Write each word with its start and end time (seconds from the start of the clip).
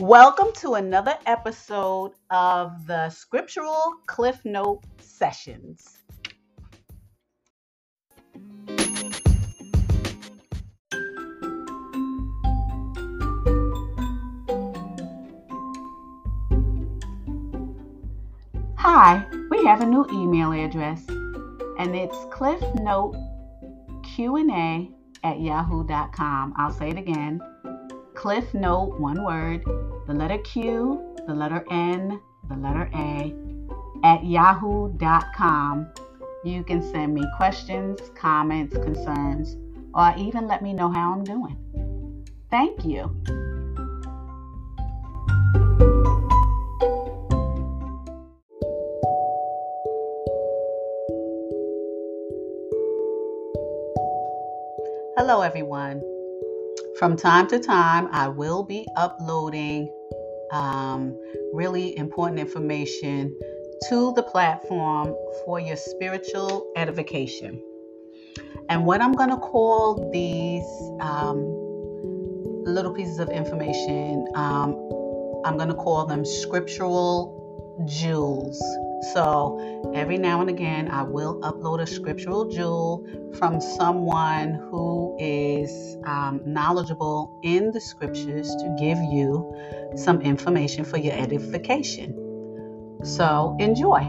Welcome 0.00 0.52
to 0.60 0.76
another 0.76 1.18
episode 1.26 2.12
of 2.30 2.86
the 2.86 3.10
Scriptural 3.10 3.96
Cliff 4.06 4.42
Note 4.46 4.82
Sessions. 4.98 5.98
Hi, 18.78 19.26
we 19.50 19.66
have 19.66 19.82
a 19.82 19.86
new 19.86 20.06
email 20.10 20.52
address 20.52 21.04
and 21.78 21.94
it's 21.94 22.16
cliffnoteqna 22.30 24.94
at 25.24 25.40
yahoo.com. 25.40 26.54
I'll 26.56 26.72
say 26.72 26.88
it 26.88 26.96
again 26.96 27.42
Cliff 28.20 28.52
Note, 28.52 29.00
one 29.00 29.24
word, 29.24 29.64
the 30.06 30.12
letter 30.12 30.36
Q, 30.36 31.16
the 31.26 31.32
letter 31.32 31.64
N, 31.70 32.20
the 32.50 32.54
letter 32.54 32.90
A, 32.94 33.34
at 34.04 34.22
yahoo.com. 34.22 35.88
You 36.44 36.62
can 36.62 36.82
send 36.82 37.14
me 37.14 37.24
questions, 37.38 37.98
comments, 38.14 38.76
concerns, 38.76 39.56
or 39.94 40.12
even 40.18 40.46
let 40.46 40.60
me 40.62 40.74
know 40.74 40.90
how 40.90 41.14
I'm 41.14 41.24
doing. 41.24 41.56
Thank 42.50 42.84
you. 42.84 43.08
Hello, 55.16 55.40
everyone. 55.40 56.02
From 57.00 57.16
time 57.16 57.46
to 57.46 57.58
time, 57.58 58.08
I 58.12 58.28
will 58.28 58.62
be 58.62 58.86
uploading 58.94 59.90
um, 60.52 61.18
really 61.54 61.96
important 61.96 62.38
information 62.38 63.34
to 63.88 64.12
the 64.16 64.22
platform 64.22 65.14
for 65.42 65.58
your 65.58 65.76
spiritual 65.76 66.70
edification. 66.76 67.58
And 68.68 68.84
what 68.84 69.00
I'm 69.00 69.14
going 69.14 69.30
to 69.30 69.38
call 69.38 70.10
these 70.12 70.62
um, 71.00 71.38
little 72.66 72.92
pieces 72.92 73.18
of 73.18 73.30
information, 73.30 74.26
um, 74.34 74.74
I'm 75.46 75.56
going 75.56 75.70
to 75.70 75.74
call 75.74 76.04
them 76.04 76.22
scriptural 76.26 77.86
jewels. 77.88 78.60
So 79.12 79.92
every 79.94 80.18
now 80.18 80.40
and 80.40 80.50
again, 80.50 80.90
I 80.90 81.02
will 81.02 81.40
upload 81.40 81.80
a 81.80 81.86
scriptural 81.86 82.44
jewel 82.46 83.06
from 83.38 83.60
someone 83.60 84.54
who 84.54 85.16
is 85.18 85.96
um, 86.04 86.40
knowledgeable 86.44 87.40
in 87.42 87.70
the 87.70 87.80
scriptures 87.80 88.48
to 88.56 88.76
give 88.78 88.98
you 88.98 89.54
some 89.96 90.20
information 90.20 90.84
for 90.84 90.98
your 90.98 91.14
edification. 91.14 92.14
So 93.04 93.56
enjoy. 93.58 94.00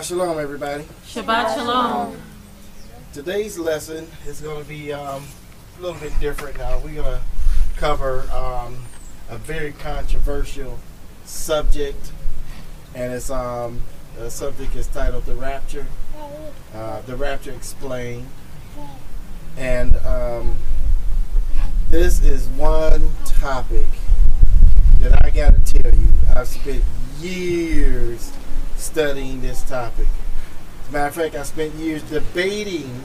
Shabbat 0.00 0.04
Shalom, 0.08 0.38
everybody. 0.38 0.84
Shabbat 1.04 1.54
Shalom. 1.54 2.16
Today's 3.12 3.58
lesson 3.58 4.06
is 4.26 4.40
going 4.40 4.62
to 4.62 4.66
be 4.66 4.94
um, 4.94 5.22
a 5.78 5.82
little 5.82 6.00
bit 6.00 6.18
different 6.18 6.56
now. 6.56 6.78
We're 6.78 7.02
going 7.02 7.18
to 7.18 7.22
cover 7.76 8.20
um, 8.32 8.78
a 9.28 9.36
very 9.36 9.72
controversial 9.72 10.78
subject, 11.26 12.12
and 12.94 13.12
it's 13.12 13.28
um, 13.28 13.82
the 14.16 14.30
subject 14.30 14.74
is 14.74 14.86
titled 14.86 15.26
"The 15.26 15.34
Rapture." 15.34 15.86
Uh, 16.74 17.02
the 17.02 17.14
Rapture 17.14 17.52
Explained, 17.52 18.26
and 19.58 19.98
um, 19.98 20.56
this 21.90 22.22
is 22.22 22.46
one 22.48 23.10
topic 23.26 23.86
that 25.00 25.26
I 25.26 25.28
got 25.28 25.54
to 25.54 25.78
tell 25.78 25.94
you. 25.94 26.08
I've 26.34 26.48
spent 26.48 26.82
years 27.20 28.32
studying 28.80 29.40
this 29.42 29.62
topic. 29.62 30.06
As 30.82 30.88
a 30.88 30.92
matter 30.92 31.08
of 31.08 31.14
fact, 31.14 31.34
I 31.34 31.42
spent 31.42 31.74
years 31.74 32.02
debating 32.04 33.02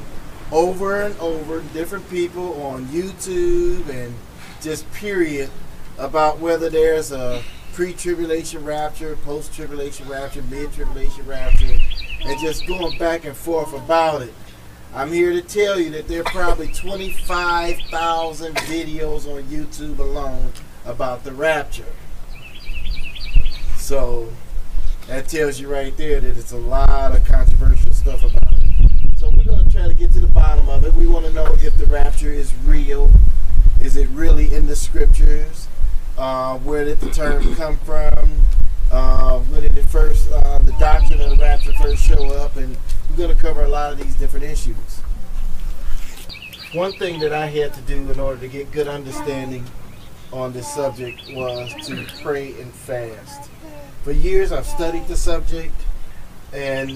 over 0.51 1.01
and 1.01 1.17
over 1.19 1.61
different 1.73 2.09
people 2.09 2.61
on 2.63 2.85
YouTube 2.87 3.89
and 3.89 4.13
just 4.61 4.91
period 4.93 5.49
about 5.97 6.39
whether 6.39 6.69
there's 6.69 7.11
a 7.11 7.43
pre-tribulation 7.73 8.63
rapture, 8.63 9.15
post-tribulation 9.17 10.07
rapture, 10.07 10.41
mid-tribulation 10.43 11.25
rapture, 11.25 11.77
and 12.23 12.39
just 12.39 12.65
going 12.67 12.97
back 12.97 13.25
and 13.25 13.35
forth 13.35 13.73
about 13.73 14.21
it. 14.21 14.33
I'm 14.93 15.11
here 15.11 15.33
to 15.33 15.41
tell 15.41 15.77
you 15.79 15.89
that 15.91 16.07
there 16.07 16.21
are 16.21 16.23
probably 16.23 16.67
25,000 16.67 18.55
videos 18.55 19.27
on 19.27 19.43
YouTube 19.43 19.99
alone 19.99 20.53
about 20.85 21.25
the 21.25 21.33
rapture. 21.33 21.83
So 23.75 24.29
that 25.07 25.27
tells 25.29 25.59
you 25.59 25.71
right 25.71 25.95
there 25.97 26.19
that 26.19 26.38
it's 26.38 26.51
a 26.51 26.57
lot 26.57 27.16
of 27.16 27.23
controversial 27.25 27.93
stuff 27.93 28.23
about 28.23 28.53
it. 28.53 29.17
So 29.17 29.29
we're 29.29 29.43
going 29.43 29.63
to 29.63 29.71
try 29.71 29.88
to 29.88 29.93
get 29.93 30.11
to 30.13 30.19
the 30.19 30.27
bottom 30.27 30.67
of 30.67 30.83
it. 30.83 30.93
We 30.93 31.05
want 31.05 31.25
to 31.25 31.31
know 31.31 31.55
if 31.59 31.77
the 31.77 31.85
rapture 31.85 32.31
is 32.31 32.53
real. 32.63 33.11
Is 33.81 33.97
it 33.97 34.09
really 34.09 34.53
in 34.53 34.66
the 34.66 34.75
scriptures? 34.75 35.67
Uh, 36.17 36.57
where 36.59 36.85
did 36.85 36.99
the 37.01 37.11
term 37.11 37.55
come 37.55 37.77
from? 37.77 38.31
Uh, 38.91 39.39
when 39.39 39.61
did 39.61 39.77
it 39.77 39.88
first, 39.89 40.31
uh, 40.31 40.57
the 40.59 40.71
doctrine 40.73 41.22
of 41.22 41.29
the 41.29 41.37
rapture 41.37 41.73
first 41.73 42.03
show 42.03 42.25
up? 42.37 42.55
And 42.55 42.75
we're 43.09 43.17
going 43.17 43.35
to 43.35 43.41
cover 43.41 43.63
a 43.63 43.69
lot 43.69 43.91
of 43.91 43.99
these 43.99 44.16
different 44.16 44.45
issues. 44.45 45.01
One 46.73 46.93
thing 46.93 47.19
that 47.19 47.31
I 47.31 47.45
had 47.45 47.73
to 47.75 47.81
do 47.81 48.11
in 48.11 48.19
order 48.19 48.39
to 48.41 48.47
get 48.47 48.72
good 48.72 48.87
understanding 48.87 49.66
on 50.33 50.51
this 50.51 50.73
subject 50.73 51.22
was 51.31 51.73
to 51.87 52.05
pray 52.23 52.59
and 52.59 52.73
fast 52.73 53.49
for 54.05 54.11
years 54.11 54.51
I've 54.51 54.67
studied 54.67 55.07
the 55.07 55.16
subject 55.16 55.73
and 56.53 56.91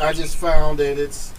I 0.00 0.12
just 0.12 0.36
found 0.36 0.78
that 0.78 0.96
it's 0.96 1.34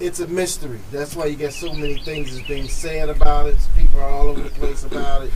it's 0.00 0.20
a 0.20 0.26
mystery. 0.28 0.80
That's 0.90 1.14
why 1.14 1.26
you 1.26 1.36
get 1.36 1.52
so 1.52 1.74
many 1.74 1.98
things 1.98 2.32
is 2.32 2.40
being 2.48 2.66
said 2.66 3.10
about 3.10 3.48
it. 3.48 3.58
People 3.76 4.00
are 4.00 4.08
all 4.08 4.28
over 4.28 4.40
the 4.40 4.48
place 4.48 4.82
about 4.82 5.24
it. 5.24 5.30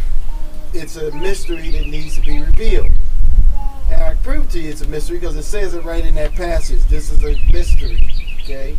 It's 0.72 0.96
a 0.96 1.14
mystery 1.16 1.70
that 1.72 1.86
needs 1.86 2.14
to 2.14 2.22
be 2.22 2.40
revealed. 2.40 2.92
And 3.90 4.02
I 4.02 4.14
prove 4.22 4.50
to 4.52 4.58
you 4.58 4.70
it's 4.70 4.80
a 4.80 4.88
mystery 4.88 5.18
because 5.18 5.36
it 5.36 5.42
says 5.42 5.74
it 5.74 5.84
right 5.84 6.02
in 6.02 6.14
that 6.14 6.32
passage. 6.32 6.82
This 6.84 7.10
is 7.10 7.22
a 7.24 7.38
mystery. 7.52 8.08
Okay. 8.40 8.74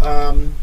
Um, 0.00 0.54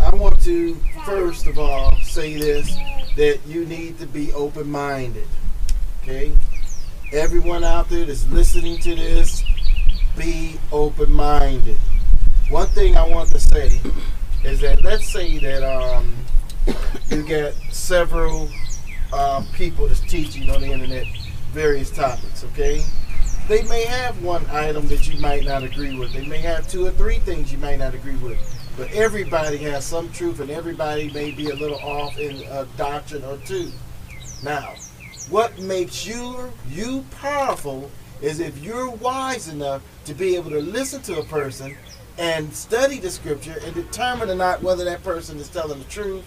I 0.00 0.14
want 0.14 0.40
to 0.42 0.76
first 1.04 1.48
of 1.48 1.58
all 1.58 1.98
say 2.02 2.38
this 2.38 2.72
that 3.16 3.40
you 3.48 3.66
need 3.66 3.98
to 3.98 4.06
be 4.06 4.32
open 4.32 4.70
minded. 4.70 5.26
Okay 6.04 6.32
everyone 7.12 7.62
out 7.62 7.88
there 7.90 8.06
that's 8.06 8.26
listening 8.30 8.78
to 8.78 8.94
this, 8.94 9.44
be 10.16 10.58
open 10.72 11.12
minded. 11.12 11.76
One 12.48 12.66
thing 12.68 12.96
I 12.96 13.06
want 13.06 13.30
to 13.32 13.40
say 13.40 13.80
is 14.44 14.60
that 14.60 14.82
let's 14.82 15.08
say 15.08 15.38
that 15.38 15.62
um, 15.62 16.14
you 17.08 17.22
get 17.22 17.54
several 17.70 18.48
uh, 19.12 19.44
people 19.54 19.88
that's 19.88 20.00
teaching 20.00 20.50
on 20.50 20.62
the 20.62 20.72
internet 20.72 21.06
various 21.52 21.90
topics, 21.90 22.44
okay? 22.44 22.82
They 23.46 23.62
may 23.64 23.84
have 23.84 24.22
one 24.22 24.46
item 24.46 24.88
that 24.88 25.06
you 25.06 25.20
might 25.20 25.44
not 25.44 25.62
agree 25.62 25.98
with. 25.98 26.12
They 26.14 26.24
may 26.26 26.38
have 26.38 26.66
two 26.66 26.86
or 26.86 26.92
three 26.92 27.18
things 27.18 27.52
you 27.52 27.58
might 27.58 27.78
not 27.78 27.94
agree 27.94 28.16
with. 28.16 28.38
But 28.76 28.90
everybody 28.92 29.58
has 29.58 29.84
some 29.84 30.10
truth 30.12 30.40
and 30.40 30.50
everybody 30.50 31.10
may 31.12 31.30
be 31.32 31.50
a 31.50 31.54
little 31.54 31.78
off 31.80 32.18
in 32.18 32.42
a 32.50 32.66
doctrine 32.78 33.22
or 33.24 33.36
two. 33.38 33.70
Now, 34.42 34.74
what 35.30 35.58
makes 35.58 36.06
you 36.06 36.52
you 36.68 37.04
powerful 37.20 37.90
is 38.20 38.40
if 38.40 38.62
you're 38.62 38.90
wise 38.90 39.48
enough 39.48 39.82
to 40.04 40.14
be 40.14 40.36
able 40.36 40.50
to 40.50 40.60
listen 40.60 41.02
to 41.02 41.18
a 41.18 41.24
person 41.24 41.76
and 42.18 42.52
study 42.52 42.98
the 42.98 43.10
scripture 43.10 43.56
and 43.64 43.74
determine 43.74 44.30
or 44.30 44.34
not 44.34 44.62
whether 44.62 44.84
that 44.84 45.02
person 45.02 45.38
is 45.38 45.48
telling 45.48 45.78
the 45.78 45.84
truth 45.86 46.24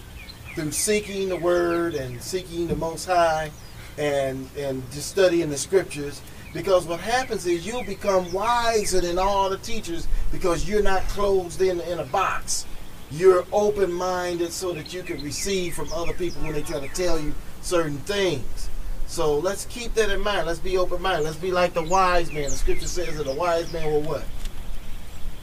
through 0.53 0.71
seeking 0.71 1.29
the 1.29 1.35
word 1.35 1.95
and 1.95 2.21
seeking 2.21 2.67
the 2.67 2.75
most 2.75 3.05
high 3.05 3.51
and 3.97 4.49
and 4.57 4.83
just 4.91 5.09
studying 5.09 5.49
the 5.49 5.57
scriptures. 5.57 6.21
Because 6.53 6.85
what 6.85 7.01
happens 7.01 7.45
is 7.45 7.67
you'll 7.67 7.83
become 7.83 8.31
wiser 8.31 9.01
than 9.01 9.19
all 9.19 9.49
the 9.49 9.57
teachers 9.57 10.07
because 10.31 10.67
you're 10.67 10.83
not 10.83 11.01
closed 11.09 11.61
in 11.61 11.79
in 11.81 11.99
a 11.99 12.05
box. 12.05 12.65
You're 13.11 13.45
open 13.51 13.91
minded 13.91 14.51
so 14.51 14.73
that 14.73 14.93
you 14.93 15.03
can 15.03 15.21
receive 15.21 15.75
from 15.75 15.91
other 15.93 16.13
people 16.13 16.41
when 16.41 16.53
they 16.53 16.61
try 16.61 16.79
to 16.79 16.93
tell 16.93 17.19
you 17.19 17.33
certain 17.61 17.97
things 17.99 18.69
So 19.07 19.37
let's 19.37 19.65
keep 19.65 19.93
that 19.93 20.09
in 20.09 20.21
mind. 20.21 20.47
Let's 20.47 20.59
be 20.59 20.77
open 20.77 21.01
minded. 21.01 21.25
Let's 21.25 21.37
be 21.37 21.51
like 21.51 21.73
the 21.73 21.83
wise 21.83 22.31
man. 22.31 22.45
The 22.45 22.51
scripture 22.51 22.87
says 22.87 23.17
that 23.17 23.27
a 23.27 23.35
wise 23.35 23.71
man 23.71 23.91
will 23.91 24.01
what? 24.01 24.23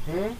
Hmm? 0.07 0.33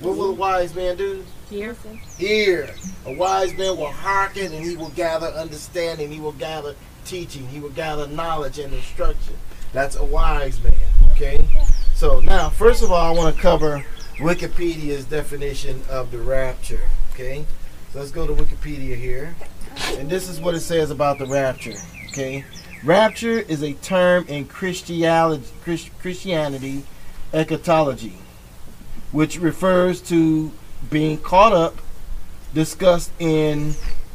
What 0.00 0.16
will 0.16 0.30
a 0.30 0.34
wise 0.34 0.74
man 0.74 0.96
do? 0.96 1.24
Hear. 1.50 1.76
Hear. 2.18 2.74
A 3.06 3.14
wise 3.14 3.56
man 3.56 3.76
will 3.76 3.92
hearken 3.92 4.52
and 4.52 4.64
he 4.64 4.76
will 4.76 4.90
gather 4.90 5.26
understanding. 5.28 6.10
He 6.10 6.20
will 6.20 6.32
gather 6.32 6.74
teaching. 7.04 7.46
He 7.48 7.60
will 7.60 7.70
gather 7.70 8.06
knowledge 8.06 8.58
and 8.58 8.72
instruction. 8.72 9.34
That's 9.72 9.96
a 9.96 10.04
wise 10.04 10.62
man. 10.62 10.74
Okay? 11.12 11.46
So 11.94 12.20
now, 12.20 12.48
first 12.48 12.82
of 12.82 12.90
all, 12.90 13.14
I 13.14 13.16
want 13.16 13.34
to 13.34 13.40
cover 13.40 13.84
Wikipedia's 14.16 15.04
definition 15.04 15.82
of 15.88 16.10
the 16.10 16.18
rapture. 16.18 16.80
Okay? 17.12 17.44
So 17.92 18.00
let's 18.00 18.10
go 18.10 18.26
to 18.26 18.32
Wikipedia 18.32 18.96
here. 18.96 19.34
And 19.96 20.08
this 20.08 20.28
is 20.28 20.40
what 20.40 20.54
it 20.54 20.60
says 20.60 20.90
about 20.90 21.18
the 21.18 21.26
rapture. 21.26 21.74
Okay? 22.14 22.44
Rapture 22.84 23.40
is 23.40 23.60
a 23.64 23.72
term 23.72 24.24
in 24.28 24.46
Christianity, 24.46 25.44
Christianity 25.98 26.84
eschatology, 27.32 28.14
which 29.10 29.40
refers 29.40 30.00
to 30.02 30.52
being 30.92 31.18
caught 31.18 31.52
up, 31.52 31.76
discussed 32.54 33.10
in 33.18 33.72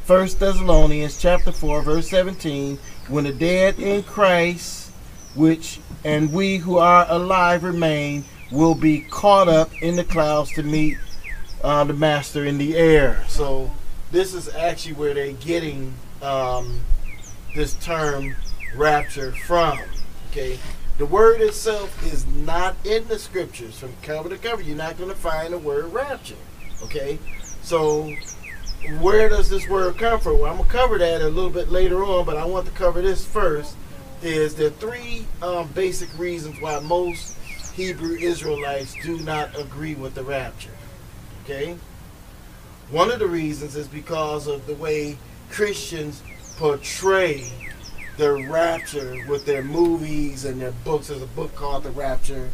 1 0.07 0.27
Thessalonians 0.39 1.21
chapter 1.21 1.51
4, 1.51 1.81
verse 1.81 2.09
17, 2.09 2.79
when 3.09 3.25
the 3.25 3.33
dead 3.33 3.77
in 3.79 4.03
Christ, 4.03 4.91
which 5.35 5.81
and 6.05 6.31
we 6.31 6.55
who 6.55 6.77
are 6.77 7.05
alive 7.09 7.65
remain, 7.65 8.23
will 8.49 8.75
be 8.75 9.01
caught 9.01 9.49
up 9.49 9.71
in 9.81 9.97
the 9.97 10.05
clouds 10.05 10.53
to 10.53 10.63
meet 10.63 10.97
uh, 11.65 11.83
the 11.83 11.93
master 11.93 12.45
in 12.45 12.59
the 12.59 12.77
air. 12.77 13.25
So 13.27 13.69
this 14.09 14.33
is 14.33 14.47
actually 14.55 14.93
where 14.93 15.13
they're 15.13 15.33
getting 15.33 15.95
um, 16.21 16.79
this 17.55 17.73
term 17.75 18.35
rapture 18.75 19.31
from. 19.31 19.79
Okay, 20.31 20.59
the 20.97 21.05
word 21.05 21.41
itself 21.41 22.05
is 22.11 22.25
not 22.27 22.75
in 22.85 23.07
the 23.07 23.17
scriptures 23.17 23.79
from 23.79 23.93
cover 24.03 24.29
to 24.29 24.37
cover. 24.37 24.61
You're 24.61 24.77
not 24.77 24.97
going 24.97 25.09
to 25.09 25.15
find 25.15 25.53
the 25.53 25.57
word 25.57 25.91
rapture. 25.91 26.35
Okay, 26.83 27.19
so 27.61 28.13
where 28.99 29.29
does 29.29 29.49
this 29.49 29.67
word 29.67 29.97
come 29.97 30.19
from? 30.19 30.39
Well, 30.39 30.51
I'm 30.51 30.57
gonna 30.57 30.69
cover 30.69 30.97
that 30.97 31.21
a 31.21 31.27
little 31.27 31.49
bit 31.49 31.69
later 31.69 32.03
on, 32.03 32.25
but 32.25 32.37
I 32.37 32.45
want 32.45 32.65
to 32.65 32.71
cover 32.71 33.01
this 33.01 33.25
first. 33.25 33.75
Is 34.21 34.55
there 34.55 34.69
three 34.69 35.25
um, 35.41 35.67
basic 35.69 36.17
reasons 36.17 36.59
why 36.61 36.79
most 36.79 37.37
Hebrew 37.73 38.15
Israelites 38.15 38.95
do 39.03 39.17
not 39.19 39.57
agree 39.59 39.95
with 39.95 40.15
the 40.15 40.23
rapture? 40.23 40.71
Okay, 41.43 41.77
one 42.89 43.11
of 43.11 43.19
the 43.19 43.27
reasons 43.27 43.75
is 43.75 43.87
because 43.87 44.47
of 44.47 44.65
the 44.65 44.75
way 44.75 45.17
Christians 45.49 46.21
portray 46.59 47.49
the 48.17 48.33
rapture 48.49 49.15
with 49.29 49.45
their 49.45 49.63
movies 49.63 50.43
and 50.43 50.61
their 50.61 50.73
books. 50.83 51.07
There's 51.07 51.21
a 51.21 51.27
book 51.27 51.55
called 51.55 51.83
The 51.83 51.91
Rapture 51.91 52.49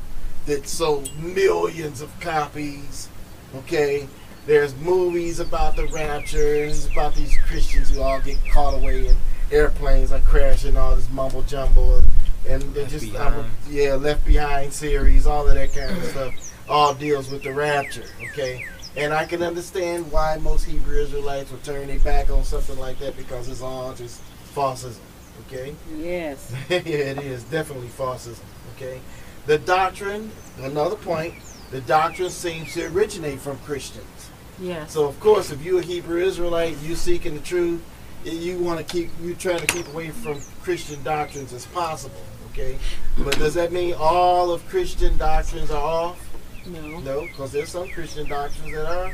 that 0.45 0.67
sold 0.67 1.09
millions 1.19 2.01
of 2.01 2.19
copies. 2.19 3.09
Okay, 3.55 4.07
there's 4.45 4.75
movies 4.75 5.39
about 5.39 5.75
the 5.75 5.87
rapture. 5.87 6.65
It's 6.65 6.85
about 6.85 7.15
these 7.15 7.35
Christians 7.47 7.89
who 7.89 8.01
all 8.03 8.21
get 8.21 8.37
caught 8.53 8.75
away 8.75 9.07
in 9.07 9.15
airplanes 9.51 10.11
are 10.11 10.19
crashing, 10.19 10.77
all 10.77 10.95
this 10.95 11.09
mumble 11.09 11.41
jumble, 11.41 11.95
and, 11.95 12.07
and 12.47 12.75
they're 12.75 12.85
just 12.85 13.15
I'm, 13.15 13.49
yeah, 13.67 13.95
Left 13.95 14.23
Behind 14.23 14.71
series, 14.71 15.25
all 15.25 15.47
of 15.47 15.55
that 15.55 15.73
kind 15.73 15.97
of 15.97 16.03
stuff. 16.05 16.33
All 16.69 16.93
deals 16.93 17.31
with 17.31 17.41
the 17.41 17.53
rapture. 17.53 18.05
Okay. 18.31 18.67
And 18.97 19.13
I 19.13 19.25
can 19.25 19.43
understand 19.43 20.11
why 20.11 20.37
most 20.41 20.63
Hebrew 20.63 20.97
Israelites 20.97 21.51
would 21.51 21.63
turn 21.63 21.87
their 21.87 21.99
back 21.99 22.29
on 22.29 22.43
something 22.43 22.79
like 22.79 22.97
that 22.99 23.17
because 23.17 23.49
it's 23.49 23.61
all 23.61 23.93
just 23.93 24.21
falsism. 24.53 24.99
Okay? 25.47 25.75
Yes. 25.97 26.53
yeah, 26.69 26.77
it 26.77 27.17
is. 27.19 27.43
Definitely 27.43 27.89
falsism. 27.89 28.39
Okay? 28.75 29.01
The 29.47 29.57
doctrine, 29.57 30.31
another 30.59 30.95
point, 30.95 31.35
the 31.71 31.81
doctrine 31.81 32.29
seems 32.29 32.73
to 32.73 32.85
originate 32.87 33.39
from 33.39 33.57
Christians. 33.59 34.29
Yes. 34.59 34.93
So, 34.93 35.05
of 35.05 35.19
course, 35.19 35.51
if 35.51 35.61
you're 35.61 35.79
a 35.79 35.83
Hebrew 35.83 36.21
Israelite, 36.21 36.77
you 36.81 36.95
seeking 36.95 37.35
the 37.35 37.41
truth, 37.41 37.83
you 38.23 38.57
want 38.59 38.79
to 38.79 38.85
keep, 38.85 39.09
you 39.21 39.35
trying 39.35 39.59
to 39.59 39.67
keep 39.67 39.87
away 39.89 40.09
from 40.09 40.39
Christian 40.61 41.03
doctrines 41.03 41.51
as 41.53 41.65
possible. 41.67 42.21
Okay? 42.51 42.77
But 43.17 43.37
does 43.37 43.53
that 43.55 43.73
mean 43.73 43.93
all 43.99 44.51
of 44.51 44.65
Christian 44.69 45.17
doctrines 45.17 45.69
are 45.69 45.83
off? 45.83 46.24
No. 46.67 46.99
No, 46.99 47.21
because 47.21 47.51
there's 47.51 47.69
some 47.69 47.87
Christian 47.89 48.27
doctrines 48.27 48.71
that 48.73 48.85
are 48.85 49.13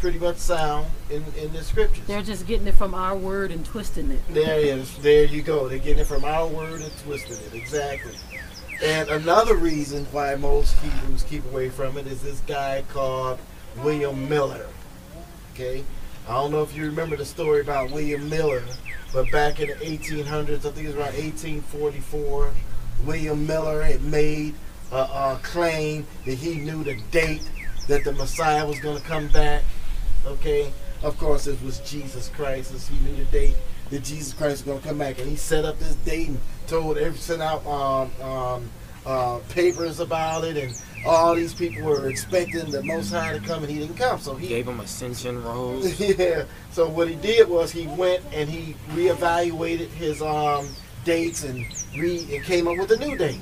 pretty 0.00 0.18
much 0.18 0.36
sound 0.36 0.86
in, 1.10 1.24
in 1.38 1.52
the 1.52 1.62
scriptures. 1.62 2.04
They're 2.06 2.22
just 2.22 2.46
getting 2.46 2.66
it 2.66 2.74
from 2.74 2.94
our 2.94 3.16
word 3.16 3.50
and 3.50 3.64
twisting 3.64 4.10
it. 4.10 4.20
There 4.30 4.58
it 4.58 4.64
is. 4.64 4.96
There 4.98 5.24
you 5.24 5.42
go. 5.42 5.68
They're 5.68 5.78
getting 5.78 6.00
it 6.00 6.06
from 6.06 6.24
our 6.24 6.46
word 6.46 6.80
and 6.80 6.98
twisting 6.98 7.36
it. 7.36 7.54
Exactly. 7.54 8.14
And 8.82 9.10
another 9.10 9.56
reason 9.56 10.06
why 10.06 10.34
most 10.36 10.74
Hebrews 10.78 11.22
keep 11.24 11.44
away 11.46 11.68
from 11.68 11.98
it 11.98 12.06
is 12.06 12.22
this 12.22 12.40
guy 12.40 12.82
called 12.88 13.38
William 13.82 14.28
Miller. 14.28 14.66
Okay? 15.52 15.84
I 16.26 16.32
don't 16.32 16.50
know 16.50 16.62
if 16.62 16.74
you 16.74 16.86
remember 16.86 17.16
the 17.16 17.26
story 17.26 17.60
about 17.60 17.90
William 17.90 18.28
Miller, 18.30 18.62
but 19.12 19.30
back 19.30 19.60
in 19.60 19.68
the 19.68 19.74
1800s, 19.74 20.64
I 20.64 20.70
think 20.70 20.78
it 20.78 20.86
was 20.86 20.96
around 20.96 21.14
1844, 21.14 22.52
William 23.04 23.46
Miller 23.46 23.82
had 23.82 24.02
made 24.02 24.54
a, 24.92 24.96
a 24.96 25.40
claim 25.42 26.06
that 26.24 26.34
he 26.34 26.56
knew 26.56 26.84
the 26.84 26.96
date 27.10 27.48
that 27.88 28.04
the 28.04 28.12
Messiah 28.12 28.66
was 28.66 28.78
going 28.80 28.96
to 28.96 29.02
come 29.02 29.28
back. 29.28 29.62
Okay? 30.26 30.72
Of 31.02 31.18
course, 31.18 31.46
it 31.46 31.60
was 31.62 31.78
Jesus 31.80 32.28
Christ, 32.28 32.74
as 32.74 32.86
he 32.88 32.98
knew 33.00 33.16
the 33.16 33.24
date 33.26 33.56
that 33.90 34.04
Jesus 34.04 34.32
Christ 34.32 34.52
was 34.52 34.62
going 34.62 34.80
to 34.80 34.88
come 34.88 34.98
back. 34.98 35.18
And 35.18 35.28
he 35.28 35.36
set 35.36 35.64
up 35.64 35.78
this 35.78 35.94
date 35.96 36.28
and 36.28 36.40
told 36.66 36.98
every, 36.98 37.18
sent 37.18 37.42
out 37.42 37.66
um, 37.66 38.10
um, 38.22 38.70
uh, 39.06 39.38
papers 39.48 40.00
about 40.00 40.44
it, 40.44 40.56
and 40.56 40.80
all 41.06 41.34
these 41.34 41.54
people 41.54 41.82
were 41.82 42.08
expecting 42.08 42.70
the 42.70 42.82
Most 42.82 43.10
High 43.10 43.32
to 43.32 43.40
come, 43.40 43.62
and 43.62 43.72
he 43.72 43.78
didn't 43.78 43.96
come. 43.96 44.20
So 44.20 44.34
he 44.34 44.48
gave 44.48 44.68
him 44.68 44.80
ascension 44.80 45.42
robes. 45.42 45.98
yeah. 46.18 46.44
So 46.70 46.88
what 46.88 47.08
he 47.08 47.16
did 47.16 47.48
was 47.48 47.72
he 47.72 47.86
went 47.86 48.22
and 48.32 48.48
he 48.48 48.76
reevaluated 48.90 49.88
his 49.88 50.20
um, 50.22 50.68
dates 51.04 51.44
and 51.44 51.64
re 51.96 52.26
and 52.34 52.44
came 52.44 52.68
up 52.68 52.76
with 52.76 52.90
a 52.92 52.96
new 52.96 53.16
date. 53.16 53.40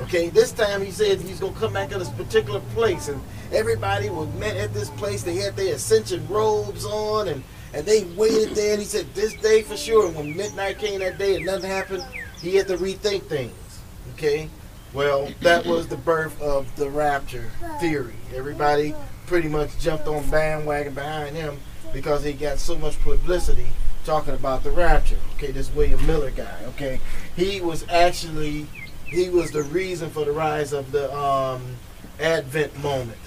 Okay, 0.00 0.30
this 0.30 0.52
time 0.52 0.82
he 0.82 0.90
said 0.90 1.20
he's 1.20 1.40
gonna 1.40 1.54
come 1.54 1.72
back 1.72 1.92
at 1.92 1.98
this 1.98 2.10
particular 2.10 2.60
place, 2.74 3.08
and 3.08 3.20
everybody 3.52 4.10
was 4.10 4.28
met 4.34 4.56
at 4.56 4.72
this 4.72 4.90
place. 4.90 5.22
They 5.22 5.36
had 5.36 5.56
their 5.56 5.74
ascension 5.74 6.26
robes 6.28 6.84
on, 6.84 7.28
and 7.28 7.42
and 7.74 7.86
they 7.86 8.04
waited 8.16 8.54
there. 8.54 8.72
And 8.72 8.80
he 8.80 8.86
said 8.86 9.14
this 9.14 9.34
day 9.34 9.62
for 9.62 9.76
sure. 9.76 10.06
And 10.06 10.16
when 10.16 10.36
midnight 10.36 10.78
came 10.78 11.00
that 11.00 11.18
day 11.18 11.36
and 11.36 11.46
nothing 11.46 11.70
happened, 11.70 12.04
he 12.40 12.56
had 12.56 12.68
to 12.68 12.76
rethink 12.76 13.22
things. 13.24 13.52
Okay, 14.14 14.48
well 14.92 15.28
that 15.40 15.64
was 15.66 15.88
the 15.88 15.96
birth 15.96 16.40
of 16.40 16.74
the 16.76 16.88
rapture 16.88 17.50
theory. 17.80 18.14
Everybody 18.34 18.94
pretty 19.26 19.48
much 19.48 19.78
jumped 19.78 20.08
on 20.08 20.28
bandwagon 20.30 20.94
behind 20.94 21.36
him 21.36 21.58
because 21.92 22.24
he 22.24 22.32
got 22.32 22.58
so 22.58 22.76
much 22.76 22.98
publicity 23.00 23.68
talking 24.04 24.34
about 24.34 24.64
the 24.64 24.70
rapture. 24.70 25.18
Okay, 25.36 25.52
this 25.52 25.72
William 25.72 26.04
Miller 26.06 26.30
guy. 26.30 26.58
Okay, 26.68 27.00
he 27.36 27.60
was 27.60 27.86
actually 27.88 28.66
he 29.12 29.28
was 29.28 29.50
the 29.50 29.62
reason 29.64 30.10
for 30.10 30.24
the 30.24 30.32
rise 30.32 30.72
of 30.72 30.90
the 30.90 31.14
um, 31.14 31.62
Advent 32.18 32.76
moment. 32.82 33.18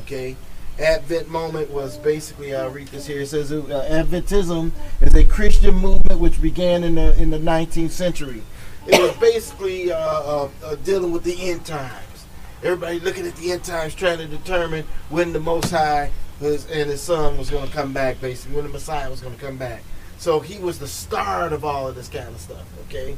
Okay, 0.00 0.36
Advent 0.78 1.28
moment 1.28 1.70
was 1.70 1.98
basically 1.98 2.54
I'll 2.54 2.70
read 2.70 2.88
this 2.88 3.06
here. 3.06 3.20
It 3.20 3.26
says 3.26 3.50
uh, 3.50 3.62
Adventism 3.90 4.70
is 5.00 5.14
a 5.14 5.24
Christian 5.24 5.74
movement 5.74 6.20
which 6.20 6.40
began 6.40 6.84
in 6.84 6.94
the 6.94 7.20
in 7.20 7.30
the 7.30 7.38
19th 7.38 7.90
century. 7.90 8.42
It 8.86 9.00
was 9.00 9.16
basically 9.16 9.92
uh, 9.92 9.96
uh, 9.96 10.48
uh, 10.64 10.74
dealing 10.76 11.12
with 11.12 11.24
the 11.24 11.50
end 11.50 11.66
times. 11.66 12.26
Everybody 12.62 13.00
looking 13.00 13.26
at 13.26 13.34
the 13.36 13.50
end 13.52 13.64
times, 13.64 13.94
trying 13.94 14.18
to 14.18 14.26
determine 14.26 14.84
when 15.08 15.32
the 15.32 15.40
Most 15.40 15.70
High 15.70 16.12
was, 16.40 16.70
and 16.70 16.88
His 16.88 17.00
Son 17.00 17.36
was 17.36 17.50
going 17.50 17.66
to 17.66 17.72
come 17.72 17.92
back. 17.92 18.20
Basically, 18.20 18.54
when 18.54 18.64
the 18.64 18.70
Messiah 18.70 19.10
was 19.10 19.20
going 19.20 19.34
to 19.34 19.40
come 19.40 19.56
back. 19.56 19.82
So 20.18 20.38
he 20.38 20.58
was 20.58 20.78
the 20.78 20.86
start 20.86 21.52
of 21.52 21.64
all 21.64 21.88
of 21.88 21.96
this 21.96 22.08
kind 22.08 22.28
of 22.28 22.40
stuff. 22.40 22.64
Okay. 22.86 23.16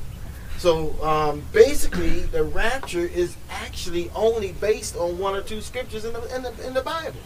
So 0.59 0.95
um, 1.03 1.43
basically, 1.53 2.21
the 2.21 2.45
rapture 2.45 3.07
is 3.07 3.37
actually 3.51 4.11
only 4.15 4.53
based 4.53 4.97
on 4.97 5.19
one 5.19 5.35
or 5.35 5.43
two 5.43 5.61
scriptures 5.61 6.05
in 6.05 6.13
the, 6.13 6.35
in 6.35 6.43
the, 6.43 6.67
in 6.67 6.75
the 6.75 6.83
Bible. 6.83 7.21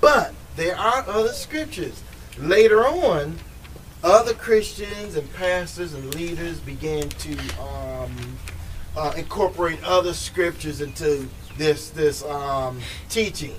But 0.00 0.34
there 0.56 0.76
are 0.76 1.04
other 1.08 1.32
scriptures. 1.32 2.02
Later 2.38 2.80
on, 2.86 3.38
other 4.02 4.32
Christians 4.34 5.16
and 5.16 5.32
pastors 5.34 5.92
and 5.92 6.14
leaders 6.14 6.58
began 6.60 7.08
to 7.08 7.38
um, 7.60 8.38
uh, 8.96 9.12
incorporate 9.16 9.82
other 9.84 10.14
scriptures 10.14 10.80
into 10.80 11.28
this 11.58 11.90
this 11.90 12.24
um, 12.24 12.80
teaching. 13.08 13.54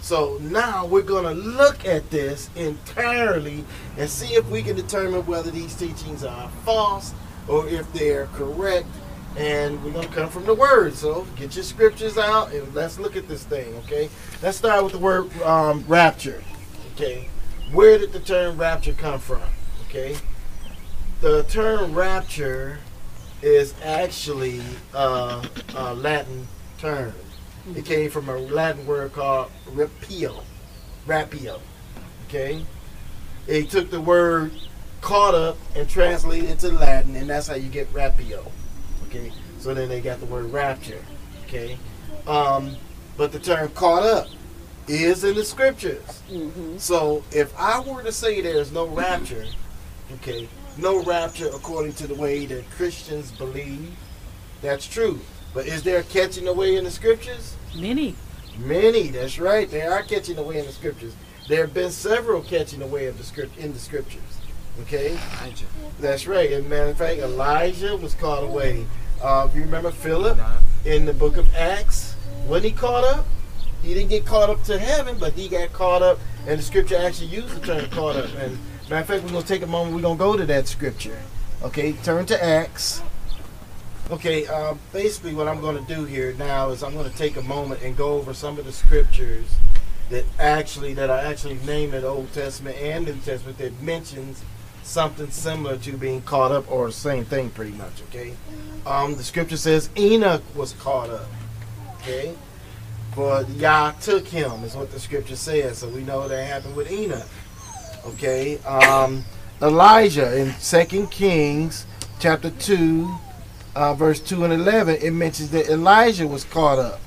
So 0.00 0.38
now 0.40 0.86
we're 0.86 1.02
going 1.02 1.24
to 1.24 1.34
look 1.34 1.84
at 1.84 2.10
this 2.10 2.50
entirely 2.56 3.64
and 3.96 4.08
see 4.08 4.34
if 4.34 4.48
we 4.48 4.62
can 4.62 4.74
determine 4.74 5.24
whether 5.26 5.50
these 5.50 5.74
teachings 5.74 6.24
are 6.24 6.48
false 6.64 7.14
or 7.48 7.68
if 7.68 7.90
they're 7.92 8.26
correct. 8.26 8.86
And 9.36 9.82
we're 9.82 9.92
going 9.92 10.06
to 10.06 10.14
come 10.14 10.28
from 10.28 10.44
the 10.44 10.54
word. 10.54 10.94
So 10.94 11.26
get 11.36 11.54
your 11.54 11.64
scriptures 11.64 12.18
out 12.18 12.52
and 12.52 12.74
let's 12.74 12.98
look 12.98 13.16
at 13.16 13.28
this 13.28 13.44
thing, 13.44 13.74
okay? 13.76 14.10
Let's 14.42 14.58
start 14.58 14.84
with 14.84 14.92
the 14.92 14.98
word 14.98 15.34
um, 15.42 15.84
rapture, 15.88 16.42
okay? 16.94 17.28
Where 17.72 17.96
did 17.96 18.12
the 18.12 18.20
term 18.20 18.58
rapture 18.58 18.92
come 18.92 19.18
from, 19.18 19.40
okay? 19.88 20.16
the 21.22 21.44
term 21.44 21.94
rapture 21.94 22.78
is 23.42 23.74
actually 23.84 24.60
a 24.92 25.94
Latin 25.94 26.48
term. 26.78 27.14
It 27.76 27.84
came 27.84 28.10
from 28.10 28.28
a 28.28 28.36
Latin 28.36 28.84
word 28.86 29.12
called 29.12 29.52
rapio. 29.70 30.42
Rapio. 31.06 31.60
Okay? 32.26 32.64
It 33.46 33.70
took 33.70 33.90
the 33.90 34.00
word 34.00 34.50
caught 35.02 35.34
up 35.34 35.58
and 35.76 35.86
translated 35.88 36.48
into 36.48 36.70
Latin, 36.70 37.14
and 37.16 37.28
that's 37.28 37.48
how 37.48 37.54
you 37.54 37.68
get 37.68 37.92
rapio. 37.92 38.50
Okay? 39.08 39.30
So 39.58 39.74
then 39.74 39.90
they 39.90 40.00
got 40.00 40.20
the 40.20 40.26
word 40.26 40.46
rapture. 40.46 41.04
Okay? 41.44 41.76
Um, 42.26 42.76
but 43.18 43.32
the 43.32 43.38
term 43.38 43.68
caught 43.70 44.04
up 44.04 44.28
is 44.88 45.24
in 45.24 45.34
the 45.34 45.44
scriptures. 45.44 46.22
Mm-hmm. 46.30 46.78
So 46.78 47.22
if 47.30 47.52
I 47.58 47.80
were 47.80 48.02
to 48.02 48.12
say 48.12 48.40
there's 48.40 48.72
no 48.72 48.86
rapture, 48.86 49.44
okay, 50.14 50.48
no 50.78 51.02
rapture 51.02 51.48
according 51.48 51.92
to 51.94 52.06
the 52.06 52.14
way 52.14 52.46
that 52.46 52.70
Christians 52.70 53.30
believe, 53.32 53.94
that's 54.60 54.86
true. 54.86 55.20
But 55.52 55.66
is 55.66 55.82
there 55.82 56.02
catching 56.04 56.48
away 56.48 56.76
in 56.76 56.84
the 56.84 56.90
scriptures? 56.90 57.56
Many. 57.76 58.14
Many, 58.58 59.08
that's 59.08 59.38
right. 59.38 59.70
They 59.70 59.82
are 59.82 60.02
catching 60.02 60.38
away 60.38 60.58
in 60.58 60.66
the 60.66 60.72
scriptures. 60.72 61.14
There 61.48 61.62
have 61.62 61.74
been 61.74 61.90
several 61.90 62.40
catching 62.42 62.82
away 62.82 63.06
of 63.06 63.18
the 63.18 63.24
script 63.24 63.58
in 63.58 63.72
the 63.72 63.78
scriptures. 63.78 64.22
Okay? 64.80 65.18
Elijah. 65.40 65.66
That's 66.00 66.26
right. 66.26 66.50
Matter 66.64 66.90
of 66.90 66.98
fact, 66.98 67.20
Elijah 67.20 67.96
was 67.96 68.14
caught 68.14 68.42
away. 68.42 68.86
Uh, 69.22 69.46
if 69.48 69.54
you 69.54 69.62
remember 69.62 69.90
Philip 69.90 70.38
in 70.84 71.04
the 71.04 71.12
book 71.12 71.36
of 71.36 71.54
Acts, 71.54 72.14
when 72.46 72.62
he 72.62 72.72
caught 72.72 73.04
up, 73.04 73.26
he 73.82 73.94
didn't 73.94 74.10
get 74.10 74.24
caught 74.24 74.50
up 74.50 74.62
to 74.64 74.78
heaven, 74.78 75.16
but 75.18 75.32
he 75.34 75.48
got 75.48 75.72
caught 75.72 76.02
up, 76.02 76.18
and 76.46 76.58
the 76.58 76.62
scripture 76.62 76.96
actually 76.96 77.28
used 77.28 77.54
the 77.54 77.66
term 77.66 77.90
caught 77.90 78.16
up. 78.16 78.30
And 78.36 78.58
matter 78.88 79.02
of 79.02 79.06
fact, 79.06 79.22
we're 79.24 79.30
gonna 79.30 79.42
take 79.42 79.62
a 79.62 79.66
moment. 79.66 79.94
We're 79.96 80.02
gonna 80.02 80.18
go 80.18 80.36
to 80.36 80.46
that 80.46 80.68
scripture. 80.68 81.18
Okay, 81.62 81.92
turn 81.92 82.26
to 82.26 82.44
Acts. 82.44 83.02
Okay, 84.10 84.46
uh, 84.46 84.74
basically 84.92 85.32
what 85.32 85.46
I'm 85.48 85.60
going 85.60 85.82
to 85.82 85.94
do 85.94 86.04
here 86.04 86.34
now 86.34 86.70
is 86.70 86.82
I'm 86.82 86.92
going 86.92 87.08
to 87.10 87.16
take 87.16 87.36
a 87.36 87.42
moment 87.42 87.82
and 87.82 87.96
go 87.96 88.14
over 88.14 88.34
some 88.34 88.58
of 88.58 88.64
the 88.64 88.72
scriptures 88.72 89.46
that 90.10 90.24
actually 90.38 90.92
that 90.94 91.08
are 91.08 91.18
actually 91.18 91.54
named 91.64 91.94
in 91.94 92.02
the 92.02 92.08
Old 92.08 92.32
Testament 92.32 92.76
and 92.76 93.06
New 93.06 93.16
Testament 93.18 93.58
that 93.58 93.80
mentions 93.80 94.42
something 94.82 95.30
similar 95.30 95.76
to 95.78 95.96
being 95.96 96.22
caught 96.22 96.52
up 96.52 96.70
or 96.70 96.90
same 96.90 97.24
thing 97.24 97.50
pretty 97.50 97.72
much. 97.72 98.02
Okay, 98.08 98.34
um, 98.86 99.16
the 99.16 99.24
scripture 99.24 99.56
says 99.56 99.90
Enoch 99.96 100.42
was 100.54 100.72
caught 100.74 101.10
up. 101.10 101.26
Okay, 102.00 102.34
but 103.14 103.48
Yah 103.50 103.92
took 104.00 104.26
him 104.26 104.50
is 104.64 104.74
what 104.74 104.90
the 104.90 105.00
scripture 105.00 105.36
says, 105.36 105.78
so 105.78 105.88
we 105.88 106.02
know 106.02 106.28
that 106.28 106.44
happened 106.44 106.76
with 106.76 106.90
Enoch. 106.90 107.28
Okay, 108.06 108.58
um, 108.58 109.24
Elijah 109.60 110.36
in 110.38 110.50
Second 110.54 111.10
Kings 111.10 111.86
chapter 112.18 112.50
two 112.50 113.08
uh, 113.74 113.94
verse 113.94 114.20
2 114.20 114.44
and 114.44 114.52
11, 114.52 114.96
it 115.00 115.12
mentions 115.12 115.50
that 115.50 115.68
Elijah 115.68 116.26
was 116.26 116.44
caught 116.44 116.78
up. 116.78 117.00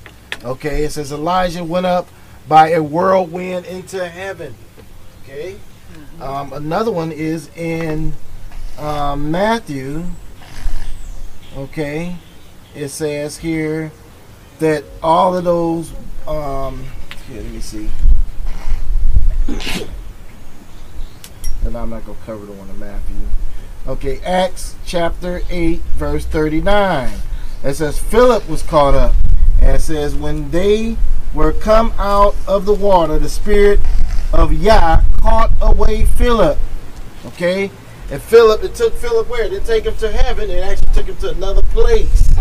Okay, 0.44 0.84
it 0.84 0.92
says 0.92 1.12
Elijah 1.12 1.64
went 1.64 1.86
up 1.86 2.08
by 2.48 2.70
a 2.70 2.82
whirlwind 2.82 3.66
into 3.66 4.06
heaven. 4.08 4.54
Okay, 5.22 5.56
um, 6.20 6.52
another 6.52 6.90
one 6.90 7.12
is 7.12 7.48
in 7.56 8.12
um, 8.78 9.30
Matthew. 9.30 10.04
Okay, 11.56 12.16
it 12.74 12.88
says 12.88 13.38
here 13.38 13.92
that 14.58 14.84
all 15.02 15.36
of 15.36 15.44
those. 15.44 15.92
Um, 16.26 16.84
here, 17.28 17.42
let 17.42 17.52
me 17.52 17.60
see. 17.60 17.88
And 21.66 21.76
I'm 21.76 21.90
not 21.90 22.06
to 22.06 22.14
cover 22.24 22.46
the 22.46 22.52
one 22.52 22.70
in 22.70 22.78
Matthew. 22.78 23.16
Okay, 23.88 24.20
Acts 24.20 24.76
chapter 24.86 25.42
8, 25.50 25.80
verse 25.96 26.24
39. 26.24 27.10
It 27.64 27.74
says, 27.74 27.98
Philip 27.98 28.48
was 28.48 28.62
caught 28.62 28.94
up. 28.94 29.14
And 29.60 29.74
it 29.74 29.80
says, 29.80 30.14
When 30.14 30.52
they 30.52 30.96
were 31.34 31.52
come 31.52 31.92
out 31.98 32.36
of 32.46 32.66
the 32.66 32.72
water, 32.72 33.18
the 33.18 33.28
Spirit 33.28 33.80
of 34.32 34.52
Yah 34.52 35.02
caught 35.20 35.52
away 35.60 36.04
Philip. 36.04 36.58
Okay? 37.26 37.70
And 38.10 38.22
Philip, 38.22 38.62
it 38.62 38.74
took 38.74 38.94
Philip 38.94 39.28
where? 39.28 39.44
It 39.44 39.50
didn't 39.50 39.66
take 39.66 39.84
him 39.84 39.96
to 39.96 40.12
heaven, 40.12 40.50
it 40.50 40.62
actually 40.62 40.92
took 40.92 41.06
him 41.06 41.16
to 41.16 41.30
another 41.30 41.62
place. 41.62 42.32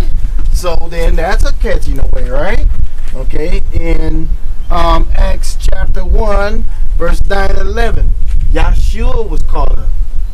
So 0.53 0.75
then 0.89 1.15
that's 1.15 1.43
a 1.43 1.53
catching 1.53 1.99
away, 1.99 2.29
right? 2.29 2.67
Okay, 3.13 3.61
in 3.73 4.29
um, 4.69 5.07
Acts 5.15 5.57
chapter 5.59 6.03
1, 6.03 6.65
verse 6.97 7.23
9 7.29 7.49
and 7.51 7.59
11, 7.59 8.13
Yahshua 8.49 9.27
was 9.27 9.41
caught 9.41 9.77
up. 9.77 9.89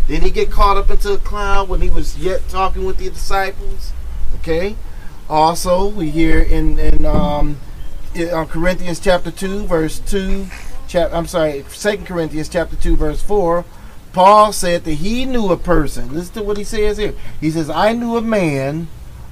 Did 0.08 0.24
he 0.24 0.31
get 0.31 0.51
caught 0.51 0.77
up 0.77 0.89
into 0.89 1.13
a 1.13 1.17
cloud 1.17 1.70
when 1.70 1.81
he 1.81 1.89
was 1.89 2.17
yet 2.17 2.48
talking 2.50 2.84
with 2.86 2.98
the 2.98 3.10
disciples? 3.10 3.93
Okay. 4.36 4.75
Also, 5.29 5.88
we 5.88 6.10
hear 6.10 6.39
in 6.39 6.77
in 6.77 7.05
um, 7.05 7.58
in, 8.13 8.29
uh, 8.29 8.43
Corinthians 8.46 9.00
chapter 9.00 9.31
two, 9.31 9.65
verse 9.65 10.00
two. 10.00 10.48
I'm 10.95 11.27
sorry, 11.27 11.63
Second 11.69 12.05
Corinthians 12.05 12.50
chapter 12.50 12.75
two, 12.75 12.95
verse 12.95 13.21
four. 13.21 13.65
Paul 14.13 14.51
said 14.51 14.83
that 14.83 14.95
he 14.95 15.25
knew 15.25 15.50
a 15.51 15.57
person. 15.57 16.13
Listen 16.13 16.33
to 16.36 16.43
what 16.43 16.57
he 16.57 16.65
says 16.65 16.98
here. 16.98 17.13
He 17.39 17.50
says, 17.50 17.69
"I 17.69 17.93
knew 17.93 18.17
a 18.17 18.21
man 18.21 18.88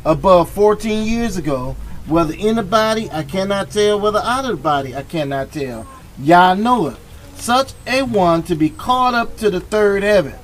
above 0.05 0.49
14 0.49 1.05
years 1.05 1.35
ago, 1.35 1.75
whether 2.07 2.33
in 2.33 2.55
the 2.55 2.63
body 2.63 3.09
I 3.11 3.23
cannot 3.23 3.71
tell, 3.71 3.99
whether 3.99 4.19
out 4.19 4.45
of 4.45 4.51
the 4.51 4.63
body 4.63 4.95
I 4.95 5.03
cannot 5.03 5.51
tell. 5.51 5.85
Yah 6.17 6.53
it. 6.53 6.97
such 7.35 7.73
a 7.87 8.03
one 8.03 8.43
to 8.43 8.55
be 8.55 8.69
caught 8.69 9.13
up 9.13 9.37
to 9.37 9.49
the 9.49 9.59
third 9.59 10.03
heaven." 10.03 10.35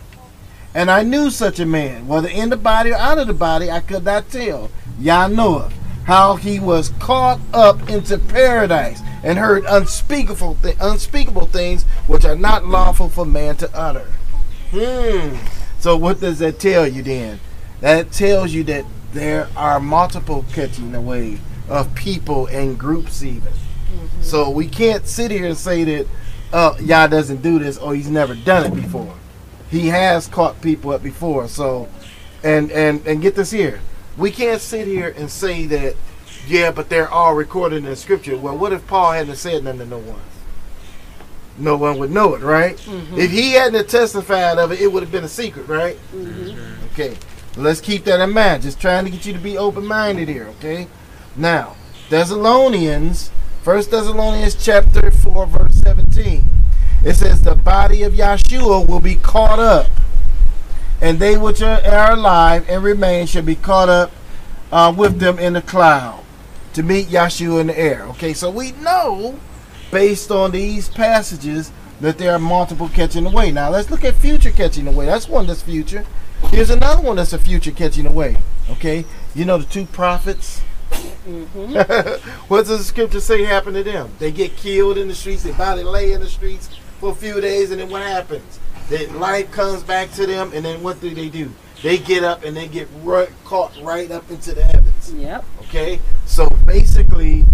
And 0.73 0.91
I 0.91 1.03
knew 1.03 1.29
such 1.29 1.59
a 1.59 1.65
man, 1.65 2.07
whether 2.07 2.27
in 2.27 2.49
the 2.49 2.57
body 2.57 2.91
or 2.91 2.97
out 2.97 3.17
of 3.17 3.27
the 3.27 3.33
body, 3.33 3.71
I 3.71 3.79
could 3.79 4.03
not 4.03 4.29
tell. 4.29 4.69
Yah 4.99 5.27
knoweth 5.27 5.73
how 6.05 6.35
he 6.35 6.59
was 6.59 6.89
caught 6.99 7.39
up 7.53 7.89
into 7.89 8.17
paradise 8.17 9.01
and 9.23 9.37
heard 9.37 9.63
unspeakable, 9.67 10.57
th- 10.61 10.77
unspeakable 10.79 11.47
things 11.47 11.83
which 12.07 12.25
are 12.25 12.35
not 12.35 12.65
lawful 12.65 13.09
for 13.09 13.25
man 13.25 13.55
to 13.57 13.69
utter. 13.77 14.07
Hmm. 14.71 15.35
So 15.79 15.97
what 15.97 16.19
does 16.19 16.39
that 16.39 16.59
tell 16.59 16.87
you 16.87 17.03
then? 17.03 17.39
That 17.81 18.11
tells 18.11 18.53
you 18.53 18.63
that 18.65 18.85
there 19.13 19.47
are 19.55 19.79
multiple 19.79 20.45
catching 20.53 20.93
away 20.95 21.39
of 21.67 21.93
people 21.95 22.47
and 22.47 22.77
groups 22.77 23.23
even. 23.23 23.53
So 24.21 24.49
we 24.49 24.67
can't 24.67 25.07
sit 25.07 25.31
here 25.31 25.45
and 25.45 25.57
say 25.57 25.83
that 25.83 26.07
uh, 26.53 26.75
Yah 26.79 27.07
doesn't 27.07 27.41
do 27.41 27.59
this 27.59 27.77
or 27.77 27.95
he's 27.95 28.09
never 28.09 28.35
done 28.35 28.65
it 28.65 28.75
before 28.75 29.15
he 29.69 29.87
has 29.87 30.27
caught 30.27 30.61
people 30.61 30.91
up 30.91 31.03
before. 31.03 31.47
So, 31.47 31.87
and 32.43 32.71
and 32.71 33.05
and 33.05 33.21
get 33.21 33.35
this 33.35 33.51
here, 33.51 33.81
we 34.17 34.31
can't 34.31 34.61
sit 34.61 34.87
here 34.87 35.13
and 35.17 35.29
say 35.29 35.65
that, 35.67 35.95
yeah, 36.47 36.71
but 36.71 36.89
they're 36.89 37.09
all 37.09 37.33
recorded 37.33 37.77
in 37.77 37.85
the 37.85 37.95
scripture. 37.95 38.37
Well, 38.37 38.57
what 38.57 38.73
if 38.73 38.85
Paul 38.87 39.13
hadn't 39.13 39.35
said 39.35 39.63
nothing 39.63 39.79
to 39.79 39.85
no 39.85 39.97
one? 39.99 40.21
No 41.57 41.77
one 41.77 41.97
would 41.99 42.11
know 42.11 42.35
it, 42.35 42.41
right? 42.41 42.77
Mm-hmm. 42.77 43.17
If 43.17 43.31
he 43.31 43.51
hadn't 43.53 43.89
testified 43.89 44.57
of 44.57 44.71
it, 44.71 44.81
it 44.81 44.91
would 44.91 45.03
have 45.03 45.11
been 45.11 45.23
a 45.23 45.29
secret, 45.29 45.67
right? 45.67 45.97
Mm-hmm. 46.13 46.85
Okay, 46.93 47.15
let's 47.55 47.79
keep 47.81 48.03
that 48.05 48.19
in 48.19 48.31
mind. 48.31 48.63
Just 48.63 48.79
trying 48.79 49.05
to 49.05 49.11
get 49.11 49.25
you 49.25 49.33
to 49.33 49.39
be 49.39 49.57
open-minded 49.57 50.27
here, 50.27 50.47
okay? 50.57 50.87
Now, 51.35 51.75
Thessalonians, 52.09 53.31
First 53.63 53.89
Thessalonians 53.89 54.63
chapter 54.63 55.09
four, 55.09 55.47
verse 55.47 55.75
seventeen. 55.75 56.49
It 57.03 57.15
says 57.15 57.41
the 57.41 57.55
body 57.55 58.03
of 58.03 58.13
Yeshua 58.13 58.87
will 58.87 58.99
be 58.99 59.15
caught 59.15 59.59
up, 59.59 59.87
and 61.01 61.19
they 61.19 61.37
which 61.37 61.61
are, 61.61 61.81
alive 61.85 62.65
and 62.69 62.83
remain 62.83 63.27
shall 63.27 63.43
be 63.43 63.55
caught 63.55 63.89
up 63.89 64.11
uh, 64.71 64.93
with 64.95 65.19
them 65.19 65.39
in 65.39 65.53
the 65.53 65.61
cloud 65.61 66.23
to 66.73 66.83
meet 66.83 67.07
Yahshua 67.07 67.61
in 67.61 67.67
the 67.67 67.79
air. 67.79 68.03
Okay, 68.03 68.33
so 68.33 68.49
we 68.49 68.71
know 68.73 69.39
based 69.91 70.31
on 70.31 70.51
these 70.51 70.89
passages 70.89 71.71
that 72.01 72.17
there 72.17 72.33
are 72.33 72.39
multiple 72.39 72.89
catching 72.89 73.25
away. 73.25 73.51
Now 73.51 73.69
let's 73.69 73.89
look 73.89 74.03
at 74.03 74.15
future 74.15 74.51
catching 74.51 74.87
away. 74.87 75.05
That's 75.05 75.29
one 75.29 75.47
that's 75.47 75.61
future. 75.61 76.05
Here's 76.49 76.69
another 76.69 77.01
one 77.01 77.15
that's 77.15 77.33
a 77.33 77.39
future 77.39 77.71
catching 77.71 78.05
away. 78.05 78.37
Okay, 78.69 79.05
you 79.33 79.45
know 79.45 79.57
the 79.57 79.65
two 79.65 79.85
prophets. 79.85 80.59
what 82.47 82.65
does 82.65 82.77
the 82.77 82.83
scripture 82.83 83.19
say 83.19 83.43
happened 83.43 83.75
to 83.75 83.83
them? 83.83 84.11
They 84.19 84.31
get 84.31 84.55
killed 84.55 84.97
in 84.97 85.07
the 85.07 85.15
streets. 85.15 85.43
They 85.43 85.51
body 85.51 85.83
lay 85.83 86.11
in 86.11 86.21
the 86.21 86.29
streets 86.29 86.69
for 86.99 87.11
a 87.11 87.15
few 87.15 87.41
days, 87.41 87.71
and 87.71 87.79
then 87.79 87.89
what 87.89 88.01
happens? 88.01 88.59
That 88.89 89.15
life 89.15 89.51
comes 89.51 89.81
back 89.83 90.11
to 90.11 90.27
them, 90.27 90.51
and 90.53 90.63
then 90.63 90.83
what 90.83 91.01
do 91.01 91.13
they 91.13 91.29
do? 91.29 91.51
They 91.81 91.97
get 91.97 92.23
up 92.23 92.43
and 92.43 92.55
they 92.55 92.67
get 92.67 92.87
right, 93.03 93.29
caught 93.43 93.75
right 93.81 94.09
up 94.11 94.29
into 94.29 94.53
the 94.53 94.63
heavens. 94.63 95.13
Yep. 95.13 95.45
Okay, 95.61 95.99
so 96.25 96.47
basically, 96.65 97.45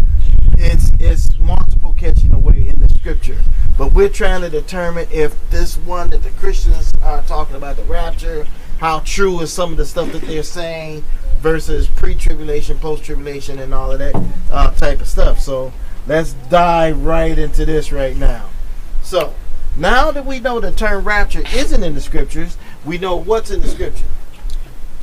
it's 0.58 0.92
it's 1.00 1.38
multiple 1.40 1.94
catching 1.94 2.34
away 2.34 2.68
in 2.68 2.80
the 2.80 2.90
scripture, 2.90 3.40
but 3.78 3.94
we're 3.94 4.10
trying 4.10 4.42
to 4.42 4.50
determine 4.50 5.08
if 5.12 5.36
this 5.50 5.78
one 5.78 6.10
that 6.10 6.24
the 6.24 6.30
Christians 6.32 6.92
are 7.02 7.24
talking 7.24 7.56
about 7.56 7.78
the 7.78 7.84
rapture, 7.84 8.46
how 8.80 9.00
true 9.00 9.40
is 9.40 9.52
some 9.52 9.72
of 9.72 9.78
the 9.78 9.86
stuff 9.86 10.12
that 10.12 10.22
they're 10.24 10.44
saying 10.44 11.04
versus 11.40 11.88
pre-tribulation, 11.88 12.78
post-tribulation, 12.78 13.58
and 13.60 13.74
all 13.74 13.92
of 13.92 14.00
that 14.00 14.16
uh, 14.52 14.72
type 14.72 15.02
of 15.02 15.08
stuff. 15.08 15.40
So 15.40 15.74
let's 16.08 16.34
dive 16.50 17.04
right 17.04 17.38
into 17.38 17.66
this 17.66 17.92
right 17.92 18.16
now. 18.16 18.50
So 19.02 19.34
Now 19.78 20.12
that 20.12 20.25
we 20.25 20.40
know 20.40 20.60
the 20.60 20.72
term 20.72 21.06
rapture 21.06 21.44
isn't 21.56 21.84
in 21.84 21.96
the 21.96 22.01
scriptures, 22.01 22.58
we 22.86 22.98
know 22.98 23.16
what's 23.16 23.51
in 23.51 23.62
the 23.62 23.68
scripture. 23.68 24.06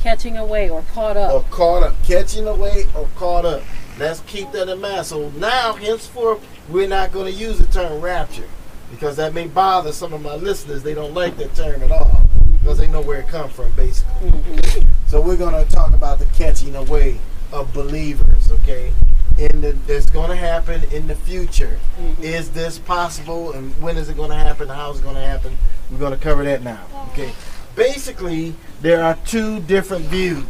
Catching 0.01 0.37
away 0.37 0.69
or 0.69 0.83
caught 0.93 1.17
up. 1.17 1.33
Or 1.33 1.43
caught 1.49 1.83
up. 1.83 1.95
Catching 2.03 2.47
away 2.47 2.85
or 2.95 3.07
caught 3.15 3.45
up. 3.45 3.63
Let's 3.97 4.21
keep 4.21 4.51
that 4.51 4.69
in 4.69 4.79
mind. 4.79 5.05
So 5.05 5.29
now, 5.31 5.73
henceforth, 5.73 6.45
we're 6.69 6.87
not 6.87 7.11
going 7.11 7.25
to 7.25 7.37
use 7.37 7.57
the 7.57 7.65
term 7.65 7.99
rapture 7.99 8.47
because 8.91 9.17
that 9.17 9.33
may 9.33 9.47
bother 9.47 9.91
some 9.91 10.13
of 10.13 10.21
my 10.21 10.35
listeners. 10.35 10.83
They 10.83 10.93
don't 10.93 11.13
like 11.13 11.35
that 11.37 11.53
term 11.55 11.83
at 11.83 11.91
all 11.91 12.21
because 12.53 12.77
they 12.77 12.87
know 12.87 13.01
where 13.01 13.19
it 13.19 13.27
comes 13.27 13.51
from, 13.51 13.71
basically. 13.71 14.31
Mhm. 14.31 14.87
So 15.07 15.19
we're 15.19 15.35
going 15.35 15.65
to 15.65 15.69
talk 15.71 15.93
about 15.93 16.19
the 16.19 16.25
catching 16.25 16.75
away 16.75 17.19
of 17.51 17.73
believers, 17.73 18.51
okay? 18.51 18.93
In 19.39 19.61
the, 19.61 19.71
that's 19.87 20.05
going 20.05 20.29
to 20.29 20.35
happen 20.35 20.83
in 20.91 21.07
the 21.07 21.15
future. 21.15 21.79
Mhm. 21.97 22.21
Is 22.21 22.49
this 22.49 22.77
possible, 22.77 23.53
and 23.53 23.71
when 23.81 23.95
is 23.97 24.09
it 24.09 24.17
going 24.17 24.31
to 24.31 24.35
happen? 24.35 24.67
How 24.67 24.91
is 24.91 24.99
it 24.99 25.03
going 25.03 25.15
to 25.15 25.21
happen? 25.21 25.57
We're 25.89 25.97
going 25.97 26.11
to 26.11 26.17
cover 26.17 26.43
that 26.43 26.61
now, 26.61 26.81
okay? 27.11 27.31
Basically, 27.75 28.53
there 28.81 29.01
are 29.01 29.17
two 29.25 29.61
different 29.61 30.05
views, 30.05 30.45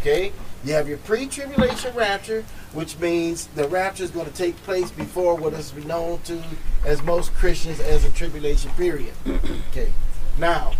okay? 0.00 0.32
You 0.64 0.74
have 0.74 0.88
your 0.88 0.98
pre-tribulation 0.98 1.94
rapture, 1.94 2.44
which 2.72 2.98
means 2.98 3.48
the 3.54 3.66
rapture 3.68 4.04
is 4.04 4.10
going 4.10 4.26
to 4.26 4.32
take 4.32 4.56
place 4.62 4.90
before 4.92 5.34
what 5.34 5.52
is 5.52 5.74
known 5.84 6.20
to 6.22 6.40
as 6.84 7.02
most 7.02 7.34
Christians 7.34 7.80
as 7.80 8.04
a 8.04 8.10
tribulation 8.10 8.70
period. 8.72 9.14
Okay. 9.72 9.92
Now, 10.38 10.72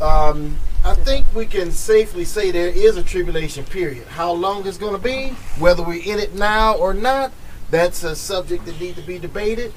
um, 0.00 0.56
I 0.84 0.94
think 0.94 1.26
we 1.34 1.46
can 1.46 1.70
safely 1.70 2.24
say 2.24 2.50
there 2.50 2.68
is 2.68 2.96
a 2.96 3.02
tribulation 3.02 3.64
period. 3.64 4.06
How 4.06 4.32
long 4.32 4.66
it's 4.66 4.78
going 4.78 4.92
to 4.92 4.98
be, 4.98 5.28
whether 5.58 5.82
we're 5.82 6.02
in 6.02 6.18
it 6.18 6.34
now 6.34 6.74
or 6.74 6.92
not, 6.92 7.32
that's 7.70 8.04
a 8.04 8.14
subject 8.14 8.66
that 8.66 8.80
needs 8.80 8.96
to 9.00 9.06
be 9.06 9.18
debated. 9.18 9.72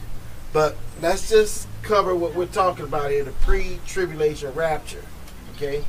But 0.53 0.75
let's 1.01 1.29
just 1.29 1.67
cover 1.81 2.15
what 2.15 2.35
we're 2.35 2.45
talking 2.45 2.85
about 2.85 3.11
here: 3.11 3.23
the 3.23 3.31
pre-tribulation 3.31 4.53
rapture. 4.53 5.03
Okay. 5.55 5.83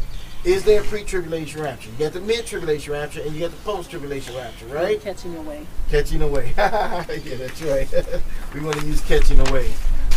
Is 0.45 0.63
there 0.63 0.83
a 0.83 0.85
pre-tribulation 0.85 1.61
rapture? 1.63 1.91
You 1.91 1.99
got 1.99 2.13
the 2.13 2.21
mid-tribulation 2.21 2.93
rapture 2.93 3.21
and 3.23 3.35
you 3.35 3.41
got 3.41 3.51
the 3.51 3.57
post-tribulation 3.65 4.37
rapture, 4.37 4.67
right? 4.67 5.01
Catching 5.01 5.37
away. 5.37 5.67
Catching 5.91 6.23
away. 6.23 6.55
yeah, 6.57 7.05
that's 7.05 7.61
right. 7.63 7.93
we 8.55 8.61
want 8.61 8.79
to 8.79 8.87
use 8.87 9.01
catching 9.01 9.41
away. 9.49 9.73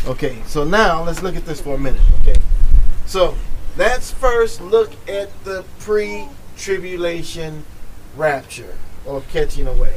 Okay, 0.05 0.37
so 0.45 0.63
now 0.63 1.03
let's 1.03 1.23
look 1.23 1.35
at 1.35 1.45
this 1.45 1.59
for 1.59 1.73
a 1.73 1.77
minute. 1.77 2.01
Okay, 2.19 2.35
so 3.07 3.35
let's 3.77 4.11
first 4.11 4.61
look 4.61 4.91
at 5.07 5.43
the 5.43 5.63
pre-tribulation 5.79 7.65
rapture 8.15 8.77
or 9.05 9.21
catching 9.31 9.67
away. 9.67 9.95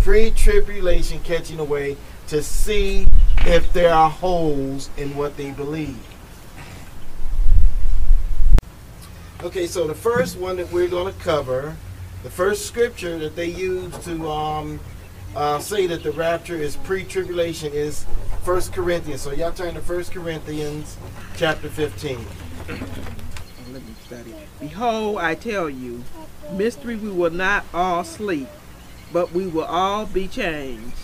Pre-tribulation 0.00 1.20
catching 1.20 1.60
away 1.60 1.96
to 2.28 2.42
see 2.42 3.06
if 3.38 3.72
there 3.72 3.92
are 3.92 4.10
holes 4.10 4.90
in 4.96 5.14
what 5.16 5.36
they 5.36 5.50
believe. 5.50 5.98
Okay, 9.42 9.66
so 9.66 9.86
the 9.86 9.94
first 9.94 10.38
one 10.38 10.56
that 10.56 10.70
we're 10.70 10.88
going 10.88 11.12
to 11.12 11.20
cover, 11.20 11.76
the 12.22 12.30
first 12.30 12.66
scripture 12.66 13.18
that 13.18 13.34
they 13.34 13.46
use 13.46 13.96
to 14.04 14.30
um, 14.30 14.78
uh, 15.34 15.58
say 15.58 15.86
that 15.88 16.02
the 16.02 16.12
rapture 16.12 16.54
is 16.54 16.76
pre-tribulation 16.76 17.72
is 17.72 18.06
First 18.44 18.72
Corinthians. 18.72 19.20
So 19.20 19.32
y'all 19.32 19.52
turn 19.52 19.74
to 19.74 19.80
First 19.80 20.12
Corinthians 20.12 20.96
chapter 21.36 21.68
15. 21.68 22.24
Let 22.68 23.82
me 23.86 23.94
study. 24.04 24.34
Behold, 24.60 25.18
I 25.18 25.34
tell 25.34 25.68
you, 25.68 26.04
mystery 26.52 26.96
we 26.96 27.10
will 27.10 27.30
not 27.30 27.64
all 27.72 28.04
sleep, 28.04 28.48
but 29.12 29.32
we 29.32 29.46
will 29.46 29.64
all 29.64 30.06
be 30.06 30.28
changed. 30.28 30.96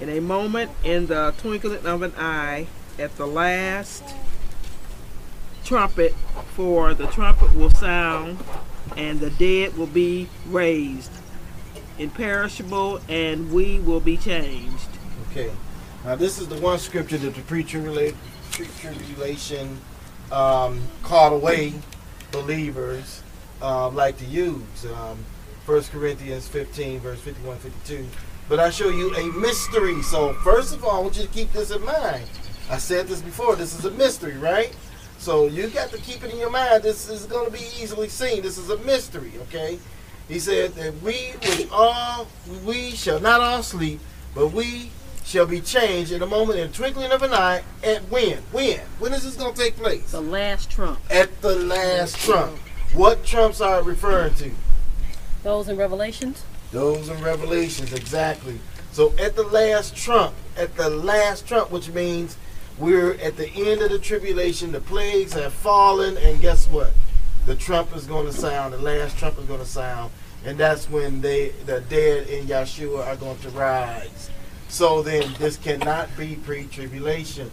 In 0.00 0.08
a 0.08 0.20
moment, 0.20 0.70
in 0.82 1.06
the 1.06 1.34
twinkling 1.38 1.86
of 1.86 2.02
an 2.02 2.12
eye, 2.16 2.66
at 2.98 3.16
the 3.16 3.26
last 3.26 4.02
trumpet, 5.64 6.14
for 6.54 6.92
the 6.92 7.06
trumpet 7.06 7.54
will 7.54 7.70
sound, 7.70 8.38
and 8.96 9.20
the 9.20 9.30
dead 9.30 9.76
will 9.76 9.86
be 9.86 10.28
raised, 10.46 11.12
imperishable, 11.98 13.00
and 13.08 13.52
we 13.52 13.78
will 13.78 14.00
be 14.00 14.16
changed. 14.16 14.88
Okay. 15.30 15.52
Now 16.04 16.16
this 16.16 16.38
is 16.40 16.48
the 16.48 16.60
one 16.60 16.78
scripture 16.78 17.16
that 17.18 17.34
the 17.34 17.42
pre-tribula- 17.42 18.14
pre-tribulation 18.50 19.78
um, 20.32 20.82
called 21.02 21.34
away 21.34 21.74
believers 22.32 23.22
uh, 23.60 23.88
like 23.90 24.18
to 24.18 24.24
use. 24.24 24.86
Um, 24.86 25.24
1 25.66 25.82
Corinthians 25.84 26.48
15, 26.48 26.98
verse 27.00 27.20
51, 27.20 27.58
52. 27.58 28.06
But 28.48 28.58
I 28.58 28.70
show 28.70 28.88
you 28.88 29.14
a 29.14 29.26
mystery. 29.38 30.02
So 30.02 30.32
first 30.42 30.74
of 30.74 30.84
all, 30.84 30.98
I 30.98 31.00
want 31.00 31.16
you 31.16 31.22
to 31.22 31.28
keep 31.28 31.52
this 31.52 31.70
in 31.70 31.84
mind. 31.84 32.24
I 32.68 32.78
said 32.78 33.06
this 33.06 33.22
before. 33.22 33.54
This 33.54 33.78
is 33.78 33.84
a 33.84 33.90
mystery, 33.92 34.36
right? 34.38 34.74
So 35.18 35.46
you 35.46 35.68
got 35.68 35.90
to 35.90 35.98
keep 35.98 36.24
it 36.24 36.32
in 36.32 36.38
your 36.38 36.50
mind. 36.50 36.82
This 36.82 37.08
is 37.08 37.26
going 37.26 37.46
to 37.46 37.52
be 37.52 37.64
easily 37.80 38.08
seen. 38.08 38.42
This 38.42 38.58
is 38.58 38.70
a 38.70 38.78
mystery, 38.78 39.32
okay? 39.42 39.78
He 40.26 40.40
said 40.40 40.72
that 40.74 41.00
we 41.02 41.32
which 41.42 41.68
all 41.70 42.26
we 42.64 42.90
shall 42.90 43.20
not 43.20 43.40
all 43.40 43.62
sleep, 43.62 44.00
but 44.34 44.48
we 44.48 44.90
shall 45.32 45.46
be 45.46 45.62
changed 45.62 46.12
in 46.12 46.20
a 46.20 46.26
moment, 46.26 46.58
in 46.58 46.70
the 46.70 46.76
twinkling 46.76 47.10
of 47.10 47.22
an 47.22 47.32
eye. 47.32 47.62
At 47.82 48.02
when? 48.10 48.36
When? 48.52 48.78
When 48.98 49.14
is 49.14 49.24
this 49.24 49.34
going 49.34 49.54
to 49.54 49.58
take 49.58 49.76
place? 49.76 50.10
The 50.10 50.20
last 50.20 50.70
trump. 50.70 51.00
At 51.10 51.40
the 51.40 51.56
last 51.56 52.18
trump. 52.18 52.58
What 52.92 53.24
trumps 53.24 53.62
are 53.62 53.80
it 53.80 53.86
referring 53.86 54.34
to? 54.34 54.50
Those 55.42 55.68
in 55.68 55.78
Revelations. 55.78 56.44
Those 56.70 57.08
in 57.08 57.18
Revelations, 57.22 57.94
exactly. 57.94 58.60
So 58.92 59.14
at 59.18 59.34
the 59.34 59.44
last 59.44 59.96
trump, 59.96 60.34
at 60.54 60.76
the 60.76 60.90
last 60.90 61.48
trump, 61.48 61.70
which 61.70 61.88
means 61.88 62.36
we're 62.78 63.14
at 63.14 63.38
the 63.38 63.48
end 63.48 63.80
of 63.80 63.90
the 63.90 63.98
tribulation, 63.98 64.72
the 64.72 64.82
plagues 64.82 65.32
have 65.32 65.54
fallen, 65.54 66.18
and 66.18 66.42
guess 66.42 66.68
what? 66.68 66.92
The 67.46 67.54
trump 67.54 67.96
is 67.96 68.06
going 68.06 68.26
to 68.26 68.32
sound, 68.34 68.74
the 68.74 68.78
last 68.78 69.16
trump 69.16 69.38
is 69.38 69.46
going 69.46 69.60
to 69.60 69.66
sound, 69.66 70.12
and 70.44 70.58
that's 70.58 70.90
when 70.90 71.22
they, 71.22 71.50
the 71.64 71.80
dead 71.80 72.28
in 72.28 72.46
Yeshua 72.46 73.06
are 73.06 73.16
going 73.16 73.38
to 73.38 73.48
rise. 73.50 74.28
So 74.72 75.02
then 75.02 75.34
this 75.38 75.58
cannot 75.58 76.08
be 76.16 76.36
pre-tribulation. 76.36 77.50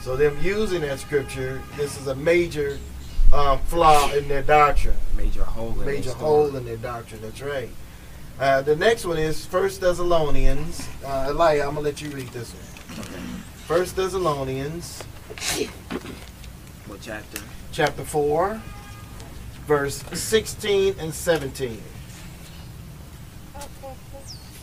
So 0.00 0.16
them 0.16 0.34
using 0.40 0.80
that 0.80 0.98
scripture, 0.98 1.60
this 1.76 2.00
is 2.00 2.06
a 2.06 2.14
major 2.14 2.78
um, 3.34 3.58
flaw 3.60 4.10
in 4.12 4.28
their 4.28 4.42
doctrine 4.42 4.96
Major 5.14 5.44
hole 5.44 5.78
in 5.78 5.84
major 5.84 6.12
hole 6.12 6.56
in 6.56 6.64
their 6.64 6.78
doctrine. 6.78 7.20
That's 7.20 7.42
right. 7.42 7.68
Uh, 8.40 8.62
the 8.62 8.74
next 8.74 9.04
one 9.04 9.18
is 9.18 9.44
First 9.44 9.82
Thessalonians. 9.82 10.88
Uh, 11.04 11.26
Elijah, 11.28 11.64
I'm 11.64 11.74
gonna 11.74 11.80
let 11.82 12.00
you 12.00 12.08
read 12.08 12.28
this 12.28 12.50
one. 12.54 13.04
First 13.66 13.96
Thessalonians, 13.96 15.02
What 16.86 17.00
chapter? 17.02 17.42
chapter 17.72 18.04
four, 18.04 18.62
verse 19.66 20.02
16 20.14 20.94
and 20.98 21.12
17. 21.12 21.82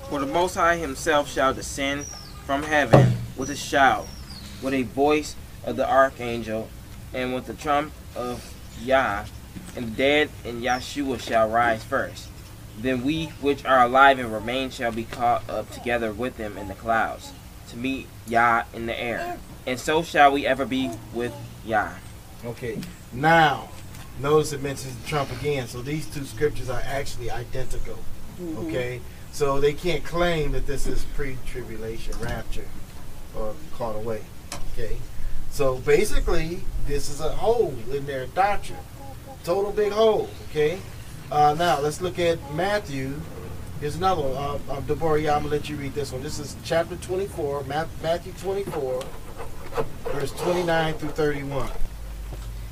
For 0.09 0.19
the 0.19 0.25
Most 0.25 0.55
High 0.55 0.77
Himself 0.77 1.31
shall 1.31 1.53
descend 1.53 2.07
from 2.43 2.63
heaven 2.63 3.13
with 3.37 3.51
a 3.51 3.55
shout, 3.55 4.07
with 4.63 4.73
a 4.73 4.81
voice 4.81 5.35
of 5.63 5.75
the 5.75 5.87
archangel, 5.87 6.67
and 7.13 7.31
with 7.31 7.45
the 7.45 7.53
trump 7.53 7.93
of 8.15 8.55
Yah, 8.81 9.25
and 9.75 9.85
the 9.85 9.91
dead 9.91 10.29
in 10.43 10.61
Yahshua 10.61 11.19
shall 11.21 11.47
rise 11.47 11.83
first. 11.83 12.27
Then 12.79 13.03
we 13.03 13.27
which 13.39 13.63
are 13.65 13.83
alive 13.83 14.17
and 14.17 14.33
remain 14.33 14.71
shall 14.71 14.91
be 14.91 15.03
caught 15.03 15.47
up 15.47 15.69
together 15.69 16.11
with 16.11 16.37
them 16.37 16.57
in 16.57 16.69
the 16.69 16.73
clouds, 16.73 17.31
to 17.69 17.77
meet 17.77 18.07
Yah 18.27 18.63
in 18.73 18.87
the 18.87 18.99
air. 18.99 19.37
And 19.67 19.79
so 19.79 20.01
shall 20.01 20.31
we 20.31 20.47
ever 20.47 20.65
be 20.65 20.89
with 21.13 21.35
Yah. 21.63 21.91
Okay. 22.43 22.79
Now, 23.13 23.69
notice 24.19 24.53
it 24.53 24.63
mentions 24.63 24.95
the 24.95 25.07
trump 25.07 25.31
again. 25.39 25.67
So 25.67 25.83
these 25.83 26.07
two 26.07 26.25
scriptures 26.25 26.67
are 26.67 26.81
actually 26.83 27.29
identical. 27.29 27.99
Mm-hmm. 28.41 28.67
Okay. 28.67 29.01
So 29.31 29.59
they 29.59 29.73
can't 29.73 30.03
claim 30.03 30.51
that 30.51 30.65
this 30.65 30.87
is 30.87 31.05
pre-tribulation 31.15 32.13
rapture 32.19 32.67
or 33.35 33.53
caught 33.73 33.95
away. 33.95 34.21
Okay. 34.73 34.97
So 35.51 35.77
basically, 35.77 36.61
this 36.87 37.09
is 37.09 37.21
a 37.21 37.29
hole 37.29 37.73
in 37.91 38.05
their 38.05 38.27
doctrine. 38.27 38.79
Total 39.43 39.71
big 39.71 39.91
hole. 39.91 40.29
Okay. 40.49 40.79
Uh, 41.31 41.55
now 41.57 41.79
let's 41.79 42.01
look 42.01 42.19
at 42.19 42.37
Matthew. 42.53 43.19
Here's 43.79 43.95
another 43.95 44.23
one. 44.23 44.35
Uh, 44.35 44.73
uh, 44.73 44.79
Deborah, 44.81 45.21
yeah, 45.21 45.35
I'm 45.35 45.43
gonna 45.43 45.55
let 45.55 45.69
you 45.69 45.77
read 45.77 45.93
this 45.93 46.11
one. 46.11 46.21
This 46.21 46.39
is 46.39 46.55
chapter 46.65 46.97
24, 46.97 47.63
Ma- 47.63 47.85
Matthew 48.03 48.33
24, 48.33 49.03
verse 50.05 50.31
29 50.31 50.93
through 50.95 51.09
31. 51.09 51.69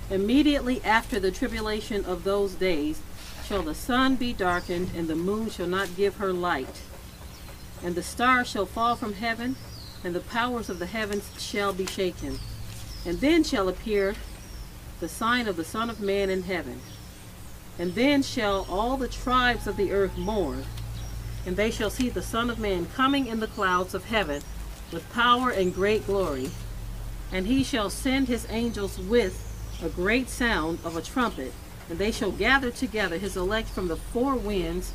Immediately 0.09 0.83
after 0.83 1.19
the 1.19 1.31
tribulation 1.31 2.03
of 2.05 2.23
those 2.23 2.55
days 2.55 2.99
shall 3.47 3.63
the 3.63 3.75
sun 3.75 4.15
be 4.15 4.33
darkened, 4.33 4.91
and 4.95 5.07
the 5.07 5.15
moon 5.15 5.49
shall 5.49 5.67
not 5.67 5.95
give 5.95 6.17
her 6.17 6.33
light. 6.33 6.81
And 7.83 7.95
the 7.95 8.03
stars 8.03 8.49
shall 8.49 8.65
fall 8.65 8.95
from 8.95 9.13
heaven, 9.13 9.55
and 10.03 10.13
the 10.13 10.19
powers 10.19 10.69
of 10.69 10.79
the 10.79 10.85
heavens 10.85 11.29
shall 11.39 11.71
be 11.71 11.85
shaken. 11.85 12.39
And 13.05 13.21
then 13.21 13.43
shall 13.43 13.69
appear 13.69 14.15
the 14.99 15.07
sign 15.07 15.47
of 15.47 15.55
the 15.55 15.63
Son 15.63 15.89
of 15.89 16.01
Man 16.01 16.29
in 16.29 16.43
heaven. 16.43 16.81
And 17.79 17.93
then 17.93 18.21
shall 18.21 18.65
all 18.69 18.97
the 18.97 19.07
tribes 19.07 19.67
of 19.67 19.77
the 19.77 19.91
earth 19.91 20.17
mourn, 20.17 20.65
and 21.45 21.55
they 21.55 21.71
shall 21.71 21.89
see 21.89 22.09
the 22.09 22.21
Son 22.21 22.49
of 22.49 22.59
Man 22.59 22.87
coming 22.95 23.27
in 23.27 23.39
the 23.39 23.47
clouds 23.47 23.93
of 23.93 24.05
heaven 24.05 24.41
with 24.91 25.09
power 25.13 25.51
and 25.51 25.73
great 25.73 26.05
glory. 26.05 26.49
And 27.31 27.47
he 27.47 27.63
shall 27.63 27.89
send 27.89 28.27
his 28.27 28.47
angels 28.49 28.99
with 28.99 29.43
a 29.81 29.89
great 29.89 30.27
sound 30.27 30.79
of 30.83 30.97
a 30.97 31.01
trumpet, 31.01 31.53
and 31.89 31.97
they 31.97 32.11
shall 32.11 32.31
gather 32.31 32.71
together 32.71 33.17
his 33.17 33.37
elect 33.37 33.69
from 33.69 33.87
the 33.87 33.97
four 33.97 34.35
winds, 34.35 34.91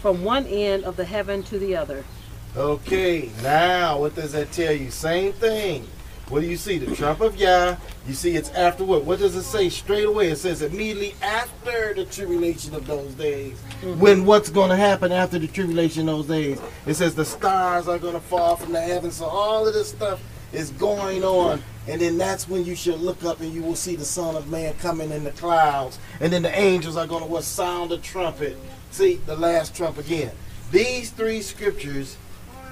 from 0.00 0.24
one 0.24 0.46
end 0.46 0.84
of 0.84 0.96
the 0.96 1.04
heaven 1.04 1.42
to 1.44 1.58
the 1.58 1.76
other. 1.76 2.04
Okay, 2.56 3.30
now 3.42 4.00
what 4.00 4.14
does 4.14 4.32
that 4.32 4.52
tell 4.52 4.72
you? 4.72 4.90
Same 4.90 5.32
thing. 5.32 5.86
What 6.28 6.40
do 6.40 6.46
you 6.46 6.56
see? 6.56 6.78
The 6.78 6.94
trump 6.96 7.20
of 7.20 7.36
Yah. 7.36 7.76
You 8.06 8.14
see 8.14 8.36
it's 8.36 8.50
after 8.50 8.84
what? 8.84 9.04
What 9.04 9.18
does 9.18 9.36
it 9.36 9.42
say 9.42 9.68
straight 9.68 10.06
away? 10.06 10.28
It 10.28 10.36
says 10.36 10.62
immediately 10.62 11.14
after 11.20 11.92
the 11.94 12.04
tribulation 12.06 12.74
of 12.74 12.86
those 12.86 13.12
days. 13.14 13.60
Mm-hmm. 13.82 14.00
When 14.00 14.24
what's 14.24 14.48
going 14.48 14.70
to 14.70 14.76
happen 14.76 15.12
after 15.12 15.38
the 15.38 15.46
tribulation 15.46 16.08
of 16.08 16.26
those 16.26 16.28
days? 16.28 16.60
It 16.86 16.94
says 16.94 17.14
the 17.14 17.24
stars 17.24 17.86
are 17.86 17.98
going 17.98 18.14
to 18.14 18.20
fall 18.20 18.56
from 18.56 18.72
the 18.72 18.80
heavens. 18.80 19.16
So 19.16 19.26
all 19.26 19.66
of 19.66 19.74
this 19.74 19.90
stuff 19.90 20.22
is 20.52 20.70
going 20.70 21.22
on. 21.22 21.62
And 21.88 22.00
then 22.00 22.16
that's 22.16 22.48
when 22.48 22.64
you 22.64 22.76
should 22.76 23.00
look 23.00 23.24
up 23.24 23.40
and 23.40 23.52
you 23.52 23.62
will 23.62 23.74
see 23.74 23.96
the 23.96 24.04
Son 24.04 24.36
of 24.36 24.48
Man 24.48 24.74
coming 24.74 25.10
in 25.10 25.24
the 25.24 25.32
clouds. 25.32 25.98
And 26.20 26.32
then 26.32 26.42
the 26.42 26.56
angels 26.56 26.96
are 26.96 27.06
going 27.06 27.22
to 27.22 27.28
what? 27.28 27.44
Sound 27.44 27.90
the 27.90 27.98
trumpet. 27.98 28.56
See, 28.90 29.16
the 29.26 29.36
last 29.36 29.74
trump 29.74 29.98
again. 29.98 30.32
These 30.70 31.10
three 31.10 31.42
scriptures 31.42 32.16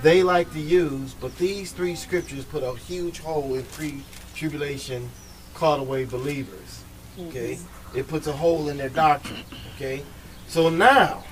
they 0.03 0.23
like 0.23 0.53
to 0.53 0.61
use, 0.61 1.15
but 1.15 1.37
these 1.37 1.73
three 1.73 1.95
scriptures 1.95 2.45
put 2.45 2.63
a 2.63 2.75
huge 2.77 3.19
hole 3.19 3.55
in 3.55 3.65
pre-tribulation 3.65 5.11
caught 5.55 5.81
away 5.81 6.05
believers. 6.05 6.83
Okay, 7.19 7.57
mm-hmm. 7.57 7.99
it 7.99 8.09
puts 8.09 8.27
a 8.27 8.33
hole 8.33 8.69
in 8.71 8.79
their 8.79 8.89
doctrine. 8.89 9.43
Okay, 9.75 10.03
so 10.47 10.71
now, 10.71 11.23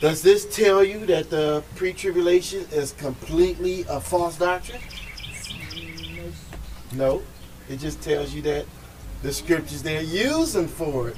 does 0.00 0.22
this 0.22 0.46
tell 0.54 0.82
you 0.82 1.04
that 1.06 1.28
the 1.28 1.62
pre-tribulation 1.76 2.64
is 2.72 2.92
completely 2.92 3.84
a 3.88 4.00
false 4.00 4.38
doctrine? 4.38 4.80
No, 6.94 7.22
it 7.68 7.78
just 7.78 8.00
tells 8.02 8.32
you 8.34 8.42
that 8.42 8.66
the 9.22 9.32
scriptures 9.32 9.82
they're 9.82 10.02
using 10.02 10.68
for 10.68 11.08
it 11.08 11.16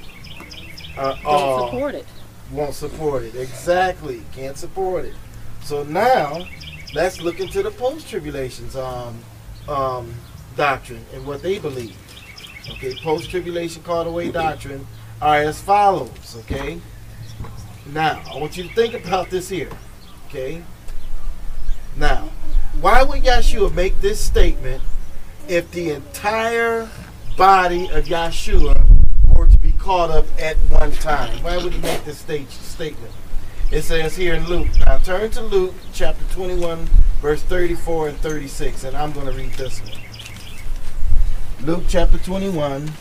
are 0.97 1.13
Don't 1.15 1.25
all 1.25 1.67
support 1.67 1.95
it. 1.95 2.05
won't 2.51 2.73
support 2.73 3.23
it. 3.23 3.35
Exactly. 3.35 4.21
Can't 4.33 4.57
support 4.57 5.05
it. 5.05 5.13
So 5.63 5.83
now 5.83 6.45
let's 6.93 7.21
look 7.21 7.39
into 7.39 7.61
the 7.61 7.71
post 7.71 8.09
tribulations 8.09 8.75
um, 8.75 9.19
um, 9.67 10.13
doctrine 10.55 11.03
and 11.13 11.25
what 11.27 11.41
they 11.41 11.59
believe. 11.59 11.95
Okay, 12.71 12.95
post 13.03 13.29
tribulation 13.29 13.83
called 13.83 14.07
away 14.07 14.31
doctrine 14.31 14.85
are 15.21 15.37
as 15.37 15.61
follows. 15.61 16.35
Okay. 16.39 16.79
Now 17.93 18.21
I 18.33 18.37
want 18.39 18.57
you 18.57 18.63
to 18.67 18.73
think 18.73 18.93
about 18.93 19.29
this 19.29 19.49
here. 19.49 19.69
Okay. 20.27 20.63
Now, 21.95 22.29
why 22.81 23.03
would 23.03 23.23
Yeshua 23.23 23.73
make 23.73 23.99
this 24.01 24.19
statement 24.23 24.83
if 25.49 25.71
the 25.71 25.91
entire 25.91 26.89
body 27.37 27.89
of 27.91 28.05
Yeshua 28.05 28.85
were 29.35 29.47
to 29.47 29.57
be 29.57 29.71
caught 29.73 30.09
up 30.11 30.25
at 30.39 30.57
one 30.69 30.91
time? 30.93 31.41
Why 31.43 31.57
would 31.57 31.73
he 31.73 31.81
make 31.81 32.03
this 32.03 32.19
state, 32.19 32.49
statement? 32.49 33.13
It 33.71 33.81
says 33.81 34.15
here 34.15 34.33
in 34.33 34.45
Luke. 34.47 34.67
Now 34.79 34.97
turn 34.99 35.29
to 35.31 35.41
Luke 35.41 35.73
chapter 35.93 36.23
21, 36.33 36.85
verse 37.21 37.41
34 37.43 38.09
and 38.09 38.17
36, 38.19 38.83
and 38.85 38.95
I'm 38.95 39.11
going 39.11 39.27
to 39.27 39.33
read 39.33 39.53
this 39.53 39.81
one. 39.81 39.91
Luke 41.61 41.83
chapter 41.87 42.17
21, 42.17 42.91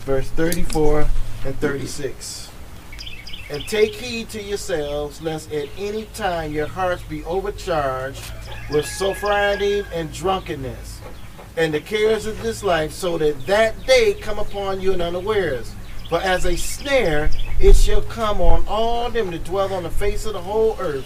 verse 0.00 0.30
34 0.30 1.06
and 1.44 1.60
36. 1.60 2.50
And 3.50 3.66
take 3.66 3.94
heed 3.94 4.28
to 4.30 4.42
yourselves, 4.42 5.22
lest 5.22 5.52
at 5.52 5.68
any 5.78 6.04
time 6.14 6.52
your 6.52 6.66
hearts 6.66 7.02
be 7.02 7.24
overcharged 7.24 8.32
with 8.70 8.86
surfeiting 8.86 9.84
and 9.92 10.12
drunkenness, 10.12 11.00
and 11.58 11.74
the 11.74 11.80
cares 11.80 12.24
of 12.24 12.40
this 12.40 12.62
life, 12.62 12.92
so 12.92 13.18
that 13.18 13.46
that 13.46 13.84
day 13.84 14.14
come 14.14 14.38
upon 14.38 14.80
you 14.80 14.92
in 14.92 15.00
unawares. 15.00 15.74
For 16.08 16.20
as 16.20 16.46
a 16.46 16.56
snare 16.56 17.30
it 17.60 17.74
shall 17.74 18.02
come 18.02 18.40
on 18.40 18.64
all 18.68 19.10
them 19.10 19.32
that 19.32 19.42
dwell 19.44 19.74
on 19.74 19.82
the 19.82 19.90
face 19.90 20.24
of 20.24 20.34
the 20.34 20.40
whole 20.40 20.76
earth. 20.78 21.04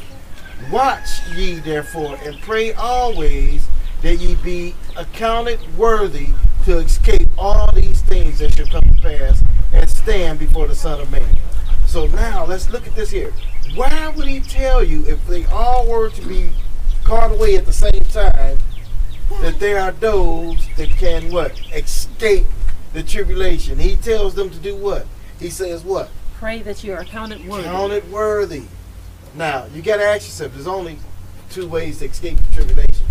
Watch 0.71 1.09
ye 1.35 1.55
therefore, 1.55 2.19
and 2.23 2.38
pray 2.43 2.75
always 2.75 3.67
that 4.03 4.17
ye 4.17 4.35
be 4.37 4.75
accounted 4.97 5.59
worthy 5.77 6.29
to 6.67 6.79
escape 6.79 7.29
all 7.38 7.73
these 7.73 8.03
things 8.03 8.38
that 8.38 8.55
shall 8.55 8.67
come 8.67 8.95
to 8.95 9.03
pass 9.03 9.43
and 9.73 9.88
stand 9.88 10.38
before 10.38 10.69
the 10.69 10.75
Son 10.75 11.01
of 11.01 11.11
Man. 11.11 11.37
So 11.87 12.07
now 12.09 12.45
let's 12.45 12.69
look 12.69 12.87
at 12.87 12.95
this 12.95 13.11
here. 13.11 13.33
Why 13.75 14.09
would 14.09 14.29
he 14.29 14.41
tell 14.41 14.85
you 14.85 15.05
if 15.07 15.27
they 15.27 15.47
all 15.47 15.88
were 15.88 16.11
to 16.11 16.29
be 16.29 16.51
caught 17.05 17.33
away 17.33 17.57
at 17.57 17.65
the 17.65 17.73
same 17.73 18.05
time 18.12 18.59
that 19.40 19.59
there 19.59 19.81
are 19.81 19.92
those 19.92 20.68
that 20.77 20.90
can 20.90 21.33
what? 21.33 21.59
Escape 21.75 22.47
the 22.92 23.03
tribulation. 23.03 23.79
He 23.79 23.97
tells 23.97 24.35
them 24.35 24.51
to 24.51 24.59
do 24.59 24.77
what? 24.77 25.07
He 25.38 25.51
says 25.51 25.85
what? 25.85 26.11
Pray 26.35 26.62
that 26.62 26.85
you 26.85 26.92
are 26.92 27.01
accounted 27.01 27.47
worthy. 27.47 27.64
Counted 27.64 28.11
worthy. 28.12 28.64
Now, 29.35 29.66
you 29.75 29.83
got 29.83 29.97
to 29.97 30.05
ask 30.05 30.27
yourself, 30.27 30.53
there's 30.55 30.66
only 30.66 30.99
two 31.51 31.68
ways 31.68 31.99
to 32.01 32.07
escape 32.07 32.38
the 32.38 32.53
tribulation. 32.53 33.07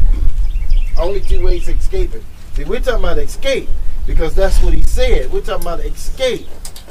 Only 0.97 1.21
two 1.21 1.43
ways 1.43 1.65
to 1.65 1.73
escape 1.73 2.13
it. 2.13 2.23
See, 2.53 2.63
we're 2.63 2.79
talking 2.79 3.03
about 3.03 3.17
escape 3.17 3.69
because 4.05 4.35
that's 4.35 4.61
what 4.61 4.73
he 4.73 4.81
said. 4.83 5.31
We're 5.31 5.41
talking 5.41 5.63
about 5.63 5.79
escape. 5.79 6.47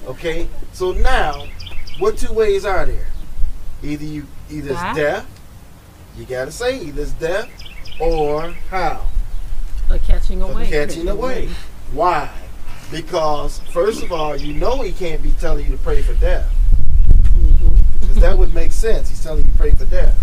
Okay? 0.06 0.48
So 0.72 0.92
now, 0.92 1.46
what 1.98 2.16
two 2.16 2.32
ways 2.32 2.64
are 2.64 2.86
there? 2.86 3.08
Either 3.82 4.04
you 4.04 4.26
either 4.50 4.72
it's 4.72 4.96
death, 4.96 5.26
you 6.16 6.24
gotta 6.24 6.50
say 6.50 6.80
either 6.80 7.02
it's 7.02 7.12
death 7.12 7.48
or 8.00 8.50
how? 8.70 9.06
A 9.90 9.98
catching 9.98 10.40
away. 10.40 10.68
catching 10.68 11.08
away. 11.08 11.48
Why? 11.92 12.30
Because 12.90 13.58
first 13.72 14.02
of 14.02 14.12
all, 14.12 14.36
you 14.36 14.54
know 14.54 14.82
he 14.82 14.92
can't 14.92 15.22
be 15.22 15.32
telling 15.32 15.66
you 15.66 15.72
to 15.72 15.82
pray 15.82 16.02
for 16.02 16.14
death. 16.14 16.48
Mm-hmm. 17.34 17.74
Because 18.00 18.20
that 18.20 18.38
would 18.38 18.54
make 18.54 18.72
sense. 18.72 19.08
He's 19.08 19.22
telling 19.22 19.44
you 19.44 19.50
to 19.50 19.58
pray 19.58 19.72
for 19.72 19.86
death. 19.86 20.16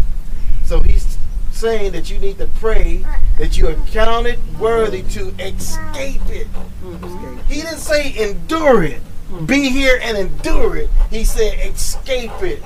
So 0.63 0.79
he's 0.79 1.17
saying 1.51 1.91
that 1.93 2.09
you 2.09 2.19
need 2.19 2.37
to 2.37 2.47
pray 2.59 3.05
that 3.39 3.57
you 3.57 3.67
are 3.67 3.75
counted 3.87 4.39
worthy 4.59 5.03
to 5.03 5.29
escape 5.39 6.21
it. 6.29 6.47
Mm-hmm. 6.81 7.37
He 7.47 7.61
didn't 7.61 7.79
say 7.79 8.15
endure 8.17 8.83
it. 8.83 9.01
Mm-hmm. 9.01 9.45
Be 9.45 9.69
here 9.69 9.99
and 10.01 10.17
endure 10.17 10.77
it. 10.77 10.89
He 11.09 11.25
said 11.25 11.59
escape 11.67 12.41
it. 12.41 12.63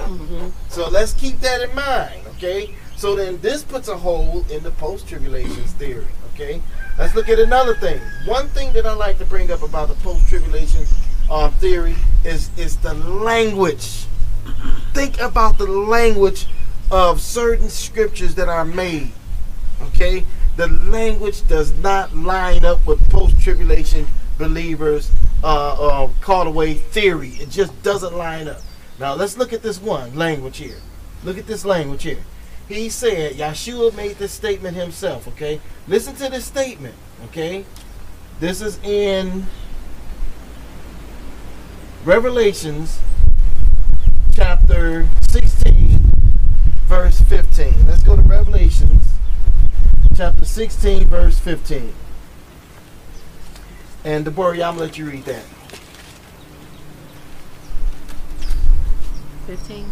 So 0.69 0.89
let's 0.89 1.13
keep 1.13 1.39
that 1.39 1.61
in 1.61 1.73
mind, 1.73 2.27
okay? 2.35 2.75
So 2.95 3.15
then 3.15 3.39
this 3.41 3.63
puts 3.63 3.87
a 3.87 3.97
hole 3.97 4.45
in 4.51 4.61
the 4.61 4.71
post 4.71 5.07
tribulations 5.07 5.71
theory, 5.73 6.05
okay? 6.33 6.61
Let's 7.01 7.15
look 7.15 7.29
at 7.29 7.39
another 7.39 7.73
thing. 7.73 7.99
One 8.25 8.47
thing 8.49 8.73
that 8.73 8.85
I 8.85 8.93
like 8.93 9.17
to 9.17 9.25
bring 9.25 9.49
up 9.49 9.63
about 9.63 9.87
the 9.87 9.95
post 9.95 10.27
tribulation 10.27 10.85
um, 11.31 11.51
theory 11.53 11.95
is 12.23 12.51
is 12.59 12.77
the 12.77 12.93
language. 12.93 14.05
Think 14.93 15.19
about 15.19 15.57
the 15.57 15.65
language 15.65 16.45
of 16.91 17.19
certain 17.19 17.69
scriptures 17.69 18.35
that 18.35 18.49
are 18.49 18.63
made. 18.63 19.13
Okay? 19.81 20.27
The 20.57 20.67
language 20.67 21.47
does 21.47 21.73
not 21.79 22.15
line 22.15 22.63
up 22.63 22.85
with 22.85 23.09
post 23.09 23.41
tribulation 23.41 24.05
believers 24.37 25.09
uh, 25.43 26.03
uh, 26.03 26.09
caught 26.21 26.45
away 26.45 26.75
theory. 26.75 27.29
It 27.29 27.49
just 27.49 27.81
doesn't 27.81 28.15
line 28.15 28.47
up. 28.47 28.61
Now 28.99 29.15
let's 29.15 29.39
look 29.39 29.53
at 29.53 29.63
this 29.63 29.81
one 29.81 30.15
language 30.15 30.57
here. 30.57 30.77
Look 31.23 31.39
at 31.39 31.47
this 31.47 31.65
language 31.65 32.03
here. 32.03 32.23
He 32.71 32.89
said, 32.89 33.33
Yeshua 33.33 33.93
made 33.93 34.17
this 34.17 34.31
statement 34.31 34.77
himself, 34.77 35.27
okay? 35.27 35.59
Listen 35.87 36.15
to 36.15 36.29
this 36.29 36.45
statement, 36.45 36.95
okay? 37.25 37.65
This 38.39 38.61
is 38.61 38.79
in 38.81 39.45
Revelations 42.05 42.99
chapter 44.33 45.05
16, 45.29 45.99
verse 46.85 47.19
15. 47.21 47.87
Let's 47.87 48.03
go 48.03 48.15
to 48.15 48.21
Revelations 48.21 49.05
chapter 50.15 50.45
16, 50.45 51.07
verse 51.07 51.37
15. 51.39 51.93
And 54.05 54.23
Deborah, 54.23 54.53
I'm 54.53 54.57
going 54.57 54.75
to 54.75 54.79
let 54.79 54.97
you 54.97 55.05
read 55.09 55.25
that. 55.25 55.43
15. 59.47 59.91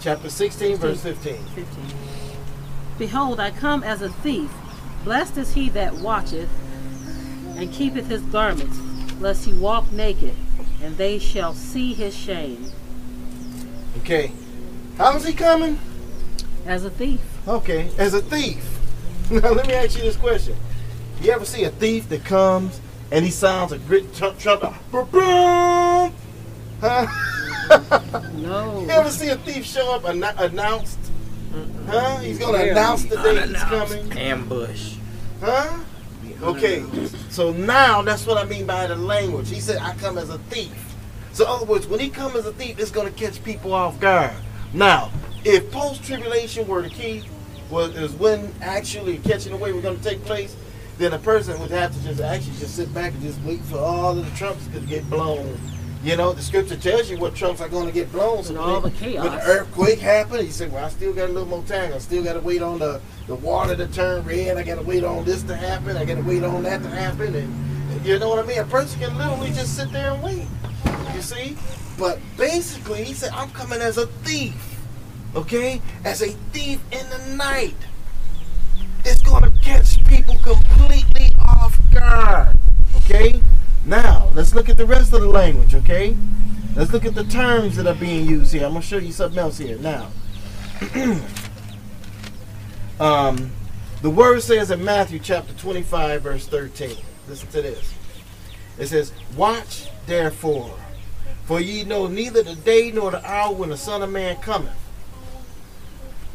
Chapter 0.00 0.30
16, 0.30 0.76
verse 0.76 1.00
15. 1.02 1.36
15. 1.36 1.66
Behold, 2.98 3.40
I 3.40 3.50
come 3.50 3.82
as 3.82 4.02
a 4.02 4.08
thief. 4.08 4.50
Blessed 5.04 5.38
is 5.38 5.54
he 5.54 5.68
that 5.70 5.94
watcheth 5.94 6.48
and 7.56 7.72
keepeth 7.72 8.08
his 8.08 8.22
garments, 8.22 8.78
lest 9.20 9.44
he 9.44 9.52
walk 9.52 9.90
naked, 9.92 10.34
and 10.82 10.96
they 10.96 11.18
shall 11.18 11.54
see 11.54 11.94
his 11.94 12.14
shame. 12.14 12.70
Okay. 13.98 14.32
How's 14.98 15.26
he 15.26 15.32
coming? 15.32 15.78
As 16.64 16.84
a 16.84 16.90
thief. 16.90 17.20
Okay, 17.46 17.90
as 17.98 18.14
a 18.14 18.22
thief. 18.22 18.64
Now 19.30 19.50
let 19.50 19.66
me 19.66 19.74
ask 19.74 19.96
you 19.96 20.02
this 20.02 20.16
question: 20.16 20.54
You 21.20 21.32
ever 21.32 21.44
see 21.44 21.64
a 21.64 21.70
thief 21.70 22.08
that 22.10 22.24
comes 22.24 22.80
and 23.10 23.24
he 23.24 23.30
sounds 23.30 23.72
a 23.72 23.78
great 23.78 24.14
trumpet? 24.14 24.72
Huh? 26.80 27.06
No. 28.36 28.80
You 28.80 28.90
ever 28.90 29.10
see 29.10 29.28
a 29.28 29.36
thief 29.36 29.64
show 29.64 29.94
up 29.94 30.04
anno- 30.04 30.34
announced? 30.38 30.98
Huh? 31.88 32.16
He's 32.18 32.38
gonna 32.38 32.58
Yeah. 32.58 32.72
announce 32.72 33.04
the 33.04 33.16
day 33.16 33.46
he's 33.46 33.62
coming. 33.62 34.12
Ambush. 34.18 34.94
Huh? 35.40 35.78
Okay, 36.42 36.84
so 37.30 37.52
now 37.52 38.02
that's 38.02 38.26
what 38.26 38.36
I 38.36 38.44
mean 38.44 38.66
by 38.66 38.86
the 38.86 38.96
language. 38.96 39.48
He 39.48 39.60
said, 39.60 39.78
I 39.80 39.94
come 39.94 40.18
as 40.18 40.28
a 40.28 40.38
thief. 40.50 40.74
So, 41.32 41.44
in 41.44 41.50
other 41.50 41.64
words, 41.66 41.86
when 41.86 41.98
he 42.00 42.08
comes 42.10 42.34
as 42.36 42.46
a 42.46 42.52
thief, 42.52 42.78
it's 42.78 42.90
going 42.90 43.06
to 43.06 43.12
catch 43.18 43.42
people 43.42 43.72
off 43.72 43.98
guard. 44.00 44.32
Now, 44.74 45.10
if 45.44 45.70
post 45.70 46.02
tribulation 46.02 46.66
were 46.66 46.82
the 46.82 46.90
key, 46.90 47.24
was 47.70 47.94
is 47.96 48.12
when 48.12 48.52
actually 48.60 49.18
catching 49.18 49.52
away 49.52 49.72
was 49.72 49.82
going 49.82 49.98
to 49.98 50.04
take 50.04 50.24
place, 50.24 50.54
then 50.98 51.12
a 51.14 51.18
person 51.18 51.58
would 51.60 51.70
have 51.70 51.92
to 51.94 52.02
just 52.04 52.20
actually 52.20 52.56
just 52.58 52.74
sit 52.76 52.92
back 52.92 53.12
and 53.12 53.22
just 53.22 53.40
wait 53.42 53.60
for 53.62 53.78
all 53.78 54.18
of 54.18 54.30
the 54.30 54.36
trumps 54.36 54.66
to 54.74 54.80
get 54.80 55.08
blown. 55.08 55.58
You 56.02 56.16
know, 56.16 56.32
the 56.32 56.42
scripture 56.42 56.76
tells 56.76 57.10
you 57.10 57.18
what 57.18 57.34
trumps 57.34 57.60
are 57.60 57.68
going 57.68 57.86
to 57.86 57.92
get 57.92 58.12
blown. 58.12 58.44
So 58.44 58.54
when 58.54 58.62
all 58.62 58.80
the 58.80 58.90
chaos. 58.90 59.24
When 59.24 59.32
the 59.32 59.44
earthquake 59.44 59.98
happened, 59.98 60.42
he 60.42 60.50
said, 60.50 60.72
"Well, 60.72 60.84
I 60.84 60.88
still 60.88 61.12
got 61.12 61.28
a 61.28 61.32
little 61.32 61.48
more 61.48 61.64
time. 61.64 61.92
I 61.92 61.98
still 61.98 62.22
got 62.22 62.34
to 62.34 62.40
wait 62.40 62.62
on 62.62 62.78
the 62.78 63.00
the 63.26 63.34
water 63.34 63.74
to 63.74 63.86
turn 63.88 64.24
red. 64.24 64.56
I 64.56 64.62
got 64.62 64.76
to 64.76 64.82
wait 64.84 65.04
on 65.04 65.24
this 65.24 65.42
to 65.44 65.56
happen. 65.56 65.96
I 65.96 66.04
got 66.04 66.16
to 66.16 66.22
wait 66.22 66.44
on 66.44 66.62
that 66.62 66.82
to 66.82 66.88
happen." 66.88 67.34
And 67.34 68.06
you 68.06 68.18
know 68.18 68.28
what 68.28 68.38
I 68.38 68.46
mean? 68.46 68.58
A 68.58 68.64
person 68.64 69.00
can 69.00 69.16
literally 69.18 69.50
just 69.50 69.76
sit 69.76 69.90
there 69.90 70.12
and 70.12 70.22
wait. 70.22 70.46
You 71.14 71.22
see? 71.22 71.56
But 71.98 72.20
basically, 72.36 73.02
he 73.02 73.14
said, 73.14 73.32
"I'm 73.32 73.50
coming 73.50 73.80
as 73.80 73.98
a 73.98 74.06
thief." 74.06 74.54
Okay, 75.34 75.82
as 76.04 76.22
a 76.22 76.28
thief 76.52 76.80
in 76.92 77.10
the 77.10 77.36
night. 77.36 77.76
It's 79.04 79.22
going 79.22 79.44
to 79.44 79.50
catch 79.60 80.04
people 80.06 80.36
completely 80.36 81.30
off 81.46 81.78
guard. 81.92 82.58
Okay? 82.96 83.40
Now, 83.86 84.30
let's 84.34 84.52
look 84.52 84.68
at 84.68 84.76
the 84.76 84.84
rest 84.84 85.12
of 85.12 85.20
the 85.20 85.28
language, 85.28 85.74
okay? 85.76 86.16
Let's 86.74 86.92
look 86.92 87.04
at 87.04 87.14
the 87.14 87.22
terms 87.24 87.76
that 87.76 87.86
are 87.86 87.94
being 87.94 88.28
used 88.28 88.52
here. 88.52 88.64
I'm 88.64 88.72
going 88.72 88.82
to 88.82 88.86
show 88.86 88.98
you 88.98 89.12
something 89.12 89.38
else 89.38 89.58
here. 89.58 89.78
Now, 89.78 90.10
um, 93.00 93.52
the 94.02 94.10
word 94.10 94.42
says 94.42 94.72
in 94.72 94.84
Matthew 94.84 95.20
chapter 95.20 95.54
25, 95.54 96.22
verse 96.22 96.48
13. 96.48 96.96
Listen 97.28 97.48
to 97.50 97.62
this. 97.62 97.94
It 98.76 98.88
says, 98.88 99.12
Watch 99.36 99.88
therefore, 100.06 100.76
for 101.44 101.60
ye 101.60 101.84
know 101.84 102.08
neither 102.08 102.42
the 102.42 102.56
day 102.56 102.90
nor 102.90 103.12
the 103.12 103.24
hour 103.24 103.54
when 103.54 103.70
the 103.70 103.76
Son 103.76 104.02
of 104.02 104.10
Man 104.10 104.36
cometh. 104.36 104.74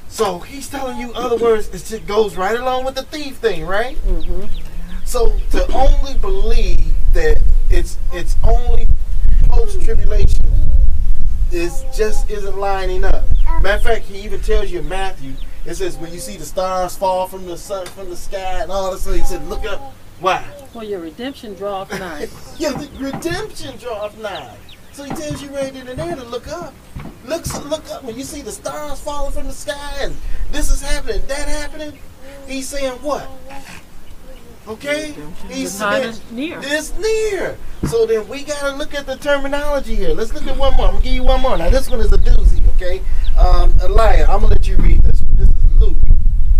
So 0.08 0.40
he's 0.40 0.70
telling 0.70 1.00
you, 1.00 1.14
other 1.14 1.38
words, 1.38 1.92
it 1.92 2.08
goes 2.08 2.38
right 2.38 2.60
along 2.60 2.86
with 2.86 2.96
the 2.96 3.04
thief 3.04 3.38
thing, 3.38 3.66
right? 3.66 3.98
hmm 3.98 4.61
So 5.12 5.38
to 5.50 5.70
only 5.74 6.14
believe 6.20 6.94
that 7.12 7.44
it's 7.70 7.98
it's 8.14 8.38
only 8.46 8.88
post 9.50 9.82
tribulation 9.82 10.46
is 11.52 11.84
just 11.94 12.30
isn't 12.30 12.58
lining 12.58 13.04
up. 13.04 13.26
Matter 13.62 13.76
of 13.76 13.84
fact, 13.84 14.06
he 14.06 14.22
even 14.22 14.40
tells 14.40 14.72
you 14.72 14.80
in 14.80 14.88
Matthew, 14.88 15.34
it 15.66 15.76
says 15.76 15.98
when 15.98 16.14
you 16.14 16.20
see 16.20 16.38
the 16.38 16.46
stars 16.46 16.96
fall 16.96 17.28
from 17.28 17.46
the 17.46 17.58
sun 17.58 17.88
from 17.88 18.10
the 18.10 18.16
sky 18.16 18.62
and 18.62 18.72
all 18.72 18.90
this, 18.94 19.02
so 19.02 19.12
he 19.12 19.20
said, 19.24 19.46
look 19.50 19.66
up. 19.66 19.82
Why? 20.22 20.44
For 20.72 20.86
your 20.86 21.02
redemption 21.02 21.56
draweth 21.56 21.92
nigh. 21.92 22.30
Yeah, 22.58 22.72
the 22.72 22.90
redemption 22.98 23.76
draweth 23.80 24.18
nigh. 24.18 24.56
So 24.94 25.04
he 25.04 25.10
tells 25.10 25.44
you 25.44 25.50
right 25.50 25.76
in 25.76 25.88
there 25.88 26.16
to 26.16 26.24
look 26.24 26.48
up. 26.48 26.74
Look, 27.26 27.46
look 27.66 27.92
up 27.92 28.06
when 28.06 28.16
you 28.16 28.24
see 28.24 28.44
the 28.44 28.52
stars 28.54 29.02
falling 29.02 29.34
from 29.34 29.48
the 29.48 29.54
sky 29.54 29.92
and 30.00 30.16
this 30.54 30.72
is 30.72 30.82
happening, 30.82 31.22
that 31.28 31.50
happening. 31.50 32.00
He's 32.48 32.70
saying 32.70 32.94
what? 33.02 33.28
Okay, 34.68 35.16
he's 35.50 35.78
The 35.78 35.84
time 35.86 36.02
is 36.04 36.32
near. 36.32 36.60
it's 36.62 36.96
near. 36.98 37.58
So 37.90 38.06
then 38.06 38.28
we 38.28 38.44
gotta 38.44 38.76
look 38.76 38.94
at 38.94 39.08
the 39.08 39.16
terminology 39.18 39.96
here. 39.96 40.14
Let's 40.14 40.34
look 40.34 40.46
at 40.46 40.56
one 40.56 40.76
more. 40.76 40.86
I'm 40.88 40.94
gonna 40.94 41.04
give 41.04 41.14
you 41.14 41.24
one 41.24 41.42
more. 41.42 41.58
Now 41.58 41.70
this 41.70 41.90
one 41.90 42.00
is 42.00 42.14
a 42.14 42.18
doozy. 42.18 42.68
Okay, 42.76 43.02
um, 43.38 43.74
Elijah, 43.82 44.24
I'm 44.30 44.42
gonna 44.42 44.54
let 44.54 44.68
you 44.68 44.78
read 44.78 45.02
this. 45.02 45.24
This 45.36 45.50
is 45.50 45.56
Luke 45.80 45.98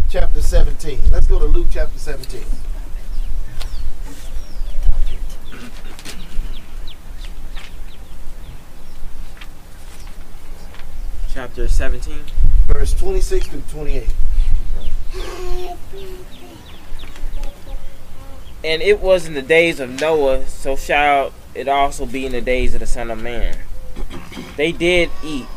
chapter 0.10 0.42
17. 0.42 1.00
Let's 1.12 1.28
go 1.28 1.38
to 1.40 1.46
Luke 1.46 1.68
chapter 1.72 1.98
17. 2.00 2.44
Chapter 11.34 11.68
17. 11.68 12.20
verse 12.68 12.94
26 12.94 13.48
through 13.48 13.62
28. 13.72 14.08
And 18.64 18.82
it 18.82 19.00
was 19.00 19.26
in 19.26 19.34
the 19.34 19.42
days 19.42 19.80
of 19.80 20.00
Noah, 20.00 20.46
so 20.48 20.76
shall 20.76 21.34
it 21.56 21.68
also 21.68 22.06
be 22.06 22.26
in 22.26 22.32
the 22.32 22.42
days 22.42 22.74
of 22.74 22.80
the 22.80 22.88
Son 22.88 23.10
of 23.10 23.22
Man. 23.22 23.58
They 24.56 24.72
did 24.72 25.10
eat, 25.24 25.48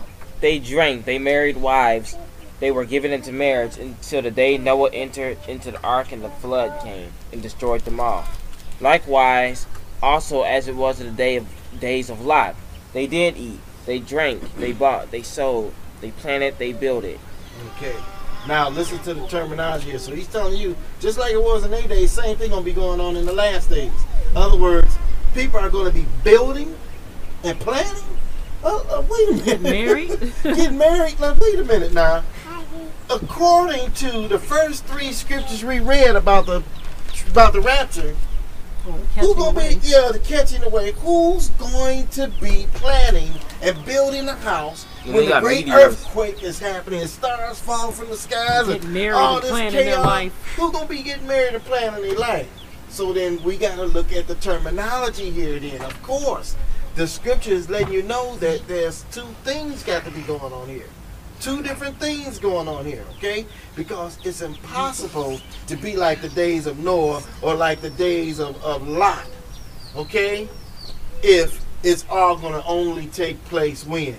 they 0.41 0.59
drank, 0.59 1.05
they 1.05 1.19
married 1.19 1.59
wives, 1.59 2.17
they 2.61 2.71
were 2.71 2.87
given 2.87 3.13
into 3.13 3.31
marriage 3.31 3.77
until 3.77 4.23
the 4.23 4.31
day 4.31 4.57
Noah 4.57 4.91
entered 4.93 5.37
into 5.47 5.71
the 5.71 5.83
ark 5.83 6.13
and 6.13 6.25
the 6.25 6.31
flood 6.31 6.83
came 6.83 7.13
and 7.31 7.43
destroyed 7.43 7.83
them 7.83 8.01
all. 8.01 8.25
Likewise, 8.81 9.67
also 10.03 10.43
as 10.43 10.67
it 10.67 10.75
was 10.75 11.01
in 11.01 11.07
the 11.07 11.13
day 11.13 11.37
of 11.37 11.47
days 11.79 12.09
of 12.09 12.25
Lot, 12.25 12.57
they 12.95 13.07
did 13.07 13.37
eat, 13.37 13.61
they 13.85 13.99
drank, 13.99 14.57
they 14.57 14.73
bought, 14.73 15.11
they 15.11 15.23
sold, 15.23 15.75
they 16.01 16.11
planted, 16.11 16.59
they 16.59 16.73
builded. 16.73 17.21
Okay. 17.77 17.97
Now 18.47 18.69
listen 18.69 18.99
to 19.01 19.15
the 19.15 19.27
terminology 19.27 19.91
here. 19.91 19.99
So 19.99 20.15
he's 20.15 20.27
telling 20.29 20.59
you, 20.59 20.77
just 21.01 21.19
like 21.19 21.33
it 21.33 21.43
was 21.43 21.65
in 21.65 21.71
their 21.71 21.87
days, 21.89 22.11
same 22.11 22.37
thing 22.37 22.51
gonna 22.51 22.63
be 22.63 22.73
going 22.73 23.01
on 23.01 23.17
in 23.17 23.25
the 23.25 23.33
last 23.33 23.71
days. 23.71 23.93
In 24.31 24.37
other 24.37 24.59
words, 24.59 24.97
people 25.33 25.59
are 25.61 25.71
gonna 25.71 25.91
be 25.91 26.07
building 26.23 26.77
and 27.43 27.59
planning. 27.61 28.03
Oh, 28.63 28.87
uh, 28.91 29.03
wait 29.11 29.29
a 29.29 29.45
minute. 29.45 29.61
Married? 29.63 30.33
Getting 30.43 30.79
married. 30.79 31.19
Now 31.21 31.37
wait 31.41 31.59
a 31.59 31.65
minute 31.65 31.93
now. 31.93 32.23
According 33.11 33.93
to 33.93 34.29
the 34.29 34.39
first 34.39 34.85
three 34.87 35.13
scriptures 35.13 35.63
we 35.65 35.81
read 35.81 36.17
about 36.17 36.47
the 36.47 36.63
about 37.31 37.53
the 37.53 37.61
rapture, 37.61 38.15
Or 38.87 38.93
Who's 38.93 39.35
gonna 39.35 39.51
away. 39.51 39.77
be 39.77 39.89
yeah 39.89 40.11
the 40.13 40.19
catching 40.19 40.63
away? 40.63 40.93
Who's 40.93 41.49
going 41.51 42.09
to 42.09 42.29
be 42.41 42.67
planning 42.75 43.31
and 43.63 43.85
building 43.85 44.29
a 44.29 44.35
house 44.37 44.87
You 44.94 44.94
when 45.05 45.29
the 45.29 45.41
great 45.41 45.67
meteors. 45.67 45.93
earthquake 45.93 46.43
is 46.43 46.59
happening 46.59 47.07
stars 47.07 47.61
fall 47.61 47.93
from 47.93 48.09
the 48.09 48.17
skies 48.17 48.69
and 48.69 48.93
married 48.93 49.15
all 49.15 49.37
and 49.37 49.45
this 49.45 49.73
chaos? 49.73 50.33
Who's 50.57 50.73
gonna 50.73 50.87
be 50.87 51.03
getting 51.03 51.27
married 51.27 51.55
and 51.55 51.65
planning 51.65 52.03
their 52.03 52.19
life? 52.19 52.49
So 52.89 53.13
then 53.13 53.43
we 53.43 53.57
gotta 53.57 53.85
look 53.85 54.13
at 54.13 54.27
the 54.27 54.35
terminology 54.37 55.31
here. 55.31 55.59
Then 55.59 55.83
of 55.83 56.03
course, 56.03 56.57
the 56.95 57.07
scripture 57.07 57.53
is 57.53 57.69
letting 57.69 57.93
you 57.93 58.03
know 58.03 58.37
that 58.37 58.67
there's 58.69 59.05
two 59.11 59.27
things 59.43 59.83
got 59.83 60.05
to 60.05 60.11
be 60.11 60.23
going 60.23 60.53
on 60.53 60.69
here. 60.69 60.87
Two 61.41 61.63
different 61.63 61.99
things 61.99 62.39
going 62.39 62.69
on 62.69 62.87
here, 62.87 63.05
okay? 63.17 63.45
Because 63.75 64.19
it's 64.25 64.41
impossible 64.41 65.41
to 65.67 65.77
be 65.77 65.97
like 65.97 66.23
the 66.23 66.29
days 66.31 66.67
of 66.67 66.79
Noah 66.79 67.23
or 67.43 67.55
like 67.55 67.81
the 67.81 67.91
days 67.91 68.39
of, 68.39 68.63
of 68.65 68.87
Lot 68.87 69.27
okay? 69.97 70.49
If 71.23 71.65
it's 71.83 72.05
all 72.11 72.37
gonna 72.37 72.63
only 72.67 73.07
take 73.07 73.43
place 73.47 73.87
when? 73.87 74.17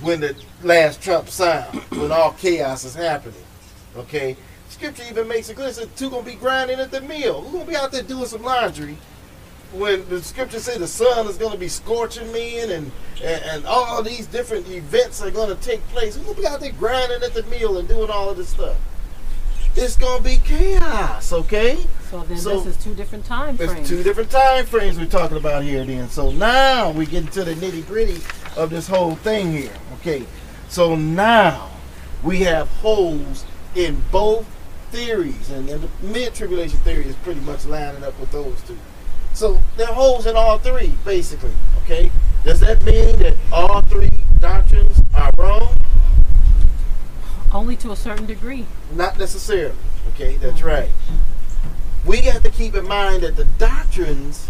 When 0.00 0.20
the 0.20 0.36
last 0.62 1.02
trump 1.02 1.28
sound, 1.28 1.78
when 1.90 2.12
all 2.12 2.32
chaos 2.32 2.84
is 2.84 2.94
happening. 2.94 3.42
Okay? 3.96 4.36
Scripture 4.68 5.04
even 5.08 5.28
makes 5.28 5.48
it 5.48 5.54
clear, 5.54 5.72
says 5.72 5.88
two 5.96 6.10
gonna 6.10 6.24
be 6.24 6.34
grinding 6.34 6.80
at 6.80 6.90
the 6.90 7.00
mill. 7.00 7.42
Who's 7.42 7.52
gonna 7.52 7.64
be 7.64 7.76
out 7.76 7.92
there 7.92 8.02
doing 8.02 8.26
some 8.26 8.42
laundry 8.42 8.98
when 9.72 10.08
the 10.08 10.22
scripture 10.22 10.60
say 10.60 10.78
the 10.78 10.86
sun 10.86 11.26
is 11.26 11.36
gonna 11.36 11.56
be 11.56 11.68
scorching 11.68 12.30
men 12.32 12.70
and, 12.70 12.92
and, 13.22 13.44
and 13.44 13.66
all 13.66 14.02
these 14.02 14.26
different 14.26 14.68
events 14.68 15.22
are 15.22 15.30
gonna 15.30 15.54
take 15.56 15.80
place? 15.88 16.16
Who's 16.16 16.26
gonna 16.26 16.38
be 16.40 16.46
out 16.46 16.60
there 16.60 16.72
grinding 16.72 17.22
at 17.22 17.34
the 17.34 17.44
mill 17.44 17.78
and 17.78 17.88
doing 17.88 18.10
all 18.10 18.30
of 18.30 18.36
this 18.36 18.48
stuff? 18.48 18.76
It's 19.76 19.96
gonna 19.96 20.22
be 20.22 20.36
chaos, 20.44 21.32
okay? 21.32 21.78
So 22.10 22.20
then 22.28 22.38
So- 22.38 22.60
this 22.60 22.76
is 22.76 22.82
two 22.82 22.94
different 22.94 23.24
time 23.24 23.56
frames. 23.56 23.88
two 23.88 24.02
different 24.02 24.30
time 24.30 24.66
frames 24.66 24.98
we're 24.98 25.06
talking 25.06 25.36
about 25.36 25.64
here 25.64 25.84
then. 25.84 26.08
So 26.10 26.30
now 26.30 26.90
we 26.90 27.06
get 27.06 27.24
into 27.24 27.44
the 27.44 27.54
nitty 27.54 27.86
gritty 27.86 28.20
of 28.56 28.70
this 28.70 28.88
whole 28.88 29.16
thing 29.16 29.52
here. 29.52 29.72
Okay. 29.94 30.26
So 30.68 30.96
now 30.96 31.70
we 32.22 32.40
have 32.40 32.68
holes 32.68 33.44
in 33.74 34.02
both 34.10 34.46
theories. 34.90 35.50
And, 35.50 35.68
and 35.68 35.82
the 35.82 36.06
mid 36.06 36.34
tribulation 36.34 36.78
theory 36.80 37.06
is 37.06 37.16
pretty 37.16 37.40
much 37.40 37.66
lining 37.66 38.04
up 38.04 38.18
with 38.18 38.30
those 38.32 38.60
two. 38.62 38.78
So 39.32 39.60
there 39.76 39.88
are 39.88 39.94
holes 39.94 40.26
in 40.26 40.36
all 40.36 40.58
three, 40.58 40.94
basically. 41.04 41.52
Okay. 41.82 42.10
Does 42.44 42.60
that 42.60 42.84
mean 42.84 43.18
that 43.20 43.36
all 43.50 43.80
three 43.82 44.10
doctrines 44.38 45.00
are 45.14 45.30
wrong? 45.38 45.76
Only 47.52 47.76
to 47.76 47.92
a 47.92 47.96
certain 47.96 48.26
degree. 48.26 48.66
Not 48.92 49.18
necessarily. 49.18 49.76
Okay, 50.08 50.36
that's 50.36 50.62
right. 50.62 50.90
We 52.04 52.20
got 52.20 52.42
to 52.42 52.50
keep 52.50 52.74
in 52.74 52.86
mind 52.86 53.22
that 53.22 53.36
the 53.36 53.44
doctrines 53.44 54.48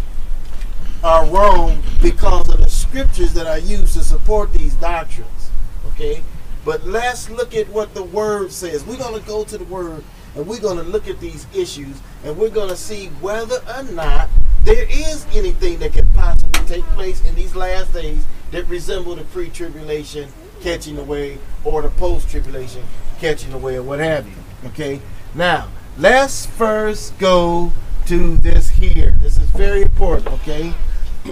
are 1.05 1.23
wrong 1.27 1.83
because 2.01 2.49
of 2.49 2.57
the 2.57 2.67
scriptures 2.67 3.31
that 3.33 3.45
are 3.45 3.59
used 3.59 3.93
to 3.93 4.03
support 4.03 4.51
these 4.51 4.73
doctrines. 4.73 5.51
Okay? 5.89 6.23
But 6.65 6.83
let's 6.87 7.29
look 7.29 7.53
at 7.53 7.69
what 7.69 7.93
the 7.93 8.03
word 8.03 8.51
says. 8.51 8.83
We're 8.83 8.97
going 8.97 9.21
to 9.21 9.27
go 9.27 9.43
to 9.43 9.57
the 9.59 9.65
word 9.65 10.03
and 10.35 10.47
we're 10.47 10.59
going 10.59 10.77
to 10.77 10.83
look 10.83 11.07
at 11.07 11.19
these 11.19 11.45
issues 11.53 12.01
and 12.23 12.35
we're 12.35 12.49
going 12.49 12.69
to 12.69 12.75
see 12.75 13.07
whether 13.21 13.57
or 13.77 13.83
not 13.83 14.29
there 14.63 14.87
is 14.89 15.27
anything 15.35 15.77
that 15.77 15.93
can 15.93 16.07
possibly 16.07 16.65
take 16.65 16.83
place 16.95 17.23
in 17.23 17.35
these 17.35 17.55
last 17.55 17.93
days 17.93 18.25
that 18.49 18.65
resemble 18.67 19.15
the 19.15 19.25
pre 19.25 19.49
tribulation 19.49 20.27
catching 20.61 20.97
away 20.97 21.37
or 21.63 21.83
the 21.83 21.89
post 21.89 22.31
tribulation 22.31 22.83
catching 23.19 23.53
away 23.53 23.75
or 23.75 23.83
what 23.83 23.99
have 23.99 24.27
you. 24.27 24.33
Okay? 24.69 25.01
Now, 25.35 25.67
let's 25.99 26.47
first 26.47 27.15
go 27.19 27.71
to 28.07 28.37
this 28.37 28.69
here. 28.69 29.11
This 29.21 29.37
is 29.37 29.49
very 29.51 29.83
important, 29.83 30.27
okay? 30.41 30.73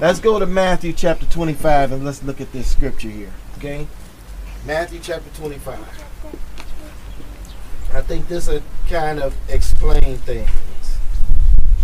Let's 0.02 0.20
go 0.20 0.40
to 0.40 0.48
Matthew 0.48 0.92
chapter 0.92 1.28
25 1.28 1.92
and 1.92 2.04
let's 2.04 2.24
look 2.24 2.42
at 2.42 2.52
this 2.52 2.68
scripture 2.68 3.10
here, 3.10 3.32
okay? 3.58 3.88
Matthew 4.66 5.00
chapter 5.00 5.30
25. 5.40 5.80
I 7.94 8.02
think 8.02 8.28
this 8.28 8.48
will 8.48 8.64
kind 8.90 9.20
of 9.20 9.36
explain 9.48 10.18
things. 10.18 10.50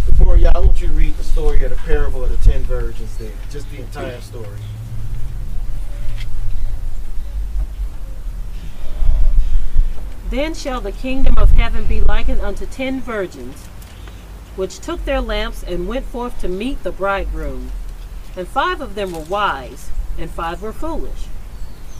Before 0.07 0.37
y'all, 0.37 0.51
I 0.55 0.59
want 0.59 0.81
you 0.81 0.87
to 0.87 0.93
read 0.93 1.15
the 1.17 1.23
story 1.23 1.63
of 1.63 1.69
the 1.69 1.75
parable 1.77 2.23
of 2.23 2.31
the 2.31 2.51
ten 2.51 2.63
virgins 2.63 3.15
there, 3.17 3.31
just 3.51 3.69
the 3.69 3.77
entire 3.77 4.19
story. 4.21 4.47
Then 10.31 10.55
shall 10.55 10.81
the 10.81 10.91
kingdom 10.91 11.35
of 11.37 11.51
heaven 11.51 11.85
be 11.85 12.01
likened 12.01 12.41
unto 12.41 12.65
ten 12.65 13.01
virgins, 13.01 13.67
which 14.55 14.79
took 14.79 15.05
their 15.05 15.21
lamps 15.21 15.61
and 15.61 15.87
went 15.87 16.07
forth 16.07 16.41
to 16.41 16.47
meet 16.47 16.81
the 16.81 16.91
bridegroom. 16.91 17.71
And 18.35 18.47
five 18.47 18.81
of 18.81 18.95
them 18.95 19.13
were 19.13 19.21
wise, 19.21 19.89
and 20.17 20.29
five 20.29 20.61
were 20.61 20.73
foolish. 20.73 21.25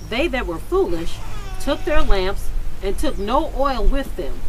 They 0.10 0.28
that 0.28 0.48
were 0.48 0.58
foolish 0.58 1.18
took 1.60 1.84
their 1.86 2.02
lamps 2.02 2.50
and 2.82 2.98
took 2.98 3.18
no 3.18 3.52
oil 3.58 3.84
with 3.84 4.16
them, 4.16 4.40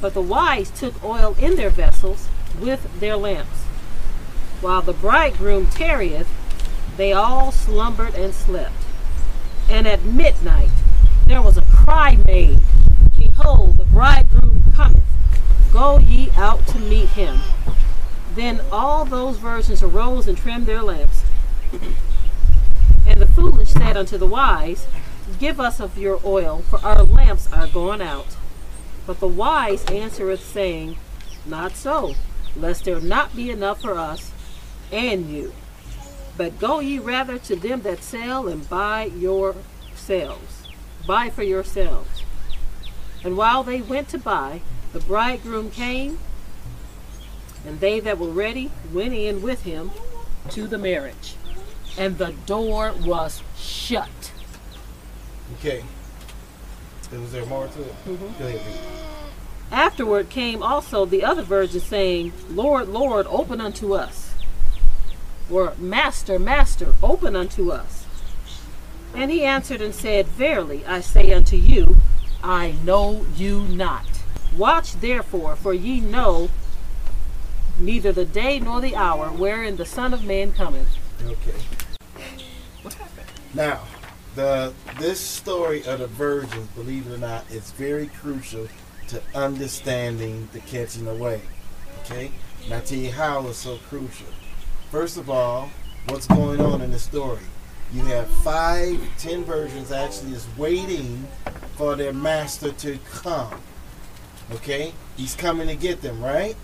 but 0.00 0.14
the 0.14 0.22
wise 0.22 0.70
took 0.70 1.02
oil 1.04 1.36
in 1.38 1.56
their 1.56 1.70
vessels 1.70 2.28
with 2.58 3.00
their 3.00 3.16
lamps. 3.16 3.64
While 4.60 4.82
the 4.82 4.92
bridegroom 4.92 5.66
tarrieth, 5.66 6.28
they 6.96 7.12
all 7.12 7.52
slumbered 7.52 8.14
and 8.14 8.34
slept. 8.34 8.72
And 9.68 9.86
at 9.86 10.04
midnight 10.04 10.70
there 11.26 11.42
was 11.42 11.56
a 11.56 11.62
cry 11.62 12.18
made, 12.26 12.60
Behold, 13.18 13.78
the 13.78 13.84
bridegroom 13.84 14.62
cometh. 14.74 15.02
Go 15.72 15.98
ye 15.98 16.30
out 16.36 16.66
to 16.68 16.78
meet 16.78 17.10
him. 17.10 17.40
Then 18.34 18.60
all 18.72 19.04
those 19.04 19.38
virgins 19.38 19.82
arose 19.82 20.26
and 20.26 20.38
trimmed 20.38 20.66
their 20.66 20.82
lamps. 20.82 21.05
And 21.72 23.20
the 23.20 23.26
foolish 23.26 23.70
said 23.70 23.96
unto 23.96 24.18
the 24.18 24.26
wise, 24.26 24.86
Give 25.38 25.58
us 25.60 25.80
of 25.80 25.98
your 25.98 26.20
oil, 26.24 26.62
for 26.68 26.78
our 26.84 27.02
lamps 27.02 27.52
are 27.52 27.66
gone 27.66 28.00
out. 28.00 28.36
But 29.06 29.20
the 29.20 29.28
wise 29.28 29.84
answereth, 29.86 30.44
saying, 30.44 30.96
Not 31.44 31.72
so, 31.72 32.14
lest 32.56 32.84
there 32.84 33.00
not 33.00 33.34
be 33.34 33.50
enough 33.50 33.80
for 33.80 33.98
us 33.98 34.32
and 34.92 35.28
you. 35.28 35.52
But 36.36 36.58
go 36.58 36.80
ye 36.80 36.98
rather 36.98 37.38
to 37.38 37.56
them 37.56 37.82
that 37.82 38.02
sell 38.02 38.46
and 38.48 38.68
buy 38.68 39.04
yourselves. 39.04 40.68
Buy 41.06 41.30
for 41.30 41.42
yourselves. 41.42 42.22
And 43.24 43.36
while 43.36 43.62
they 43.62 43.80
went 43.80 44.08
to 44.10 44.18
buy, 44.18 44.60
the 44.92 45.00
bridegroom 45.00 45.70
came, 45.70 46.18
and 47.66 47.80
they 47.80 48.00
that 48.00 48.18
were 48.18 48.28
ready 48.28 48.70
went 48.92 49.14
in 49.14 49.42
with 49.42 49.62
him 49.62 49.90
to 50.50 50.66
the 50.66 50.78
marriage. 50.78 51.35
And 51.98 52.18
the 52.18 52.34
door 52.44 52.92
was 53.04 53.42
shut. 53.56 54.32
Okay. 55.58 55.82
Was 57.12 57.32
there 57.32 57.46
more 57.46 57.68
to 57.68 57.82
it? 57.82 57.94
Mm-hmm. 58.04 58.38
Go 58.38 58.46
ahead, 58.46 58.66
read. 58.66 59.06
Afterward 59.72 60.28
came 60.28 60.62
also 60.62 61.04
the 61.04 61.24
other 61.24 61.42
virgins, 61.42 61.84
saying, 61.84 62.32
Lord, 62.48 62.88
Lord, 62.88 63.26
open 63.28 63.60
unto 63.60 63.94
us. 63.94 64.34
Or, 65.50 65.74
Master, 65.78 66.38
Master, 66.38 66.94
open 67.02 67.34
unto 67.34 67.70
us. 67.70 68.06
And 69.14 69.30
he 69.30 69.44
answered 69.44 69.80
and 69.80 69.94
said, 69.94 70.26
Verily 70.26 70.84
I 70.84 71.00
say 71.00 71.32
unto 71.32 71.56
you, 71.56 71.96
I 72.42 72.72
know 72.84 73.26
you 73.36 73.62
not. 73.62 74.06
Watch 74.56 75.00
therefore, 75.00 75.56
for 75.56 75.72
ye 75.72 76.00
know 76.00 76.50
neither 77.78 78.12
the 78.12 78.24
day 78.24 78.58
nor 78.58 78.80
the 78.80 78.96
hour 78.96 79.28
wherein 79.28 79.76
the 79.76 79.84
Son 79.84 80.14
of 80.14 80.24
Man 80.24 80.52
cometh. 80.52 80.96
Okay. 81.24 81.75
Now, 83.56 83.80
the 84.34 84.74
this 84.98 85.18
story 85.18 85.82
of 85.86 86.00
the 86.00 86.08
virgins, 86.08 86.68
believe 86.74 87.06
it 87.06 87.14
or 87.14 87.16
not, 87.16 87.50
is 87.50 87.70
very 87.72 88.08
crucial 88.08 88.68
to 89.08 89.22
understanding 89.34 90.50
the 90.52 90.60
catching 90.60 91.08
away. 91.08 91.40
Okay? 92.00 92.32
And 92.64 92.74
I 92.74 92.80
tell 92.80 92.98
you 92.98 93.12
how 93.12 93.46
it's 93.48 93.56
so 93.56 93.78
crucial. 93.88 94.26
First 94.90 95.16
of 95.16 95.30
all, 95.30 95.70
what's 96.10 96.26
going 96.26 96.60
on 96.60 96.82
in 96.82 96.90
the 96.90 96.98
story? 96.98 97.40
You 97.94 98.02
have 98.02 98.28
five, 98.44 99.00
ten 99.16 99.42
virgins 99.44 99.90
actually 99.90 100.34
is 100.34 100.46
waiting 100.58 101.26
for 101.78 101.96
their 101.96 102.12
master 102.12 102.72
to 102.72 102.98
come. 103.10 103.58
Okay? 104.52 104.92
He's 105.16 105.34
coming 105.34 105.68
to 105.68 105.76
get 105.76 106.02
them, 106.02 106.22
right? 106.22 106.56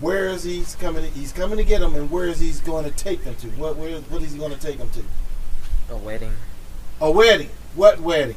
Where 0.00 0.26
is 0.26 0.42
he 0.42 0.64
coming? 0.80 1.04
To, 1.04 1.10
he's 1.10 1.30
coming 1.30 1.56
to 1.56 1.64
get 1.64 1.78
them, 1.78 1.94
and 1.94 2.10
where 2.10 2.26
is 2.26 2.40
he 2.40 2.50
going 2.64 2.84
to 2.84 2.90
take 2.90 3.22
them 3.22 3.36
to? 3.36 3.46
What 3.50 3.76
where, 3.76 4.00
what 4.00 4.22
is 4.22 4.32
he 4.32 4.38
going 4.40 4.52
to 4.52 4.58
take 4.58 4.78
them 4.78 4.90
to? 4.90 5.04
A 5.90 5.96
wedding. 5.96 6.32
A 7.00 7.10
wedding. 7.10 7.50
What 7.74 8.00
wedding? 8.00 8.36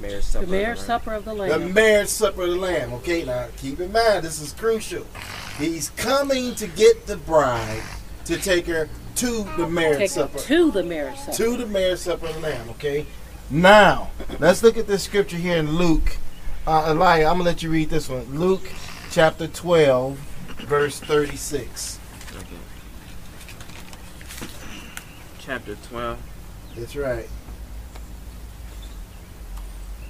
Marriage 0.00 0.24
supper. 0.24 0.46
The 0.46 0.52
marriage 0.52 0.78
right? 0.78 0.86
supper 0.86 1.14
of 1.14 1.24
the 1.24 1.34
Lamb. 1.34 1.48
The 1.48 1.58
Lamb. 1.58 1.74
marriage 1.74 2.08
supper 2.08 2.42
of 2.42 2.50
the 2.50 2.56
Lamb. 2.56 2.92
Okay, 2.94 3.24
now 3.24 3.48
keep 3.56 3.80
in 3.80 3.90
mind 3.92 4.24
this 4.24 4.40
is 4.40 4.52
crucial. 4.52 5.06
He's 5.58 5.90
coming 5.90 6.54
to 6.56 6.66
get 6.66 7.06
the 7.06 7.16
bride 7.16 7.82
to 8.26 8.36
take 8.36 8.66
her 8.66 8.88
to 9.16 9.44
the 9.56 9.66
marriage 9.66 9.98
Take 9.98 10.10
supper. 10.10 10.38
it 10.38 10.42
to 10.42 10.70
the 10.70 10.82
marriage 10.84 11.18
supper. 11.18 11.36
To 11.36 11.56
the 11.56 11.66
marriage 11.66 11.98
supper 11.98 12.26
of 12.26 12.34
the 12.34 12.40
Lamb. 12.40 12.68
Okay. 12.70 13.06
Now 13.50 14.10
let's 14.38 14.62
look 14.62 14.76
at 14.76 14.86
this 14.86 15.02
scripture 15.02 15.36
here 15.36 15.56
in 15.56 15.72
Luke. 15.72 16.16
Uh, 16.66 16.88
Elijah, 16.90 17.26
I'm 17.26 17.38
gonna 17.38 17.44
let 17.44 17.62
you 17.62 17.70
read 17.70 17.90
this 17.90 18.08
one. 18.08 18.38
Luke 18.38 18.70
chapter 19.10 19.48
12, 19.48 20.16
verse 20.66 21.00
36. 21.00 21.98
Okay. 22.36 22.46
Chapter 25.40 25.76
12. 25.88 26.18
That's 26.78 26.94
right. 26.94 27.28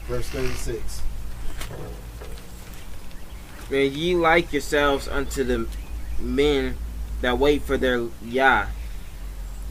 Verse 0.06 0.28
36. 0.28 1.02
May 3.70 3.86
ye 3.86 4.14
like 4.14 4.52
yourselves 4.52 5.08
unto 5.08 5.44
the 5.44 5.66
men 6.18 6.76
that 7.22 7.38
wait 7.38 7.62
for 7.62 7.78
their 7.78 8.08
Yah, 8.22 8.66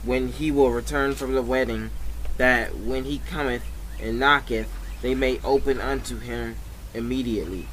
when 0.03 0.29
he 0.29 0.49
will 0.49 0.71
return 0.71 1.13
from 1.13 1.33
the 1.33 1.41
wedding, 1.43 1.91
that 2.37 2.75
when 2.75 3.03
he 3.03 3.19
cometh 3.19 3.63
and 4.01 4.19
knocketh, 4.19 4.67
they 5.03 5.13
may 5.13 5.39
open 5.43 5.79
unto 5.79 6.17
him 6.17 6.55
immediately. 6.95 7.67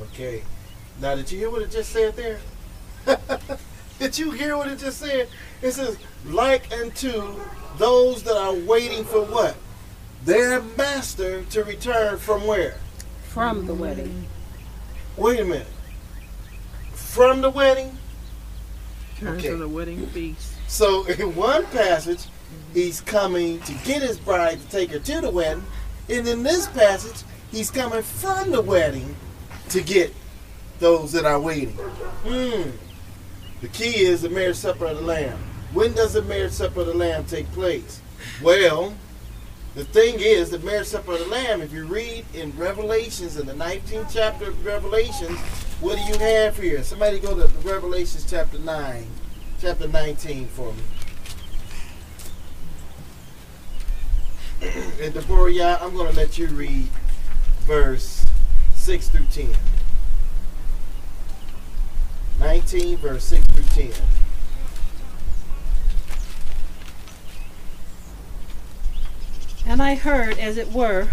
Okay. 0.00 0.42
Now, 1.00 1.16
did 1.16 1.30
you 1.32 1.38
hear 1.38 1.50
what 1.50 1.62
it 1.62 1.72
just 1.72 1.90
said 1.90 2.14
there? 2.14 2.38
did 3.98 4.16
you 4.16 4.30
hear 4.30 4.56
what 4.56 4.68
it 4.68 4.78
just 4.78 4.98
said? 5.00 5.28
It 5.60 5.72
says, 5.72 5.96
like 6.24 6.72
unto 6.72 7.34
those 7.78 8.22
that 8.24 8.36
are 8.36 8.54
waiting 8.54 9.04
for 9.04 9.22
what? 9.24 9.56
Their 10.24 10.62
master 10.62 11.44
to 11.44 11.64
return 11.64 12.18
from 12.18 12.46
where? 12.46 12.76
From 13.28 13.66
the 13.66 13.74
wedding. 13.74 14.26
Wait 15.16 15.40
a 15.40 15.44
minute. 15.44 15.66
From 16.92 17.40
the 17.40 17.50
wedding? 17.50 17.96
Turns 19.18 19.38
Okay. 19.38 19.50
to 19.50 19.56
the 19.56 19.68
wedding 19.68 20.06
feast. 20.08 20.52
So, 20.66 21.04
in 21.06 21.34
one 21.36 21.66
passage, 21.66 22.20
he's 22.72 23.00
coming 23.00 23.60
to 23.62 23.72
get 23.84 24.02
his 24.02 24.18
bride 24.18 24.60
to 24.60 24.68
take 24.68 24.90
her 24.90 24.98
to 24.98 25.20
the 25.20 25.30
wedding. 25.30 25.64
And 26.08 26.26
in 26.26 26.42
this 26.42 26.66
passage, 26.68 27.22
he's 27.50 27.70
coming 27.70 28.02
from 28.02 28.50
the 28.50 28.60
wedding 28.60 29.14
to 29.70 29.80
get 29.80 30.14
those 30.80 31.12
that 31.12 31.24
are 31.24 31.40
waiting. 31.40 31.74
Hmm. 32.26 32.70
The 33.60 33.68
key 33.68 34.04
is 34.04 34.22
the 34.22 34.28
marriage 34.28 34.56
supper 34.56 34.86
of 34.86 34.96
the 34.96 35.02
Lamb. 35.02 35.38
When 35.74 35.92
does 35.92 36.12
the 36.12 36.22
marriage 36.22 36.52
supper 36.52 36.82
of 36.82 36.86
the 36.86 36.94
Lamb 36.94 37.24
take 37.24 37.50
place? 37.50 38.00
Well, 38.40 38.94
the 39.74 39.84
thing 39.84 40.20
is, 40.20 40.50
the 40.50 40.60
marriage 40.60 40.86
supper 40.86 41.14
of 41.14 41.18
the 41.18 41.26
Lamb, 41.26 41.60
if 41.62 41.72
you 41.72 41.84
read 41.84 42.24
in 42.32 42.56
Revelations, 42.56 43.36
in 43.36 43.46
the 43.46 43.54
19th 43.54 44.12
chapter 44.14 44.50
of 44.50 44.64
Revelations, 44.64 45.36
what 45.80 45.96
do 45.96 46.02
you 46.04 46.16
have 46.20 46.56
here? 46.56 46.84
Somebody 46.84 47.18
go 47.18 47.34
to 47.36 47.48
Revelations 47.68 48.24
chapter 48.30 48.56
9, 48.60 49.06
chapter 49.60 49.88
19 49.88 50.46
for 50.46 50.72
me. 50.72 50.82
And 55.02 55.12
Deborah, 55.12 55.50
yeah, 55.50 55.78
I'm 55.80 55.92
going 55.92 56.08
to 56.08 56.16
let 56.16 56.38
you 56.38 56.46
read 56.46 56.86
verse 57.62 58.24
6 58.76 59.08
through 59.08 59.26
10. 59.32 59.48
19, 62.38 62.96
verse 62.98 63.24
6 63.24 63.44
through 63.46 63.90
10. 63.90 63.92
And 69.66 69.82
I 69.82 69.94
heard, 69.94 70.38
as 70.38 70.58
it 70.58 70.72
were, 70.72 71.08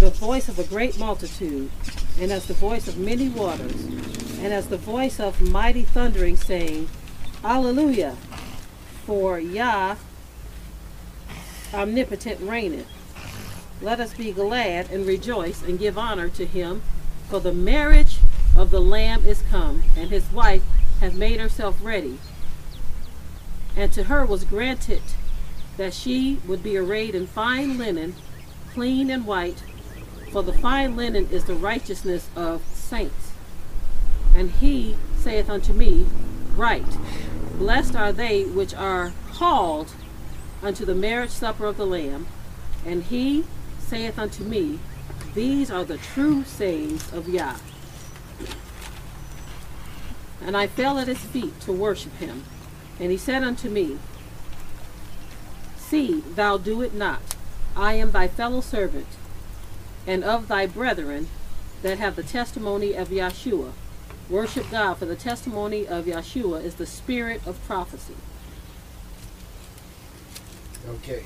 the 0.00 0.10
voice 0.10 0.48
of 0.48 0.58
a 0.58 0.64
great 0.64 0.98
multitude, 0.98 1.70
and 2.18 2.32
as 2.32 2.46
the 2.46 2.54
voice 2.54 2.88
of 2.88 2.98
many 2.98 3.28
waters, 3.28 3.84
and 4.38 4.52
as 4.52 4.68
the 4.68 4.78
voice 4.78 5.20
of 5.20 5.40
mighty 5.40 5.82
thundering, 5.82 6.36
saying, 6.36 6.88
Alleluia! 7.44 8.16
For 9.04 9.38
Yah 9.38 9.96
omnipotent 11.74 12.40
reigneth. 12.40 12.86
Let 13.82 14.00
us 14.00 14.14
be 14.14 14.32
glad 14.32 14.90
and 14.90 15.06
rejoice 15.06 15.62
and 15.62 15.78
give 15.78 15.98
honor 15.98 16.28
to 16.30 16.46
him, 16.46 16.82
for 17.28 17.38
the 17.38 17.52
marriage 17.52 18.18
of 18.56 18.70
the 18.70 18.80
Lamb 18.80 19.24
is 19.24 19.42
come, 19.50 19.84
and 19.96 20.10
his 20.10 20.32
wife 20.32 20.62
hath 21.00 21.14
made 21.14 21.38
herself 21.38 21.78
ready. 21.82 22.18
And 23.76 23.92
to 23.92 24.04
her 24.04 24.24
was 24.24 24.44
granted 24.44 25.02
that 25.78 25.94
she 25.94 26.38
would 26.46 26.62
be 26.62 26.76
arrayed 26.76 27.14
in 27.14 27.26
fine 27.26 27.78
linen, 27.78 28.14
clean 28.74 29.08
and 29.08 29.24
white, 29.24 29.62
for 30.30 30.42
the 30.42 30.52
fine 30.52 30.94
linen 30.96 31.26
is 31.30 31.44
the 31.44 31.54
righteousness 31.54 32.28
of 32.36 32.62
saints. 32.74 33.32
And 34.36 34.50
he 34.50 34.96
saith 35.16 35.48
unto 35.48 35.72
me, 35.72 36.06
Right, 36.54 36.86
blessed 37.56 37.96
are 37.96 38.12
they 38.12 38.44
which 38.44 38.74
are 38.74 39.12
called 39.32 39.92
unto 40.62 40.84
the 40.84 40.94
marriage 40.94 41.30
supper 41.30 41.66
of 41.66 41.76
the 41.76 41.86
Lamb. 41.86 42.26
And 42.84 43.04
he 43.04 43.44
saith 43.78 44.18
unto 44.18 44.42
me, 44.44 44.80
These 45.34 45.70
are 45.70 45.84
the 45.84 45.98
true 45.98 46.44
sayings 46.44 47.12
of 47.12 47.28
Yah. 47.28 47.56
And 50.44 50.56
I 50.56 50.66
fell 50.66 50.98
at 50.98 51.08
his 51.08 51.18
feet 51.18 51.58
to 51.62 51.72
worship 51.72 52.16
him. 52.16 52.44
And 53.00 53.10
he 53.12 53.16
said 53.16 53.44
unto 53.44 53.68
me, 53.68 53.98
See, 55.88 56.20
thou 56.20 56.58
do 56.58 56.82
it 56.82 56.92
not. 56.92 57.20
I 57.74 57.94
am 57.94 58.10
thy 58.10 58.28
fellow 58.28 58.60
servant, 58.60 59.06
and 60.06 60.22
of 60.22 60.46
thy 60.46 60.66
brethren 60.66 61.28
that 61.80 61.98
have 61.98 62.14
the 62.14 62.22
testimony 62.22 62.92
of 62.92 63.08
Yahshua. 63.08 63.72
Worship 64.28 64.70
God, 64.70 64.98
for 64.98 65.06
the 65.06 65.16
testimony 65.16 65.86
of 65.86 66.04
Yahshua 66.04 66.62
is 66.62 66.74
the 66.74 66.84
spirit 66.84 67.40
of 67.46 67.64
prophecy. 67.66 68.16
Okay. 70.86 71.24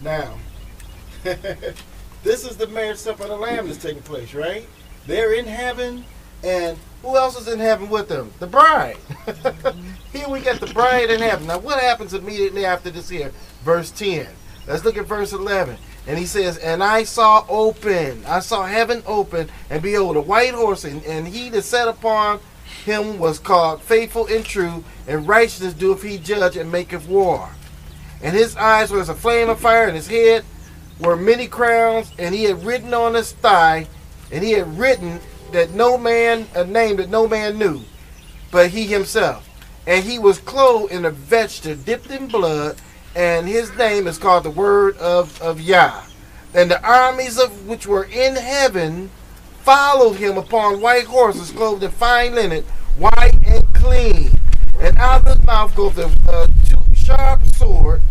Now, 0.00 0.38
this 1.24 2.44
is 2.44 2.56
the 2.56 2.68
marriage 2.68 2.98
supper 2.98 3.24
of 3.24 3.30
the 3.30 3.36
Lamb 3.36 3.66
that's 3.66 3.82
taking 3.82 4.02
place, 4.02 4.34
right? 4.34 4.68
They're 5.08 5.32
in 5.32 5.46
heaven, 5.46 6.04
and 6.44 6.78
who 7.02 7.16
else 7.16 7.40
is 7.40 7.48
in 7.48 7.58
heaven 7.58 7.88
with 7.88 8.08
them? 8.08 8.32
The 8.38 8.46
bride. 8.46 8.98
here 10.12 10.28
we 10.28 10.40
got 10.40 10.60
the 10.60 10.72
bride 10.72 11.10
in 11.10 11.20
heaven. 11.20 11.46
Now, 11.46 11.58
what 11.58 11.80
happens 11.80 12.14
immediately 12.14 12.64
after 12.64 12.90
this 12.90 13.08
here? 13.08 13.32
Verse 13.64 13.90
10. 13.90 14.26
Let's 14.66 14.84
look 14.84 14.96
at 14.96 15.06
verse 15.06 15.32
11. 15.32 15.76
And 16.06 16.18
he 16.18 16.26
says, 16.26 16.58
And 16.58 16.82
I 16.82 17.04
saw 17.04 17.44
open, 17.48 18.24
I 18.26 18.40
saw 18.40 18.64
heaven 18.64 19.02
open, 19.06 19.48
and 19.70 19.82
behold, 19.82 20.16
a 20.16 20.20
white 20.20 20.54
horse, 20.54 20.84
and, 20.84 21.04
and 21.04 21.26
he 21.26 21.48
that 21.50 21.62
sat 21.62 21.88
upon 21.88 22.40
him 22.84 23.18
was 23.18 23.38
called 23.38 23.82
faithful 23.82 24.26
and 24.26 24.44
true, 24.44 24.84
and 25.08 25.26
righteousness 25.26 25.74
doeth 25.74 26.02
he 26.02 26.18
judge 26.18 26.56
and 26.56 26.70
maketh 26.70 27.08
war. 27.08 27.50
And 28.22 28.34
his 28.34 28.56
eyes 28.56 28.90
were 28.90 29.00
as 29.00 29.08
a 29.08 29.14
flame 29.14 29.48
of 29.48 29.60
fire, 29.60 29.86
and 29.86 29.96
his 29.96 30.08
head 30.08 30.44
were 31.00 31.16
many 31.16 31.46
crowns, 31.46 32.12
and 32.18 32.34
he 32.34 32.44
had 32.44 32.64
written 32.64 32.94
on 32.94 33.14
his 33.14 33.32
thigh, 33.32 33.88
and 34.32 34.42
he 34.42 34.52
had 34.52 34.78
written 34.78 35.20
that 35.56 35.72
no 35.72 35.96
man, 35.96 36.46
a 36.54 36.64
name 36.64 36.96
that 36.96 37.08
no 37.08 37.26
man 37.26 37.58
knew, 37.58 37.80
but 38.50 38.68
he 38.68 38.84
himself. 38.84 39.48
And 39.86 40.04
he 40.04 40.18
was 40.18 40.38
clothed 40.38 40.92
in 40.92 41.06
a 41.06 41.10
vesture 41.10 41.74
dipped 41.74 42.10
in 42.10 42.26
blood, 42.26 42.76
and 43.14 43.48
his 43.48 43.74
name 43.78 44.06
is 44.06 44.18
called 44.18 44.44
the 44.44 44.50
Word 44.50 44.98
of, 44.98 45.40
of 45.40 45.58
Yah. 45.58 46.02
And 46.52 46.70
the 46.70 46.86
armies 46.86 47.38
of 47.38 47.66
which 47.66 47.86
were 47.86 48.04
in 48.04 48.36
heaven 48.36 49.10
followed 49.62 50.16
him 50.16 50.36
upon 50.36 50.82
white 50.82 51.06
horses, 51.06 51.50
clothed 51.52 51.82
in 51.82 51.90
fine 51.90 52.34
linen, 52.34 52.62
white 52.98 53.38
and 53.46 53.74
clean. 53.74 54.38
And 54.78 54.98
out 54.98 55.26
of 55.26 55.38
his 55.38 55.46
mouth 55.46 55.74
goes 55.74 55.96
a, 55.96 56.10
a 56.28 56.48
sharp 56.94 57.46
sword, 57.54 58.02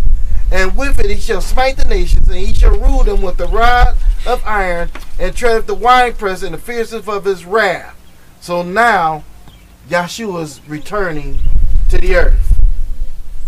and 0.52 0.76
with 0.78 1.00
it 1.00 1.10
he 1.10 1.20
shall 1.20 1.42
smite 1.42 1.78
the 1.78 1.88
nations, 1.88 2.28
and 2.28 2.38
he 2.38 2.54
shall 2.54 2.72
rule 2.72 3.04
them 3.04 3.22
with 3.22 3.38
the 3.38 3.48
rod 3.48 3.96
of 4.26 4.44
iron, 4.46 4.90
and 5.20 5.36
tread 5.36 5.68
the 5.68 5.74
winepress 5.76 6.44
in 6.44 6.52
the 6.52 6.58
fierceness 6.58 7.08
of 7.08 7.26
his 7.26 7.46
wrath. 7.46 7.96
So 8.42 8.62
now, 8.62 9.24
Yahshua 9.90 10.44
is 10.44 10.62
returning 10.68 11.40
to 11.90 11.98
the 11.98 12.16
earth 12.16 12.60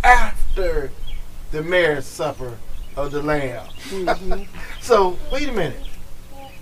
after 0.04 0.92
the 1.52 1.64
marriage 1.64 2.04
supper 2.06 2.58
of 2.96 3.12
the 3.12 3.22
Lamb. 3.22 3.68
so, 4.82 5.18
wait 5.32 5.50
a 5.50 5.52
minute. 5.52 5.84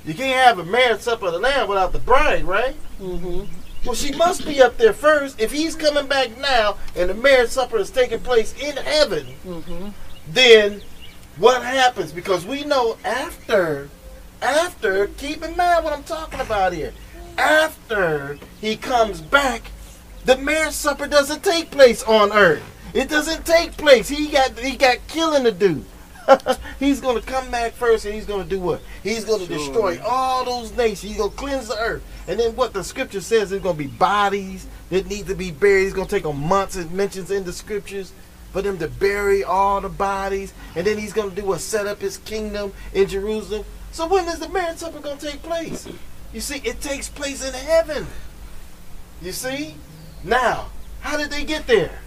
You 0.05 0.13
can't 0.13 0.45
have 0.47 0.59
a 0.59 0.69
marriage 0.69 1.01
supper 1.01 1.27
of 1.27 1.33
the 1.33 1.39
Lamb 1.39 1.67
without 1.67 1.91
the 1.91 1.99
bride, 1.99 2.43
right? 2.43 2.75
Mm-hmm. 2.99 3.45
Well, 3.85 3.95
she 3.95 4.11
must 4.15 4.45
be 4.45 4.61
up 4.61 4.77
there 4.77 4.93
first. 4.93 5.39
If 5.39 5.51
he's 5.51 5.75
coming 5.75 6.07
back 6.07 6.37
now 6.39 6.77
and 6.95 7.09
the 7.09 7.13
marriage 7.13 7.49
supper 7.49 7.77
is 7.77 7.89
taking 7.91 8.19
place 8.19 8.53
in 8.59 8.77
heaven, 8.77 9.27
Mm-hmm. 9.45 9.89
Then 10.27 10.81
what 11.37 11.63
happens? 11.63 12.11
Because 12.11 12.45
we 12.45 12.63
know 12.63 12.97
after, 13.03 13.89
after, 14.41 15.07
keep 15.07 15.43
in 15.43 15.55
mind 15.57 15.83
what 15.83 15.93
I'm 15.93 16.03
talking 16.03 16.39
about 16.39 16.73
here. 16.73 16.93
After 17.37 18.39
he 18.61 18.77
comes 18.77 19.19
back, 19.21 19.63
the 20.23 20.37
marriage 20.37 20.73
supper 20.73 21.07
doesn't 21.07 21.43
take 21.43 21.71
place 21.71 22.01
on 22.03 22.31
earth. 22.31 22.63
It 22.93 23.09
doesn't 23.09 23.45
take 23.45 23.75
place. 23.75 24.07
He 24.07 24.27
got 24.27 24.57
he 24.57 24.77
got 24.77 25.05
killing 25.09 25.43
to 25.43 25.51
do. 25.51 25.83
he's 26.79 27.01
gonna 27.01 27.21
come 27.21 27.51
back 27.51 27.73
first 27.73 28.05
and 28.05 28.15
he's 28.15 28.25
gonna 28.25 28.45
do 28.45 28.59
what? 28.59 28.81
He's 29.03 29.25
gonna 29.25 29.45
Sure. 29.45 29.57
destroy 29.57 29.99
all 30.03 30.45
those 30.45 30.75
nations. 30.75 31.01
He's 31.01 31.17
gonna 31.17 31.31
cleanse 31.31 31.67
the 31.67 31.77
earth. 31.77 32.03
And 32.27 32.39
then 32.39 32.55
what 32.55 32.73
the 32.73 32.83
scripture 32.83 33.21
says 33.21 33.51
is 33.51 33.61
gonna 33.61 33.77
be 33.77 33.87
bodies 33.87 34.65
that 34.89 35.07
need 35.07 35.27
to 35.27 35.35
be 35.35 35.51
buried. 35.51 35.83
He's 35.83 35.93
gonna 35.93 36.07
take 36.07 36.23
them 36.23 36.39
months, 36.39 36.77
it 36.77 36.89
mentions 36.91 37.29
in 37.29 37.43
the 37.43 37.53
scriptures 37.53 38.13
for 38.55 38.61
them 38.61 38.77
to 38.77 38.87
bury 38.87 39.43
all 39.43 39.81
the 39.81 39.89
bodies, 39.89 40.53
and 40.77 40.87
then 40.87 40.97
he's 40.97 41.11
going 41.11 41.29
to 41.29 41.35
do 41.35 41.51
a 41.51 41.59
set 41.59 41.87
up 41.87 41.99
his 41.99 42.19
kingdom 42.19 42.71
in 42.93 43.05
Jerusalem. 43.05 43.65
So 43.91 44.07
when 44.07 44.29
is 44.29 44.39
the 44.39 44.47
marriage 44.47 44.77
supper 44.77 45.01
going 45.01 45.17
to 45.17 45.29
take 45.29 45.43
place? 45.43 45.85
You 46.31 46.39
see, 46.39 46.61
it 46.63 46.79
takes 46.79 47.09
place 47.09 47.45
in 47.45 47.53
heaven. 47.53 48.07
You 49.21 49.33
see? 49.33 49.75
Now, 50.23 50.67
how 51.01 51.17
did 51.17 51.31
they 51.31 51.43
get 51.43 51.67
there? 51.67 51.99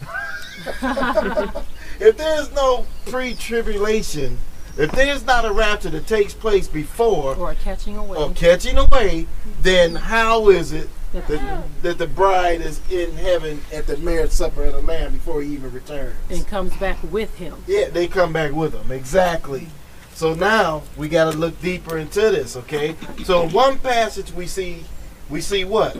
if 2.00 2.16
there's 2.16 2.50
no 2.54 2.86
pre-tribulation, 3.04 4.38
if 4.78 4.90
there's 4.92 5.26
not 5.26 5.44
a 5.44 5.52
rapture 5.52 5.90
that 5.90 6.06
takes 6.06 6.32
place 6.32 6.66
before 6.66 7.34
Or 7.34 7.54
catching 7.56 7.98
away. 7.98 8.16
or 8.16 8.30
catching 8.30 8.78
away, 8.78 9.26
then 9.60 9.96
how 9.96 10.48
is 10.48 10.72
it 10.72 10.88
That 11.12 11.26
the- 11.26 11.36
that, 11.38 11.82
that 11.82 11.98
the 11.98 12.06
bride 12.06 12.60
is 12.60 12.80
in 12.90 13.16
heaven 13.16 13.62
at 13.72 13.86
the 13.86 13.96
marriage 13.96 14.30
supper 14.30 14.64
of 14.64 14.74
the 14.74 14.80
Lamb 14.80 15.12
before 15.12 15.42
he 15.42 15.52
even 15.54 15.72
returns. 15.72 16.14
and 16.30 16.46
comes 16.46 16.76
back 16.76 16.98
with 17.10 17.36
him. 17.36 17.64
Yeah, 17.66 17.88
they 17.88 18.06
come 18.06 18.32
back 18.32 18.52
with 18.52 18.74
him. 18.74 18.92
Exactly. 18.92 19.68
So 20.14 20.34
now 20.34 20.82
we 20.96 21.08
got 21.08 21.32
to 21.32 21.38
look 21.38 21.60
deeper 21.60 21.98
into 21.98 22.20
this, 22.20 22.56
okay? 22.56 22.94
So 23.24 23.42
in 23.42 23.52
one 23.52 23.78
passage 23.78 24.32
we 24.32 24.46
see 24.46 24.84
we 25.28 25.40
see 25.40 25.64
what? 25.64 25.96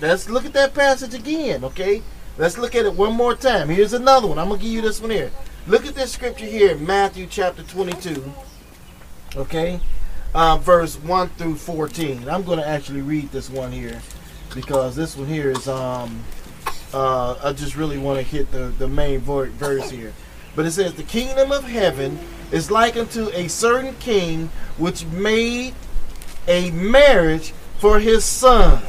Let's 0.00 0.28
look 0.28 0.44
at 0.44 0.52
that 0.54 0.74
passage 0.74 1.14
again, 1.14 1.64
okay? 1.64 2.02
Let's 2.36 2.58
look 2.58 2.74
at 2.74 2.86
it 2.86 2.94
one 2.94 3.14
more 3.14 3.34
time. 3.34 3.68
Here's 3.68 3.92
another 3.92 4.26
one. 4.26 4.38
I'm 4.38 4.48
going 4.48 4.58
to 4.60 4.64
give 4.64 4.72
you 4.74 4.80
this 4.80 5.00
one 5.00 5.10
here. 5.10 5.30
Look 5.66 5.86
at 5.86 5.94
this 5.94 6.12
scripture 6.12 6.46
here 6.46 6.70
in 6.70 6.86
Matthew 6.86 7.26
chapter 7.26 7.62
22. 7.62 8.32
Okay? 9.36 9.80
Uh, 10.34 10.56
verse 10.56 10.96
1 10.96 11.28
through 11.30 11.56
14. 11.56 12.28
I'm 12.30 12.42
going 12.44 12.58
to 12.58 12.66
actually 12.66 13.02
read 13.02 13.30
this 13.30 13.50
one 13.50 13.72
here 13.72 14.00
because 14.54 14.96
this 14.96 15.16
one 15.16 15.26
here 15.26 15.50
is 15.50 15.68
um 15.68 16.22
uh, 16.92 17.38
I 17.42 17.52
just 17.52 17.76
really 17.76 17.98
want 17.98 18.18
to 18.18 18.24
hit 18.24 18.50
the, 18.50 18.72
the 18.78 18.88
main 18.88 19.20
verse 19.20 19.90
here. 19.90 20.12
But 20.56 20.66
it 20.66 20.72
says, 20.72 20.94
The 20.94 21.02
kingdom 21.02 21.52
of 21.52 21.64
heaven 21.64 22.18
is 22.50 22.70
like 22.70 22.96
unto 22.96 23.28
a 23.28 23.48
certain 23.48 23.94
king 23.96 24.50
which 24.76 25.04
made 25.06 25.74
a 26.48 26.70
marriage 26.72 27.52
for 27.78 28.00
his 28.00 28.24
son, 28.24 28.82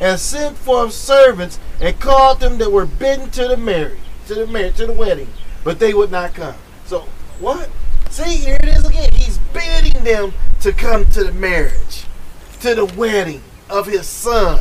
and 0.00 0.18
sent 0.18 0.56
forth 0.56 0.92
servants 0.92 1.58
and 1.80 1.98
called 2.00 2.40
them 2.40 2.58
that 2.58 2.72
were 2.72 2.86
bidden 2.86 3.30
to 3.30 3.48
the 3.48 3.56
marriage, 3.56 4.00
to 4.26 4.34
the 4.34 4.46
marriage, 4.46 4.76
to 4.76 4.86
the 4.86 4.92
wedding, 4.92 5.28
but 5.62 5.78
they 5.78 5.94
would 5.94 6.10
not 6.10 6.34
come. 6.34 6.56
So 6.86 7.06
what? 7.38 7.70
See, 8.10 8.36
here 8.36 8.58
it 8.62 8.68
is 8.68 8.84
again. 8.84 9.10
He's 9.14 9.38
bidding 9.52 10.02
them 10.04 10.32
to 10.60 10.72
come 10.72 11.04
to 11.06 11.24
the 11.24 11.32
marriage, 11.32 12.04
to 12.60 12.74
the 12.74 12.84
wedding 12.84 13.42
of 13.70 13.86
his 13.86 14.06
son. 14.06 14.60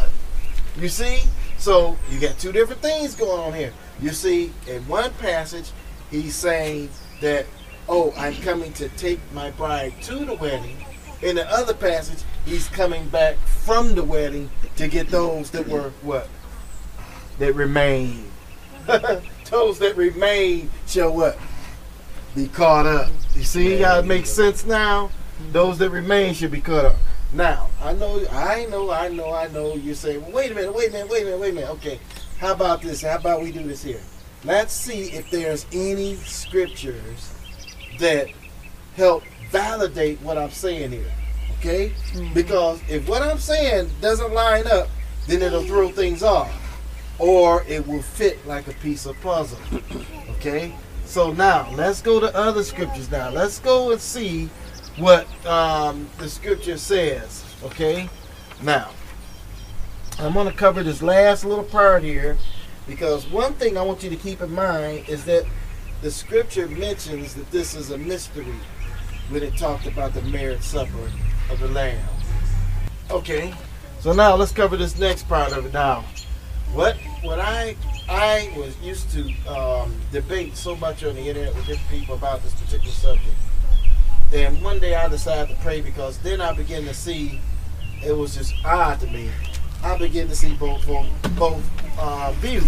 You 0.77 0.89
see? 0.89 1.23
So 1.57 1.97
you 2.09 2.19
got 2.19 2.37
two 2.39 2.51
different 2.51 2.81
things 2.81 3.15
going 3.15 3.39
on 3.39 3.53
here. 3.53 3.73
You 4.01 4.09
see, 4.09 4.51
in 4.67 4.85
one 4.87 5.11
passage, 5.13 5.71
he's 6.09 6.35
saying 6.35 6.89
that, 7.21 7.45
oh, 7.87 8.13
I'm 8.17 8.35
coming 8.37 8.73
to 8.73 8.89
take 8.89 9.19
my 9.33 9.51
bride 9.51 9.93
to 10.03 10.25
the 10.25 10.33
wedding. 10.35 10.85
In 11.21 11.35
the 11.35 11.49
other 11.49 11.73
passage, 11.73 12.23
he's 12.45 12.67
coming 12.67 13.07
back 13.09 13.37
from 13.37 13.95
the 13.95 14.03
wedding 14.03 14.49
to 14.75 14.87
get 14.87 15.07
those 15.07 15.51
that 15.51 15.67
were 15.67 15.91
what? 16.01 16.27
That 17.39 17.53
remain. 17.53 18.29
those 19.49 19.79
that 19.79 19.95
remain 19.95 20.69
shall 20.87 21.15
what? 21.15 21.37
Be 22.35 22.47
caught 22.47 22.85
up. 22.85 23.11
You 23.35 23.43
see 23.43 23.77
how 23.77 23.99
it 23.99 24.05
makes 24.05 24.29
sense 24.29 24.65
now? 24.65 25.11
Those 25.51 25.77
that 25.77 25.91
remain 25.91 26.33
should 26.33 26.51
be 26.51 26.61
caught 26.61 26.85
up. 26.85 26.95
Now, 27.33 27.69
I 27.81 27.93
know, 27.93 28.23
I 28.31 28.65
know, 28.65 28.91
I 28.91 29.07
know, 29.07 29.33
I 29.33 29.47
know. 29.47 29.73
you 29.73 29.95
say, 29.95 30.17
well, 30.17 30.31
wait 30.31 30.51
a 30.51 30.55
minute, 30.55 30.73
wait 30.73 30.89
a 30.89 30.91
minute, 30.91 31.09
wait 31.09 31.21
a 31.23 31.25
minute, 31.25 31.39
wait 31.39 31.49
a 31.49 31.53
minute. 31.53 31.69
Okay, 31.71 31.99
how 32.37 32.53
about 32.53 32.81
this? 32.81 33.01
How 33.01 33.15
about 33.15 33.41
we 33.41 33.51
do 33.51 33.63
this 33.63 33.83
here? 33.83 34.01
Let's 34.43 34.73
see 34.73 35.05
if 35.05 35.31
there's 35.31 35.65
any 35.73 36.15
scriptures 36.17 37.33
that 37.99 38.27
help 38.95 39.23
validate 39.49 40.21
what 40.21 40.37
I'm 40.37 40.51
saying 40.51 40.91
here. 40.91 41.11
Okay? 41.57 41.93
Mm-hmm. 42.11 42.33
Because 42.33 42.81
if 42.87 43.07
what 43.09 43.23
I'm 43.23 43.39
saying 43.39 43.89
doesn't 44.01 44.33
line 44.33 44.67
up, 44.67 44.89
then 45.27 45.41
it'll 45.41 45.63
throw 45.63 45.89
things 45.89 46.21
off. 46.21 46.51
Or 47.17 47.63
it 47.67 47.87
will 47.87 48.01
fit 48.01 48.45
like 48.45 48.67
a 48.67 48.73
piece 48.73 49.05
of 49.05 49.19
puzzle. 49.21 49.59
Okay? 50.37 50.75
So 51.05 51.31
now 51.31 51.71
let's 51.71 52.01
go 52.01 52.19
to 52.19 52.35
other 52.35 52.63
scriptures 52.63 53.09
now. 53.09 53.29
Let's 53.29 53.59
go 53.59 53.91
and 53.91 54.01
see 54.01 54.49
what 54.97 55.27
um, 55.45 56.09
the 56.17 56.29
scripture 56.29 56.77
says. 56.77 57.43
Okay? 57.63 58.09
Now, 58.61 58.91
I'm 60.19 60.33
going 60.33 60.47
to 60.47 60.53
cover 60.53 60.83
this 60.83 61.01
last 61.01 61.45
little 61.45 61.63
part 61.63 62.03
here 62.03 62.37
because 62.87 63.27
one 63.27 63.53
thing 63.53 63.77
I 63.77 63.81
want 63.81 64.03
you 64.03 64.09
to 64.09 64.15
keep 64.15 64.41
in 64.41 64.53
mind 64.53 65.09
is 65.09 65.25
that 65.25 65.45
the 66.01 66.11
scripture 66.11 66.67
mentions 66.67 67.33
that 67.35 67.49
this 67.49 67.75
is 67.75 67.91
a 67.91 67.97
mystery 67.97 68.53
when 69.29 69.41
it 69.41 69.57
talked 69.57 69.85
about 69.87 70.13
the 70.13 70.21
marriage 70.23 70.61
supper 70.61 71.11
of 71.49 71.59
the 71.59 71.67
Lamb. 71.69 72.05
Okay, 73.09 73.53
so 73.99 74.11
now 74.13 74.35
let's 74.35 74.51
cover 74.51 74.75
this 74.75 74.99
next 74.99 75.27
part 75.27 75.53
of 75.53 75.65
it 75.65 75.73
now. 75.73 76.03
What 76.73 76.97
what 77.21 77.39
I 77.39 77.75
I 78.09 78.53
was 78.57 78.77
used 78.81 79.11
to 79.11 79.31
um, 79.47 79.95
debate 80.11 80.57
so 80.57 80.75
much 80.75 81.03
on 81.03 81.15
the 81.15 81.21
internet 81.21 81.55
with 81.55 81.67
different 81.67 81.89
people 81.89 82.15
about 82.15 82.43
this 82.43 82.53
particular 82.53 82.91
subject. 82.91 83.35
And 84.33 84.59
one 84.63 84.79
day 84.79 84.95
I 84.95 85.07
decided 85.09 85.55
to 85.55 85.61
pray 85.61 85.81
because 85.81 86.17
then 86.17 86.41
I 86.41 86.53
began 86.53 86.85
to 86.85 86.93
see 86.95 87.39
it 88.03 88.17
was 88.17 88.35
just 88.35 88.55
odd 88.65 88.99
to 89.01 89.07
me. 89.07 89.29
I 89.83 89.95
began 89.95 90.27
to 90.27 90.35
see 90.35 90.55
both 90.55 90.87
both, 91.37 91.63
uh, 91.99 92.31
views. 92.37 92.65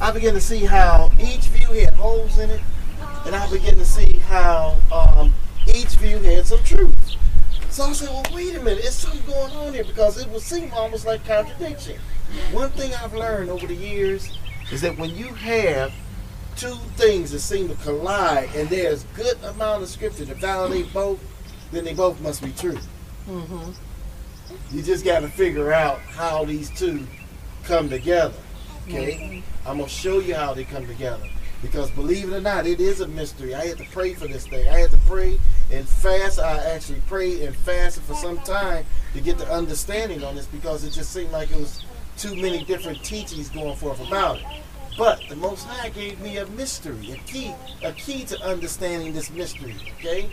I 0.00 0.10
began 0.12 0.32
to 0.32 0.40
see 0.40 0.64
how 0.64 1.10
each 1.20 1.48
view 1.48 1.66
had 1.78 1.92
holes 1.92 2.38
in 2.38 2.48
it, 2.48 2.62
and 3.26 3.36
I 3.36 3.50
began 3.50 3.74
to 3.74 3.84
see 3.84 4.16
how 4.18 4.76
um, 4.90 5.34
each 5.66 5.96
view 5.96 6.18
had 6.20 6.46
some 6.46 6.62
truth. 6.64 6.94
So 7.68 7.84
I 7.84 7.92
said, 7.92 8.08
well, 8.08 8.24
wait 8.32 8.54
a 8.54 8.62
minute, 8.62 8.82
it's 8.82 8.94
something 8.94 9.20
going 9.26 9.52
on 9.52 9.74
here 9.74 9.84
because 9.84 10.18
it 10.18 10.28
would 10.30 10.40
seem 10.40 10.72
almost 10.72 11.06
like 11.06 11.22
contradiction. 11.26 11.98
One 12.50 12.70
thing 12.70 12.94
I've 12.94 13.12
learned 13.12 13.50
over 13.50 13.66
the 13.66 13.74
years 13.74 14.38
is 14.72 14.80
that 14.80 14.96
when 14.96 15.14
you 15.14 15.34
have 15.34 15.92
two 16.58 16.74
things 16.96 17.30
that 17.30 17.38
seem 17.38 17.68
to 17.68 17.74
collide 17.76 18.48
and 18.56 18.68
there's 18.68 19.04
good 19.14 19.36
amount 19.44 19.82
of 19.82 19.88
scripture 19.88 20.26
to 20.26 20.34
validate 20.34 20.92
both, 20.92 21.20
then 21.70 21.84
they 21.84 21.94
both 21.94 22.20
must 22.20 22.42
be 22.42 22.50
true. 22.52 22.78
Mm-hmm. 23.28 24.76
You 24.76 24.82
just 24.82 25.04
got 25.04 25.20
to 25.20 25.28
figure 25.28 25.72
out 25.72 26.00
how 26.00 26.44
these 26.44 26.68
two 26.70 27.06
come 27.64 27.88
together. 27.88 28.34
Okay? 28.88 29.42
I'm 29.66 29.76
going 29.76 29.88
to 29.88 29.94
show 29.94 30.18
you 30.18 30.34
how 30.34 30.52
they 30.52 30.64
come 30.64 30.86
together. 30.86 31.28
Because 31.62 31.90
believe 31.90 32.32
it 32.32 32.36
or 32.36 32.40
not, 32.40 32.66
it 32.66 32.80
is 32.80 33.00
a 33.00 33.08
mystery. 33.08 33.54
I 33.54 33.66
had 33.66 33.78
to 33.78 33.84
pray 33.92 34.14
for 34.14 34.26
this 34.26 34.46
thing. 34.46 34.68
I 34.68 34.78
had 34.78 34.90
to 34.90 34.98
pray 34.98 35.38
and 35.72 35.88
fast. 35.88 36.38
I 36.38 36.56
actually 36.72 37.00
prayed 37.08 37.42
and 37.42 37.54
fasted 37.54 38.04
for 38.04 38.14
some 38.14 38.38
time 38.38 38.84
to 39.12 39.20
get 39.20 39.38
the 39.38 39.52
understanding 39.52 40.24
on 40.24 40.36
this 40.36 40.46
because 40.46 40.84
it 40.84 40.90
just 40.90 41.12
seemed 41.12 41.30
like 41.30 41.50
it 41.50 41.58
was 41.58 41.84
too 42.16 42.34
many 42.36 42.64
different 42.64 43.02
teachings 43.04 43.48
going 43.48 43.76
forth 43.76 44.04
about 44.06 44.38
it. 44.38 44.44
But 44.98 45.22
the 45.28 45.36
Most 45.36 45.64
High 45.64 45.90
gave 45.90 46.20
me 46.20 46.38
a 46.38 46.46
mystery, 46.46 47.12
a 47.12 47.16
key, 47.18 47.54
a 47.84 47.92
key 47.92 48.24
to 48.24 48.42
understanding 48.42 49.12
this 49.12 49.30
mystery. 49.30 49.76
Okay, 49.98 50.28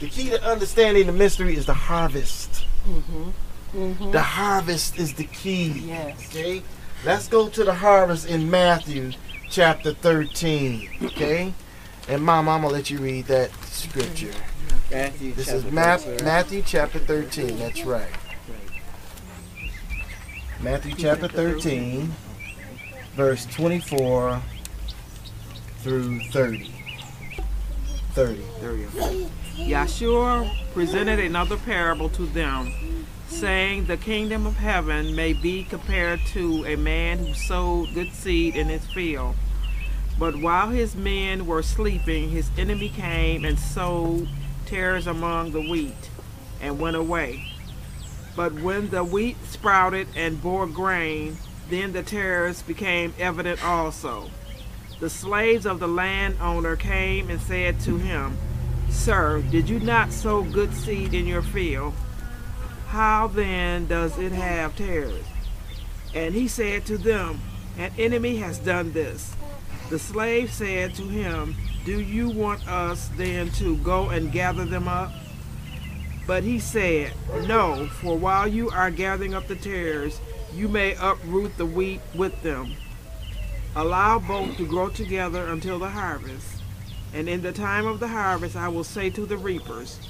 the 0.00 0.08
key 0.08 0.30
to 0.30 0.42
understanding 0.44 1.06
the 1.06 1.12
mystery 1.12 1.54
is 1.54 1.66
the 1.66 1.74
harvest. 1.74 2.66
Mm-hmm. 2.84 3.30
Mm-hmm. 3.74 4.10
The 4.10 4.20
harvest 4.20 4.98
is 4.98 5.14
the 5.14 5.24
key. 5.24 5.68
Yes. 5.86 6.28
Okay, 6.28 6.62
let's 7.04 7.28
go 7.28 7.48
to 7.48 7.62
the 7.62 7.74
harvest 7.74 8.26
in 8.28 8.50
Matthew 8.50 9.12
chapter 9.48 9.94
13. 9.94 10.88
Okay, 11.04 11.54
and 12.08 12.22
Mom, 12.22 12.48
I'm 12.48 12.62
gonna 12.62 12.74
let 12.74 12.90
you 12.90 12.98
read 12.98 13.26
that 13.26 13.52
scripture. 13.66 14.32
Matthew 14.90 15.32
This 15.34 15.46
chapter 15.46 15.58
is 15.58 15.72
Ma- 15.72 15.96
13. 15.96 16.24
Matthew 16.24 16.62
chapter 16.66 16.98
13. 16.98 17.58
That's 17.58 17.84
right. 17.84 18.08
Matthew 20.60 20.94
chapter 20.96 21.28
13, 21.28 22.12
verse 23.18 23.46
24 23.46 24.40
through 25.78 26.20
30. 26.30 26.72
30. 28.12 28.44
There 28.60 28.76
you 28.76 28.86
go. 28.94 29.28
Yahshua 29.56 30.48
presented 30.72 31.18
another 31.18 31.56
parable 31.56 32.08
to 32.10 32.26
them, 32.26 32.72
saying, 33.26 33.86
The 33.86 33.96
kingdom 33.96 34.46
of 34.46 34.54
heaven 34.54 35.16
may 35.16 35.32
be 35.32 35.64
compared 35.64 36.20
to 36.26 36.64
a 36.64 36.76
man 36.76 37.18
who 37.18 37.34
sowed 37.34 37.92
good 37.92 38.12
seed 38.12 38.54
in 38.54 38.68
his 38.68 38.86
field. 38.86 39.34
But 40.16 40.36
while 40.36 40.68
his 40.68 40.94
men 40.94 41.44
were 41.44 41.64
sleeping, 41.64 42.30
his 42.30 42.52
enemy 42.56 42.88
came 42.88 43.44
and 43.44 43.58
sowed 43.58 44.28
tares 44.64 45.08
among 45.08 45.50
the 45.50 45.68
wheat, 45.68 46.10
and 46.60 46.78
went 46.78 46.94
away. 46.94 47.50
But 48.36 48.52
when 48.52 48.90
the 48.90 49.02
wheat 49.02 49.38
sprouted 49.44 50.06
and 50.14 50.40
bore 50.40 50.68
grain, 50.68 51.36
then 51.68 51.92
the 51.92 52.02
tares 52.02 52.62
became 52.62 53.14
evident 53.18 53.64
also. 53.64 54.30
The 55.00 55.10
slaves 55.10 55.66
of 55.66 55.78
the 55.78 55.88
landowner 55.88 56.76
came 56.76 57.30
and 57.30 57.40
said 57.40 57.78
to 57.80 57.98
him, 57.98 58.36
Sir, 58.90 59.42
did 59.50 59.68
you 59.68 59.78
not 59.78 60.12
sow 60.12 60.42
good 60.42 60.74
seed 60.74 61.14
in 61.14 61.26
your 61.26 61.42
field? 61.42 61.94
How 62.88 63.28
then 63.28 63.86
does 63.86 64.18
it 64.18 64.32
have 64.32 64.74
tares? 64.76 65.24
And 66.14 66.34
he 66.34 66.48
said 66.48 66.86
to 66.86 66.98
them, 66.98 67.40
An 67.76 67.92
enemy 67.98 68.36
has 68.36 68.58
done 68.58 68.92
this. 68.92 69.36
The 69.90 69.98
slave 69.98 70.52
said 70.52 70.94
to 70.94 71.02
him, 71.02 71.54
Do 71.84 72.00
you 72.00 72.30
want 72.30 72.66
us 72.66 73.08
then 73.16 73.50
to 73.52 73.76
go 73.78 74.08
and 74.08 74.32
gather 74.32 74.64
them 74.64 74.88
up? 74.88 75.12
But 76.26 76.44
he 76.44 76.58
said, 76.58 77.12
No, 77.46 77.86
for 77.86 78.16
while 78.16 78.48
you 78.48 78.68
are 78.70 78.90
gathering 78.90 79.34
up 79.34 79.48
the 79.48 79.56
tares, 79.56 80.20
you 80.58 80.68
may 80.68 80.96
uproot 81.00 81.56
the 81.56 81.64
wheat 81.64 82.00
with 82.16 82.42
them. 82.42 82.74
Allow 83.76 84.18
both 84.18 84.56
to 84.56 84.66
grow 84.66 84.88
together 84.88 85.46
until 85.46 85.78
the 85.78 85.88
harvest. 85.88 86.46
And 87.14 87.28
in 87.28 87.42
the 87.42 87.52
time 87.52 87.86
of 87.86 88.00
the 88.00 88.08
harvest, 88.08 88.56
I 88.56 88.68
will 88.68 88.82
say 88.82 89.08
to 89.10 89.24
the 89.24 89.36
reapers, 89.36 90.00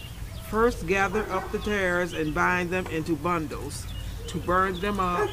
First 0.49 0.87
gather 0.87 1.31
up 1.31 1.53
the 1.53 1.59
tares 1.59 2.15
and 2.15 2.35
bind 2.35 2.71
them 2.71 2.87
into 2.87 3.15
bundles, 3.15 3.87
to 4.29 4.39
burn 4.39 4.81
them 4.81 4.99
up, 4.99 5.29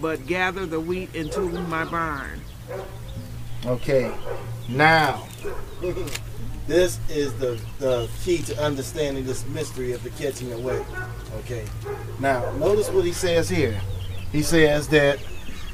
but 0.00 0.26
gather 0.26 0.66
the 0.66 0.80
wheat 0.80 1.14
into 1.14 1.42
my 1.42 1.84
barn. 1.84 2.40
Okay, 3.66 4.12
now, 4.68 5.28
this 6.66 6.98
is 7.08 7.32
the, 7.34 7.60
the 7.78 8.08
key 8.24 8.38
to 8.38 8.60
understanding 8.60 9.24
this 9.24 9.46
mystery 9.46 9.92
of 9.92 10.02
the 10.02 10.10
catching 10.10 10.52
away. 10.52 10.84
Okay, 11.38 11.64
now, 12.18 12.50
notice 12.52 12.90
what 12.90 13.04
he 13.04 13.12
says 13.12 13.48
here. 13.48 13.80
He 14.32 14.42
says 14.42 14.88
that 14.88 15.18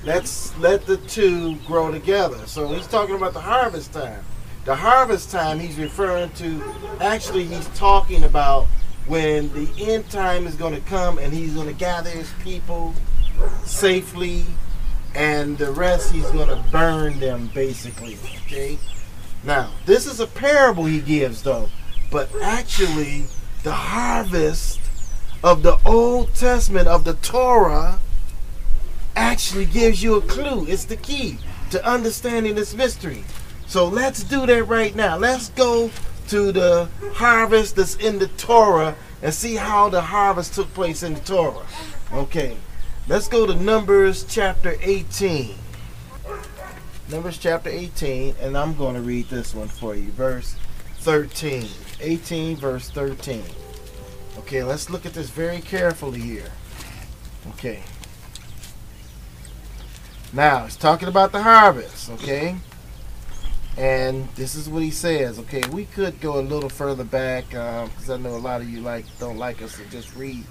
let's 0.04 0.56
let 0.58 0.86
the 0.86 0.96
two 0.96 1.56
grow 1.66 1.90
together. 1.90 2.46
So 2.46 2.68
he's 2.68 2.86
talking 2.86 3.14
about 3.14 3.34
the 3.34 3.40
harvest 3.40 3.92
time. 3.92 4.24
The 4.64 4.74
harvest 4.74 5.30
time 5.30 5.60
he's 5.60 5.78
referring 5.78 6.30
to, 6.30 6.62
actually, 7.00 7.44
he's 7.44 7.68
talking 7.68 8.24
about 8.24 8.66
when 9.06 9.52
the 9.52 9.70
end 9.78 10.10
time 10.10 10.46
is 10.46 10.56
going 10.56 10.74
to 10.74 10.80
come 10.88 11.18
and 11.18 11.32
he's 11.32 11.54
going 11.54 11.68
to 11.68 11.74
gather 11.74 12.10
his 12.10 12.30
people 12.42 12.94
safely 13.64 14.44
and 15.14 15.56
the 15.58 15.70
rest 15.72 16.12
he's 16.12 16.28
going 16.32 16.48
to 16.48 16.62
burn 16.70 17.18
them 17.20 17.48
basically 17.54 18.18
okay 18.44 18.78
now 19.44 19.70
this 19.84 20.06
is 20.06 20.20
a 20.20 20.26
parable 20.26 20.84
he 20.84 21.00
gives 21.00 21.42
though 21.42 21.68
but 22.10 22.28
actually 22.42 23.24
the 23.62 23.72
harvest 23.72 24.80
of 25.44 25.62
the 25.62 25.78
old 25.84 26.34
testament 26.34 26.88
of 26.88 27.04
the 27.04 27.14
torah 27.14 27.98
actually 29.16 29.66
gives 29.66 30.02
you 30.02 30.14
a 30.16 30.22
clue 30.22 30.66
it's 30.66 30.84
the 30.84 30.96
key 30.96 31.38
to 31.70 31.84
understanding 31.84 32.54
this 32.54 32.74
mystery 32.74 33.24
so 33.66 33.88
let's 33.88 34.22
do 34.22 34.46
that 34.46 34.64
right 34.64 34.94
now 34.94 35.16
let's 35.16 35.48
go 35.50 35.90
to 36.28 36.52
the 36.52 36.88
harvest 37.14 37.76
that's 37.76 37.96
in 37.96 38.18
the 38.18 38.28
torah 38.28 38.94
and 39.22 39.32
see 39.32 39.56
how 39.56 39.88
the 39.88 40.00
harvest 40.00 40.54
took 40.54 40.72
place 40.74 41.02
in 41.02 41.14
the 41.14 41.20
torah 41.20 41.66
okay 42.12 42.56
Let's 43.08 43.28
go 43.28 43.46
to 43.46 43.54
Numbers 43.54 44.24
chapter 44.28 44.74
18. 44.80 45.54
Numbers 47.08 47.38
chapter 47.38 47.70
18, 47.70 48.34
and 48.40 48.58
I'm 48.58 48.74
going 48.74 48.96
to 48.96 49.00
read 49.00 49.28
this 49.28 49.54
one 49.54 49.68
for 49.68 49.94
you. 49.94 50.10
Verse 50.10 50.56
13. 50.98 51.68
18, 52.00 52.56
verse 52.56 52.90
13. 52.90 53.44
Okay, 54.38 54.64
let's 54.64 54.90
look 54.90 55.06
at 55.06 55.12
this 55.14 55.30
very 55.30 55.60
carefully 55.60 56.20
here. 56.20 56.50
Okay. 57.50 57.84
Now, 60.36 60.64
he's 60.64 60.76
talking 60.76 61.08
about 61.08 61.32
the 61.32 61.42
harvest, 61.42 62.10
okay? 62.10 62.56
And 63.78 64.28
this 64.34 64.54
is 64.54 64.68
what 64.68 64.82
he 64.82 64.90
says. 64.90 65.38
Okay, 65.38 65.62
we 65.72 65.86
could 65.86 66.20
go 66.20 66.38
a 66.38 66.42
little 66.42 66.68
further 66.68 67.04
back 67.04 67.54
um, 67.54 67.88
because 67.88 68.10
I 68.10 68.18
know 68.18 68.36
a 68.36 68.36
lot 68.36 68.60
of 68.60 68.68
you 68.68 68.82
like 68.82 69.06
don't 69.18 69.38
like 69.38 69.62
us 69.62 69.78
to 69.78 69.84
just 69.86 70.14
read 70.14 70.44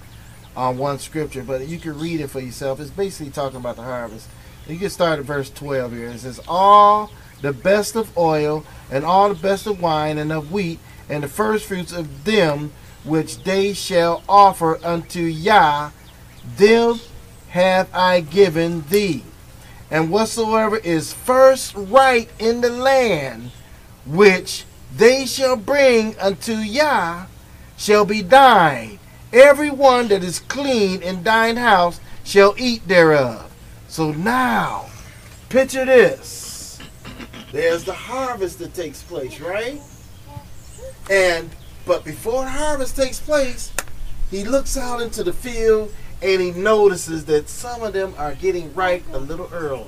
on 0.57 0.79
one 0.79 0.97
scripture, 0.97 1.43
but 1.43 1.67
you 1.67 1.77
can 1.77 1.99
read 1.99 2.19
it 2.19 2.31
for 2.31 2.39
yourself. 2.39 2.79
It's 2.79 2.89
basically 2.89 3.31
talking 3.31 3.59
about 3.59 3.75
the 3.75 3.83
harvest. 3.83 4.27
You 4.67 4.79
can 4.79 4.89
start 4.89 5.19
at 5.19 5.25
verse 5.25 5.51
12 5.51 5.91
here. 5.91 6.07
It 6.07 6.19
says, 6.19 6.41
All 6.47 7.11
the 7.43 7.53
best 7.53 7.95
of 7.95 8.17
oil, 8.17 8.65
and 8.89 9.05
all 9.05 9.29
the 9.29 9.35
best 9.35 9.67
of 9.67 9.79
wine, 9.79 10.17
and 10.17 10.31
of 10.31 10.51
wheat, 10.51 10.79
and 11.09 11.23
the 11.23 11.27
first 11.27 11.67
fruits 11.67 11.93
of 11.93 12.25
them 12.25 12.73
which 13.03 13.43
they 13.43 13.73
shall 13.73 14.23
offer 14.27 14.83
unto 14.83 15.21
Yah, 15.21 15.91
them 16.57 16.99
have 17.49 17.87
I 17.93 18.21
given 18.21 18.81
thee. 18.89 19.23
And 19.91 20.11
whatsoever 20.11 20.77
is 20.77 21.13
first 21.13 21.73
right 21.75 22.29
in 22.39 22.61
the 22.61 22.69
land, 22.69 23.51
which 24.05 24.65
they 24.95 25.25
shall 25.25 25.55
bring 25.55 26.17
unto 26.19 26.53
Yah, 26.53 27.25
shall 27.77 28.05
be 28.05 28.21
thine. 28.21 28.99
Every 29.31 29.69
one 29.69 30.07
that 30.07 30.23
is 30.23 30.39
clean 30.39 31.01
in 31.01 31.23
thine 31.23 31.57
house 31.57 31.99
shall 32.23 32.55
eat 32.57 32.87
thereof. 32.87 33.51
So 33.87 34.11
now, 34.11 34.85
picture 35.49 35.85
this. 35.85 36.79
There's 37.51 37.83
the 37.83 37.93
harvest 37.93 38.59
that 38.59 38.73
takes 38.73 39.03
place, 39.03 39.39
right? 39.39 39.81
And 41.09 41.49
but 41.85 42.03
before 42.03 42.45
harvest 42.45 42.95
takes 42.95 43.19
place, 43.19 43.71
he 44.31 44.43
looks 44.43 44.75
out 44.75 45.01
into 45.01 45.23
the 45.23 45.33
field 45.33 45.93
and 46.25 46.41
he 46.41 46.51
notices 46.51 47.25
that 47.25 47.47
some 47.47 47.83
of 47.83 47.93
them 47.93 48.15
are 48.17 48.33
getting 48.33 48.73
ripe 48.73 49.03
a 49.13 49.17
little 49.19 49.47
early. 49.53 49.85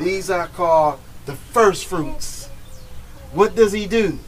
These 0.00 0.28
are 0.28 0.48
called 0.48 1.00
the 1.24 1.34
first 1.34 1.86
fruits. 1.86 2.48
What 3.32 3.54
does 3.54 3.72
he 3.72 3.86
do? 3.86 4.18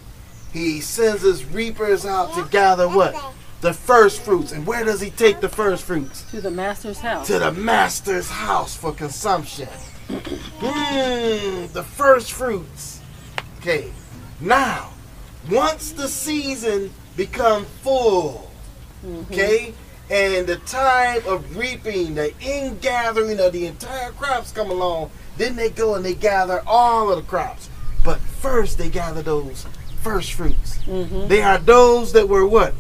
He 0.55 0.81
sends 0.81 1.21
his 1.21 1.45
reapers 1.45 2.07
out 2.07 2.33
to 2.35 2.49
gather 2.51 2.89
what? 2.89 3.15
The 3.61 3.75
first 3.75 4.23
fruits. 4.23 4.53
And 4.53 4.67
where 4.67 4.85
does 4.85 5.03
he 5.03 5.11
take 5.11 5.41
the 5.41 5.51
first 5.51 5.85
fruits? 5.85 6.23
To 6.31 6.41
the 6.41 6.51
master's 6.51 7.01
house. 7.01 7.27
To 7.27 7.39
the 7.39 7.53
master's 7.53 8.31
house 8.31 8.75
for 8.75 8.93
consumption. 8.93 9.69
Mmm, 10.09 11.73
the 11.73 11.83
first 11.83 12.33
fruits. 12.33 13.01
Okay. 13.59 13.93
Now, 14.41 14.93
once 15.51 15.93
the 15.93 16.09
season 16.09 16.91
become 17.17 17.67
full, 17.83 18.51
mm-hmm. 19.05 19.33
okay, 19.33 19.75
and 20.15 20.47
the 20.47 20.59
time 20.59 21.23
of 21.27 21.57
reaping, 21.57 22.15
the 22.15 22.33
ingathering 22.41 23.41
of 23.41 23.53
the 23.53 23.67
entire 23.67 24.13
crops 24.13 24.53
come 24.53 24.71
along, 24.71 25.11
then 25.37 25.57
they 25.57 25.69
go 25.69 25.97
and 25.97 26.05
they 26.05 26.15
gather 26.15 26.63
all 26.69 27.11
of 27.11 27.17
the 27.17 27.29
crops. 27.29 27.69
But 28.05 28.21
first 28.21 28.79
they 28.79 28.89
gather 28.89 29.23
those 29.23 29.67
first 30.03 30.35
fruits. 30.35 30.79
Mhm. 30.87 31.27
They 31.27 31.43
are 31.43 31.59
those 31.59 32.13
that 32.13 32.29
were 32.29 32.47
what? 32.47 32.75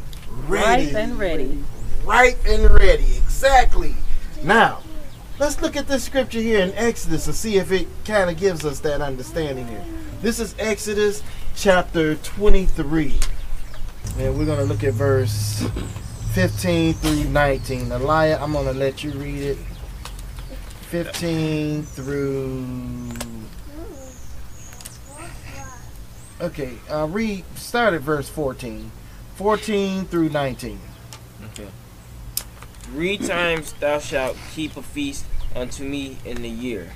Ready. 0.46 0.86
Ripe 0.86 0.94
and 0.94 1.18
ready. 1.18 1.64
Ripe 2.04 2.38
and 2.46 2.70
ready. 2.70 3.16
Exactly. 3.16 3.96
Now, 4.44 4.78
let's 5.40 5.60
look 5.60 5.74
at 5.76 5.88
this 5.88 6.04
scripture 6.04 6.40
here 6.40 6.60
in 6.60 6.72
Exodus 6.74 7.26
and 7.26 7.34
see 7.34 7.56
if 7.56 7.72
it 7.72 7.88
kind 8.04 8.30
of 8.30 8.36
gives 8.36 8.64
us 8.64 8.78
that 8.80 9.00
understanding 9.00 9.66
here. 9.66 9.84
This 10.22 10.38
is 10.38 10.54
Exodus 10.56 11.20
chapter 11.56 12.14
23. 12.14 13.18
And 14.20 14.38
we're 14.38 14.44
going 14.44 14.58
to 14.58 14.64
look 14.64 14.84
at 14.84 14.94
verse 14.94 15.64
15 16.34 16.94
through 16.94 17.24
19. 17.26 17.92
Elia, 17.92 18.42
I'm 18.42 18.54
going 18.54 18.66
to 18.66 18.72
let 18.72 19.04
you 19.04 19.12
read 19.12 19.40
it. 19.40 19.56
15 20.90 21.84
through. 21.84 22.66
Okay, 26.40 26.72
uh, 26.90 27.06
read. 27.06 27.44
Start 27.54 27.94
at 27.94 28.00
verse 28.00 28.28
14. 28.28 28.90
14 29.36 30.06
through 30.06 30.30
19. 30.30 30.80
Okay. 31.52 31.68
Three 32.80 33.16
times 33.16 33.72
thou 33.74 34.00
shalt 34.00 34.36
keep 34.52 34.76
a 34.76 34.82
feast 34.82 35.26
unto 35.54 35.84
me 35.84 36.18
in 36.24 36.42
the 36.42 36.50
year. 36.50 36.94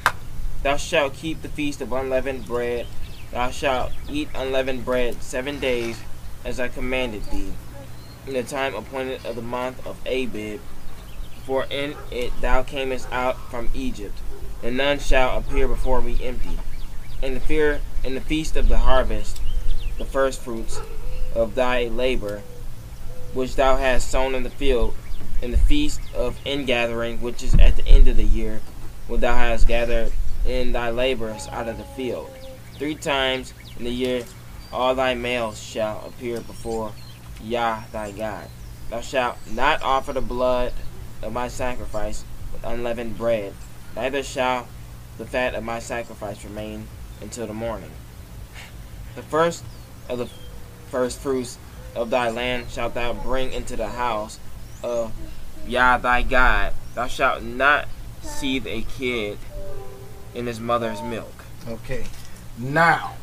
Thou 0.64 0.76
shalt 0.76 1.14
keep 1.14 1.42
the 1.42 1.48
feast 1.48 1.80
of 1.80 1.92
unleavened 1.92 2.44
bread. 2.44 2.88
Thou 3.30 3.52
shalt 3.52 3.92
eat 4.10 4.30
unleavened 4.34 4.84
bread 4.84 5.22
seven 5.22 5.60
days, 5.60 6.02
as 6.44 6.58
I 6.58 6.66
commanded 6.66 7.22
thee, 7.26 7.52
in 8.28 8.34
the 8.34 8.42
time 8.42 8.74
appointed 8.74 9.24
of 9.24 9.36
the 9.36 9.42
month 9.42 9.84
of 9.86 9.98
Abib. 10.06 10.60
For 11.44 11.64
in 11.70 11.94
it 12.10 12.30
thou 12.42 12.62
camest 12.62 13.08
out 13.10 13.38
from 13.50 13.70
Egypt, 13.72 14.18
and 14.62 14.76
none 14.76 14.98
shall 14.98 15.38
appear 15.38 15.66
before 15.66 16.02
me 16.02 16.18
empty. 16.22 16.58
In 17.22 17.32
the 17.32 17.40
fear, 17.40 17.80
in 18.04 18.14
the 18.14 18.20
feast 18.20 18.54
of 18.54 18.68
the 18.68 18.78
harvest, 18.78 19.40
the 19.96 20.04
first 20.04 20.42
fruits 20.42 20.78
of 21.34 21.54
thy 21.54 21.84
labor, 21.84 22.42
which 23.32 23.56
thou 23.56 23.76
hast 23.76 24.10
sown 24.10 24.34
in 24.34 24.42
the 24.42 24.50
field, 24.50 24.94
in 25.40 25.50
the 25.50 25.56
feast 25.56 26.00
of 26.14 26.38
ingathering, 26.44 27.22
which 27.22 27.42
is 27.42 27.54
at 27.54 27.76
the 27.76 27.86
end 27.88 28.08
of 28.08 28.18
the 28.18 28.24
year, 28.24 28.60
when 29.06 29.20
thou 29.20 29.34
hast 29.34 29.66
gathered 29.66 30.12
in 30.44 30.72
thy 30.72 30.90
labors 30.90 31.48
out 31.48 31.68
of 31.68 31.78
the 31.78 31.84
field. 31.84 32.30
Three 32.74 32.94
times 32.94 33.54
in 33.78 33.84
the 33.84 33.90
year 33.90 34.24
all 34.70 34.94
thy 34.94 35.14
males 35.14 35.60
shall 35.60 36.04
appear 36.06 36.42
before 36.42 36.92
Yah 37.42 37.82
thy 37.92 38.10
God. 38.10 38.48
Thou 38.90 39.00
shalt 39.00 39.36
not 39.50 39.82
offer 39.82 40.12
the 40.12 40.20
blood 40.20 40.72
of 41.22 41.32
my 41.32 41.48
sacrifice 41.48 42.24
with 42.52 42.64
unleavened 42.64 43.18
bread, 43.18 43.54
neither 43.94 44.22
shall 44.22 44.68
the 45.18 45.26
fat 45.26 45.54
of 45.54 45.64
my 45.64 45.78
sacrifice 45.78 46.44
remain 46.44 46.86
until 47.20 47.46
the 47.46 47.54
morning. 47.54 47.90
The 49.14 49.22
first 49.22 49.64
of 50.08 50.18
the 50.18 50.28
first 50.90 51.18
fruits 51.18 51.58
of 51.94 52.10
thy 52.10 52.30
land 52.30 52.70
shalt 52.70 52.94
thou 52.94 53.12
bring 53.12 53.52
into 53.52 53.76
the 53.76 53.88
house 53.88 54.38
of 54.82 55.12
Yah 55.66 55.98
thy 55.98 56.22
God. 56.22 56.72
Thou 56.94 57.08
shalt 57.08 57.42
not 57.42 57.88
seethe 58.22 58.66
a 58.66 58.82
kid 58.82 59.38
in 60.34 60.46
his 60.46 60.60
mother's 60.60 61.02
milk. 61.02 61.44
Okay. 61.68 62.04
Now, 62.56 63.14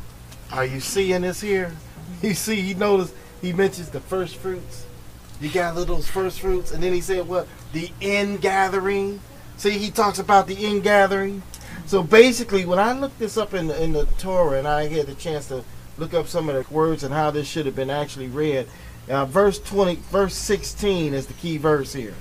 are 0.52 0.64
you 0.64 0.80
seeing 0.80 1.22
this 1.22 1.40
here? 1.40 1.72
You 2.22 2.34
see, 2.34 2.60
he 2.62 2.72
noticed 2.72 3.12
he 3.40 3.52
mentions 3.52 3.90
the 3.90 4.00
first 4.00 4.36
fruits. 4.36 4.86
You 5.40 5.50
gather 5.50 5.84
those 5.84 6.08
first 6.08 6.40
fruits, 6.40 6.72
and 6.72 6.82
then 6.82 6.92
he 6.92 7.00
said 7.00 7.28
what? 7.28 7.46
The 7.72 7.90
ingathering. 8.00 9.20
See, 9.58 9.70
he 9.78 9.90
talks 9.90 10.18
about 10.18 10.46
the 10.46 10.54
ingathering. 10.54 11.42
So 11.86 12.02
basically, 12.02 12.64
when 12.64 12.78
I 12.78 12.92
looked 12.92 13.18
this 13.18 13.36
up 13.36 13.54
in 13.54 13.68
the, 13.68 13.82
in 13.82 13.92
the 13.92 14.06
Torah, 14.18 14.58
and 14.58 14.66
I 14.66 14.88
had 14.88 15.06
the 15.06 15.14
chance 15.14 15.48
to 15.48 15.62
look 15.98 16.14
up 16.14 16.26
some 16.26 16.48
of 16.48 16.54
the 16.54 16.74
words 16.74 17.04
and 17.04 17.14
how 17.14 17.30
this 17.30 17.46
should 17.46 17.66
have 17.66 17.76
been 17.76 17.90
actually 17.90 18.28
read, 18.28 18.68
uh, 19.08 19.24
verse 19.24 19.58
twenty, 19.58 19.96
verse 20.10 20.34
sixteen 20.34 21.14
is 21.14 21.26
the 21.26 21.34
key 21.34 21.58
verse 21.58 21.92
here, 21.92 22.14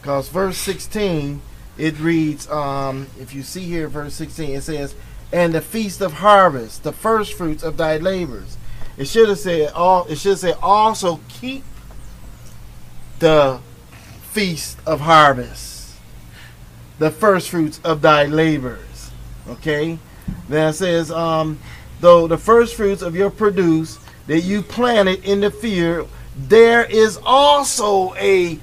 because 0.00 0.28
verse 0.28 0.56
sixteen 0.56 1.40
it 1.78 1.98
reads, 2.00 2.48
um, 2.50 3.06
if 3.20 3.34
you 3.34 3.42
see 3.42 3.62
here, 3.62 3.86
verse 3.86 4.14
sixteen, 4.14 4.56
it 4.56 4.62
says, 4.62 4.94
"And 5.30 5.54
the 5.54 5.60
feast 5.60 6.00
of 6.00 6.14
harvest, 6.14 6.82
the 6.82 6.92
first 6.92 7.34
fruits 7.34 7.62
of 7.62 7.76
thy 7.76 7.98
labors." 7.98 8.56
It 8.96 9.06
should 9.08 9.28
have 9.28 9.38
said 9.38 9.72
all. 9.72 10.06
It 10.06 10.16
should 10.18 10.38
say 10.38 10.52
also 10.62 11.20
keep 11.28 11.64
the 13.18 13.60
feast 14.30 14.78
of 14.86 15.00
harvest, 15.00 15.94
the 16.98 17.10
first 17.10 17.50
fruits 17.50 17.80
of 17.84 18.02
thy 18.02 18.24
labors. 18.24 19.10
Okay. 19.48 19.98
Then 20.48 20.68
it 20.70 20.72
says, 20.74 21.10
um, 21.10 21.58
though 22.00 22.26
the 22.26 22.38
first 22.38 22.74
fruits 22.74 23.02
of 23.02 23.14
your 23.14 23.30
produce 23.30 23.98
that 24.26 24.40
you 24.40 24.62
planted 24.62 25.24
in 25.24 25.40
the 25.40 25.50
field, 25.50 26.08
there 26.36 26.84
is 26.84 27.18
also 27.24 28.14
a 28.14 28.58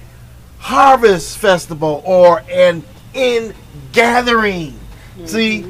harvest 0.58 1.38
festival 1.38 2.02
or 2.04 2.42
an 2.50 2.82
in 3.12 3.54
gathering. 3.92 4.78
See, 5.26 5.64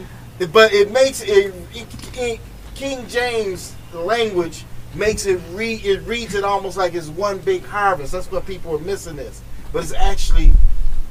but 0.52 0.72
it 0.72 0.90
makes 0.90 1.20
it, 1.22 1.54
it- 1.74 2.16
it- 2.16 2.40
King 2.74 3.06
James 3.08 3.73
language 4.00 4.64
makes 4.94 5.26
it 5.26 5.40
read 5.52 5.84
it 5.84 6.00
reads 6.02 6.34
it 6.34 6.44
almost 6.44 6.76
like 6.76 6.94
it's 6.94 7.08
one 7.08 7.38
big 7.38 7.64
harvest. 7.64 8.12
That's 8.12 8.30
what 8.30 8.46
people 8.46 8.74
are 8.76 8.80
missing 8.80 9.16
this, 9.16 9.42
but 9.72 9.82
it's 9.82 9.92
actually 9.92 10.52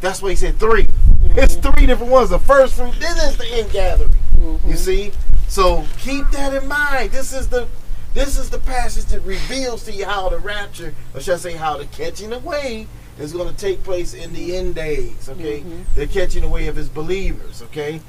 that's 0.01 0.21
why 0.21 0.31
he 0.31 0.36
said 0.36 0.59
3 0.59 0.84
mm-hmm. 0.84 1.39
It's 1.39 1.55
three 1.55 1.86
different 1.86 2.11
ones. 2.11 2.29
The 2.29 2.39
first 2.39 2.75
fruit, 2.75 2.93
this 2.99 3.23
is 3.23 3.38
the 3.38 3.47
end 3.53 3.71
gathering. 3.71 4.11
Mm-hmm. 4.36 4.69
You 4.69 4.75
see, 4.75 5.11
so 5.47 5.86
keep 5.99 6.29
that 6.31 6.53
in 6.53 6.67
mind. 6.67 7.11
This 7.11 7.34
is 7.34 7.47
the 7.47 7.67
this 8.13 8.38
is 8.38 8.49
the 8.49 8.59
passage 8.59 9.05
that 9.05 9.21
reveals 9.21 9.84
to 9.86 9.91
you 9.91 10.05
how 10.05 10.29
the 10.29 10.38
rapture, 10.38 10.93
or 11.15 11.21
should 11.21 11.34
I 11.34 11.38
say, 11.38 11.53
how 11.53 11.77
the 11.77 11.86
catching 11.86 12.31
away 12.31 12.88
is 13.17 13.34
going 13.34 13.49
to 13.49 13.55
take 13.55 13.84
place 13.84 14.13
in 14.13 14.34
the 14.34 14.55
end 14.55 14.75
days. 14.75 15.29
Okay, 15.29 15.61
mm-hmm. 15.61 15.81
the 15.95 16.05
catching 16.07 16.43
away 16.43 16.67
of 16.67 16.75
his 16.75 16.89
believers. 16.89 17.61
Okay, 17.63 18.01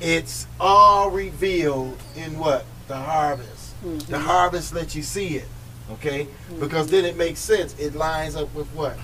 it's 0.00 0.46
all 0.58 1.10
revealed 1.10 1.98
in 2.16 2.38
what 2.38 2.64
the 2.88 2.96
harvest. 2.96 3.71
The 3.82 4.18
harvest 4.18 4.74
lets 4.74 4.94
you 4.94 5.02
see 5.02 5.36
it. 5.36 5.48
Okay, 5.90 6.28
because 6.60 6.88
then 6.88 7.04
it 7.04 7.16
makes 7.16 7.40
sense. 7.40 7.78
It 7.78 7.94
lines 7.94 8.36
up 8.36 8.54
with 8.54 8.68
what 8.68 8.96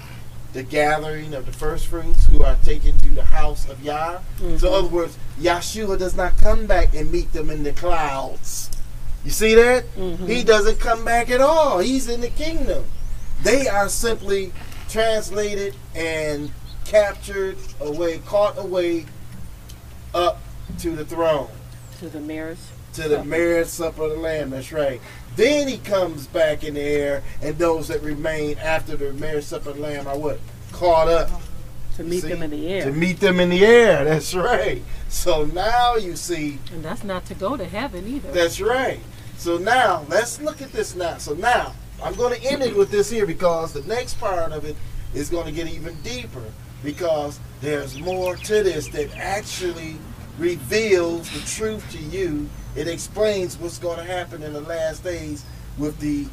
the 0.52 0.62
gathering 0.62 1.34
of 1.34 1.44
the 1.44 1.52
first 1.52 1.86
fruits 1.86 2.26
who 2.26 2.42
are 2.42 2.56
taken 2.64 2.96
to 2.98 3.08
the 3.10 3.24
house 3.24 3.68
of 3.68 3.82
Yah. 3.82 4.20
So, 4.56 4.68
in 4.68 4.74
other 4.74 4.88
words, 4.88 5.18
Yahshua 5.38 5.98
does 5.98 6.16
not 6.16 6.38
come 6.38 6.66
back 6.66 6.94
and 6.94 7.12
meet 7.12 7.32
them 7.32 7.50
in 7.50 7.62
the 7.62 7.72
clouds. 7.72 8.70
You 9.24 9.30
see 9.30 9.54
that? 9.56 9.84
He 9.94 10.00
mm-hmm. 10.00 10.46
doesn't 10.46 10.80
come 10.80 11.04
back 11.04 11.30
at 11.30 11.40
all. 11.40 11.80
He's 11.80 12.08
in 12.08 12.20
the 12.20 12.30
kingdom. 12.30 12.84
They 13.42 13.68
are 13.68 13.88
simply 13.88 14.52
translated 14.88 15.74
and 15.94 16.50
captured 16.84 17.58
away, 17.80 18.18
caught 18.18 18.58
away 18.58 19.06
up 20.14 20.40
to 20.78 20.96
the 20.96 21.04
throne, 21.04 21.48
To 21.98 22.08
the 22.08 22.20
mirrors. 22.20 22.70
To 22.98 23.08
the 23.08 23.24
marriage 23.24 23.68
supper 23.68 24.04
of 24.04 24.10
the 24.10 24.16
Lamb. 24.16 24.50
That's 24.50 24.72
right. 24.72 25.00
Then 25.36 25.68
he 25.68 25.78
comes 25.78 26.26
back 26.26 26.64
in 26.64 26.74
the 26.74 26.80
air, 26.80 27.22
and 27.40 27.56
those 27.56 27.86
that 27.88 28.02
remain 28.02 28.58
after 28.58 28.96
the 28.96 29.12
marriage 29.12 29.44
supper 29.44 29.70
of 29.70 29.76
the 29.76 29.82
Lamb 29.82 30.08
are 30.08 30.18
what? 30.18 30.40
Caught 30.72 31.08
up. 31.08 31.30
To 31.96 32.04
meet 32.04 32.22
See? 32.22 32.28
them 32.28 32.42
in 32.42 32.50
the 32.50 32.68
air. 32.68 32.84
To 32.86 32.92
meet 32.92 33.20
them 33.20 33.38
in 33.38 33.50
the 33.50 33.64
air. 33.64 34.04
That's 34.04 34.34
right. 34.34 34.82
So 35.08 35.46
now 35.46 35.96
you 35.96 36.16
see 36.16 36.58
and 36.72 36.84
that's 36.84 37.02
not 37.02 37.24
to 37.26 37.34
go 37.34 37.56
to 37.56 37.64
heaven 37.64 38.06
either. 38.06 38.30
that's 38.30 38.60
right. 38.60 39.00
So 39.36 39.58
now 39.58 40.04
let's 40.08 40.40
look 40.40 40.60
at 40.62 40.70
this 40.70 40.94
now. 40.94 41.18
So 41.18 41.34
now 41.34 41.72
I'm 42.02 42.14
going 42.14 42.38
to 42.38 42.46
end 42.46 42.62
it 42.62 42.76
with 42.76 42.90
this 42.90 43.10
here 43.10 43.26
because 43.26 43.72
the 43.72 43.82
next 43.82 44.20
part 44.20 44.52
of 44.52 44.64
it 44.64 44.76
is 45.14 45.28
going 45.28 45.46
to 45.46 45.52
get 45.52 45.66
even 45.72 46.00
deeper 46.02 46.44
because 46.84 47.40
there's 47.60 47.98
more 47.98 48.36
to 48.36 48.62
this 48.62 48.86
that 48.88 49.16
actually 49.16 49.96
reveals 50.38 51.28
the 51.30 51.40
truth 51.40 51.90
to 51.90 51.98
you. 51.98 52.48
It 52.78 52.86
explains 52.86 53.58
what's 53.58 53.78
going 53.78 53.98
to 53.98 54.04
happen 54.04 54.44
in 54.44 54.52
the 54.52 54.60
last 54.60 55.02
days 55.02 55.44
with 55.78 55.98
the 55.98 56.26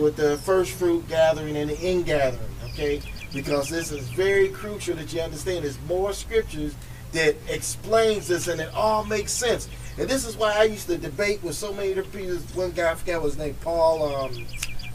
with 0.00 0.16
the 0.16 0.38
first 0.38 0.72
fruit 0.72 1.06
gathering 1.08 1.56
and 1.58 1.68
the 1.68 1.78
in 1.78 2.04
gathering. 2.04 2.40
Okay, 2.70 3.02
because 3.34 3.68
this 3.68 3.92
is 3.92 4.08
very 4.08 4.48
crucial 4.48 4.96
that 4.96 5.12
you 5.12 5.20
understand. 5.20 5.64
There's 5.64 5.78
more 5.82 6.14
scriptures 6.14 6.74
that 7.12 7.36
explains 7.48 8.28
this, 8.28 8.48
and 8.48 8.62
it 8.62 8.72
all 8.72 9.04
makes 9.04 9.30
sense. 9.30 9.68
And 9.98 10.08
this 10.08 10.24
is 10.24 10.38
why 10.38 10.54
I 10.56 10.62
used 10.62 10.86
to 10.86 10.96
debate 10.96 11.42
with 11.42 11.54
so 11.54 11.70
many 11.70 11.92
different 11.92 12.12
people. 12.12 12.36
One 12.54 12.70
guy, 12.70 12.92
I 12.92 12.94
forgot 12.94 13.22
his 13.22 13.36
name, 13.36 13.56
Paul. 13.60 14.14
Um, 14.14 14.46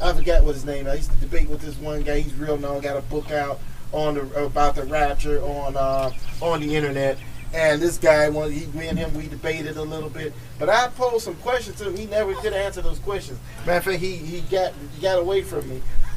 I 0.02 0.12
forgot 0.12 0.44
what 0.44 0.56
his 0.56 0.66
name. 0.66 0.88
I 0.88 0.96
used 0.96 1.12
to 1.12 1.18
debate 1.18 1.48
with 1.50 1.62
this 1.62 1.78
one 1.78 2.02
guy. 2.02 2.22
He's 2.22 2.34
real 2.34 2.58
known. 2.58 2.82
Got 2.82 2.98
a 2.98 3.02
book 3.02 3.30
out 3.30 3.60
on 3.92 4.16
the 4.16 4.44
about 4.44 4.76
the 4.76 4.86
rapture 4.86 5.40
on 5.44 5.78
uh, 5.78 6.12
on 6.42 6.62
the 6.62 6.76
internet. 6.76 7.20
And 7.56 7.82
this 7.82 7.98
guy, 7.98 8.28
one, 8.28 8.52
he, 8.52 8.66
me 8.78 8.90
and 8.90 9.00
him, 9.00 9.14
we 9.14 9.28
debated 9.28 9.78
a 9.78 9.82
little 9.82 10.10
bit. 10.10 10.34
But 10.60 10.68
I 10.68 10.90
posed 10.90 11.24
some 11.24 11.36
questions 11.36 11.78
to 11.78 11.88
him. 11.88 11.96
He 11.96 12.06
never 12.06 12.34
could 12.36 12.52
answer 12.52 12.82
those 12.82 13.00
questions. 13.00 13.40
Matter 13.66 13.78
of 13.78 13.84
fact, 13.86 14.00
he 14.00 14.18
he 14.18 14.42
got 14.42 14.74
he 14.94 15.02
got 15.02 15.20
away 15.20 15.42
from 15.42 15.70
me 15.70 15.82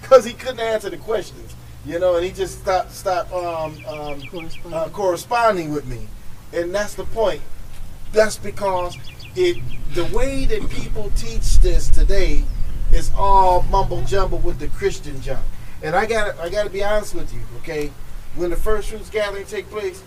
because 0.00 0.24
he 0.24 0.32
couldn't 0.32 0.60
answer 0.60 0.88
the 0.88 0.96
questions. 0.96 1.54
You 1.84 1.98
know, 1.98 2.16
and 2.16 2.24
he 2.24 2.32
just 2.32 2.60
stopped 2.60 2.92
stopped 2.92 3.30
um, 3.30 3.76
um, 3.86 4.22
Corresponding. 4.22 4.72
uh, 4.72 4.88
corresponding 4.88 5.72
with 5.74 5.86
me, 5.86 6.08
and 6.54 6.74
that's 6.74 6.94
the 6.94 7.04
point. 7.04 7.42
That's 8.12 8.38
because 8.38 8.96
it 9.36 9.58
the 9.92 10.04
way 10.16 10.46
that 10.46 10.70
people 10.70 11.12
teach 11.14 11.58
this 11.58 11.90
today 11.90 12.42
is 12.90 13.10
all 13.14 13.62
mumble 13.64 14.02
jumble 14.04 14.38
with 14.38 14.58
the 14.58 14.68
Christian 14.68 15.20
junk. 15.20 15.44
And 15.82 15.94
I 15.94 16.06
got 16.06 16.38
I 16.38 16.48
got 16.48 16.64
to 16.64 16.70
be 16.70 16.82
honest 16.82 17.14
with 17.14 17.34
you, 17.34 17.40
okay? 17.58 17.92
When 18.34 18.48
the 18.48 18.56
first 18.56 18.88
fruits 18.88 19.10
gathering 19.10 19.44
take 19.44 19.68
place, 19.68 20.02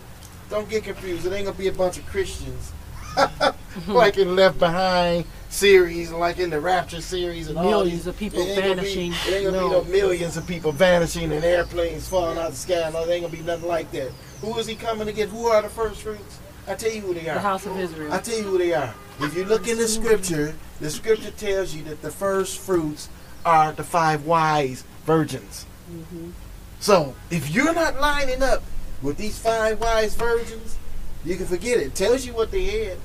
don't 0.50 0.70
get 0.70 0.84
confused. 0.84 1.26
It 1.26 1.34
ain't 1.34 1.46
gonna 1.46 1.58
be 1.58 1.68
a 1.68 1.72
bunch 1.74 1.98
of 1.98 2.06
Christians 2.08 2.72
like 3.88 4.18
in 4.18 4.36
Left 4.36 4.60
Behind 4.60 5.26
series, 5.50 6.12
like 6.12 6.38
in 6.40 6.50
the 6.50 6.60
Rapture 6.60 7.02
series, 7.02 7.48
and 7.50 7.58
all 7.58 7.64
Millions 7.64 8.00
these 8.00 8.08
of 8.08 8.18
people 8.18 8.40
it 8.42 8.56
gonna 8.56 8.62
be- 8.62 8.68
vanishing. 8.76 9.12
It 9.14 9.34
ain't 9.34 9.46
gonna 9.46 9.58
No. 9.58 9.70
be 9.70 9.74
no 9.76 9.84
millions 9.98 10.38
of 10.38 10.46
people 10.48 10.72
vanishing 10.72 11.32
and 11.32 11.44
airplanes 11.44 12.08
falling 12.08 12.38
out 12.38 12.48
of 12.48 12.52
the 12.54 12.58
sky. 12.60 12.90
No, 12.92 13.06
there 13.06 13.16
ain't 13.16 13.24
gonna 13.26 13.36
be 13.38 13.42
nothing 13.44 13.68
like 13.68 13.90
that. 13.92 14.12
Who 14.42 14.58
is 14.58 14.68
he 14.68 14.76
coming 14.76 15.08
to 15.08 15.14
get? 15.14 15.30
Who 15.30 15.48
are 15.48 15.62
the 15.62 15.70
first 15.70 16.02
fruits? 16.02 16.40
I 16.68 16.76
tell 16.76 16.92
you 16.92 17.02
who 17.02 17.14
they 17.14 17.30
are. 17.30 17.36
the 17.36 17.40
house 17.42 17.66
of 17.66 17.78
Israel. 17.80 18.12
I 18.12 18.20
tell 18.20 18.38
you 18.38 18.44
who 18.44 18.58
they 18.58 18.74
are. 18.74 18.94
If 19.20 19.36
you 19.36 19.46
look 19.46 19.68
in 19.68 19.78
the 19.78 19.88
scripture, 19.88 20.56
the 20.82 20.90
scripture 20.90 21.32
tells 21.32 21.74
you 21.74 21.84
that 21.84 22.02
the 22.02 22.12
first 22.12 22.60
fruits 22.60 23.08
are 23.46 23.72
the 23.72 23.84
five 23.84 24.26
wise 24.26 24.84
virgins. 25.06 25.66
Mm-hmm. 25.92 26.32
So 26.80 27.16
if 27.30 27.50
you're 27.52 27.74
not 27.74 28.00
lining 28.02 28.42
up 28.44 28.64
with 29.02 29.18
these 29.18 29.38
five 29.38 29.80
wise 29.80 30.16
virgins, 30.16 30.78
you 31.24 31.36
can 31.36 31.46
forget 31.46 31.78
it. 31.78 31.88
It 31.88 31.96
tells 31.96 32.26
you 32.26 32.34
what 32.34 32.52
they 32.52 32.86
had. 32.86 32.98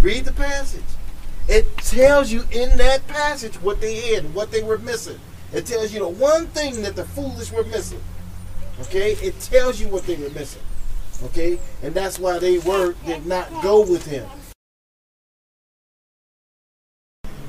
Read 0.00 0.24
the 0.24 0.32
passage. 0.32 0.82
It 1.48 1.76
tells 1.78 2.32
you 2.32 2.44
in 2.50 2.76
that 2.78 3.06
passage 3.06 3.56
what 3.56 3.80
they 3.80 3.96
had 3.96 4.24
and 4.24 4.34
what 4.34 4.50
they 4.50 4.62
were 4.62 4.78
missing. 4.78 5.20
It 5.52 5.66
tells 5.66 5.92
you 5.92 6.00
the 6.00 6.08
one 6.08 6.46
thing 6.48 6.82
that 6.82 6.96
the 6.96 7.04
foolish 7.04 7.52
were 7.52 7.64
missing. 7.64 8.00
Okay? 8.80 9.12
It 9.12 9.38
tells 9.40 9.80
you 9.80 9.88
what 9.88 10.04
they 10.04 10.16
were 10.16 10.30
missing. 10.30 10.62
Okay? 11.24 11.58
And 11.82 11.94
that's 11.94 12.18
why 12.18 12.38
they 12.38 12.58
were 12.58 12.94
did 13.06 13.26
not 13.26 13.50
go 13.62 13.80
with 13.80 14.06
him. 14.06 14.28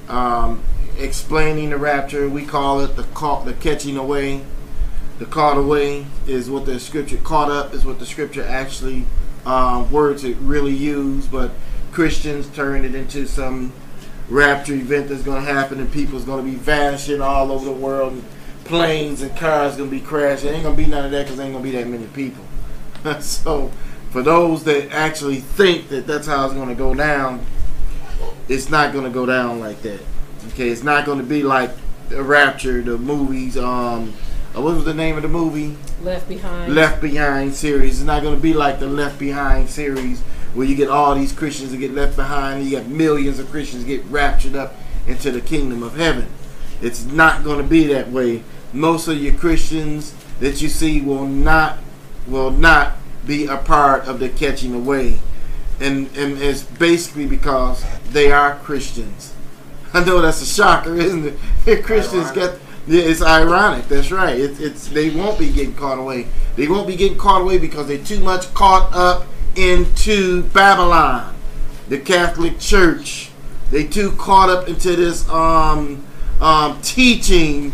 Um, 0.07 0.63
explaining 0.99 1.72
the 1.72 1.78
rapture, 1.78 2.30
we 2.30 2.45
call 2.45 2.82
it 2.82 2.95
the 2.95 3.03
caught, 3.03 3.45
the 3.45 3.53
catching 3.53 3.97
away. 3.97 4.43
The 5.18 5.26
caught 5.26 5.57
away 5.57 6.05
is 6.28 6.49
what 6.49 6.66
the 6.66 6.80
scripture 6.80 7.18
caught 7.18 7.49
up 7.49 7.74
is 7.74 7.86
what 7.86 7.99
the 7.99 8.05
scripture 8.05 8.43
actually 8.43 9.05
um, 9.45 9.89
words 9.91 10.24
it 10.24 10.36
really 10.38 10.74
use, 10.74 11.26
but 11.28 11.51
Christians 11.91 12.49
turned 12.49 12.84
it 12.84 12.95
into 12.95 13.26
some 13.26 13.72
rapture 14.28 14.74
event 14.74 15.07
that's 15.07 15.22
going 15.22 15.45
to 15.45 15.53
happen 15.53 15.80
and 15.80 15.91
people's 15.91 16.26
going 16.26 16.43
to 16.43 16.51
be 16.51 16.57
vanishing 16.57 17.22
all 17.22 17.51
over 17.51 17.66
the 17.66 17.72
world. 17.72 18.22
Planes 18.66 19.22
and 19.22 19.36
cars 19.38 19.78
going 19.78 19.89
to 19.89 19.95
be 19.95 20.01
crashing. 20.01 20.49
Ain't 20.49 20.63
going 20.63 20.76
to 20.76 20.84
be 20.84 20.89
none 20.89 21.05
of 21.05 21.11
that 21.11 21.26
because 21.26 21.39
ain't 21.39 21.53
going 21.53 21.63
to 21.63 21.72
be 21.72 21.78
that 21.78 21.88
many 21.88 22.07
people. 22.07 22.43
so, 23.22 23.72
for 24.09 24.24
those 24.24 24.63
that 24.63 24.91
actually 24.91 25.38
think 25.38 25.89
that 25.89 26.07
that's 26.07 26.26
how 26.26 26.45
it's 26.45 26.53
going 26.55 26.70
to 26.70 26.76
go 26.76 26.95
down, 26.95 27.45
it's 28.49 28.70
not 28.70 28.91
going 28.91 29.05
to 29.05 29.11
go 29.11 29.26
down 29.26 29.59
like 29.59 29.82
that. 29.84 30.01
Okay, 30.49 30.70
it's 30.70 30.84
not 30.84 31.05
going 31.05 31.20
to 31.20 31.24
be 31.24 31.43
like 31.43 31.70
the 32.09 32.24
Rapture, 32.24 32.82
the 32.82 32.97
movies. 32.97 33.57
Um, 33.57 34.13
uh, 34.13 34.34
what 34.61 34.75
was 34.75 34.85
the 34.85 34.93
name 34.93 35.17
of 35.17 35.23
the 35.23 35.27
movie? 35.29 35.75
Left 36.01 36.27
behind. 36.29 36.73
Left 36.73 37.01
Behind 37.01 37.53
series. 37.53 37.99
It's 37.99 38.05
not 38.05 38.23
going 38.23 38.35
to 38.35 38.41
be 38.41 38.53
like 38.53 38.79
the 38.79 38.87
Left 38.87 39.19
Behind 39.19 39.69
series 39.69 40.21
where 40.55 40.65
you 40.65 40.75
get 40.75 40.89
all 40.89 41.15
these 41.15 41.33
Christians 41.33 41.71
that 41.71 41.77
get 41.77 41.91
left 41.91 42.15
behind 42.15 42.61
and 42.61 42.69
you 42.69 42.77
got 42.77 42.87
millions 42.87 43.39
of 43.39 43.51
Christians 43.51 43.83
get 43.83 44.03
raptured 44.05 44.55
up 44.55 44.73
into 45.05 45.29
the 45.29 45.41
kingdom 45.41 45.83
of 45.83 45.97
heaven. 45.97 46.27
It's 46.81 47.03
not 47.03 47.43
going 47.43 47.57
to 47.57 47.63
be 47.63 47.85
that 47.87 48.09
way. 48.09 48.43
Most 48.71 49.07
of 49.07 49.17
your 49.17 49.33
Christians 49.33 50.15
that 50.39 50.61
you 50.61 50.69
see 50.69 51.01
will 51.01 51.27
not 51.27 51.79
will 52.27 52.51
not 52.51 52.93
be 53.25 53.45
a 53.45 53.57
part 53.57 54.05
of 54.05 54.19
the 54.19 54.29
catching 54.29 54.73
away. 54.73 55.19
And 55.79 56.07
and 56.15 56.41
it's 56.41 56.63
basically 56.63 57.25
because 57.25 57.83
they 58.11 58.31
are 58.31 58.55
Christians. 58.55 59.33
I 59.93 60.03
know 60.03 60.21
that's 60.21 60.41
a 60.41 60.45
shocker, 60.45 60.95
isn't 60.95 61.25
it? 61.25 61.33
If 61.65 61.85
Christians 61.85 62.31
get 62.31 62.53
yeah, 62.53 62.64
it's 62.88 63.21
ironic. 63.21 63.88
That's 63.88 64.11
right. 64.11 64.39
It, 64.39 64.59
it's 64.59 64.88
they 64.88 65.09
won't 65.09 65.39
be 65.39 65.51
getting 65.51 65.73
caught 65.73 65.97
away. 65.97 66.27
They 66.55 66.67
won't 66.67 66.88
be 66.88 66.95
getting 66.95 67.17
caught 67.17 67.41
away 67.41 67.57
because 67.57 67.88
they're 67.88 67.97
too 67.97 68.19
much 68.19 68.53
caught 68.53 68.93
up 68.93 69.27
into 69.55 70.43
Babylon, 70.43 71.36
the 71.89 71.99
Catholic 71.99 72.59
Church. 72.59 73.29
They 73.71 73.86
too 73.86 74.11
caught 74.11 74.49
up 74.49 74.67
into 74.67 74.95
this 74.95 75.27
um, 75.29 76.05
um, 76.39 76.79
teaching 76.81 77.73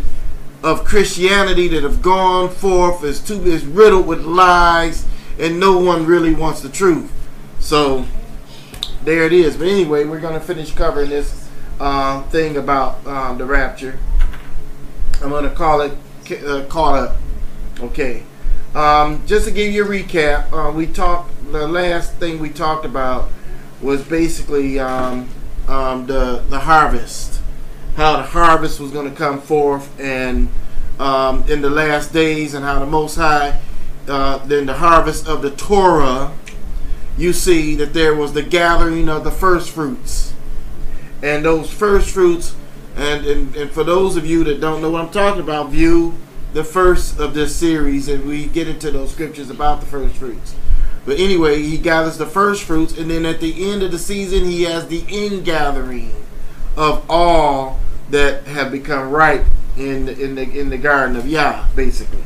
of 0.62 0.84
Christianity 0.84 1.68
that 1.68 1.82
have 1.82 2.00
gone 2.00 2.48
forth 2.48 3.04
is 3.04 3.20
too 3.20 3.42
is 3.42 3.66
riddled 3.66 4.06
with 4.06 4.22
lies, 4.24 5.06
and 5.38 5.60
no 5.60 5.78
one 5.78 6.06
really 6.06 6.34
wants 6.34 6.60
the 6.60 6.68
truth. 6.68 7.10
So 7.60 8.06
there 9.04 9.24
it 9.24 9.32
is. 9.32 9.56
But 9.56 9.68
anyway, 9.68 10.04
we're 10.04 10.20
gonna 10.20 10.40
finish 10.40 10.72
covering 10.72 11.10
this 11.10 11.48
uh, 11.80 12.22
thing 12.24 12.56
about 12.56 13.04
um, 13.06 13.38
the 13.38 13.44
rapture. 13.44 13.98
I'm 15.22 15.30
gonna 15.30 15.50
call 15.50 15.80
it 15.80 15.92
uh, 16.44 16.64
caught 16.68 16.98
up. 16.98 17.16
Okay. 17.80 18.24
Um, 18.74 19.26
just 19.26 19.44
to 19.46 19.50
give 19.50 19.72
you 19.72 19.84
a 19.84 19.88
recap, 19.88 20.52
uh, 20.52 20.72
we 20.72 20.86
talked. 20.86 21.30
The 21.52 21.68
last 21.68 22.14
thing 22.14 22.38
we 22.38 22.48
talked 22.48 22.86
about 22.86 23.28
was 23.82 24.02
basically 24.02 24.78
um, 24.78 25.28
um, 25.68 26.06
the 26.06 26.42
the 26.48 26.60
harvest, 26.60 27.40
how 27.96 28.16
the 28.16 28.22
harvest 28.22 28.80
was 28.80 28.90
going 28.90 29.10
to 29.10 29.16
come 29.16 29.40
forth, 29.40 29.88
and 30.00 30.48
um, 30.98 31.44
in 31.48 31.60
the 31.60 31.70
last 31.70 32.12
days, 32.12 32.54
and 32.54 32.64
how 32.64 32.78
the 32.78 32.86
Most 32.86 33.16
High, 33.16 33.60
uh, 34.08 34.38
then 34.46 34.66
the 34.66 34.74
harvest 34.74 35.28
of 35.28 35.42
the 35.42 35.50
Torah, 35.50 36.32
you 37.18 37.32
see 37.32 37.74
that 37.76 37.92
there 37.92 38.14
was 38.14 38.32
the 38.32 38.42
gathering 38.42 39.08
of 39.08 39.24
the 39.24 39.30
first 39.30 39.70
fruits, 39.70 40.32
and 41.22 41.44
those 41.44 41.70
first 41.70 42.10
fruits, 42.10 42.54
and 42.96 43.26
and, 43.26 43.56
and 43.56 43.70
for 43.70 43.84
those 43.84 44.16
of 44.16 44.26
you 44.26 44.44
that 44.44 44.60
don't 44.60 44.82
know 44.82 44.90
what 44.90 45.02
I'm 45.02 45.10
talking 45.10 45.40
about, 45.40 45.70
view 45.70 46.14
the 46.52 46.64
first 46.64 47.18
of 47.18 47.34
this 47.34 47.56
series, 47.56 48.08
and 48.08 48.26
we 48.26 48.46
get 48.46 48.68
into 48.68 48.90
those 48.90 49.12
scriptures 49.12 49.50
about 49.50 49.80
the 49.80 49.86
first 49.86 50.16
fruits. 50.16 50.54
But 51.04 51.18
anyway, 51.18 51.62
he 51.62 51.78
gathers 51.78 52.18
the 52.18 52.26
first 52.26 52.62
fruits, 52.62 52.96
and 52.96 53.10
then 53.10 53.24
at 53.24 53.40
the 53.40 53.70
end 53.70 53.82
of 53.82 53.90
the 53.90 53.98
season, 53.98 54.44
he 54.44 54.62
has 54.64 54.86
the 54.86 55.04
ingathering 55.08 56.12
of 56.76 57.04
all 57.10 57.80
that 58.10 58.44
have 58.44 58.70
become 58.70 59.10
ripe 59.10 59.46
in 59.76 60.06
the, 60.06 60.22
in 60.22 60.34
the 60.34 60.42
in 60.42 60.70
the 60.70 60.78
garden 60.78 61.16
of 61.16 61.26
Yah, 61.26 61.66
basically. 61.74 62.22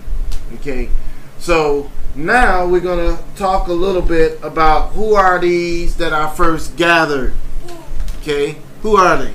Okay, 0.54 0.90
so 1.38 1.90
now 2.14 2.66
we're 2.66 2.80
gonna 2.80 3.18
talk 3.36 3.68
a 3.68 3.72
little 3.72 4.02
bit 4.02 4.38
about 4.42 4.92
who 4.92 5.14
are 5.14 5.38
these 5.38 5.96
that 5.96 6.12
are 6.12 6.28
first 6.28 6.76
gathered. 6.76 7.34
Okay, 8.20 8.56
who 8.82 8.96
are 8.96 9.16
they? 9.16 9.34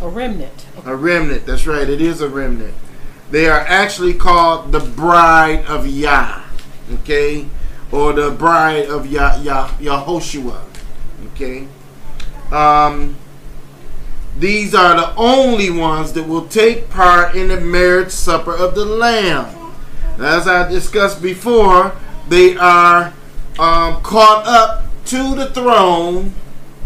A 0.00 0.08
remnant. 0.08 0.66
A 0.84 0.94
remnant. 0.94 1.46
That's 1.46 1.66
right. 1.66 1.88
It 1.88 2.00
is 2.00 2.20
a 2.20 2.28
remnant. 2.28 2.74
They 3.30 3.48
are 3.48 3.60
actually 3.60 4.14
called 4.14 4.72
the 4.72 4.80
bride 4.80 5.64
of 5.66 5.86
Yah. 5.86 6.42
Okay, 6.92 7.46
or 7.92 8.12
the 8.12 8.30
bride 8.30 8.86
of 8.86 9.06
Yah 9.06 9.40
Yah 9.42 9.68
Yahoshua. 9.78 10.64
Okay. 11.32 11.68
Um, 12.50 13.16
these 14.38 14.74
are 14.74 14.94
the 14.94 15.14
only 15.16 15.70
ones 15.70 16.12
that 16.12 16.28
will 16.28 16.46
take 16.46 16.88
part 16.88 17.34
in 17.34 17.48
the 17.48 17.60
marriage 17.60 18.10
supper 18.10 18.54
of 18.54 18.74
the 18.74 18.84
Lamb. 18.84 19.74
As 20.18 20.46
I 20.46 20.68
discussed 20.68 21.20
before, 21.20 21.96
they 22.28 22.56
are 22.56 23.12
um, 23.58 24.00
caught 24.02 24.46
up 24.46 24.84
to 25.06 25.34
the 25.34 25.46
throne, 25.50 26.34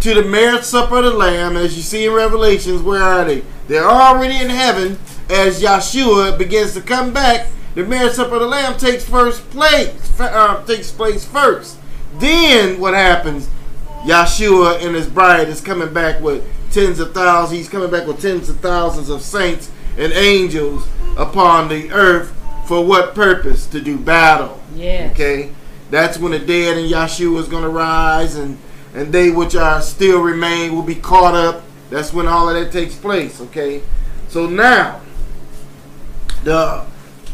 to 0.03 0.15
the 0.15 0.25
marriage 0.25 0.65
supper 0.65 0.97
of 0.97 1.05
the 1.05 1.13
Lamb. 1.13 1.57
As 1.57 1.77
you 1.77 1.83
see 1.83 2.07
in 2.07 2.13
Revelations, 2.13 2.83
where 2.83 3.03
are 3.03 3.25
they? 3.25 3.45
They're 3.69 3.89
already 3.89 4.37
in 4.37 4.51
heaven. 4.51 4.99
As 5.31 5.63
Yeshua 5.63 6.37
begins 6.37 6.75
to 6.75 6.81
come 6.81 7.13
back, 7.13 7.47
the 7.77 7.85
marriage 7.85 8.15
supper 8.15 8.35
of 8.35 8.41
the 8.41 8.47
Lamb 8.49 8.77
takes 8.77 9.09
first 9.09 9.49
place. 9.51 10.21
Uh, 10.21 10.65
takes 10.67 10.91
place 10.91 11.25
first. 11.25 11.79
Then 12.19 12.81
what 12.81 12.95
happens? 12.95 13.49
Yeshua 14.03 14.85
and 14.85 14.97
his 14.97 15.09
bride 15.09 15.49
is 15.49 15.61
coming 15.61 15.95
back 15.95 16.21
with 16.21 16.45
tens 16.73 16.99
of 16.99 17.15
thousands. 17.15 17.59
He's 17.59 17.69
coming 17.69 17.91
back 17.91 18.09
with 18.09 18.21
tens 18.21 18.49
of 18.49 18.59
thousands 18.59 19.09
of 19.09 19.23
saints 19.23 19.71
and 19.97 20.13
angels 20.13 20.87
upon 21.17 21.69
the 21.69 21.93
earth 21.93 22.35
for 22.67 22.85
what 22.85 23.15
purpose? 23.15 23.67
To 23.69 23.81
do 23.81 23.97
battle. 23.97 24.61
Yeah. 24.75 25.11
Okay. 25.13 25.53
That's 25.91 26.19
when 26.19 26.33
the 26.33 26.41
dead 26.41 26.79
in 26.79 26.91
Yeshua 26.91 27.39
is 27.39 27.49
going 27.49 27.63
to 27.63 27.69
rise, 27.69 28.35
and 28.35 28.59
and 28.95 29.13
they 29.13 29.31
which 29.31 29.55
are 29.55 29.81
still 29.81 30.21
remain 30.21 30.75
will 30.75 30.83
be 30.83 30.95
caught 30.95 31.35
up. 31.35 31.63
That's 31.91 32.13
when 32.13 32.27
all 32.27 32.49
of 32.49 32.55
that 32.55 32.73
takes 32.73 32.95
place. 32.95 33.41
Okay. 33.41 33.83
So 34.29 34.47
now, 34.47 35.01
the 36.45 36.85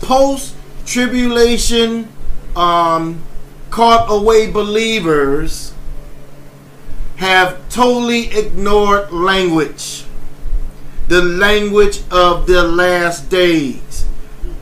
post 0.00 0.54
tribulation 0.84 2.08
um, 2.56 3.22
caught 3.70 4.10
away 4.10 4.50
believers 4.50 5.74
have 7.16 7.68
totally 7.68 8.30
ignored 8.30 9.10
language, 9.10 10.04
the 11.08 11.22
language 11.22 12.02
of 12.10 12.46
the 12.46 12.62
last 12.62 13.28
days. 13.28 14.06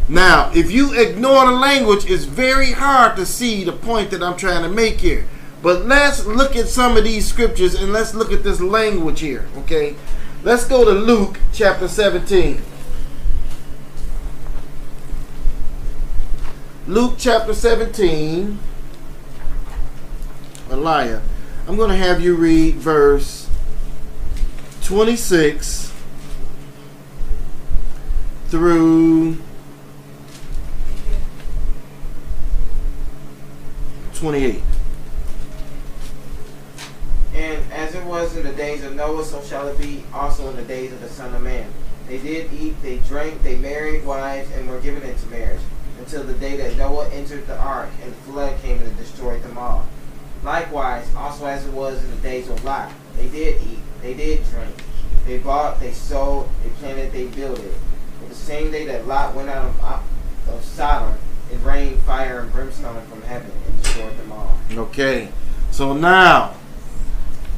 Now, 0.08 0.50
if 0.54 0.70
you 0.70 0.94
ignore 0.94 1.46
the 1.46 1.52
language, 1.52 2.08
it's 2.08 2.24
very 2.24 2.72
hard 2.72 3.16
to 3.16 3.26
see 3.26 3.64
the 3.64 3.72
point 3.72 4.10
that 4.10 4.22
I'm 4.22 4.36
trying 4.36 4.62
to 4.62 4.68
make 4.68 5.00
here. 5.00 5.26
But 5.62 5.86
let's 5.86 6.26
look 6.26 6.54
at 6.54 6.68
some 6.68 6.96
of 6.96 7.04
these 7.04 7.26
scriptures 7.26 7.74
and 7.74 7.92
let's 7.92 8.14
look 8.14 8.32
at 8.32 8.44
this 8.44 8.60
language 8.60 9.20
here, 9.20 9.46
okay? 9.58 9.96
Let's 10.42 10.64
go 10.64 10.84
to 10.84 10.92
Luke 10.92 11.40
chapter 11.52 11.88
17. 11.88 12.62
Luke 16.86 17.14
chapter 17.18 17.52
17. 17.52 18.58
Elijah. 20.70 21.22
I'm 21.66 21.76
going 21.76 21.90
to 21.90 21.96
have 21.96 22.20
you 22.20 22.36
read 22.36 22.74
verse 22.74 23.48
26 24.84 25.92
through 28.48 29.38
28. 34.14 34.62
And 37.36 37.70
as 37.70 37.94
it 37.94 38.02
was 38.04 38.34
in 38.34 38.44
the 38.44 38.52
days 38.52 38.82
of 38.82 38.94
Noah, 38.94 39.22
so 39.22 39.42
shall 39.42 39.68
it 39.68 39.78
be 39.78 40.02
also 40.12 40.48
in 40.48 40.56
the 40.56 40.62
days 40.62 40.90
of 40.90 41.00
the 41.02 41.08
Son 41.08 41.34
of 41.34 41.42
Man. 41.42 41.70
They 42.08 42.18
did 42.18 42.50
eat, 42.52 42.80
they 42.82 42.96
drank, 42.98 43.42
they 43.42 43.56
married 43.56 44.06
wives, 44.06 44.50
and 44.52 44.68
were 44.70 44.80
given 44.80 45.02
into 45.02 45.26
marriage, 45.26 45.60
until 45.98 46.22
the 46.22 46.34
day 46.34 46.56
that 46.56 46.76
Noah 46.76 47.10
entered 47.10 47.46
the 47.46 47.58
ark, 47.58 47.90
and 48.02 48.10
the 48.10 48.16
flood 48.18 48.58
came 48.62 48.80
and 48.80 48.96
destroyed 48.96 49.42
them 49.42 49.58
all. 49.58 49.86
Likewise, 50.42 51.06
also 51.14 51.44
as 51.46 51.66
it 51.66 51.72
was 51.72 52.02
in 52.02 52.10
the 52.10 52.16
days 52.18 52.48
of 52.48 52.64
Lot, 52.64 52.90
they 53.16 53.28
did 53.28 53.60
eat, 53.62 53.80
they 54.00 54.14
did 54.14 54.42
drink, 54.50 54.74
they 55.26 55.38
bought, 55.38 55.78
they 55.78 55.92
sold, 55.92 56.48
they 56.62 56.70
planted, 56.70 57.12
they 57.12 57.26
builded. 57.26 57.74
But 58.20 58.30
the 58.30 58.34
same 58.34 58.70
day 58.70 58.86
that 58.86 59.06
Lot 59.06 59.34
went 59.34 59.50
out 59.50 59.66
of, 59.66 60.48
of 60.48 60.64
Sodom, 60.64 61.18
it 61.52 61.58
rained 61.64 62.00
fire 62.00 62.40
and 62.40 62.52
brimstone 62.52 63.04
from 63.06 63.20
heaven 63.22 63.50
and 63.66 63.82
destroyed 63.82 64.16
them 64.16 64.32
all. 64.32 64.56
Okay. 64.72 65.28
So 65.70 65.92
now, 65.92 66.54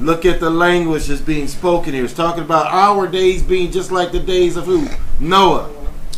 look 0.00 0.24
at 0.24 0.40
the 0.40 0.50
language 0.50 1.06
that's 1.06 1.20
being 1.20 1.48
spoken 1.48 1.92
here. 1.94 2.04
It's 2.04 2.12
talking 2.14 2.42
about 2.44 2.66
our 2.66 3.06
days 3.06 3.42
being 3.42 3.70
just 3.70 3.90
like 3.90 4.12
the 4.12 4.20
days 4.20 4.56
of 4.56 4.64
who? 4.66 4.88
Noah 5.20 5.70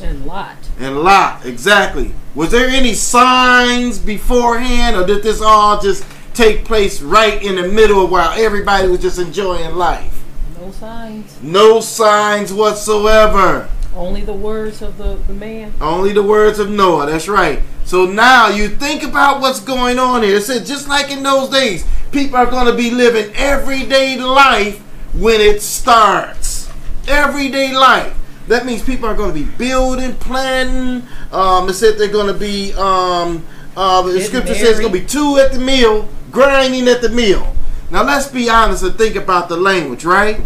And 0.03 0.25
Lot. 0.27 0.57
and 0.79 1.01
Lot. 1.03 1.45
Exactly. 1.47 2.13
Was 2.35 2.51
there 2.51 2.69
any 2.69 2.95
signs 2.95 3.99
beforehand, 3.99 4.97
or 4.97 5.07
did 5.07 5.23
this 5.23 5.41
all 5.41 5.81
just 5.81 6.05
take 6.35 6.65
place 6.65 7.01
right 7.03 7.43
in 7.43 7.57
the 7.57 7.69
middle 7.69 8.07
while 8.07 8.33
everybody 8.39 8.89
was 8.89 9.01
just 9.01 9.19
enjoying 9.19 9.75
life? 9.75 10.23
No 10.59 10.71
signs. 10.71 11.43
No 11.43 11.81
signs 11.81 12.53
whatsoever. 12.53 13.69
Only 13.95 14.21
the 14.21 14.33
words 14.33 14.83
of 14.83 14.99
the, 14.99 15.17
the 15.27 15.35
man. 15.35 15.73
Only 15.81 16.13
the 16.13 16.23
words 16.23 16.59
of 16.59 16.71
Noah. 16.71 17.07
That's 17.07 17.29
right. 17.29 17.61
So 17.85 18.07
now 18.07 18.49
you 18.49 18.69
think 18.69 19.03
about 19.03 19.41
what's 19.41 19.61
going 19.61 19.99
on 19.99 20.23
here. 20.23 20.37
It 20.37 20.43
said 20.43 20.65
just 20.65 20.89
like 20.89 21.11
in 21.11 21.23
those 21.23 21.49
days, 21.49 21.85
people 22.13 22.37
are 22.37 22.47
going 22.47 22.67
to 22.67 22.75
be 22.77 22.91
living 22.91 23.33
everyday 23.35 24.17
life 24.17 24.79
when 25.13 25.41
it 25.41 25.61
starts. 25.61 26.71
Everyday 27.09 27.75
life. 27.75 28.17
That 28.47 28.65
means 28.65 28.83
people 28.83 29.09
are 29.09 29.15
going 29.15 29.33
to 29.33 29.45
be 29.45 29.51
building, 29.57 30.15
planting. 30.15 31.09
Um, 31.33 31.69
it 31.69 31.75
said 31.75 31.99
they're 31.99 32.09
going 32.09 32.33
to 32.33 32.39
be. 32.39 32.73
Um, 32.75 33.45
uh, 33.77 34.03
the 34.03 34.13
Getting 34.13 34.27
scripture 34.27 34.55
says 34.55 34.71
it's 34.71 34.81
going 34.81 34.93
to 34.93 35.01
be 35.01 35.07
two 35.07 35.39
at 35.39 35.53
the 35.53 35.59
meal, 35.59 36.09
grinding 36.31 36.89
at 36.89 37.01
the 37.01 37.09
meal. 37.09 37.55
Now 37.91 38.03
let's 38.05 38.29
be 38.29 38.49
honest 38.49 38.83
and 38.83 38.97
think 38.97 39.17
about 39.17 39.49
the 39.49 39.57
language, 39.57 40.05
right? 40.05 40.41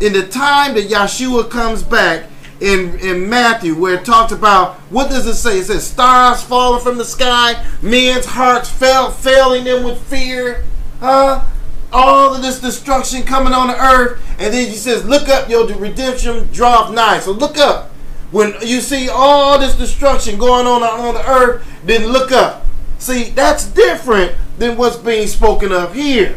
In 0.00 0.12
the 0.12 0.26
time 0.26 0.74
that 0.74 0.88
Yeshua 0.88 1.50
comes 1.50 1.82
back, 1.82 2.26
in, 2.60 2.98
in 2.98 3.28
Matthew 3.28 3.74
where 3.74 3.94
it 3.94 4.04
talks 4.04 4.32
about 4.32 4.74
what 4.90 5.08
does 5.08 5.26
it 5.26 5.34
say? 5.34 5.58
It 5.58 5.64
says 5.64 5.86
stars 5.86 6.42
falling 6.42 6.82
from 6.82 6.98
the 6.98 7.04
sky, 7.04 7.64
men's 7.82 8.26
hearts 8.26 8.70
fell 8.70 9.10
failing 9.10 9.64
them 9.64 9.84
with 9.84 10.00
fear, 10.02 10.64
huh? 11.00 11.44
All 11.92 12.34
of 12.34 12.42
this 12.42 12.60
destruction 12.60 13.24
coming 13.24 13.52
on 13.52 13.68
the 13.68 13.82
earth, 13.82 14.22
and 14.38 14.54
then 14.54 14.68
he 14.68 14.76
says, 14.76 15.04
"Look 15.04 15.28
up, 15.28 15.48
your 15.48 15.66
redemption 15.66 16.48
draweth 16.52 16.94
nigh." 16.94 17.18
So 17.18 17.32
look 17.32 17.58
up 17.58 17.90
when 18.30 18.54
you 18.62 18.80
see 18.80 19.08
all 19.08 19.58
this 19.58 19.74
destruction 19.74 20.38
going 20.38 20.66
on 20.66 20.84
on 20.84 21.14
the 21.14 21.28
earth. 21.28 21.66
Then 21.84 22.06
look 22.06 22.30
up. 22.30 22.64
See, 22.98 23.30
that's 23.30 23.64
different 23.64 24.36
than 24.58 24.76
what's 24.76 24.96
being 24.96 25.26
spoken 25.26 25.72
of 25.72 25.94
here. 25.94 26.36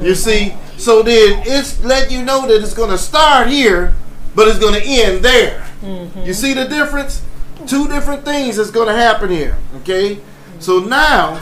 You 0.00 0.14
see, 0.14 0.54
so 0.76 1.02
then 1.02 1.42
it's 1.46 1.82
let 1.82 2.10
you 2.10 2.22
know 2.22 2.46
that 2.46 2.62
it's 2.62 2.74
going 2.74 2.90
to 2.90 2.98
start 2.98 3.48
here, 3.48 3.94
but 4.34 4.48
it's 4.48 4.58
going 4.58 4.74
to 4.74 4.86
end 4.86 5.24
there. 5.24 5.66
You 6.24 6.34
see 6.34 6.54
the 6.54 6.66
difference? 6.66 7.22
Two 7.66 7.88
different 7.88 8.24
things 8.24 8.58
is 8.58 8.70
going 8.70 8.88
to 8.88 8.94
happen 8.94 9.30
here. 9.30 9.56
Okay, 9.76 10.20
so 10.58 10.80
now 10.80 11.40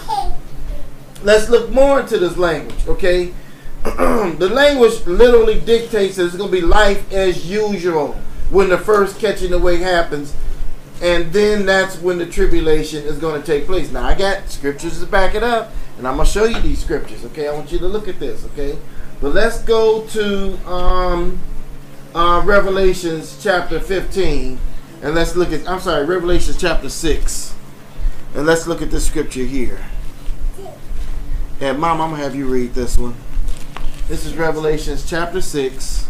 let's 1.22 1.48
look 1.48 1.70
more 1.70 2.00
into 2.00 2.18
this 2.18 2.36
language. 2.36 2.86
Okay, 2.86 3.32
the 3.84 4.50
language 4.52 5.04
literally 5.06 5.60
dictates 5.60 6.16
that 6.16 6.26
it's 6.26 6.36
going 6.36 6.50
to 6.50 6.60
be 6.60 6.64
life 6.64 7.10
as 7.12 7.48
usual 7.50 8.12
when 8.50 8.68
the 8.68 8.78
first 8.78 9.18
catching 9.18 9.52
away 9.52 9.78
happens, 9.78 10.36
and 11.00 11.32
then 11.32 11.64
that's 11.66 11.98
when 11.98 12.18
the 12.18 12.26
tribulation 12.26 13.02
is 13.04 13.18
going 13.18 13.40
to 13.40 13.46
take 13.46 13.66
place. 13.66 13.90
Now 13.90 14.04
I 14.04 14.14
got 14.14 14.48
scriptures 14.48 15.00
to 15.00 15.06
back 15.06 15.34
it 15.34 15.42
up, 15.42 15.72
and 15.98 16.06
I'm 16.06 16.16
going 16.16 16.26
to 16.26 16.32
show 16.32 16.44
you 16.44 16.60
these 16.60 16.80
scriptures. 16.80 17.24
Okay, 17.26 17.48
I 17.48 17.52
want 17.52 17.72
you 17.72 17.78
to 17.78 17.88
look 17.88 18.06
at 18.06 18.20
this. 18.20 18.44
Okay, 18.46 18.78
but 19.20 19.32
let's 19.32 19.62
go 19.62 20.06
to 20.08 20.68
um, 20.68 21.40
uh, 22.14 22.42
Revelations 22.44 23.38
chapter 23.42 23.80
15, 23.80 24.58
and 25.02 25.14
let's 25.14 25.36
look 25.36 25.52
at. 25.52 25.68
I'm 25.68 25.80
sorry, 25.80 26.04
Revelations 26.04 26.60
chapter 26.60 26.88
6, 26.88 27.54
and 28.34 28.46
let's 28.46 28.66
look 28.66 28.82
at 28.82 28.90
this 28.90 29.06
scripture 29.06 29.44
here. 29.44 29.80
And 31.60 31.78
Mom, 31.78 32.00
I'm 32.00 32.10
gonna 32.10 32.22
have 32.22 32.34
you 32.34 32.46
read 32.46 32.74
this 32.74 32.98
one. 32.98 33.14
This 34.08 34.26
is 34.26 34.36
Revelations 34.36 35.08
chapter 35.08 35.40
6. 35.40 36.08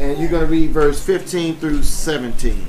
And 0.00 0.18
you're 0.18 0.30
going 0.30 0.46
to 0.46 0.50
read 0.50 0.70
verse 0.70 1.02
15 1.04 1.56
through 1.56 1.82
17. 1.82 2.66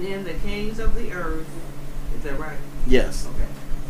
Then 0.00 0.24
the 0.24 0.32
kings 0.34 0.78
of 0.78 0.94
the 0.94 1.12
earth, 1.12 1.46
is 2.18 2.24
that 2.24 2.38
right? 2.38 2.58
Yes. 2.86 3.26
Okay. 3.26 3.48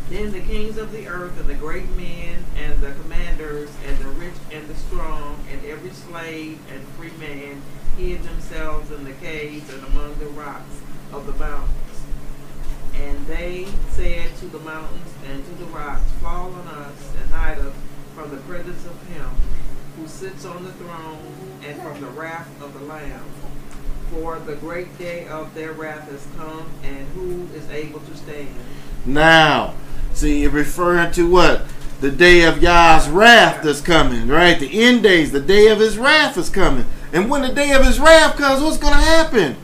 Then 0.09 0.31
the 0.31 0.39
kings 0.39 0.77
of 0.77 0.91
the 0.91 1.07
earth 1.07 1.39
and 1.39 1.49
the 1.49 1.55
great 1.55 1.89
men 1.95 2.43
and 2.57 2.79
the 2.79 2.91
commanders 2.91 3.69
and 3.87 3.97
the 3.97 4.09
rich 4.09 4.33
and 4.51 4.67
the 4.67 4.75
strong 4.75 5.43
and 5.51 5.65
every 5.65 5.89
slave 5.91 6.59
and 6.71 6.87
free 6.89 7.11
man 7.19 7.61
hid 7.97 8.23
themselves 8.23 8.91
in 8.91 9.03
the 9.03 9.13
caves 9.13 9.71
and 9.73 9.83
among 9.85 10.17
the 10.19 10.27
rocks 10.27 10.81
of 11.11 11.25
the 11.25 11.33
mountains. 11.33 11.75
And 12.95 13.25
they 13.27 13.67
said 13.89 14.35
to 14.37 14.45
the 14.47 14.59
mountains 14.59 15.13
and 15.27 15.43
to 15.45 15.51
the 15.63 15.65
rocks, 15.65 16.09
Fall 16.21 16.53
on 16.53 16.67
us 16.67 17.13
and 17.19 17.29
hide 17.31 17.59
us 17.59 17.73
from 18.15 18.29
the 18.29 18.37
presence 18.37 18.85
of 18.85 19.07
him 19.07 19.29
who 19.97 20.07
sits 20.07 20.45
on 20.45 20.63
the 20.63 20.71
throne 20.73 21.33
and 21.63 21.81
from 21.81 21.99
the 21.99 22.07
wrath 22.07 22.49
of 22.61 22.73
the 22.73 22.85
Lamb. 22.85 23.25
For 24.11 24.39
the 24.39 24.55
great 24.55 24.97
day 24.97 25.27
of 25.27 25.53
their 25.53 25.71
wrath 25.71 26.09
has 26.09 26.25
come, 26.35 26.65
and 26.83 27.07
who 27.09 27.47
is 27.55 27.69
able 27.69 27.99
to 27.99 28.17
stand? 28.17 28.49
Now, 29.05 29.75
see, 30.13 30.41
you're 30.41 30.51
referring 30.51 31.11
to 31.11 31.29
what? 31.29 31.65
The 32.01 32.09
day 32.09 32.43
of 32.43 32.63
Yah's 32.63 33.07
wrath 33.07 33.63
that's 33.63 33.81
coming, 33.81 34.27
right? 34.27 34.59
The 34.59 34.81
end 34.81 35.03
days, 35.03 35.31
the 35.31 35.39
day 35.39 35.67
of 35.67 35.79
his 35.79 35.97
wrath 35.97 36.37
is 36.37 36.49
coming. 36.49 36.85
And 37.11 37.29
when 37.29 37.41
the 37.41 37.53
day 37.53 37.71
of 37.71 37.85
his 37.85 37.99
wrath 37.99 38.37
comes, 38.37 38.63
what's 38.63 38.77
going 38.77 38.93
to 38.93 38.99
happen? 38.99 39.57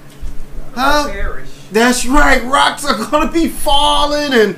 Huh? 0.73 1.09
Perish. 1.09 1.49
That's 1.71 2.05
right. 2.05 2.43
Rocks 2.43 2.85
are 2.85 3.09
going 3.09 3.27
to 3.27 3.33
be 3.33 3.47
falling 3.47 4.33
and 4.33 4.55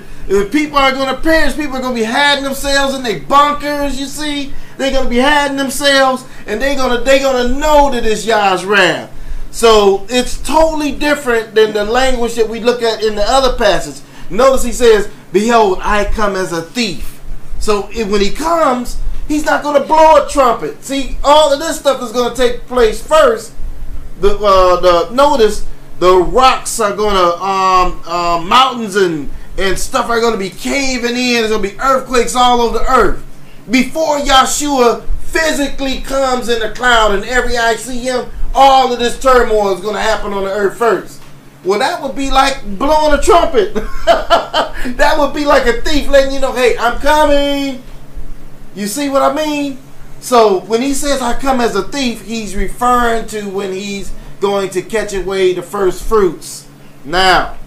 people 0.51 0.77
are 0.77 0.91
going 0.91 1.13
to 1.15 1.21
perish. 1.21 1.55
People 1.55 1.77
are 1.77 1.81
going 1.81 1.95
to 1.95 2.01
be 2.01 2.05
hiding 2.05 2.43
themselves 2.43 2.95
in 2.95 3.03
their 3.03 3.19
bunkers, 3.21 3.99
you 3.99 4.05
see? 4.05 4.53
They're 4.77 4.91
going 4.91 5.05
to 5.05 5.09
be 5.09 5.19
hiding 5.19 5.57
themselves 5.57 6.25
and 6.45 6.61
they're 6.61 6.75
going 6.75 6.97
to 6.97 7.03
they're 7.03 7.19
going 7.19 7.47
to 7.47 7.59
know 7.59 7.91
that 7.91 8.05
it's 8.05 8.25
Yah's 8.25 8.65
wrath. 8.65 9.13
So 9.57 10.05
it's 10.07 10.37
totally 10.43 10.91
different 10.91 11.55
than 11.55 11.73
the 11.73 11.83
language 11.83 12.35
that 12.35 12.47
we 12.47 12.59
look 12.59 12.83
at 12.83 13.01
in 13.01 13.15
the 13.15 13.23
other 13.27 13.57
passage. 13.57 14.03
Notice 14.29 14.63
he 14.63 14.71
says, 14.71 15.09
Behold, 15.33 15.79
I 15.81 16.05
come 16.05 16.35
as 16.35 16.51
a 16.51 16.61
thief. 16.61 17.19
So 17.57 17.89
if, 17.91 18.07
when 18.07 18.21
he 18.21 18.29
comes, 18.29 19.01
he's 19.27 19.45
not 19.45 19.63
going 19.63 19.81
to 19.81 19.87
blow 19.87 20.23
a 20.23 20.29
trumpet. 20.29 20.83
See, 20.83 21.17
all 21.23 21.51
of 21.51 21.57
this 21.57 21.79
stuff 21.79 22.03
is 22.03 22.11
going 22.11 22.35
to 22.35 22.37
take 22.37 22.67
place 22.67 23.01
first. 23.01 23.51
The, 24.21 24.37
uh, 24.37 24.79
the 24.79 25.09
notice 25.15 25.65
the 25.97 26.17
rocks 26.17 26.79
are 26.79 26.95
going 26.95 27.15
to 27.15 27.43
um, 27.43 28.03
uh, 28.05 28.39
mountains 28.39 28.95
and 28.95 29.27
and 29.57 29.79
stuff 29.79 30.07
are 30.11 30.21
going 30.21 30.33
to 30.33 30.39
be 30.39 30.51
caving 30.51 31.15
in. 31.15 31.33
There's 31.33 31.49
going 31.49 31.63
to 31.63 31.69
be 31.69 31.79
earthquakes 31.79 32.35
all 32.35 32.61
over 32.61 32.77
the 32.77 32.91
earth 32.91 33.25
before 33.71 34.19
Yahshua 34.19 35.03
physically 35.21 36.01
comes 36.01 36.47
in 36.47 36.59
the 36.59 36.69
cloud 36.69 37.15
and 37.15 37.25
every 37.25 37.57
eye 37.57 37.75
see 37.75 38.01
him. 38.01 38.29
All 38.53 38.91
of 38.91 38.99
this 38.99 39.19
turmoil 39.19 39.73
is 39.73 39.81
going 39.81 39.95
to 39.95 40.01
happen 40.01 40.33
on 40.33 40.43
the 40.43 40.51
earth 40.51 40.77
first. 40.77 41.21
Well, 41.63 41.79
that 41.79 42.01
would 42.01 42.15
be 42.15 42.31
like 42.31 42.63
blowing 42.77 43.17
a 43.17 43.21
trumpet. 43.21 43.73
that 44.05 45.15
would 45.17 45.33
be 45.33 45.45
like 45.45 45.65
a 45.65 45.81
thief 45.81 46.07
letting 46.07 46.33
you 46.33 46.39
know, 46.39 46.53
hey, 46.53 46.77
I'm 46.77 46.99
coming. 46.99 47.83
You 48.75 48.87
see 48.87 49.09
what 49.09 49.21
I 49.21 49.33
mean? 49.33 49.79
So 50.19 50.61
when 50.61 50.81
he 50.81 50.93
says 50.93 51.21
I 51.21 51.39
come 51.39 51.59
as 51.59 51.75
a 51.75 51.83
thief, 51.83 52.25
he's 52.25 52.55
referring 52.55 53.27
to 53.27 53.49
when 53.49 53.73
he's 53.73 54.11
going 54.39 54.69
to 54.71 54.81
catch 54.81 55.13
away 55.13 55.53
the 55.53 55.61
first 55.61 56.03
fruits. 56.03 56.67
Now, 57.03 57.57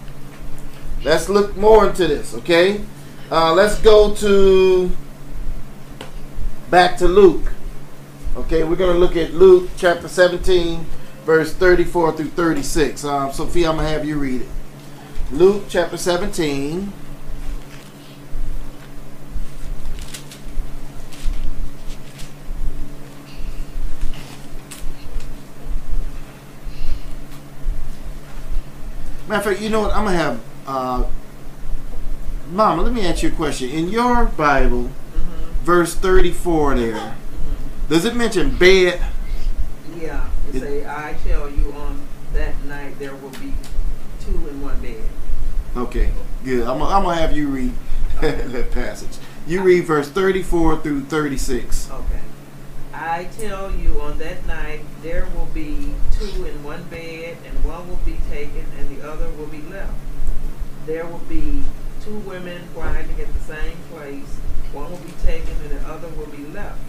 let's 1.03 1.29
look 1.29 1.55
more 1.57 1.87
into 1.87 2.07
this, 2.07 2.33
okay? 2.35 2.81
Uh, 3.29 3.53
let's 3.53 3.79
go 3.79 4.13
to 4.15 4.91
back 6.69 6.97
to 6.97 7.07
Luke. 7.07 7.51
Okay, 8.35 8.63
we're 8.63 8.75
going 8.77 8.93
to 8.93 8.99
look 8.99 9.17
at 9.17 9.33
Luke 9.33 9.69
chapter 9.75 10.07
17, 10.07 10.85
verse 11.25 11.53
34 11.53 12.13
through 12.13 12.29
36. 12.29 13.03
Um, 13.03 13.31
Sophia, 13.33 13.69
I'm 13.69 13.75
going 13.75 13.87
to 13.87 13.91
have 13.91 14.05
you 14.05 14.17
read 14.17 14.41
it. 14.41 14.47
Luke 15.31 15.63
chapter 15.67 15.97
17. 15.97 16.91
Matter 29.27 29.39
of 29.39 29.43
fact, 29.45 29.61
you 29.61 29.69
know 29.69 29.81
what? 29.81 29.95
I'm 29.95 30.05
gonna 30.05 30.17
have 30.17 30.41
uh, 30.67 31.05
Mama. 32.51 32.81
Let 32.81 32.93
me 32.93 33.05
ask 33.05 33.23
you 33.23 33.29
a 33.29 33.31
question. 33.31 33.69
In 33.69 33.89
your 33.89 34.25
Bible, 34.25 34.89
Mm-hmm. 35.11 35.65
verse 35.65 35.93
34, 35.95 36.75
there 36.75 37.15
does 37.91 38.05
it 38.05 38.15
mention 38.15 38.55
bed? 38.55 39.01
Yeah, 39.99 40.25
it 40.47 40.55
It- 40.55 40.59
say, 40.61 40.85
I 40.85 41.13
tell 41.27 41.49
you 41.49 41.73
on 41.73 41.99
that 42.33 42.55
night 42.63 42.97
there 42.99 43.13
will 43.13 43.31
be 43.31 43.53
two 44.23 44.47
in 44.47 44.61
one 44.61 44.79
bed. 44.79 45.03
Okay, 45.75 46.09
good. 46.45 46.65
I'm, 46.65 46.81
I'm 46.81 47.03
gonna 47.03 47.15
have 47.19 47.35
you 47.35 47.49
read 47.49 47.73
that 48.21 48.71
passage. 48.71 49.17
You 49.45 49.61
read 49.61 49.81
verse 49.85 50.07
34 50.07 50.79
through 50.79 51.01
36. 51.01 51.89
Okay. 51.91 52.21
I 52.93 53.25
tell 53.37 53.69
you 53.75 53.99
on 53.99 54.17
that 54.19 54.45
night 54.45 54.85
there 55.03 55.27
will 55.35 55.47
be 55.53 55.93
two 56.17 56.45
in 56.45 56.63
one 56.63 56.83
bed, 56.83 57.35
and 57.45 57.65
one 57.65 57.89
will 57.89 57.99
be 58.05 58.17
taken 58.29 58.65
and 58.79 58.95
the 58.95 59.05
other 59.05 59.27
will 59.31 59.47
be 59.47 59.63
left. 59.63 59.91
There 60.85 61.05
will 61.05 61.25
be 61.27 61.61
two 62.05 62.19
women 62.19 62.61
grinding 62.73 63.19
at 63.19 63.33
the 63.33 63.39
same 63.41 63.75
place. 63.91 64.39
One 64.71 64.89
will 64.91 64.97
be 64.99 65.11
taken 65.25 65.53
and 65.61 65.71
the 65.71 65.87
other 65.89 66.07
will 66.07 66.27
be 66.27 66.45
left. 66.47 66.79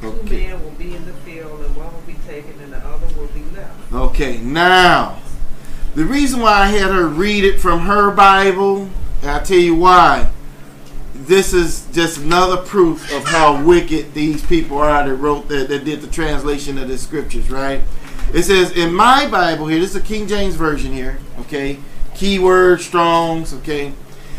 Two 0.00 0.08
Okay. 0.08 0.46
men 0.46 0.62
will 0.62 0.70
be 0.72 0.94
in 0.94 1.04
the 1.04 1.12
field, 1.12 1.60
and 1.60 1.76
one 1.76 1.92
will 1.92 2.00
be 2.06 2.16
taken 2.26 2.54
and 2.62 2.72
the 2.72 2.78
other 2.78 3.06
will 3.18 3.26
be 3.28 3.42
left. 3.54 3.92
Okay, 3.92 4.38
now 4.38 5.18
the 5.94 6.04
reason 6.04 6.40
why 6.40 6.52
I 6.62 6.66
had 6.66 6.90
her 6.90 7.06
read 7.06 7.44
it 7.44 7.60
from 7.60 7.80
her 7.80 8.10
Bible, 8.10 8.88
and 9.22 9.30
I'll 9.30 9.42
tell 9.42 9.58
you 9.58 9.74
why. 9.74 10.30
This 11.14 11.52
is 11.52 11.86
just 11.92 12.18
another 12.18 12.56
proof 12.56 13.12
of 13.12 13.24
how 13.24 13.62
wicked 13.62 14.14
these 14.14 14.44
people 14.46 14.78
are 14.78 15.04
that 15.06 15.14
wrote 15.16 15.48
that, 15.48 15.68
that 15.68 15.84
did 15.84 16.00
the 16.00 16.06
translation 16.06 16.78
of 16.78 16.88
the 16.88 16.96
scriptures, 16.96 17.50
right? 17.50 17.82
It 18.32 18.44
says 18.44 18.70
in 18.72 18.94
my 18.94 19.26
Bible 19.28 19.66
here, 19.66 19.80
this 19.80 19.90
is 19.90 19.96
a 19.96 20.00
King 20.00 20.26
James 20.26 20.54
version 20.54 20.92
here, 20.92 21.18
okay? 21.40 21.78
Keyword 22.14 22.80
Strongs, 22.80 23.52
okay? 23.54 23.92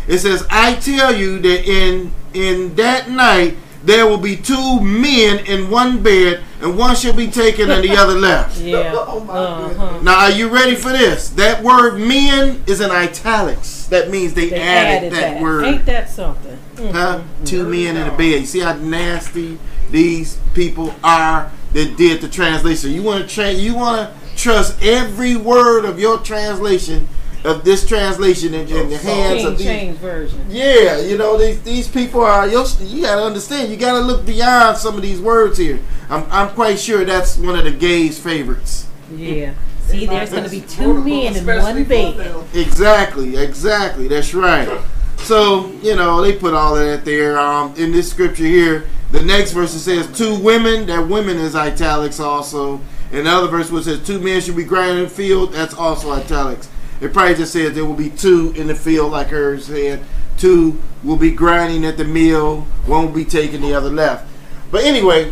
It 0.07 0.19
says, 0.19 0.45
I 0.49 0.75
tell 0.75 1.13
you 1.13 1.39
that 1.39 1.69
in 1.69 2.11
in 2.33 2.73
that 2.75 3.09
night 3.09 3.57
there 3.83 4.05
will 4.05 4.17
be 4.17 4.35
two 4.35 4.79
men 4.79 5.45
in 5.45 5.69
one 5.69 6.03
bed, 6.03 6.43
and 6.61 6.77
one 6.77 6.95
shall 6.95 7.13
be 7.13 7.27
taken 7.27 7.71
and 7.71 7.83
the 7.83 7.91
other 7.97 8.15
left. 8.15 8.59
Yeah. 8.59 8.91
Oh 9.11 9.27
uh-huh. 9.29 9.99
Now, 10.01 10.19
are 10.19 10.31
you 10.31 10.49
ready 10.49 10.75
for 10.75 10.89
this? 10.89 11.29
That 11.29 11.63
word 11.63 11.97
men 11.97 12.63
is 12.67 12.81
in 12.81 12.91
italics. 12.91 13.87
That 13.87 14.09
means 14.09 14.33
they, 14.33 14.49
They 14.49 14.61
added, 14.61 15.13
that, 15.13 15.41
word. 15.41 15.65
Ain't 15.65 15.85
that 15.85 16.09
something? 16.09 16.57
Mm. 16.75 16.91
huh? 16.91 17.21
Two 17.45 17.67
men 17.67 17.97
in 17.97 18.07
a 18.07 18.17
bed. 18.17 18.41
You 18.41 18.45
see 18.45 18.59
how 18.59 18.73
nasty 18.73 19.57
these 19.89 20.37
people 20.53 20.93
are 21.03 21.51
that 21.73 21.97
did 21.97 22.21
the 22.21 22.27
translation. 22.27 22.91
You 22.91 23.03
want 23.03 23.27
to 23.27 23.33
tra- 23.33 23.51
you 23.51 23.75
want 23.75 24.09
to 24.09 24.37
trust 24.37 24.81
every 24.81 25.35
word 25.35 25.85
of 25.85 25.99
your 25.99 26.19
translation 26.19 27.07
of 27.43 27.63
this 27.63 27.87
translation 27.87 28.53
in, 28.53 28.67
in 28.67 28.89
the 28.89 28.97
hands 28.97 29.41
King 29.41 29.47
of 29.47 29.57
these 29.57 29.67
James 29.67 29.97
version. 29.97 30.45
yeah, 30.49 30.99
you 30.99 31.17
know 31.17 31.37
these 31.37 31.61
these 31.63 31.87
people 31.87 32.21
are 32.21 32.47
you 32.47 32.63
you 32.81 33.03
gotta 33.03 33.23
understand. 33.23 33.71
You 33.71 33.77
gotta 33.77 34.01
look 34.01 34.25
beyond 34.25 34.77
some 34.77 34.95
of 34.95 35.01
these 35.01 35.19
words 35.19 35.57
here. 35.57 35.79
I'm 36.09 36.25
I'm 36.31 36.49
quite 36.53 36.79
sure 36.79 37.03
that's 37.05 37.37
one 37.37 37.57
of 37.57 37.63
the 37.65 37.71
gays' 37.71 38.19
favorites. 38.19 38.87
Yeah. 39.15 39.53
See, 39.81 40.05
there's 40.05 40.29
going 40.29 40.45
to 40.45 40.49
be 40.49 40.61
two 40.61 41.03
men 41.03 41.35
in 41.35 41.45
one 41.45 41.83
bed. 41.83 42.45
Exactly, 42.53 43.35
exactly. 43.35 44.07
That's 44.07 44.33
right. 44.33 44.81
So 45.17 45.71
you 45.81 45.95
know 45.95 46.21
they 46.21 46.37
put 46.37 46.53
all 46.53 46.77
of 46.77 46.85
that 46.85 47.03
there. 47.03 47.37
Um, 47.37 47.75
in 47.75 47.91
this 47.91 48.09
scripture 48.09 48.45
here, 48.45 48.87
the 49.11 49.21
next 49.21 49.51
verse 49.51 49.73
it 49.73 49.79
says 49.79 50.17
two 50.17 50.39
women. 50.39 50.85
That 50.85 51.07
women 51.07 51.37
is 51.37 51.55
italics 51.55 52.19
also. 52.19 52.79
Another 53.11 53.47
verse 53.47 53.69
which 53.69 53.83
says 53.83 54.05
two 54.05 54.21
men 54.21 54.39
should 54.39 54.55
be 54.55 54.63
grinding 54.63 54.99
in 54.99 55.03
the 55.03 55.09
field, 55.09 55.51
that's 55.51 55.73
also 55.73 56.13
italics. 56.13 56.69
It 57.01 57.13
probably 57.13 57.35
just 57.35 57.51
says 57.51 57.73
there 57.73 57.85
will 57.85 57.95
be 57.95 58.09
two 58.09 58.53
in 58.55 58.67
the 58.67 58.75
field, 58.75 59.11
like 59.11 59.27
hers 59.27 59.65
said. 59.65 60.03
Two 60.37 60.79
will 61.03 61.17
be 61.17 61.31
grinding 61.31 61.83
at 61.83 61.97
the 61.97 62.05
mill. 62.05 62.61
One 62.85 63.07
will 63.07 63.13
be 63.13 63.25
taking 63.25 63.61
the 63.61 63.73
other 63.73 63.89
left. 63.89 64.27
But 64.69 64.83
anyway, 64.83 65.31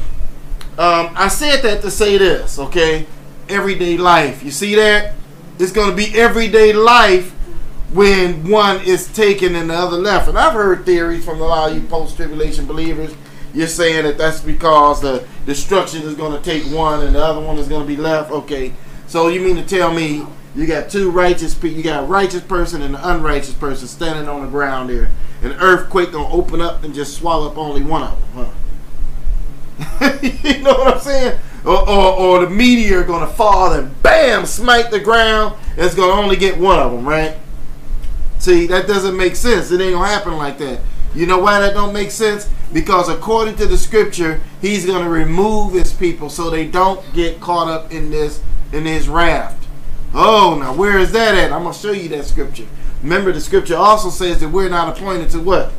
um, 0.77 1.11
I 1.15 1.27
said 1.27 1.61
that 1.61 1.81
to 1.83 1.91
say 1.91 2.17
this, 2.17 2.57
okay? 2.57 3.05
Everyday 3.47 3.97
life. 3.97 4.43
You 4.43 4.51
see 4.51 4.75
that? 4.75 5.13
It's 5.59 5.71
going 5.71 5.91
to 5.91 5.95
be 5.95 6.17
everyday 6.17 6.73
life 6.73 7.31
when 7.91 8.49
one 8.49 8.81
is 8.81 9.11
taken 9.11 9.55
and 9.55 9.69
the 9.69 9.73
other 9.73 9.97
left. 9.97 10.27
And 10.27 10.37
I've 10.37 10.53
heard 10.53 10.85
theories 10.85 11.25
from 11.25 11.41
a 11.41 11.45
lot 11.45 11.71
of 11.71 11.77
you 11.77 11.87
post 11.87 12.15
tribulation 12.15 12.65
believers. 12.65 13.15
You're 13.53 13.67
saying 13.67 14.03
that 14.03 14.17
that's 14.17 14.41
because 14.41 15.01
the 15.01 15.27
destruction 15.45 16.03
is 16.03 16.15
going 16.15 16.31
to 16.31 16.43
take 16.43 16.63
one 16.71 17.05
and 17.05 17.15
the 17.15 17.23
other 17.23 17.41
one 17.41 17.57
is 17.57 17.67
going 17.67 17.81
to 17.81 17.87
be 17.87 17.97
left. 17.97 18.31
Okay. 18.31 18.73
So 19.07 19.27
you 19.27 19.41
mean 19.41 19.55
to 19.55 19.65
tell 19.65 19.91
me 19.93 20.25
you 20.55 20.65
got 20.65 20.89
two 20.89 21.11
righteous 21.11 21.53
people, 21.53 21.77
you 21.77 21.83
got 21.83 22.03
a 22.03 22.07
righteous 22.07 22.41
person 22.41 22.81
and 22.81 22.95
an 22.95 23.01
unrighteous 23.01 23.53
person 23.53 23.87
standing 23.87 24.27
on 24.27 24.41
the 24.41 24.47
ground 24.47 24.89
there. 24.89 25.11
An 25.41 25.53
earthquake 25.53 26.11
to 26.11 26.17
open 26.17 26.59
up 26.59 26.83
and 26.83 26.93
just 26.93 27.17
swallow 27.17 27.49
up 27.49 27.57
only 27.57 27.83
one 27.83 28.03
of 28.03 28.33
them, 28.33 28.45
huh? 28.45 28.51
you 30.21 30.59
know 30.61 30.73
what 30.73 30.95
I'm 30.95 30.99
saying? 30.99 31.39
Or, 31.65 31.89
or, 31.89 32.19
or 32.19 32.45
the 32.45 32.49
meteor 32.49 33.03
gonna 33.03 33.27
fall 33.27 33.73
and 33.73 34.01
bam, 34.01 34.45
smite 34.45 34.91
the 34.91 34.99
ground. 34.99 35.55
It's 35.77 35.95
gonna 35.95 36.19
only 36.19 36.35
get 36.35 36.57
one 36.57 36.79
of 36.79 36.91
them, 36.91 37.07
right? 37.07 37.37
See, 38.39 38.67
that 38.67 38.87
doesn't 38.87 39.15
make 39.15 39.35
sense. 39.35 39.71
It 39.71 39.81
ain't 39.81 39.93
gonna 39.93 40.07
happen 40.07 40.37
like 40.37 40.57
that. 40.57 40.79
You 41.13 41.25
know 41.25 41.39
why 41.39 41.59
that 41.59 41.73
don't 41.73 41.93
make 41.93 42.11
sense? 42.11 42.49
Because 42.71 43.09
according 43.09 43.55
to 43.57 43.65
the 43.65 43.77
scripture, 43.77 44.41
he's 44.61 44.85
gonna 44.85 45.09
remove 45.09 45.73
his 45.73 45.91
people 45.91 46.29
so 46.29 46.49
they 46.49 46.67
don't 46.67 47.01
get 47.13 47.39
caught 47.39 47.67
up 47.67 47.91
in 47.91 48.09
this 48.11 48.41
in 48.71 48.85
his 48.85 49.09
raft. 49.09 49.67
Oh, 50.13 50.57
now 50.59 50.73
where 50.73 50.97
is 50.97 51.11
that 51.11 51.35
at? 51.35 51.51
I'm 51.51 51.63
gonna 51.63 51.73
show 51.73 51.91
you 51.91 52.09
that 52.09 52.25
scripture. 52.25 52.65
Remember, 53.03 53.31
the 53.31 53.41
scripture 53.41 53.77
also 53.77 54.09
says 54.09 54.39
that 54.39 54.49
we're 54.49 54.69
not 54.69 54.97
appointed 54.97 55.29
to 55.31 55.39
what? 55.39 55.71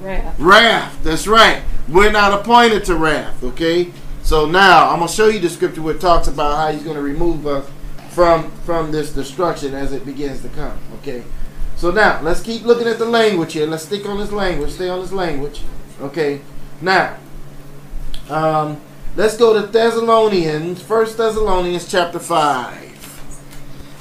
Wrath. 0.00 0.38
Wrath. 0.38 1.02
That's 1.02 1.26
right. 1.26 1.62
We're 1.88 2.12
not 2.12 2.40
appointed 2.40 2.84
to 2.86 2.96
wrath. 2.96 3.42
Okay. 3.42 3.92
So 4.22 4.46
now 4.46 4.90
I'm 4.90 5.00
gonna 5.00 5.10
show 5.10 5.28
you 5.28 5.40
the 5.40 5.50
scripture 5.50 5.82
where 5.82 5.94
it 5.94 6.00
talks 6.00 6.28
about 6.28 6.56
how 6.56 6.72
He's 6.72 6.82
gonna 6.82 7.02
remove 7.02 7.46
us 7.46 7.68
from 8.10 8.50
from 8.62 8.92
this 8.92 9.12
destruction 9.12 9.74
as 9.74 9.92
it 9.92 10.06
begins 10.06 10.40
to 10.42 10.48
come. 10.50 10.78
Okay. 11.00 11.24
So 11.76 11.90
now 11.90 12.22
let's 12.22 12.40
keep 12.40 12.62
looking 12.62 12.86
at 12.86 12.98
the 12.98 13.04
language 13.04 13.52
here. 13.52 13.66
Let's 13.66 13.84
stick 13.84 14.06
on 14.06 14.18
this 14.18 14.32
language. 14.32 14.70
Stay 14.70 14.88
on 14.88 15.00
this 15.00 15.12
language. 15.12 15.60
Okay. 16.00 16.40
Now, 16.80 17.16
um, 18.30 18.80
let's 19.16 19.36
go 19.36 19.60
to 19.60 19.66
Thessalonians, 19.66 20.80
First 20.80 21.18
Thessalonians 21.18 21.90
chapter 21.90 22.18
five. 22.18 22.83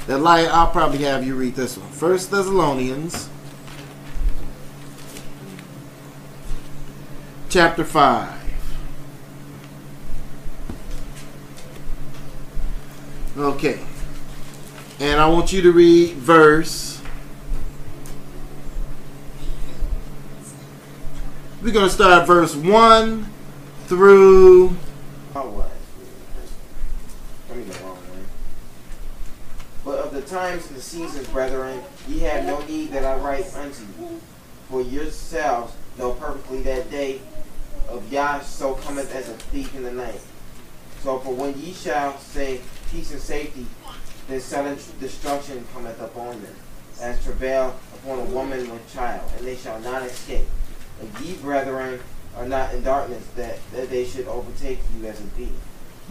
That 0.08 0.20
lie, 0.20 0.44
I'll 0.44 0.68
probably 0.68 1.00
have 1.00 1.26
you 1.26 1.36
read 1.36 1.56
this 1.56 1.78
one. 1.78 1.90
First 1.90 2.30
Thessalonians 2.30 3.30
chapter 7.50 7.84
five. 7.84 8.44
Okay. 13.38 13.80
And 15.00 15.20
I 15.20 15.28
want 15.28 15.52
you 15.52 15.62
to 15.64 15.72
read 15.72 16.14
verse. 16.16 17.02
We're 21.62 21.72
going 21.72 21.88
to 21.88 21.92
start 21.92 22.28
verse 22.28 22.56
1 22.56 23.30
through. 23.88 24.76
All 25.34 25.48
right. 25.50 25.70
I 30.14 30.18
mean 30.18 30.26
the 30.26 30.36
wrong 30.36 30.44
one. 30.44 30.64
But 30.64 30.68
of 30.68 30.68
the 30.68 30.68
times 30.68 30.68
and 30.68 30.78
the 30.78 30.82
seasons, 30.82 31.28
brethren, 31.28 31.82
ye 32.08 32.20
have 32.20 32.46
no 32.46 32.60
need 32.66 32.92
that 32.92 33.06
I 33.06 33.16
write 33.18 33.54
unto 33.56 33.82
you. 33.82 34.22
For 34.70 34.82
yourselves 34.82 35.74
know 35.98 36.14
perfectly 36.14 36.62
that 36.64 36.90
day 36.90 37.20
of 37.90 38.12
Yah 38.12 38.40
so 38.40 38.76
cometh 38.76 39.14
as 39.14 39.30
a 39.30 39.34
thief 39.34 39.76
in 39.76 39.84
the 39.84 39.92
night. 39.92 40.22
So 41.02 41.20
for 41.20 41.34
when 41.34 41.60
ye 41.60 41.74
shall 41.74 42.18
say 42.18 42.62
peace 42.92 43.12
and 43.12 43.22
safety, 43.22 43.66
then 44.28 44.40
sudden 44.40 44.78
destruction 45.00 45.66
cometh 45.74 46.00
upon 46.02 46.42
them, 46.42 46.56
as 47.02 47.24
travail 47.24 47.76
upon 47.96 48.20
a 48.20 48.26
woman 48.26 48.70
with 48.72 48.94
child, 48.94 49.30
and 49.38 49.46
they 49.46 49.56
shall 49.56 49.80
not 49.82 50.04
escape. 50.04 50.48
And 51.02 51.20
ye, 51.20 51.36
brethren, 51.36 52.00
are 52.38 52.48
not 52.48 52.74
in 52.74 52.84
darkness, 52.84 53.26
that, 53.36 53.60
that 53.74 53.90
they 53.90 54.06
should 54.06 54.28
overtake 54.28 54.80
you 54.98 55.08
as 55.08 55.20
a 55.20 55.24
thief. 55.24 55.52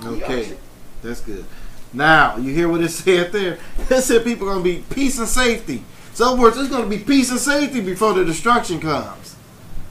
Okay. 0.04 0.56
That's 1.02 1.20
good. 1.20 1.44
Now, 1.92 2.36
you 2.36 2.52
hear 2.52 2.68
what 2.68 2.82
it 2.82 2.88
said 2.90 3.32
there? 3.32 3.58
It 3.90 4.02
said 4.02 4.24
people 4.24 4.48
are 4.48 4.54
going 4.54 4.64
to 4.64 4.70
be 4.70 4.94
peace 4.94 5.18
and 5.18 5.28
safety. 5.28 5.84
So, 6.14 6.24
in 6.24 6.32
other 6.32 6.42
words, 6.42 6.56
it's 6.58 6.68
going 6.68 6.88
to 6.88 6.96
be 6.96 7.02
peace 7.02 7.30
and 7.30 7.40
safety 7.40 7.80
before 7.80 8.12
the 8.14 8.24
destruction 8.24 8.80
comes. 8.80 9.36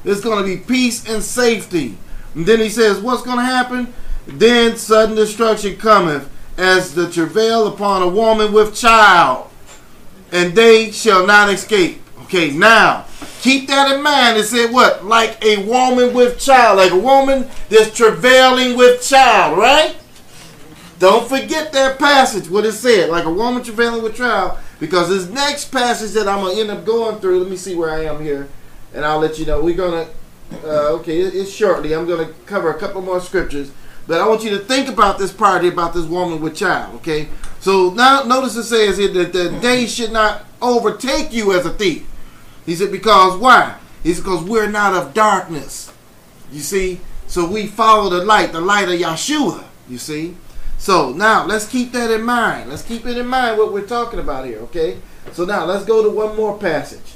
It's 0.03 0.21
going 0.21 0.43
to 0.43 0.45
be 0.45 0.57
peace 0.57 1.07
and 1.07 1.21
safety. 1.23 1.97
And 2.35 2.45
then 2.45 2.59
he 2.59 2.69
says, 2.69 2.99
what's 2.99 3.23
going 3.23 3.37
to 3.37 3.43
happen? 3.43 3.93
Then 4.27 4.77
sudden 4.77 5.15
destruction 5.15 5.77
cometh 5.77 6.29
as 6.57 6.93
the 6.93 7.09
travail 7.09 7.67
upon 7.67 8.01
a 8.01 8.07
woman 8.07 8.53
with 8.53 8.75
child, 8.75 9.49
and 10.31 10.53
they 10.53 10.91
shall 10.91 11.25
not 11.25 11.49
escape. 11.49 12.01
Okay, 12.23 12.51
now, 12.51 13.05
keep 13.41 13.67
that 13.67 13.91
in 13.91 14.01
mind. 14.01 14.37
It 14.37 14.45
said 14.45 14.71
what? 14.71 15.03
Like 15.03 15.43
a 15.43 15.65
woman 15.65 16.13
with 16.13 16.39
child. 16.39 16.77
Like 16.77 16.91
a 16.91 16.97
woman 16.97 17.49
that's 17.69 17.95
travailing 17.95 18.77
with 18.77 19.01
child, 19.01 19.57
right? 19.57 19.95
Don't 21.01 21.27
forget 21.27 21.73
that 21.73 21.97
passage, 21.97 22.47
what 22.47 22.63
it 22.63 22.73
said, 22.73 23.09
like 23.09 23.25
a 23.25 23.33
woman 23.33 23.63
travailing 23.63 24.03
with 24.03 24.15
child, 24.15 24.59
because 24.79 25.09
this 25.09 25.27
next 25.27 25.71
passage 25.71 26.11
that 26.11 26.27
I'm 26.27 26.41
going 26.41 26.53
to 26.53 26.61
end 26.61 26.69
up 26.69 26.85
going 26.85 27.19
through, 27.19 27.39
let 27.39 27.49
me 27.49 27.57
see 27.57 27.73
where 27.73 27.89
I 27.89 28.05
am 28.05 28.21
here, 28.21 28.47
and 28.93 29.03
I'll 29.03 29.17
let 29.17 29.39
you 29.39 29.47
know. 29.47 29.63
We're 29.63 29.75
going 29.75 30.05
to, 30.05 30.11
uh, 30.63 30.89
okay, 30.99 31.17
it's 31.19 31.51
shortly. 31.51 31.95
I'm 31.95 32.05
going 32.05 32.27
to 32.27 32.31
cover 32.45 32.69
a 32.69 32.77
couple 32.77 33.01
more 33.01 33.19
scriptures, 33.19 33.71
but 34.05 34.21
I 34.21 34.27
want 34.27 34.43
you 34.43 34.51
to 34.51 34.59
think 34.59 34.89
about 34.89 35.17
this 35.17 35.33
part 35.33 35.63
here 35.63 35.73
about 35.73 35.95
this 35.95 36.05
woman 36.05 36.39
with 36.39 36.55
child, 36.55 36.93
okay? 36.97 37.29
So 37.61 37.89
now 37.89 38.21
notice 38.21 38.55
it 38.55 38.65
says 38.65 38.99
here 38.99 39.11
that 39.11 39.33
the 39.33 39.57
day 39.59 39.87
should 39.87 40.11
not 40.11 40.45
overtake 40.61 41.33
you 41.33 41.51
as 41.53 41.65
a 41.65 41.71
thief. 41.71 42.07
He 42.63 42.75
said, 42.75 42.91
because 42.91 43.39
why? 43.39 43.75
He 44.03 44.13
said, 44.13 44.23
because 44.23 44.43
we're 44.43 44.69
not 44.69 44.93
of 44.93 45.15
darkness. 45.15 45.91
You 46.51 46.59
see? 46.59 46.99
So 47.25 47.49
we 47.49 47.65
follow 47.65 48.07
the 48.11 48.23
light, 48.23 48.51
the 48.51 48.61
light 48.61 48.87
of 48.87 48.99
Yeshua. 48.99 49.63
You 49.89 49.97
see? 49.97 50.37
So 50.81 51.11
now 51.11 51.45
let's 51.45 51.67
keep 51.67 51.91
that 51.91 52.09
in 52.09 52.23
mind. 52.23 52.71
Let's 52.71 52.81
keep 52.81 53.05
it 53.05 53.15
in 53.15 53.27
mind 53.27 53.59
what 53.59 53.71
we're 53.71 53.85
talking 53.85 54.17
about 54.17 54.47
here, 54.47 54.57
okay? 54.61 54.97
So 55.31 55.45
now 55.45 55.63
let's 55.65 55.85
go 55.85 56.01
to 56.01 56.09
one 56.09 56.35
more 56.35 56.57
passage. 56.57 57.13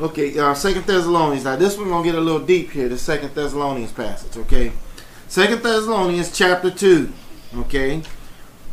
Okay, 0.00 0.36
uh, 0.36 0.52
Second 0.52 0.84
Thessalonians. 0.84 1.44
Now 1.44 1.54
this 1.54 1.78
one 1.78 1.90
gonna 1.90 2.02
get 2.02 2.16
a 2.16 2.20
little 2.20 2.44
deep 2.44 2.72
here. 2.72 2.88
The 2.88 2.98
Second 2.98 3.36
Thessalonians 3.36 3.92
passage, 3.92 4.36
okay? 4.38 4.72
Second 5.28 5.62
Thessalonians 5.62 6.36
chapter 6.36 6.72
two, 6.72 7.12
okay? 7.54 8.02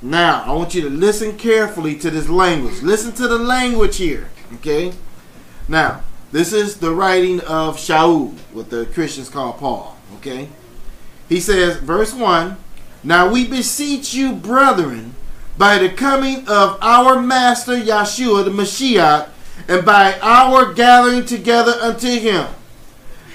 Now 0.01 0.41
I 0.41 0.53
want 0.53 0.73
you 0.73 0.81
to 0.81 0.89
listen 0.89 1.37
carefully 1.37 1.95
to 1.99 2.09
this 2.09 2.27
language. 2.27 2.81
Listen 2.81 3.11
to 3.13 3.27
the 3.27 3.37
language 3.37 3.97
here, 3.97 4.31
okay? 4.55 4.93
Now 5.67 6.01
this 6.31 6.51
is 6.51 6.79
the 6.79 6.89
writing 6.89 7.41
of 7.41 7.77
Shaul, 7.77 8.33
what 8.53 8.71
the 8.71 8.87
Christians 8.87 9.29
call 9.29 9.53
Paul, 9.53 9.95
okay? 10.15 10.49
He 11.29 11.39
says, 11.39 11.77
verse 11.77 12.11
one. 12.11 12.57
Now 13.05 13.31
we 13.31 13.47
beseech 13.47 14.15
you, 14.15 14.33
brethren, 14.33 15.13
by 15.59 15.77
the 15.77 15.89
coming 15.89 16.39
of 16.47 16.79
our 16.81 17.21
Master 17.21 17.79
Yeshua 17.79 18.43
the 18.43 18.49
Mashiach, 18.49 19.29
and 19.67 19.85
by 19.85 20.19
our 20.21 20.73
gathering 20.73 21.23
together 21.23 21.73
unto 21.73 22.07
him, 22.07 22.47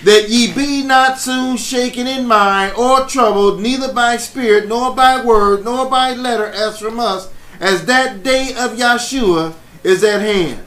that 0.02 0.28
ye 0.28 0.52
be 0.52 0.82
not 0.82 1.20
soon 1.20 1.56
shaken 1.56 2.08
in 2.08 2.26
mind 2.26 2.74
or 2.76 3.06
troubled, 3.06 3.60
neither 3.60 3.92
by 3.92 4.16
spirit, 4.16 4.66
nor 4.68 4.94
by 4.94 5.24
word, 5.24 5.64
nor 5.64 5.88
by 5.88 6.14
letter 6.14 6.46
as 6.46 6.80
from 6.80 6.98
us, 6.98 7.30
as 7.60 7.86
that 7.86 8.24
day 8.24 8.50
of 8.58 8.72
Yeshua 8.72 9.54
is 9.84 10.02
at 10.02 10.20
hand. 10.20 10.64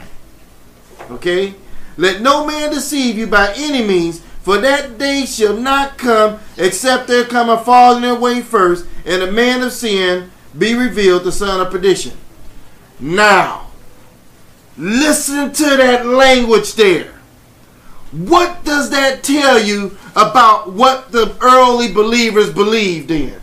Okay? 1.11 1.55
Let 1.97 2.21
no 2.21 2.47
man 2.47 2.71
deceive 2.71 3.17
you 3.17 3.27
by 3.27 3.53
any 3.57 3.85
means, 3.85 4.21
for 4.43 4.57
that 4.59 4.97
day 4.97 5.25
shall 5.25 5.57
not 5.57 5.97
come 5.97 6.39
except 6.57 7.07
there 7.07 7.25
come 7.25 7.49
a 7.49 7.57
fall 7.57 7.95
in 7.95 8.03
their 8.03 8.13
way 8.13 8.41
first, 8.41 8.85
and 9.05 9.23
a 9.23 9.31
man 9.31 9.61
of 9.63 9.71
sin 9.71 10.29
be 10.57 10.75
revealed, 10.75 11.23
the 11.23 11.31
son 11.31 11.59
of 11.59 11.71
perdition. 11.71 12.13
Now, 12.99 13.67
listen 14.77 15.51
to 15.53 15.63
that 15.77 16.05
language 16.05 16.73
there. 16.73 17.13
What 18.11 18.63
does 18.63 18.91
that 18.91 19.23
tell 19.23 19.59
you 19.59 19.97
about 20.15 20.71
what 20.71 21.11
the 21.11 21.35
early 21.41 21.91
believers 21.91 22.53
believed 22.53 23.09
in? 23.09 23.41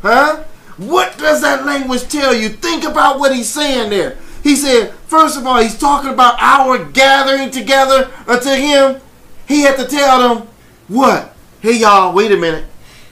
Huh? 0.00 0.44
What 0.78 1.18
does 1.18 1.42
that 1.42 1.66
language 1.66 2.08
tell 2.08 2.32
you? 2.32 2.48
Think 2.48 2.84
about 2.84 3.18
what 3.18 3.34
he's 3.34 3.50
saying 3.50 3.90
there. 3.90 4.16
He 4.42 4.56
said, 4.56 4.92
first 5.08 5.36
of 5.36 5.46
all, 5.46 5.60
he's 5.60 5.76
talking 5.76 6.10
about 6.10 6.36
our 6.38 6.82
gathering 6.84 7.50
together 7.50 8.10
unto 8.26 8.50
him. 8.50 9.00
He 9.48 9.62
had 9.62 9.76
to 9.78 9.86
tell 9.86 10.36
them, 10.36 10.48
what? 10.88 11.34
Hey, 11.60 11.78
y'all, 11.78 12.14
wait 12.14 12.30
a 12.30 12.36
minute. 12.36 12.66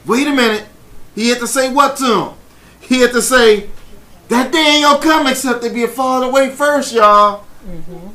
Wait 0.04 0.26
a 0.26 0.32
minute. 0.32 0.66
He 1.14 1.30
had 1.30 1.38
to 1.38 1.46
say 1.46 1.72
what 1.72 1.96
to 1.96 2.06
them? 2.06 2.34
He 2.80 3.00
had 3.00 3.12
to 3.12 3.22
say, 3.22 3.70
that 4.28 4.52
day 4.52 4.58
ain't 4.58 4.84
gonna 4.84 5.02
come 5.02 5.26
except 5.26 5.62
they 5.62 5.72
be 5.72 5.86
far 5.86 6.22
away 6.22 6.50
first, 6.50 6.92
y'all. 6.92 7.46
Mm-hmm. 7.66 8.08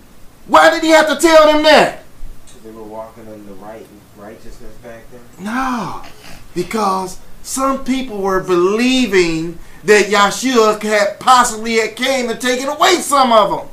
Why 0.47 0.69
did 0.69 0.83
he 0.83 0.89
have 0.89 1.07
to 1.07 1.15
tell 1.15 1.51
them 1.51 1.63
that? 1.63 2.03
They 2.63 2.71
were 2.71 2.83
walking 2.83 3.25
in 3.25 3.45
the 3.47 3.53
right 3.55 3.85
righteousness 4.17 4.75
back 4.83 5.03
then. 5.11 5.21
No, 5.43 6.03
because 6.53 7.19
some 7.41 7.83
people 7.83 8.21
were 8.21 8.43
believing 8.43 9.57
that 9.83 10.05
Yeshua 10.05 10.81
had 10.83 11.19
possibly 11.19 11.77
had 11.77 11.95
came 11.95 12.29
and 12.29 12.39
taken 12.39 12.67
away 12.67 12.95
some 12.97 13.31
of 13.31 13.49
them. 13.49 13.67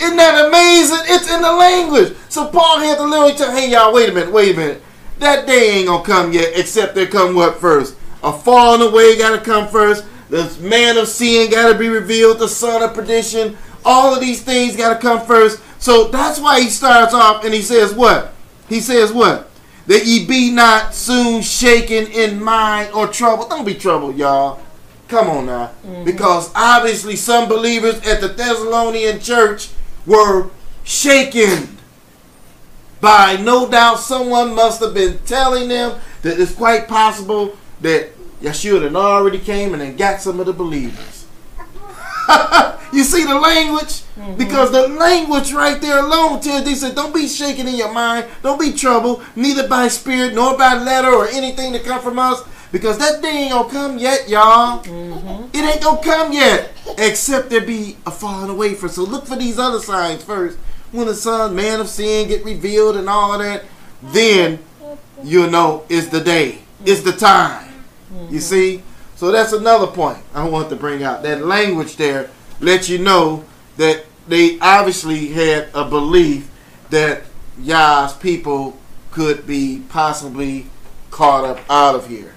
Isn't 0.00 0.16
that 0.16 0.46
amazing? 0.46 0.98
It's 1.04 1.32
in 1.32 1.42
the 1.42 1.52
language. 1.52 2.16
So 2.28 2.48
Paul 2.48 2.80
had 2.80 2.98
to 2.98 3.04
literally 3.04 3.34
tell, 3.34 3.54
hey 3.56 3.70
y'all, 3.70 3.92
wait 3.92 4.08
a 4.08 4.12
minute, 4.12 4.32
wait 4.32 4.54
a 4.54 4.58
minute. 4.58 4.82
That 5.18 5.46
day 5.46 5.78
ain't 5.78 5.86
gonna 5.86 6.04
come 6.04 6.32
yet, 6.32 6.52
except 6.56 6.94
there 6.94 7.06
come 7.06 7.34
what 7.34 7.58
first? 7.58 7.96
A 8.22 8.32
falling 8.32 8.82
away 8.82 9.16
gotta 9.16 9.40
come 9.40 9.68
first. 9.68 10.04
The 10.30 10.56
man 10.60 10.96
of 10.96 11.08
sin 11.08 11.50
gotta 11.50 11.76
be 11.78 11.88
revealed. 11.88 12.38
The 12.38 12.48
son 12.48 12.82
of 12.82 12.94
perdition. 12.94 13.56
All 13.84 14.14
of 14.14 14.20
these 14.20 14.42
things 14.42 14.76
gotta 14.76 14.98
come 15.00 15.24
first. 15.26 15.60
So 15.78 16.08
that's 16.08 16.40
why 16.40 16.60
he 16.60 16.68
starts 16.68 17.14
off 17.14 17.44
and 17.44 17.52
he 17.52 17.62
says 17.62 17.92
what? 17.92 18.32
He 18.68 18.80
says 18.80 19.12
what? 19.12 19.50
That 19.86 20.06
ye 20.06 20.24
be 20.26 20.50
not 20.50 20.94
soon 20.94 21.42
shaken 21.42 22.06
in 22.06 22.42
mind 22.42 22.92
or 22.94 23.08
troubled. 23.08 23.50
Don't 23.50 23.64
be 23.64 23.74
troubled, 23.74 24.16
y'all. 24.16 24.60
Come 25.08 25.28
on 25.28 25.46
now. 25.46 25.72
Mm-hmm. 25.84 26.04
Because 26.04 26.50
obviously 26.54 27.16
some 27.16 27.48
believers 27.48 27.96
at 28.06 28.20
the 28.20 28.28
Thessalonian 28.28 29.20
church 29.20 29.70
were 30.06 30.50
shaken 30.84 31.78
by 33.00 33.36
no 33.36 33.68
doubt 33.68 33.98
someone 33.98 34.54
must 34.54 34.80
have 34.80 34.94
been 34.94 35.18
telling 35.26 35.68
them 35.68 36.00
that 36.22 36.40
it's 36.40 36.54
quite 36.54 36.86
possible 36.88 37.56
that 37.80 38.10
Yeshua 38.40 38.82
had 38.82 38.96
already 38.96 39.38
came 39.38 39.72
and 39.72 39.82
then 39.82 39.96
got 39.96 40.20
some 40.20 40.40
of 40.40 40.46
the 40.46 40.52
believers. 40.52 41.26
you 42.92 43.04
see 43.04 43.24
the 43.24 43.38
language? 43.38 44.02
Mm-hmm. 44.14 44.36
Because 44.36 44.70
the 44.70 44.88
language 44.88 45.52
right 45.52 45.80
there 45.80 45.98
alone 45.98 46.40
tells 46.40 46.64
they 46.64 46.74
said, 46.74 46.94
Don't 46.94 47.14
be 47.14 47.26
shaken 47.26 47.66
in 47.66 47.74
your 47.74 47.92
mind, 47.92 48.26
don't 48.42 48.60
be 48.60 48.72
troubled, 48.72 49.24
neither 49.34 49.66
by 49.66 49.88
spirit 49.88 50.34
nor 50.34 50.56
by 50.56 50.74
letter 50.74 51.08
or 51.08 51.26
anything 51.28 51.72
that 51.72 51.84
come 51.84 52.00
from 52.00 52.18
us, 52.18 52.42
Because 52.72 52.96
that 52.98 53.20
day 53.20 53.28
ain't 53.28 53.52
gonna 53.52 53.68
come 53.68 53.98
yet, 53.98 54.28
y'all. 54.28 54.82
Mm-hmm. 54.82 55.56
It 55.56 55.62
ain't 55.62 55.82
gonna 55.82 56.02
come 56.02 56.32
yet. 56.32 56.72
Except 56.98 57.50
there 57.50 57.60
be 57.60 57.98
a 58.06 58.10
falling 58.10 58.50
away 58.50 58.74
from. 58.74 58.88
So 58.88 59.02
look 59.02 59.26
for 59.26 59.36
these 59.36 59.58
other 59.58 59.78
signs 59.78 60.24
first. 60.24 60.58
When 60.90 61.06
the 61.06 61.14
son, 61.14 61.54
man 61.54 61.80
of 61.80 61.88
sin, 61.88 62.28
get 62.28 62.44
revealed 62.44 62.96
and 62.96 63.08
all 63.08 63.34
of 63.34 63.40
that, 63.40 63.64
then 64.02 64.58
you'll 65.22 65.50
know 65.50 65.84
it's 65.88 66.08
the 66.08 66.20
day. 66.20 66.60
It's 66.84 67.02
the 67.02 67.12
time. 67.12 67.72
You 68.30 68.40
see? 68.40 68.82
So 69.16 69.30
that's 69.30 69.52
another 69.52 69.86
point 69.86 70.18
I 70.34 70.48
want 70.48 70.68
to 70.70 70.76
bring 70.76 71.02
out. 71.02 71.22
That 71.22 71.44
language 71.44 71.96
there 71.96 72.30
lets 72.60 72.88
you 72.88 72.98
know 72.98 73.44
that 73.76 74.04
they 74.26 74.58
obviously 74.60 75.28
had 75.28 75.68
a 75.74 75.84
belief 75.84 76.50
that 76.90 77.22
Yah's 77.58 78.14
people 78.14 78.78
could 79.10 79.46
be 79.46 79.82
possibly 79.88 80.66
caught 81.10 81.44
up 81.44 81.60
out 81.70 81.94
of 81.94 82.08
here. 82.08 82.31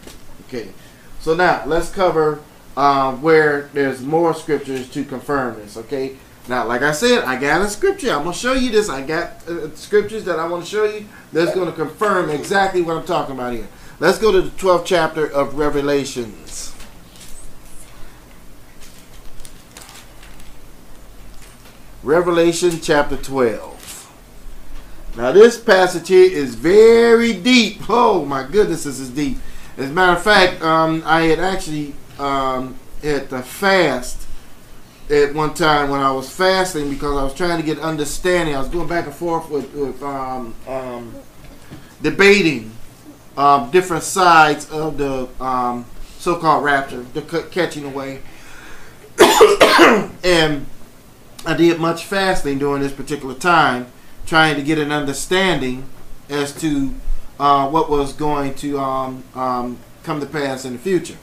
Okay. 0.55 0.71
So 1.19 1.35
now 1.35 1.63
let's 1.65 1.89
cover 1.91 2.41
um, 2.77 3.21
where 3.21 3.69
there's 3.73 4.01
more 4.01 4.33
scriptures 4.33 4.89
to 4.91 5.03
confirm 5.03 5.55
this. 5.55 5.77
Okay. 5.77 6.17
Now, 6.47 6.67
like 6.67 6.83
I 6.83 6.91
said, 6.91 7.23
I 7.23 7.39
got 7.39 7.61
a 7.61 7.69
scripture. 7.69 8.11
I'm 8.11 8.23
gonna 8.23 8.33
show 8.33 8.53
you 8.53 8.69
this. 8.69 8.87
I 8.89 9.01
got 9.01 9.47
uh, 9.47 9.75
scriptures 9.75 10.25
that 10.25 10.39
I 10.39 10.47
want 10.47 10.63
to 10.63 10.69
show 10.69 10.83
you 10.83 11.07
that's 11.33 11.53
to 11.53 11.71
confirm 11.71 12.29
exactly 12.29 12.81
what 12.81 12.97
I'm 12.97 13.05
talking 13.05 13.35
about 13.35 13.53
here. 13.53 13.67
Let's 13.99 14.19
go 14.19 14.31
to 14.31 14.41
the 14.41 14.49
12th 14.51 14.85
chapter 14.85 15.25
of 15.25 15.55
Revelations. 15.55 16.73
Revelation 22.03 22.79
chapter 22.81 23.17
12. 23.17 24.11
Now, 25.17 25.31
this 25.31 25.59
passage 25.59 26.09
here 26.09 26.29
is 26.29 26.53
very 26.53 27.33
deep. 27.33 27.89
Oh, 27.89 28.25
my 28.25 28.43
goodness, 28.43 28.83
this 28.83 28.99
is 28.99 29.09
deep. 29.09 29.37
As 29.77 29.89
a 29.89 29.93
matter 29.93 30.17
of 30.17 30.23
fact, 30.23 30.61
um, 30.61 31.03
I 31.05 31.23
had 31.23 31.39
actually 31.39 31.93
um, 32.17 32.79
had 33.01 33.29
to 33.29 33.41
fast 33.41 34.25
at 35.09 35.33
one 35.33 35.53
time 35.53 35.89
when 35.89 35.99
I 35.99 36.11
was 36.11 36.29
fasting 36.33 36.89
because 36.89 37.17
I 37.17 37.23
was 37.23 37.33
trying 37.33 37.59
to 37.59 37.65
get 37.65 37.79
understanding. 37.79 38.55
I 38.55 38.59
was 38.59 38.69
going 38.69 38.87
back 38.87 39.05
and 39.05 39.13
forth 39.13 39.49
with, 39.49 39.73
with 39.73 40.01
um, 40.01 40.55
um, 40.67 41.13
debating 42.01 42.71
um, 43.37 43.69
different 43.71 44.03
sides 44.03 44.69
of 44.71 44.97
the 44.97 45.27
um, 45.43 45.85
so-called 46.19 46.63
rapture, 46.63 47.03
the 47.13 47.21
catching 47.51 47.83
away, 47.83 48.21
and 50.23 50.65
I 51.45 51.53
did 51.55 51.79
much 51.79 52.05
fasting 52.05 52.59
during 52.59 52.81
this 52.81 52.93
particular 52.93 53.35
time, 53.35 53.87
trying 54.25 54.55
to 54.55 54.63
get 54.63 54.77
an 54.77 54.91
understanding 54.91 55.87
as 56.29 56.59
to 56.61 56.95
uh, 57.39 57.69
what 57.69 57.89
was 57.89 58.13
going 58.13 58.53
to 58.55 58.79
um, 58.79 59.23
um, 59.33 59.77
come 60.03 60.19
to 60.19 60.25
pass 60.25 60.65
in 60.65 60.73
the 60.73 60.79
future. 60.79 61.17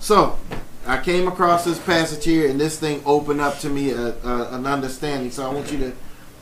So 0.00 0.38
I 0.86 0.98
came 0.98 1.28
across 1.28 1.64
this 1.64 1.78
passage 1.78 2.24
here, 2.24 2.48
and 2.48 2.60
this 2.60 2.78
thing 2.78 3.02
opened 3.06 3.40
up 3.40 3.58
to 3.60 3.68
me 3.68 3.90
a, 3.90 4.14
a, 4.24 4.54
an 4.54 4.66
understanding. 4.66 5.30
So 5.30 5.48
I 5.48 5.52
want 5.52 5.72
you 5.72 5.78
to 5.78 5.92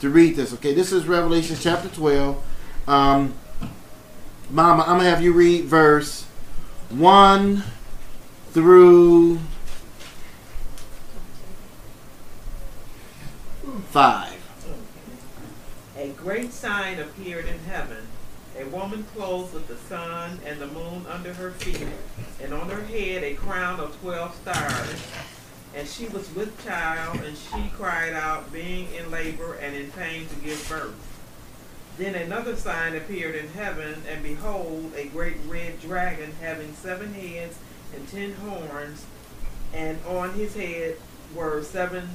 to 0.00 0.10
read 0.10 0.34
this. 0.34 0.52
Okay, 0.54 0.74
this 0.74 0.90
is 0.90 1.06
Revelation 1.06 1.56
chapter 1.60 1.88
twelve. 1.88 2.42
Um, 2.88 3.34
Mama, 4.50 4.82
I'm 4.82 4.98
gonna 4.98 5.08
have 5.08 5.22
you 5.22 5.32
read 5.32 5.64
verse 5.64 6.26
one 6.90 7.62
through 8.50 9.38
five. 13.90 14.38
A 15.96 16.08
great 16.08 16.52
sign 16.52 16.98
appeared 16.98 17.46
in 17.46 17.60
heaven 17.60 18.08
a 18.62 18.68
woman 18.68 19.04
clothed 19.14 19.54
with 19.54 19.66
the 19.68 19.76
sun 19.76 20.38
and 20.46 20.60
the 20.60 20.66
moon 20.68 21.04
under 21.08 21.32
her 21.34 21.50
feet, 21.52 21.86
and 22.40 22.54
on 22.54 22.68
her 22.70 22.82
head 22.82 23.22
a 23.22 23.34
crown 23.34 23.80
of 23.80 23.98
twelve 24.00 24.34
stars. 24.36 25.02
And 25.74 25.88
she 25.88 26.06
was 26.08 26.32
with 26.34 26.62
child, 26.64 27.20
and 27.24 27.36
she 27.36 27.70
cried 27.76 28.12
out, 28.12 28.52
being 28.52 28.88
in 28.94 29.10
labor 29.10 29.54
and 29.54 29.74
in 29.74 29.90
pain 29.92 30.26
to 30.28 30.34
give 30.36 30.68
birth. 30.68 30.94
Then 31.96 32.14
another 32.14 32.56
sign 32.56 32.94
appeared 32.94 33.34
in 33.34 33.48
heaven, 33.48 34.02
and 34.08 34.22
behold, 34.22 34.92
a 34.96 35.06
great 35.06 35.36
red 35.46 35.80
dragon 35.80 36.32
having 36.40 36.74
seven 36.74 37.14
heads 37.14 37.58
and 37.94 38.06
ten 38.08 38.34
horns, 38.34 39.06
and 39.72 39.98
on 40.06 40.34
his 40.34 40.54
head 40.54 40.96
were 41.34 41.62
seven 41.62 42.08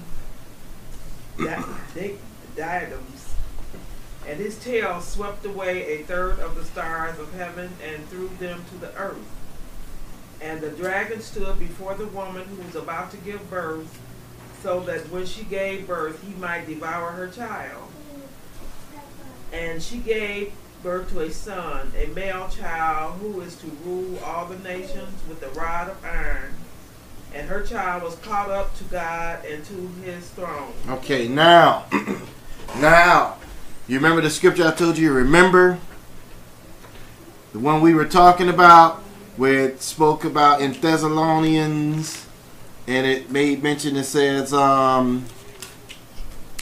di- 1.37 1.65
di- 1.95 2.17
diadems 2.55 3.16
and 4.27 4.37
his 4.39 4.59
tail 4.59 4.99
swept 4.99 5.45
away 5.45 5.83
a 5.93 6.03
third 6.03 6.39
of 6.39 6.55
the 6.55 6.65
stars 6.65 7.17
of 7.17 7.33
heaven 7.33 7.69
and 7.81 8.07
threw 8.09 8.29
them 8.39 8.63
to 8.69 8.77
the 8.77 8.93
earth. 8.95 9.17
And 10.41 10.59
the 10.59 10.69
dragon 10.69 11.21
stood 11.21 11.57
before 11.57 11.95
the 11.95 12.07
woman 12.07 12.45
who 12.45 12.61
was 12.61 12.75
about 12.75 13.09
to 13.11 13.17
give 13.17 13.49
birth, 13.49 13.99
so 14.61 14.81
that 14.81 15.09
when 15.09 15.25
she 15.25 15.43
gave 15.43 15.87
birth, 15.87 16.21
he 16.23 16.33
might 16.35 16.67
devour 16.67 17.11
her 17.11 17.27
child. 17.27 17.89
And 19.53 19.81
she 19.81 19.97
gave 19.97 20.51
birth 20.83 21.09
to 21.11 21.21
a 21.21 21.31
son, 21.31 21.91
a 21.97 22.07
male 22.07 22.49
child, 22.49 23.19
who 23.21 23.41
is 23.41 23.55
to 23.57 23.67
rule 23.85 24.19
all 24.25 24.45
the 24.45 24.59
nations 24.59 25.21
with 25.29 25.41
a 25.41 25.49
rod 25.59 25.89
of 25.89 26.03
iron. 26.03 26.53
And 27.33 27.47
her 27.49 27.61
child 27.61 28.03
was 28.03 28.15
caught 28.17 28.49
up 28.49 28.75
to 28.77 28.83
God 28.85 29.45
and 29.45 29.63
to 29.65 29.87
his 30.03 30.29
throne. 30.31 30.73
Okay, 30.89 31.27
now, 31.27 31.85
now, 32.79 33.37
you 33.87 33.95
remember 33.95 34.21
the 34.21 34.29
scripture 34.29 34.67
I 34.67 34.71
told 34.71 34.97
you? 34.97 35.13
Remember 35.13 35.79
the 37.53 37.59
one 37.59 37.81
we 37.81 37.93
were 37.93 38.05
talking 38.05 38.49
about, 38.49 38.97
where 39.37 39.69
it 39.69 39.81
spoke 39.81 40.25
about 40.25 40.61
in 40.61 40.73
Thessalonians, 40.73 42.25
and 42.87 43.05
it 43.05 43.31
made 43.31 43.63
mention. 43.63 43.95
It 43.95 44.03
says, 44.03 44.53
um, 44.53 45.25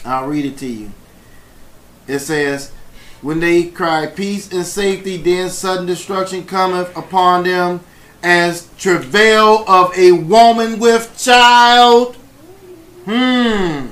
I'll 0.03 0.27
read 0.27 0.45
it 0.45 0.57
to 0.59 0.67
you. 0.67 0.91
It 2.07 2.19
says, 2.19 2.71
"When 3.21 3.39
they 3.39 3.63
cry 3.63 4.05
peace 4.05 4.51
and 4.51 4.65
safety, 4.65 5.17
then 5.17 5.49
sudden 5.49 5.85
destruction 5.85 6.45
cometh 6.45 6.95
upon 6.95 7.43
them." 7.43 7.81
As 8.23 8.69
travail 8.79 9.63
of 9.67 9.95
a 9.95 10.11
woman 10.11 10.79
with 10.79 11.15
child. 11.15 12.15
Hmm. 13.05 13.89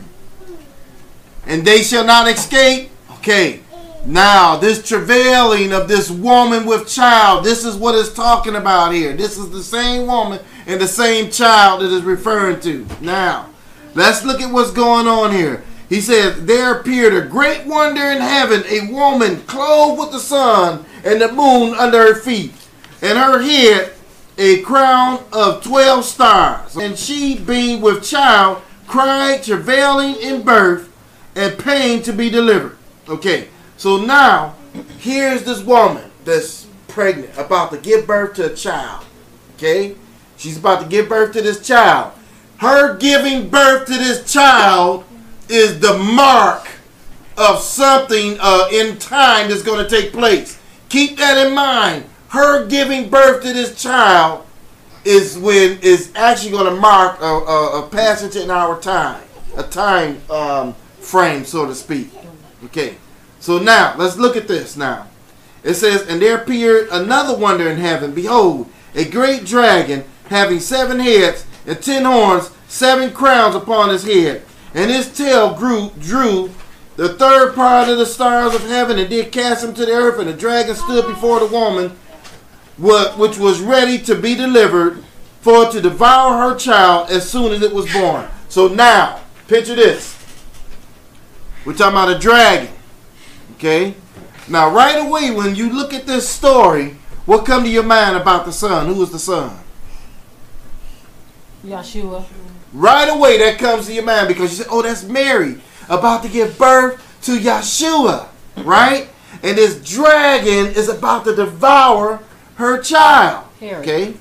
And 1.45 1.64
they 1.64 1.84
shall 1.84 2.03
not 2.03 2.27
escape. 2.27 2.89
Okay. 3.24 3.62
Now, 4.06 4.58
this 4.58 4.86
travailing 4.86 5.72
of 5.72 5.88
this 5.88 6.12
woman 6.12 6.66
with 6.66 6.90
child, 6.90 7.45
this 7.45 7.64
is 7.64 7.78
what 7.78 7.95
it's 7.95 8.14
talking 8.14 8.56
about 8.56 8.94
here. 8.94 9.14
This 9.14 9.38
is 9.38 9.50
the 9.50 9.64
same 9.64 10.08
woman 10.08 10.41
and 10.68 10.82
the 10.82 10.90
same 10.90 11.32
child 11.32 11.84
it 11.84 11.94
is 11.94 12.04
referring 12.04 12.60
to. 12.60 12.86
Now, 13.00 13.50
let's 13.94 14.26
look 14.26 14.41
at 14.41 14.52
what's 14.52 14.72
going 14.72 15.08
on 15.08 15.32
here. 15.32 15.64
He 15.88 16.02
says, 16.02 16.44
There 16.44 16.78
appeared 16.78 17.14
a 17.14 17.26
great 17.26 17.66
wonder 17.66 18.02
in 18.02 18.20
heaven, 18.20 18.66
a 18.68 18.91
woman 18.91 19.38
clothed 19.44 20.02
with 20.02 20.12
the 20.12 20.20
sun 20.20 20.84
and 21.06 21.22
the 21.22 21.32
moon 21.32 21.74
under 21.76 22.00
her 22.00 22.16
feet, 22.16 22.52
and 23.02 23.18
her 23.18 23.41
head 23.41 23.94
a 24.38 24.60
crown 24.64 25.24
of 25.32 25.64
twelve 25.64 26.04
stars. 26.04 26.76
And 26.76 27.00
she, 27.00 27.40
being 27.40 27.80
with 27.80 28.04
child, 28.04 28.64
cried, 28.86 29.44
travailing 29.44 30.18
in 30.18 30.41
birth, 30.41 30.91
and 31.38 31.58
pain 31.58 32.04
to 32.04 32.12
be 32.12 32.30
delivered. 32.30 32.78
Okay, 33.07 33.49
so 33.75 33.97
now 33.97 34.55
here's 34.99 35.43
this 35.43 35.61
woman 35.61 36.09
that's 36.23 36.67
pregnant, 36.88 37.38
about 37.38 37.71
to 37.71 37.77
give 37.77 38.07
birth 38.07 38.35
to 38.35 38.51
a 38.51 38.55
child. 38.55 39.05
Okay, 39.55 39.95
she's 40.38 40.57
about 40.57 40.81
to 40.84 40.88
give 40.88 41.09
birth 41.09 41.34
to 41.34 41.41
this 41.41 41.65
child. 41.65 42.13
Her 42.57 42.97
giving 42.97 43.49
birth 43.49 43.88
to 43.88 43.93
this 43.93 44.31
child 44.31 45.03
is 45.49 45.80
the 45.80 45.97
mark 45.97 46.67
of 47.38 47.59
something 47.59 48.38
uh, 48.39 48.67
in 48.71 48.97
time 48.99 49.49
that's 49.49 49.63
going 49.63 49.84
to 49.84 49.89
take 49.89 50.13
place. 50.13 50.59
Keep 50.89 51.17
that 51.17 51.45
in 51.45 51.53
mind. 51.53 52.05
Her 52.30 52.65
giving 52.67 53.09
birth 53.09 53.43
to 53.43 53.51
this 53.51 53.81
child 53.81 54.45
is 55.03 55.38
when 55.38 55.80
is 55.81 56.11
actually 56.15 56.51
going 56.51 56.73
to 56.73 56.80
mark 56.80 57.19
a, 57.19 57.25
a, 57.25 57.85
a 57.85 57.89
passage 57.89 58.35
in 58.38 58.49
our 58.49 58.80
time, 58.80 59.21
a 59.57 59.63
time 59.63 60.21
um, 60.30 60.73
frame, 60.99 61.43
so 61.43 61.65
to 61.65 61.75
speak. 61.75 62.09
Okay. 62.65 62.98
So 63.40 63.60
now 63.60 63.95
let's 63.98 64.18
look 64.18 64.38
at 64.38 64.48
this. 64.48 64.77
Now 64.77 65.07
it 65.64 65.76
says, 65.76 66.07
and 66.07 66.22
there 66.22 66.38
appeared 66.38 66.90
another 66.91 67.38
wonder 67.38 67.69
in 67.69 67.77
heaven. 67.77 68.14
Behold, 68.14 68.69
a 68.95 69.10
great 69.10 69.45
dragon 69.45 70.03
having 70.30 70.60
seven 70.60 70.99
heads 70.99 71.45
and 71.65 71.81
ten 71.81 72.06
horns, 72.06 72.52
seven 72.68 73.14
crowns 73.14 73.56
upon 73.56 73.90
his 73.90 74.03
head, 74.03 74.44
and 74.73 74.91
his 74.91 75.15
tail 75.15 75.53
grew 75.53 75.91
drew 75.99 76.52
the 76.95 77.15
third 77.15 77.56
part 77.56 77.90
of 77.90 77.98
the 77.98 78.06
stars 78.06 78.53
of 78.53 78.68
heaven 78.68 78.99
and 78.99 79.10
did 79.10 79.31
cast 79.31 79.64
them 79.65 79.73
to 79.73 79.85
the 79.85 79.91
earth. 79.91 80.19
And 80.19 80.30
the 80.30 80.34
dragon 80.34 80.76
stood 80.76 81.07
before 81.07 81.40
the 81.40 81.48
woman, 81.48 81.90
which 82.77 83.38
was 83.38 83.61
ready 83.61 83.98
to 83.99 84.15
be 84.15 84.35
delivered, 84.35 85.03
for 85.41 85.69
to 85.72 85.81
devour 85.81 86.38
her 86.38 86.57
child 86.57 87.10
as 87.10 87.30
soon 87.30 87.52
as 87.52 87.61
it 87.61 87.73
was 87.73 87.91
born. 87.91 88.27
So 88.48 88.68
now, 88.68 89.22
picture 89.48 89.76
this. 89.76 90.23
We're 91.65 91.73
talking 91.73 91.94
about 91.94 92.15
a 92.15 92.19
dragon. 92.19 92.73
Okay? 93.56 93.95
Now, 94.49 94.69
right 94.69 94.98
away, 95.06 95.31
when 95.31 95.56
you 95.56 95.69
look 95.69 95.94
at 95.94 96.06
this 96.06 96.27
story, 96.27 96.98
what 97.26 97.45
come 97.45 97.64
to 97.64 97.69
your 97.69 97.84
mind 97.84 98.18
about 98.18 98.45
the 98.45 98.52
son? 98.52 98.88
Who 98.88 99.02
is 99.02 99.11
the 99.11 99.19
son? 99.19 99.57
Yeshua. 101.65 102.26
Right 102.73 103.07
away, 103.07 103.38
that 103.38 103.57
comes 103.57 103.85
to 103.85 103.94
your 103.94 104.03
mind 104.03 104.27
because 104.27 104.57
you 104.57 104.64
say, 104.64 104.69
"Oh, 104.69 104.81
that's 104.81 105.03
Mary 105.03 105.61
about 105.88 106.23
to 106.23 106.30
give 106.30 106.57
birth 106.57 107.02
to 107.22 107.38
Yeshua," 107.38 108.27
right? 108.57 109.07
And 109.41 109.57
this 109.57 109.76
dragon 109.76 110.73
is 110.73 110.90
about 110.90 111.23
to 111.26 111.35
devour 111.35 112.19
her 112.56 112.81
child. 112.81 113.45
Herod. 113.60 113.81
Okay, 113.81 114.14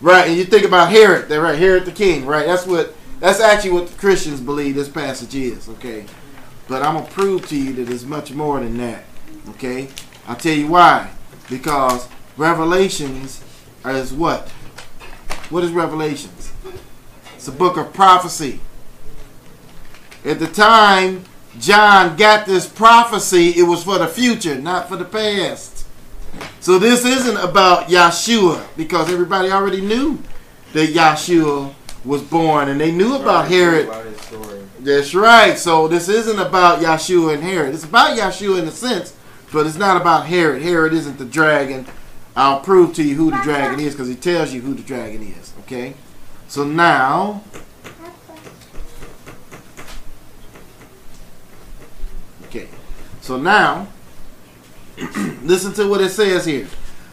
right? 0.00 0.28
And 0.28 0.36
you 0.36 0.44
think 0.44 0.64
about 0.64 0.90
Herod, 0.90 1.28
that 1.28 1.40
right? 1.40 1.58
Herod 1.58 1.86
the 1.86 1.92
king, 1.92 2.26
right? 2.26 2.46
That's 2.46 2.66
what. 2.66 2.94
That's 3.20 3.38
actually 3.38 3.72
what 3.72 3.88
the 3.88 3.98
Christians 3.98 4.40
believe 4.40 4.74
this 4.74 4.88
passage 4.88 5.34
is. 5.34 5.68
Okay, 5.68 6.06
but 6.70 6.84
I'm 6.84 6.94
gonna 6.94 7.08
prove 7.08 7.48
to 7.48 7.56
you 7.56 7.72
that 7.72 7.92
it's 7.92 8.04
much 8.04 8.32
more 8.32 8.60
than 8.60 8.78
that. 8.78 9.02
Okay, 9.50 9.88
I'll 10.28 10.36
tell 10.36 10.54
you 10.54 10.68
why. 10.68 11.10
Because 11.50 12.08
Revelations 12.36 13.42
is 13.84 14.12
what? 14.12 14.48
What 15.50 15.64
is 15.64 15.72
Revelations? 15.72 16.52
It's 17.34 17.48
a 17.48 17.52
book 17.52 17.76
of 17.76 17.92
prophecy. 17.92 18.60
At 20.24 20.38
the 20.38 20.46
time 20.46 21.24
John 21.58 22.16
got 22.16 22.46
this 22.46 22.68
prophecy, 22.68 23.48
it 23.58 23.64
was 23.64 23.82
for 23.82 23.98
the 23.98 24.06
future, 24.06 24.54
not 24.54 24.88
for 24.88 24.94
the 24.94 25.04
past. 25.04 25.86
So 26.60 26.78
this 26.78 27.04
isn't 27.04 27.36
about 27.38 27.88
Yeshua 27.88 28.64
because 28.76 29.12
everybody 29.12 29.50
already 29.50 29.80
knew 29.80 30.22
that 30.72 30.90
Yeshua 30.90 31.74
was 32.04 32.22
born 32.22 32.68
and 32.68 32.80
they 32.80 32.92
knew 32.92 33.16
about 33.16 33.48
Herod. 33.48 33.88
That's 34.80 35.14
right. 35.14 35.58
So 35.58 35.88
this 35.88 36.08
isn't 36.08 36.38
about 36.38 36.80
Yeshua 36.80 37.34
and 37.34 37.42
Herod. 37.42 37.74
It's 37.74 37.84
about 37.84 38.18
Yeshua 38.18 38.60
in 38.60 38.68
a 38.68 38.70
sense, 38.70 39.14
but 39.52 39.66
it's 39.66 39.76
not 39.76 40.00
about 40.00 40.26
Herod. 40.26 40.62
Herod 40.62 40.94
isn't 40.94 41.18
the 41.18 41.24
dragon. 41.24 41.86
I'll 42.34 42.60
prove 42.60 42.94
to 42.94 43.02
you 43.02 43.16
who 43.16 43.30
the 43.30 43.40
dragon 43.42 43.80
is 43.80 43.94
because 43.94 44.08
he 44.08 44.14
tells 44.14 44.52
you 44.52 44.62
who 44.62 44.74
the 44.74 44.82
dragon 44.82 45.22
is. 45.22 45.52
Okay. 45.60 45.94
So 46.48 46.64
now, 46.64 47.42
okay. 52.44 52.68
So 53.20 53.36
now, 53.36 53.88
listen 55.42 55.72
to 55.74 55.88
what 55.88 56.00
it 56.00 56.10
says 56.10 56.46
here. 56.46 56.68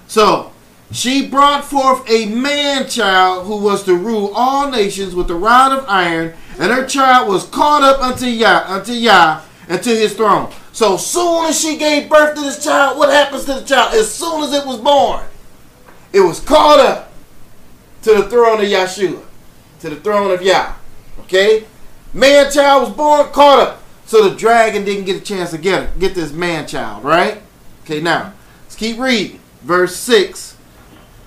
So 0.08 0.54
she 0.92 1.28
brought 1.28 1.66
forth 1.66 2.10
a 2.10 2.28
man 2.28 2.88
child 2.88 3.46
who 3.46 3.58
was 3.58 3.84
to 3.84 3.96
rule 3.96 4.32
all 4.34 4.72
nations 4.72 5.14
with 5.14 5.30
a 5.30 5.36
rod 5.36 5.78
of 5.78 5.86
iron, 5.90 6.34
and 6.60 6.72
her 6.72 6.86
child 6.86 7.30
was 7.30 7.46
caught 7.46 7.84
up 7.84 8.02
unto 8.02 8.26
Yah, 8.26 8.66
unto 8.68 8.94
Yah, 8.94 9.42
and 9.68 9.82
to 9.82 9.90
his 9.90 10.14
throne. 10.14 10.52
So 10.72 10.98
soon 10.98 11.46
as 11.46 11.60
she 11.60 11.78
gave 11.78 12.10
birth 12.10 12.36
to 12.36 12.42
this 12.42 12.64
child, 12.64 12.98
what 12.98 13.10
happens 13.10 13.46
to 13.46 13.56
the 13.56 13.66
child? 13.66 13.94
As 13.94 14.14
soon 14.14 14.44
as 14.44 14.54
it 14.54 14.66
was 14.66 14.78
born, 14.78 15.26
it 16.14 16.22
was 16.22 16.40
caught 16.40 16.80
up 16.80 17.12
to 18.04 18.14
the 18.14 18.30
throne 18.30 18.60
of 18.60 18.68
Yeshua, 18.68 19.24
to 19.82 19.90
the 19.90 19.96
throne 19.98 20.32
of 20.32 20.42
Yah. 20.42 20.74
Okay? 21.22 21.66
Man 22.14 22.52
child 22.52 22.84
was 22.84 22.96
born, 22.96 23.32
caught 23.32 23.60
up. 23.60 23.84
So 24.06 24.30
the 24.30 24.36
dragon 24.36 24.86
didn't 24.86 25.06
get 25.06 25.18
a 25.18 25.24
chance 25.24 25.52
to 25.52 25.58
get 25.58 26.00
get 26.00 26.16
this 26.16 26.32
man 26.32 26.66
child, 26.66 27.04
right? 27.04 27.42
Okay, 27.84 28.00
now, 28.00 28.34
let's 28.64 28.76
keep 28.76 28.98
reading. 28.98 29.40
Verse 29.64 29.96
6. 29.98 30.56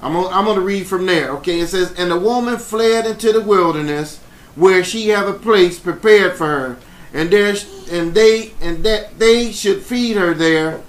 I'm 0.02 0.14
gonna, 0.14 0.28
I'm 0.28 0.46
gonna 0.46 0.62
read 0.62 0.86
from 0.86 1.04
there. 1.04 1.30
Okay, 1.32 1.60
it 1.60 1.68
says, 1.68 1.92
And 1.92 2.10
the 2.10 2.18
woman 2.18 2.56
fled 2.56 3.04
into 3.04 3.32
the 3.32 3.42
wilderness 3.42 4.20
where 4.60 4.84
she 4.84 5.08
have 5.08 5.26
a 5.26 5.32
place 5.32 5.78
prepared 5.78 6.36
for 6.36 6.46
her, 6.46 6.78
and 7.12 7.30
there 7.30 7.56
and 7.90 8.14
they 8.14 8.52
and 8.60 8.84
that 8.84 9.18
they 9.18 9.50
should 9.50 9.82
feed 9.82 10.16
her 10.16 10.34
there 10.34 10.82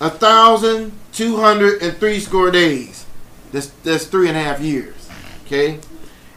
a 0.00 0.08
thousand 0.08 0.92
two 1.12 1.36
hundred 1.36 1.82
and 1.82 1.96
three 1.98 2.20
score 2.20 2.50
days. 2.50 3.04
That's 3.52 3.68
that's 3.82 4.06
three 4.06 4.28
and 4.28 4.36
a 4.36 4.42
half 4.42 4.60
years. 4.60 5.10
Okay? 5.44 5.80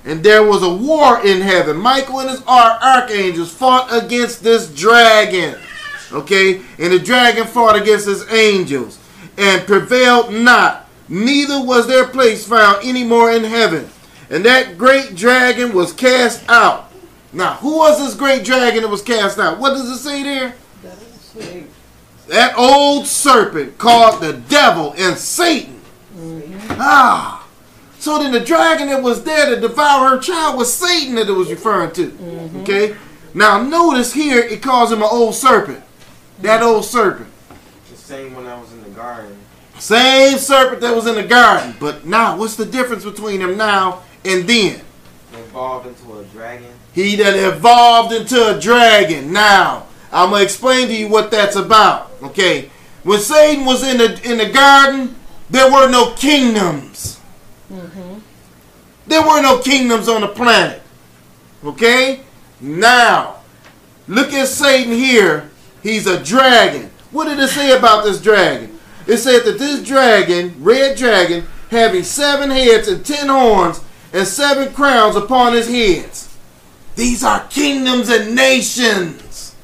And 0.03 0.23
there 0.23 0.43
was 0.43 0.63
a 0.63 0.73
war 0.73 1.23
in 1.25 1.41
heaven. 1.41 1.77
Michael 1.77 2.21
and 2.21 2.29
his 2.29 2.41
archangels 2.47 3.53
fought 3.53 3.89
against 3.91 4.43
this 4.43 4.73
dragon. 4.73 5.59
Okay? 6.11 6.61
And 6.79 6.91
the 6.91 6.99
dragon 6.99 7.45
fought 7.45 7.79
against 7.79 8.07
his 8.07 8.27
angels 8.31 8.97
and 9.37 9.67
prevailed 9.67 10.33
not. 10.33 10.89
Neither 11.07 11.63
was 11.63 11.85
their 11.85 12.07
place 12.07 12.47
found 12.47 12.79
any 12.83 13.03
more 13.03 13.31
in 13.31 13.43
heaven. 13.43 13.89
And 14.31 14.45
that 14.45 14.77
great 14.77 15.13
dragon 15.15 15.73
was 15.73 15.91
cast 15.91 16.49
out. 16.49 16.89
Now, 17.33 17.55
who 17.55 17.77
was 17.77 17.99
this 17.99 18.15
great 18.15 18.45
dragon 18.45 18.81
that 18.81 18.87
was 18.87 19.01
cast 19.01 19.37
out? 19.37 19.59
What 19.59 19.71
does 19.71 19.89
it 19.89 19.97
say 19.97 20.23
there? 20.23 20.55
That 22.29 22.57
old 22.57 23.07
serpent 23.07 23.77
called 23.77 24.21
the 24.21 24.33
devil 24.33 24.93
and 24.97 25.17
Satan. 25.17 25.81
Ah. 26.71 27.45
So 27.99 28.19
then 28.19 28.31
the 28.31 28.39
dragon 28.39 28.87
that 28.87 29.03
was 29.03 29.23
there 29.25 29.53
to 29.53 29.59
devour 29.59 30.09
her 30.09 30.19
child 30.19 30.57
was 30.57 30.73
Satan 30.73 31.15
that 31.15 31.27
it 31.27 31.33
was 31.33 31.51
referring 31.51 31.91
to. 31.91 32.61
Okay? 32.61 32.95
Now 33.33 33.61
notice 33.61 34.13
here 34.13 34.39
it 34.39 34.63
calls 34.63 34.93
him 34.93 34.99
an 34.99 35.09
old 35.11 35.35
serpent. 35.35 35.83
That 36.39 36.63
old 36.63 36.85
serpent. 36.85 37.29
The 37.89 37.97
same 37.97 38.33
when 38.33 38.45
that 38.45 38.59
was 38.59 38.71
in 38.71 38.81
the 38.81 38.89
garden. 38.91 39.37
Same 39.77 40.37
serpent 40.37 40.81
that 40.81 40.95
was 40.95 41.05
in 41.05 41.15
the 41.15 41.23
garden. 41.23 41.75
But 41.79 42.05
now, 42.05 42.37
what's 42.37 42.55
the 42.55 42.65
difference 42.65 43.03
between 43.03 43.41
him 43.41 43.57
now 43.57 44.03
and 44.25 44.47
then? 44.47 44.81
Evolved 45.33 45.87
into 45.87 46.19
a 46.19 46.23
dragon. 46.25 46.71
He 46.93 47.15
done 47.15 47.37
evolved 47.37 48.13
into 48.13 48.55
a 48.55 48.59
dragon. 48.59 49.31
Now, 49.31 49.87
I'm 50.11 50.31
gonna 50.31 50.43
explain 50.43 50.87
to 50.87 50.93
you 50.93 51.07
what 51.07 51.31
that's 51.31 51.55
about. 51.55 52.11
Okay, 52.21 52.69
when 53.03 53.19
Satan 53.19 53.65
was 53.65 53.83
in 53.83 53.97
the 53.97 54.19
in 54.29 54.37
the 54.37 54.49
garden, 54.49 55.15
there 55.49 55.71
were 55.71 55.89
no 55.89 56.13
kingdoms. 56.13 57.19
Mm-hmm. 57.71 58.19
There 59.07 59.21
were 59.21 59.41
no 59.41 59.59
kingdoms 59.59 60.09
on 60.09 60.21
the 60.21 60.27
planet. 60.27 60.81
Okay, 61.63 62.21
now 62.59 63.37
look 64.07 64.33
at 64.33 64.47
Satan 64.47 64.93
here. 64.93 65.49
He's 65.81 66.07
a 66.07 66.21
dragon. 66.23 66.91
What 67.11 67.25
did 67.25 67.39
it 67.39 67.49
say 67.49 67.75
about 67.77 68.03
this 68.03 68.21
dragon? 68.21 68.79
It 69.07 69.17
said 69.17 69.43
that 69.45 69.57
this 69.57 69.85
dragon, 69.85 70.55
red 70.59 70.97
dragon, 70.97 71.45
having 71.69 72.03
seven 72.03 72.49
heads 72.49 72.87
and 72.87 73.05
ten 73.05 73.27
horns 73.29 73.81
and 74.13 74.27
seven 74.27 74.73
crowns 74.73 75.15
upon 75.15 75.53
his 75.53 75.67
heads. 75.67 76.35
These 76.95 77.23
are 77.23 77.47
kingdoms 77.47 78.09
and 78.09 78.35
nations. 78.35 79.55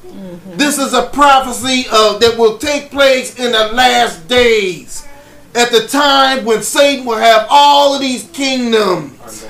This 0.56 0.78
is 0.78 0.94
a 0.94 1.06
prophecy 1.06 1.86
of 1.92 2.20
that 2.20 2.36
will 2.38 2.58
take 2.58 2.90
place 2.90 3.38
in 3.38 3.52
the 3.52 3.68
last 3.72 4.26
days. 4.28 5.06
At 5.54 5.70
the 5.70 5.86
time 5.86 6.44
when 6.44 6.62
Satan 6.62 7.04
will 7.04 7.18
have 7.18 7.46
all 7.50 7.94
of 7.94 8.00
these 8.00 8.24
kingdoms 8.32 9.46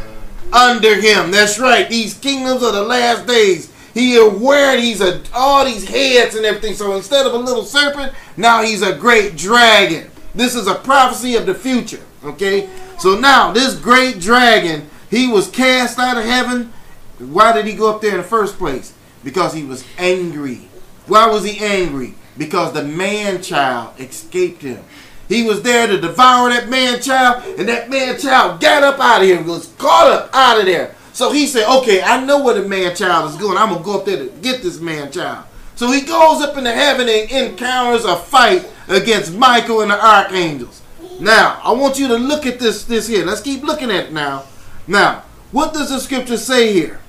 Under 0.52 0.94
him. 1.00 1.30
That's 1.30 1.58
right. 1.58 1.88
These 1.88 2.14
kingdoms 2.14 2.62
of 2.62 2.72
the 2.72 2.82
last 2.82 3.26
days. 3.26 3.72
He 3.94 4.18
wearing 4.18 4.82
he's 4.82 5.00
a 5.00 5.22
all 5.34 5.64
these 5.64 5.86
heads 5.88 6.34
and 6.34 6.46
everything. 6.46 6.74
So 6.74 6.94
instead 6.96 7.26
of 7.26 7.34
a 7.34 7.38
little 7.38 7.64
serpent, 7.64 8.12
now 8.36 8.62
he's 8.62 8.82
a 8.82 8.94
great 8.94 9.36
dragon. 9.36 10.10
This 10.34 10.54
is 10.54 10.66
a 10.66 10.74
prophecy 10.74 11.36
of 11.36 11.46
the 11.46 11.54
future. 11.54 12.02
Okay. 12.24 12.68
So 12.98 13.18
now 13.18 13.52
this 13.52 13.78
great 13.78 14.20
dragon, 14.20 14.90
he 15.08 15.28
was 15.28 15.48
cast 15.48 15.98
out 15.98 16.18
of 16.18 16.24
heaven. 16.24 16.72
Why 17.18 17.52
did 17.52 17.66
he 17.66 17.74
go 17.74 17.94
up 17.94 18.02
there 18.02 18.12
in 18.12 18.16
the 18.18 18.22
first 18.22 18.58
place? 18.58 18.92
Because 19.22 19.54
he 19.54 19.64
was 19.64 19.84
angry. 19.98 20.68
Why 21.06 21.26
was 21.28 21.44
he 21.44 21.64
angry? 21.64 22.14
Because 22.36 22.72
the 22.72 22.84
man 22.84 23.42
child 23.42 23.98
escaped 24.00 24.62
him. 24.62 24.84
He 25.28 25.44
was 25.44 25.62
there 25.62 25.86
to 25.86 26.00
devour 26.00 26.48
that 26.50 26.68
man 26.68 27.00
child, 27.00 27.44
and 27.58 27.68
that 27.68 27.90
man 27.90 28.18
child 28.18 28.60
got 28.60 28.82
up 28.82 28.98
out 28.98 29.20
of 29.20 29.26
here, 29.26 29.42
was 29.42 29.72
caught 29.78 30.10
up 30.10 30.30
out 30.32 30.58
of 30.58 30.66
there. 30.66 30.94
So 31.12 31.32
he 31.32 31.46
said, 31.46 31.68
Okay, 31.68 32.02
I 32.02 32.24
know 32.24 32.42
where 32.42 32.60
the 32.60 32.68
man 32.68 32.96
child 32.96 33.30
is 33.30 33.36
going. 33.36 33.58
I'm 33.58 33.68
going 33.68 33.80
to 33.80 33.84
go 33.84 33.98
up 33.98 34.06
there 34.06 34.18
to 34.18 34.30
get 34.40 34.62
this 34.62 34.80
man 34.80 35.12
child. 35.12 35.44
So 35.74 35.90
he 35.92 36.00
goes 36.00 36.42
up 36.42 36.56
into 36.56 36.72
heaven 36.72 37.08
and 37.08 37.30
encounters 37.30 38.04
a 38.04 38.16
fight 38.16 38.68
against 38.88 39.34
Michael 39.34 39.82
and 39.82 39.90
the 39.90 40.04
archangels. 40.04 40.82
Now, 41.20 41.60
I 41.64 41.72
want 41.72 41.98
you 41.98 42.08
to 42.08 42.16
look 42.16 42.46
at 42.46 42.58
this, 42.58 42.84
this 42.84 43.08
here. 43.08 43.24
Let's 43.24 43.40
keep 43.40 43.62
looking 43.62 43.90
at 43.90 44.06
it 44.06 44.12
now. 44.12 44.44
Now, 44.86 45.24
what 45.50 45.72
does 45.72 45.90
the 45.90 45.98
scripture 45.98 46.36
say 46.36 46.72
here? 46.72 47.00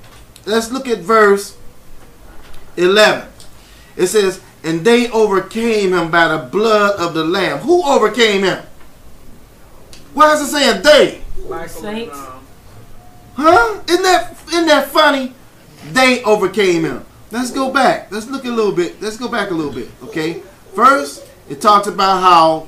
Let's 0.45 0.72
look 0.72 0.88
at 0.88 0.99
verse 0.99 1.57
11. 2.77 3.27
It 3.95 4.07
says, 4.07 4.41
And 4.64 4.84
they 4.84 5.11
overcame 5.11 5.94
him 5.94 6.10
by 6.10 6.27
the 6.30 6.44
blood 6.44 6.99
of 6.99 7.14
the 7.14 7.23
Lamb. 7.23 7.60
Who 7.60 7.84
overcame 7.84 8.44
him? 8.44 8.64
Why 10.14 10.34
is 10.34 10.41
it 10.41 10.48
saying 10.48 10.81
they? 10.81 11.22
My 11.48 11.68
saints. 11.68 12.18
Huh? 13.36 13.81
Isn't 13.88 14.03
that 14.03 14.31
isn't 14.48 14.65
that 14.65 14.90
funny? 14.90 15.34
They 15.91 16.23
overcame 16.23 16.84
him. 16.84 17.06
Let's 17.31 17.52
go 17.52 17.72
back. 17.72 18.11
Let's 18.11 18.27
look 18.27 18.45
a 18.45 18.49
little 18.49 18.72
bit. 18.73 19.02
Let's 19.02 19.18
go 19.18 19.27
back 19.27 19.52
a 19.52 19.53
little 19.53 19.72
bit. 19.72 19.90
Okay. 20.03 20.41
First, 20.73 21.26
it 21.48 21.61
talks 21.61 21.88
about 21.88 22.22
how 22.22 22.68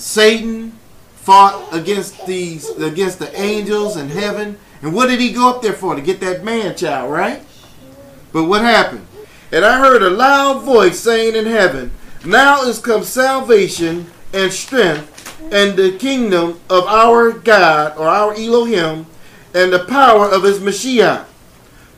Satan 0.00 0.72
fought 1.14 1.68
against 1.72 2.26
these 2.26 2.68
against 2.70 3.18
the 3.18 3.38
angels 3.38 3.96
in 3.96 4.08
heaven. 4.08 4.58
And 4.80 4.94
what 4.94 5.08
did 5.08 5.20
he 5.20 5.32
go 5.32 5.50
up 5.50 5.60
there 5.60 5.74
for? 5.74 5.94
To 5.94 6.00
get 6.00 6.20
that 6.20 6.42
man 6.42 6.74
child, 6.74 7.12
right? 7.12 7.42
But 8.32 8.44
what 8.44 8.62
happened? 8.62 9.06
And 9.52 9.64
I 9.64 9.78
heard 9.78 10.02
a 10.02 10.08
loud 10.08 10.62
voice 10.62 10.98
saying 10.98 11.36
in 11.36 11.44
heaven, 11.44 11.90
Now 12.24 12.62
is 12.62 12.78
come 12.78 13.04
salvation 13.04 14.06
and 14.32 14.50
strength 14.52 15.36
and 15.52 15.76
the 15.76 15.98
kingdom 15.98 16.60
of 16.70 16.84
our 16.86 17.32
God 17.32 17.96
or 17.98 18.06
our 18.06 18.32
Elohim 18.32 19.06
and 19.54 19.72
the 19.72 19.84
power 19.84 20.26
of 20.30 20.44
his 20.44 20.60
Mashiach. 20.60 21.26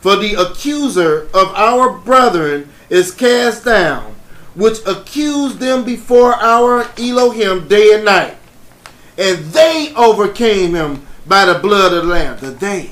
For 0.01 0.17
the 0.17 0.33
accuser 0.33 1.29
of 1.33 1.53
our 1.55 1.97
brethren 1.97 2.69
is 2.89 3.13
cast 3.13 3.63
down, 3.63 4.12
which 4.55 4.79
accused 4.85 5.59
them 5.59 5.83
before 5.83 6.33
our 6.33 6.87
Elohim 6.97 7.67
day 7.67 7.93
and 7.93 8.05
night. 8.05 8.37
And 9.17 9.39
they 9.45 9.93
overcame 9.95 10.73
him 10.73 11.05
by 11.25 11.45
the 11.45 11.59
blood 11.59 11.93
of 11.93 12.05
the 12.05 12.09
Lamb. 12.09 12.37
The 12.39 12.51
they. 12.51 12.91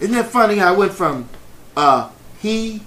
Isn't 0.00 0.14
that 0.14 0.26
funny 0.26 0.56
how 0.56 0.74
I 0.74 0.76
went 0.76 0.92
from 0.92 1.28
uh, 1.76 2.10
he 2.38 2.82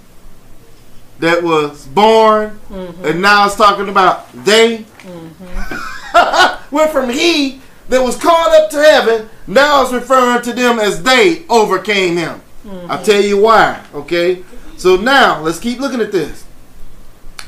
that 1.18 1.42
was 1.42 1.86
born, 1.86 2.58
mm-hmm. 2.68 3.04
and 3.04 3.22
now 3.22 3.46
it's 3.46 3.56
talking 3.56 3.88
about 3.88 4.32
they? 4.32 4.78
Mm-hmm. 4.78 6.74
went 6.74 6.90
from 6.90 7.10
he 7.10 7.60
that 7.88 8.02
was 8.02 8.16
called 8.16 8.54
up 8.54 8.70
to 8.70 8.82
heaven, 8.82 9.28
now 9.46 9.82
it's 9.82 9.92
referring 9.92 10.42
to 10.42 10.52
them 10.52 10.78
as 10.78 11.02
they 11.02 11.44
overcame 11.48 12.16
him. 12.16 12.40
I'll 12.64 12.70
mm-hmm. 12.70 13.04
tell 13.04 13.22
you 13.22 13.38
why, 13.38 13.84
okay? 13.92 14.42
So 14.76 14.96
now, 14.96 15.40
let's 15.42 15.58
keep 15.60 15.78
looking 15.78 16.00
at 16.00 16.12
this. 16.12 16.44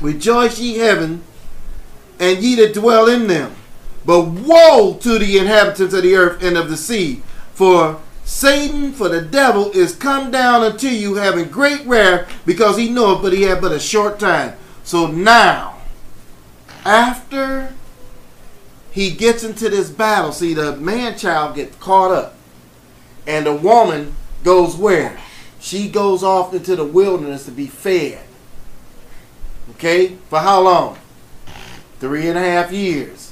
Rejoice 0.01 0.59
ye 0.59 0.77
heaven, 0.77 1.23
and 2.19 2.39
ye 2.39 2.55
that 2.55 2.73
dwell 2.73 3.07
in 3.07 3.27
them. 3.27 3.55
But 4.05 4.27
woe 4.27 4.97
to 5.01 5.19
the 5.19 5.37
inhabitants 5.37 5.93
of 5.93 6.03
the 6.03 6.15
earth 6.15 6.43
and 6.43 6.57
of 6.57 6.69
the 6.69 6.77
sea, 6.77 7.23
for 7.53 7.99
Satan, 8.23 8.91
for 8.91 9.09
the 9.09 9.21
devil, 9.21 9.71
is 9.71 9.95
come 9.95 10.31
down 10.31 10.63
unto 10.63 10.87
you 10.87 11.15
having 11.15 11.49
great 11.49 11.85
wrath, 11.85 12.31
because 12.45 12.77
he 12.77 12.89
knoweth, 12.89 13.21
but 13.21 13.33
he 13.33 13.43
had 13.43 13.61
but 13.61 13.71
a 13.71 13.79
short 13.79 14.19
time. 14.19 14.57
So 14.83 15.07
now, 15.07 15.81
after 16.83 17.73
he 18.91 19.11
gets 19.11 19.43
into 19.43 19.69
this 19.69 19.89
battle, 19.89 20.31
see 20.31 20.53
the 20.53 20.75
man 20.77 21.17
child 21.17 21.55
gets 21.55 21.75
caught 21.77 22.11
up, 22.11 22.35
and 23.25 23.45
the 23.45 23.55
woman 23.55 24.15
goes 24.43 24.75
where? 24.75 25.19
She 25.59 25.89
goes 25.89 26.23
off 26.23 26.53
into 26.53 26.75
the 26.75 26.85
wilderness 26.85 27.45
to 27.45 27.51
be 27.51 27.67
fed. 27.67 28.24
Okay? 29.71 30.17
For 30.29 30.39
how 30.39 30.61
long? 30.61 30.97
Three 31.99 32.27
and 32.27 32.37
a 32.37 32.41
half 32.41 32.71
years. 32.71 33.31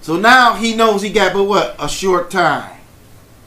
So 0.00 0.16
now 0.16 0.54
he 0.54 0.74
knows 0.74 1.02
he 1.02 1.10
got 1.10 1.32
but 1.32 1.44
what? 1.44 1.76
A 1.78 1.88
short 1.88 2.30
time. 2.30 2.78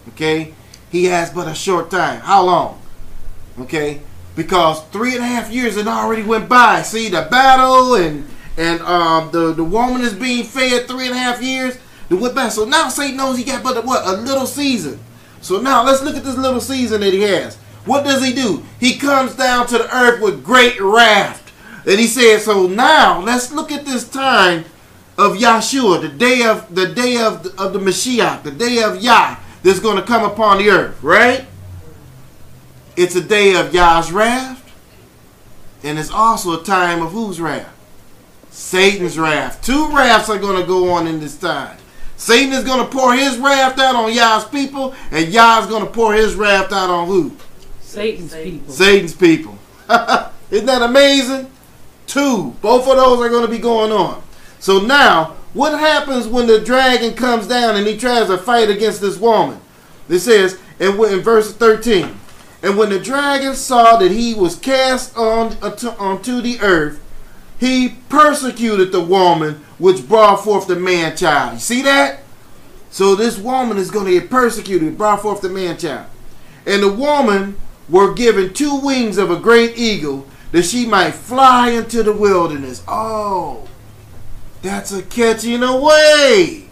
Okay? 0.09 0.53
He 0.91 1.05
has 1.05 1.29
but 1.29 1.47
a 1.47 1.55
short 1.55 1.89
time. 1.89 2.19
How 2.21 2.43
long? 2.43 2.81
Okay? 3.59 4.01
Because 4.35 4.83
three 4.87 5.15
and 5.15 5.23
a 5.23 5.27
half 5.27 5.51
years 5.51 5.75
had 5.75 5.87
already 5.87 6.23
went 6.23 6.49
by. 6.49 6.81
See 6.81 7.09
the 7.09 7.27
battle 7.29 7.95
and 7.95 8.27
and 8.57 8.81
um 8.81 9.31
the, 9.31 9.53
the 9.53 9.63
woman 9.63 10.01
is 10.01 10.13
being 10.13 10.43
fed 10.43 10.87
three 10.87 11.05
and 11.05 11.15
a 11.15 11.17
half 11.17 11.41
years. 11.41 11.77
It 12.09 12.15
went 12.15 12.35
by. 12.35 12.49
So 12.49 12.65
now 12.65 12.89
Satan 12.89 13.17
knows 13.17 13.37
he 13.37 13.43
got 13.43 13.63
but 13.63 13.77
a, 13.77 13.81
what? 13.81 14.05
A 14.05 14.21
little 14.21 14.45
season. 14.45 14.99
So 15.41 15.61
now 15.61 15.83
let's 15.83 16.03
look 16.03 16.15
at 16.15 16.23
this 16.23 16.37
little 16.37 16.61
season 16.61 17.01
that 17.01 17.13
he 17.13 17.21
has. 17.21 17.55
What 17.85 18.03
does 18.03 18.23
he 18.25 18.33
do? 18.33 18.63
He 18.79 18.97
comes 18.97 19.35
down 19.35 19.67
to 19.67 19.77
the 19.77 19.95
earth 19.95 20.21
with 20.21 20.43
great 20.43 20.79
wrath. 20.81 21.48
And 21.85 21.99
he 21.99 22.07
said, 22.07 22.39
so 22.39 22.67
now 22.67 23.21
let's 23.21 23.51
look 23.51 23.71
at 23.71 23.85
this 23.85 24.07
time 24.07 24.65
of 25.17 25.37
Yahshua, 25.37 26.01
the 26.01 26.09
day 26.09 26.43
of 26.43 26.73
the 26.73 26.87
day 26.87 27.17
of 27.17 27.43
the, 27.43 27.61
of 27.61 27.73
the 27.73 27.79
Mashiach, 27.79 28.43
the 28.43 28.51
day 28.51 28.81
of 28.83 29.01
Yah 29.01 29.37
that's 29.63 29.79
going 29.79 29.97
to 29.97 30.03
come 30.03 30.23
upon 30.23 30.59
the 30.59 30.69
earth, 30.69 31.01
right? 31.03 31.45
It's 32.95 33.15
a 33.15 33.21
day 33.21 33.55
of 33.55 33.73
Yah's 33.73 34.11
wrath, 34.11 34.63
and 35.83 35.99
it's 35.99 36.11
also 36.11 36.61
a 36.61 36.63
time 36.63 37.01
of 37.01 37.11
whose 37.11 37.39
wrath? 37.41 37.75
Satan's 38.49 39.17
wrath. 39.17 39.61
Two 39.61 39.89
wraths 39.89 40.29
are 40.29 40.39
going 40.39 40.59
to 40.59 40.67
go 40.67 40.91
on 40.91 41.07
in 41.07 41.19
this 41.19 41.37
time. 41.37 41.77
Satan 42.15 42.51
is 42.53 42.63
going 42.63 42.85
to 42.85 42.91
pour 42.91 43.13
his 43.13 43.37
wrath 43.37 43.79
out 43.79 43.95
on 43.95 44.13
Yah's 44.13 44.45
people, 44.45 44.93
and 45.11 45.31
Yah 45.31 45.61
is 45.61 45.67
going 45.67 45.85
to 45.85 45.91
pour 45.91 46.13
his 46.13 46.35
wrath 46.35 46.71
out 46.71 46.89
on 46.89 47.07
who? 47.07 47.31
Satan's 47.81 48.35
people. 48.35 48.73
Satan's 48.73 49.15
people. 49.15 49.57
Isn't 50.51 50.65
that 50.65 50.81
amazing? 50.81 51.49
Two. 52.09 52.55
Both 52.61 52.87
of 52.87 52.97
those 52.97 53.19
are 53.19 53.29
going 53.29 53.45
to 53.45 53.51
be 53.51 53.59
going 53.59 53.91
on. 53.91 54.23
So 54.59 54.79
now, 54.81 55.35
what 55.53 55.79
happens 55.79 56.27
when 56.27 56.47
the 56.47 56.59
dragon 56.59 57.13
comes 57.13 57.47
down 57.47 57.75
and 57.75 57.85
he 57.85 57.97
tries 57.97 58.27
to 58.27 58.37
fight 58.37 58.69
against 58.69 58.99
this 58.99 59.17
woman? 59.17 59.61
It 60.09 60.19
says 60.19 60.59
and 60.79 60.99
in, 60.99 61.13
in 61.13 61.19
verse 61.19 61.53
13, 61.53 62.17
and 62.63 62.77
when 62.77 62.89
the 62.89 62.99
dragon 62.99 63.53
saw 63.53 63.97
that 63.97 64.11
he 64.11 64.33
was 64.33 64.55
cast 64.55 65.15
on 65.15 65.55
onto 65.61 66.41
the 66.41 66.59
earth, 66.61 66.99
he 67.59 67.95
persecuted 68.09 68.91
the 68.91 69.01
woman 69.01 69.63
which 69.77 70.07
brought 70.07 70.43
forth 70.43 70.67
the 70.67 70.75
man 70.75 71.15
child. 71.15 71.53
You 71.53 71.59
see 71.59 71.81
that? 71.83 72.21
So 72.89 73.13
this 73.13 73.37
woman 73.37 73.77
is 73.77 73.91
going 73.91 74.07
to 74.07 74.19
get 74.19 74.31
persecuted, 74.31 74.97
brought 74.97 75.21
forth 75.21 75.41
the 75.41 75.49
man 75.49 75.77
child. 75.77 76.07
And 76.65 76.81
the 76.81 76.91
woman 76.91 77.57
were 77.87 78.13
given 78.15 78.53
two 78.53 78.79
wings 78.79 79.17
of 79.17 79.29
a 79.29 79.39
great 79.39 79.77
eagle 79.77 80.27
that 80.51 80.63
she 80.63 80.85
might 80.85 81.11
fly 81.11 81.69
into 81.69 82.03
the 82.03 82.13
wilderness. 82.13 82.83
Oh, 82.87 83.67
that's 84.61 84.91
a 84.91 85.01
catching 85.03 85.63
away. 85.63 86.65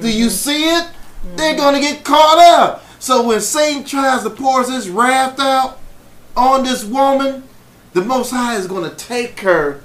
Do 0.00 0.08
you 0.08 0.26
mm-hmm. 0.26 0.28
see 0.28 0.64
it? 0.68 0.88
They're 1.36 1.56
going 1.56 1.74
to 1.74 1.80
get 1.80 2.04
caught 2.04 2.38
up. 2.38 2.84
So 2.98 3.26
when 3.26 3.40
Satan 3.40 3.84
tries 3.84 4.22
to 4.22 4.30
pour 4.30 4.62
his 4.62 4.88
wrath 4.88 5.38
out 5.40 5.78
on 6.36 6.64
this 6.64 6.84
woman, 6.84 7.44
the 7.92 8.04
Most 8.04 8.30
High 8.30 8.56
is 8.56 8.66
going 8.66 8.88
to 8.88 8.96
take 8.96 9.40
her. 9.40 9.82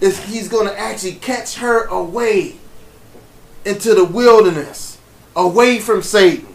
Is 0.00 0.24
he's 0.26 0.48
going 0.48 0.68
to 0.68 0.78
actually 0.78 1.14
catch 1.14 1.56
her 1.56 1.86
away 1.86 2.56
into 3.64 3.94
the 3.94 4.04
wilderness, 4.04 4.98
away 5.34 5.78
from 5.78 6.02
Satan. 6.02 6.54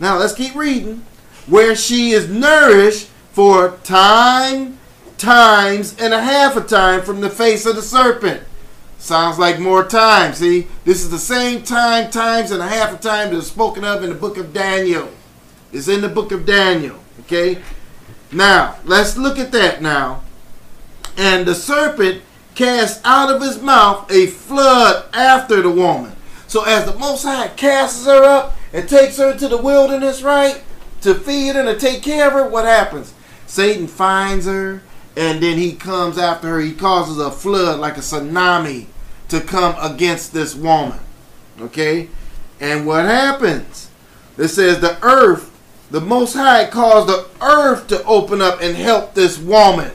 Now 0.00 0.16
let's 0.16 0.34
keep 0.34 0.54
reading. 0.54 1.04
Where 1.46 1.76
she 1.76 2.10
is 2.10 2.28
nourished 2.28 3.08
for 3.32 3.78
time, 3.84 4.77
times, 5.18 5.96
and 5.98 6.14
a 6.14 6.22
half 6.22 6.56
a 6.56 6.60
time 6.62 7.02
from 7.02 7.20
the 7.20 7.30
face 7.30 7.66
of 7.66 7.76
the 7.76 7.82
serpent. 7.82 8.42
Sounds 8.98 9.38
like 9.38 9.60
more 9.60 9.84
time. 9.84 10.32
See, 10.34 10.66
this 10.84 11.02
is 11.02 11.10
the 11.10 11.18
same 11.18 11.62
time, 11.62 12.10
times, 12.10 12.50
and 12.50 12.62
a 12.62 12.68
half 12.68 12.92
a 12.92 13.02
time 13.02 13.30
that 13.30 13.38
is 13.38 13.46
spoken 13.46 13.84
of 13.84 14.02
in 14.02 14.10
the 14.10 14.16
book 14.16 14.36
of 14.36 14.52
Daniel. 14.52 15.08
It's 15.72 15.88
in 15.88 16.00
the 16.00 16.08
book 16.08 16.32
of 16.32 16.46
Daniel. 16.46 16.98
Okay. 17.20 17.62
Now 18.32 18.76
let's 18.84 19.16
look 19.16 19.38
at 19.38 19.52
that 19.52 19.80
now. 19.80 20.22
And 21.16 21.46
the 21.46 21.54
serpent 21.54 22.22
cast 22.54 23.00
out 23.04 23.34
of 23.34 23.40
his 23.40 23.60
mouth 23.60 24.10
a 24.10 24.26
flood 24.26 25.06
after 25.14 25.62
the 25.62 25.70
woman. 25.70 26.12
So 26.46 26.64
as 26.64 26.84
the 26.84 26.98
Most 26.98 27.22
High 27.22 27.48
casts 27.48 28.04
her 28.06 28.24
up 28.24 28.56
and 28.72 28.88
takes 28.88 29.18
her 29.18 29.36
to 29.36 29.48
the 29.48 29.58
wilderness, 29.58 30.22
right, 30.22 30.62
to 31.02 31.14
feed 31.14 31.56
and 31.56 31.68
to 31.68 31.78
take 31.78 32.02
care 32.02 32.26
of 32.26 32.32
her, 32.32 32.48
what 32.48 32.64
happens? 32.64 33.14
Satan 33.46 33.86
finds 33.86 34.46
her 34.46 34.82
and 35.18 35.42
then 35.42 35.58
he 35.58 35.72
comes 35.72 36.16
after 36.16 36.46
her. 36.46 36.60
He 36.60 36.72
causes 36.72 37.18
a 37.18 37.32
flood 37.32 37.80
like 37.80 37.96
a 37.96 38.00
tsunami 38.00 38.86
to 39.28 39.40
come 39.40 39.74
against 39.80 40.32
this 40.32 40.54
woman. 40.54 41.00
Okay? 41.60 42.08
And 42.60 42.86
what 42.86 43.04
happens? 43.04 43.90
It 44.36 44.46
says 44.46 44.78
the 44.78 44.96
earth, 45.04 45.50
the 45.90 46.00
Most 46.00 46.34
High 46.34 46.70
caused 46.70 47.08
the 47.08 47.26
earth 47.44 47.88
to 47.88 48.04
open 48.04 48.40
up 48.40 48.62
and 48.62 48.76
help 48.76 49.14
this 49.14 49.38
woman. 49.38 49.90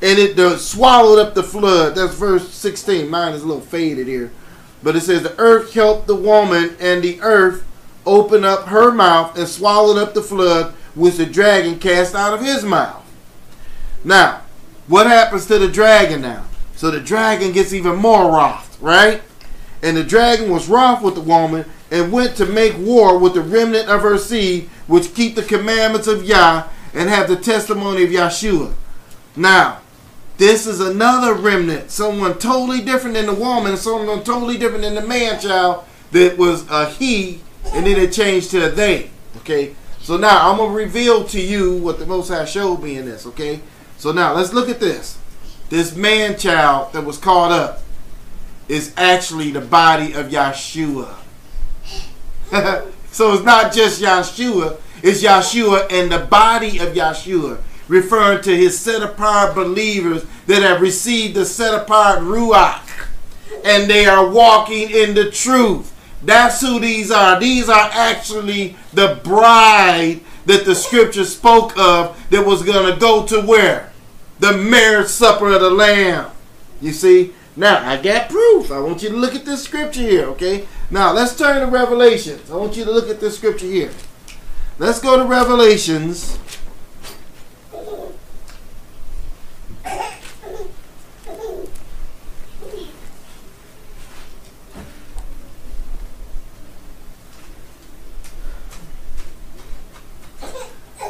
And 0.00 0.18
it 0.18 0.58
swallowed 0.58 1.18
up 1.18 1.34
the 1.34 1.42
flood. 1.42 1.94
That's 1.94 2.14
verse 2.14 2.48
16. 2.48 3.10
Mine 3.10 3.34
is 3.34 3.42
a 3.42 3.46
little 3.46 3.60
faded 3.60 4.06
here. 4.06 4.32
But 4.82 4.96
it 4.96 5.02
says 5.02 5.22
the 5.22 5.38
earth 5.38 5.74
helped 5.74 6.06
the 6.06 6.16
woman, 6.16 6.74
and 6.80 7.04
the 7.04 7.20
earth 7.20 7.66
opened 8.06 8.46
up 8.46 8.68
her 8.68 8.90
mouth 8.90 9.36
and 9.36 9.46
swallowed 9.46 9.98
up 9.98 10.14
the 10.14 10.22
flood 10.22 10.72
which 10.94 11.16
the 11.16 11.26
dragon 11.26 11.78
cast 11.78 12.14
out 12.14 12.32
of 12.32 12.40
his 12.40 12.64
mouth. 12.64 13.02
Now, 14.02 14.42
what 14.86 15.06
happens 15.06 15.46
to 15.46 15.58
the 15.58 15.68
dragon 15.68 16.22
now? 16.22 16.44
So 16.76 16.90
the 16.90 17.00
dragon 17.00 17.52
gets 17.52 17.72
even 17.72 17.96
more 17.96 18.30
wroth, 18.30 18.80
right? 18.80 19.22
And 19.82 19.96
the 19.96 20.04
dragon 20.04 20.50
was 20.50 20.68
wroth 20.68 21.02
with 21.02 21.14
the 21.14 21.20
woman 21.20 21.64
and 21.90 22.12
went 22.12 22.36
to 22.36 22.46
make 22.46 22.76
war 22.78 23.18
with 23.18 23.34
the 23.34 23.40
remnant 23.40 23.88
of 23.88 24.02
her 24.02 24.18
seed, 24.18 24.68
which 24.86 25.14
keep 25.14 25.34
the 25.34 25.42
commandments 25.42 26.06
of 26.06 26.24
Yah 26.24 26.68
and 26.92 27.08
have 27.08 27.28
the 27.28 27.36
testimony 27.36 28.02
of 28.02 28.10
Yahshua. 28.10 28.72
Now, 29.36 29.80
this 30.36 30.66
is 30.66 30.80
another 30.80 31.34
remnant, 31.34 31.90
someone 31.90 32.38
totally 32.38 32.80
different 32.80 33.14
than 33.14 33.26
the 33.26 33.34
woman, 33.34 33.76
someone 33.76 34.24
totally 34.24 34.58
different 34.58 34.82
than 34.82 34.96
the 34.96 35.06
man 35.06 35.40
child 35.40 35.84
that 36.10 36.36
was 36.36 36.68
a 36.70 36.90
he, 36.90 37.40
and 37.72 37.86
then 37.86 37.98
it 37.98 38.12
changed 38.12 38.50
to 38.50 38.66
a 38.66 38.70
they. 38.70 39.10
Okay, 39.38 39.74
so 40.00 40.16
now 40.16 40.50
I'm 40.50 40.58
gonna 40.58 40.72
reveal 40.72 41.24
to 41.24 41.40
you 41.40 41.76
what 41.76 41.98
the 41.98 42.06
Most 42.06 42.28
High 42.28 42.44
showed 42.44 42.82
me 42.82 42.96
in 42.96 43.04
this. 43.04 43.26
Okay, 43.26 43.60
so 44.04 44.12
now 44.12 44.34
let's 44.34 44.52
look 44.52 44.68
at 44.68 44.80
this. 44.80 45.16
This 45.70 45.96
man 45.96 46.36
child 46.36 46.92
that 46.92 47.06
was 47.06 47.16
caught 47.16 47.50
up 47.50 47.80
is 48.68 48.92
actually 48.98 49.50
the 49.50 49.62
body 49.62 50.12
of 50.12 50.26
Yahshua. 50.26 51.14
so 53.10 53.32
it's 53.32 53.44
not 53.44 53.72
just 53.72 54.02
Yahshua, 54.02 54.78
it's 55.02 55.22
Yahshua 55.22 55.90
and 55.90 56.12
the 56.12 56.18
body 56.18 56.76
of 56.80 56.92
Yahshua, 56.92 57.62
referring 57.88 58.42
to 58.42 58.54
his 58.54 58.78
set 58.78 59.02
apart 59.02 59.54
believers 59.54 60.26
that 60.48 60.62
have 60.62 60.82
received 60.82 61.34
the 61.34 61.46
set 61.46 61.72
apart 61.72 62.18
Ruach. 62.18 63.06
And 63.64 63.88
they 63.88 64.04
are 64.04 64.28
walking 64.28 64.90
in 64.90 65.14
the 65.14 65.30
truth. 65.30 65.94
That's 66.22 66.60
who 66.60 66.78
these 66.78 67.10
are. 67.10 67.40
These 67.40 67.70
are 67.70 67.88
actually 67.90 68.76
the 68.92 69.18
bride 69.24 70.20
that 70.44 70.66
the 70.66 70.74
scripture 70.74 71.24
spoke 71.24 71.72
of 71.78 72.22
that 72.28 72.44
was 72.44 72.62
going 72.62 72.92
to 72.92 73.00
go 73.00 73.24
to 73.28 73.40
where? 73.40 73.93
The 74.38 74.56
marriage 74.56 75.08
supper 75.08 75.52
of 75.52 75.60
the 75.60 75.70
Lamb. 75.70 76.30
You 76.80 76.92
see? 76.92 77.32
Now, 77.56 77.88
I 77.88 78.00
got 78.00 78.28
proof. 78.28 78.72
I 78.72 78.80
want 78.80 79.02
you 79.02 79.10
to 79.10 79.16
look 79.16 79.34
at 79.34 79.44
this 79.44 79.62
scripture 79.62 80.00
here, 80.00 80.24
okay? 80.26 80.66
Now, 80.90 81.12
let's 81.12 81.36
turn 81.36 81.60
to 81.60 81.66
Revelations. 81.66 82.50
I 82.50 82.56
want 82.56 82.76
you 82.76 82.84
to 82.84 82.90
look 82.90 83.08
at 83.08 83.20
this 83.20 83.36
scripture 83.36 83.66
here. 83.66 83.90
Let's 84.78 84.98
go 84.98 85.16
to 85.16 85.24
Revelations. 85.24 86.38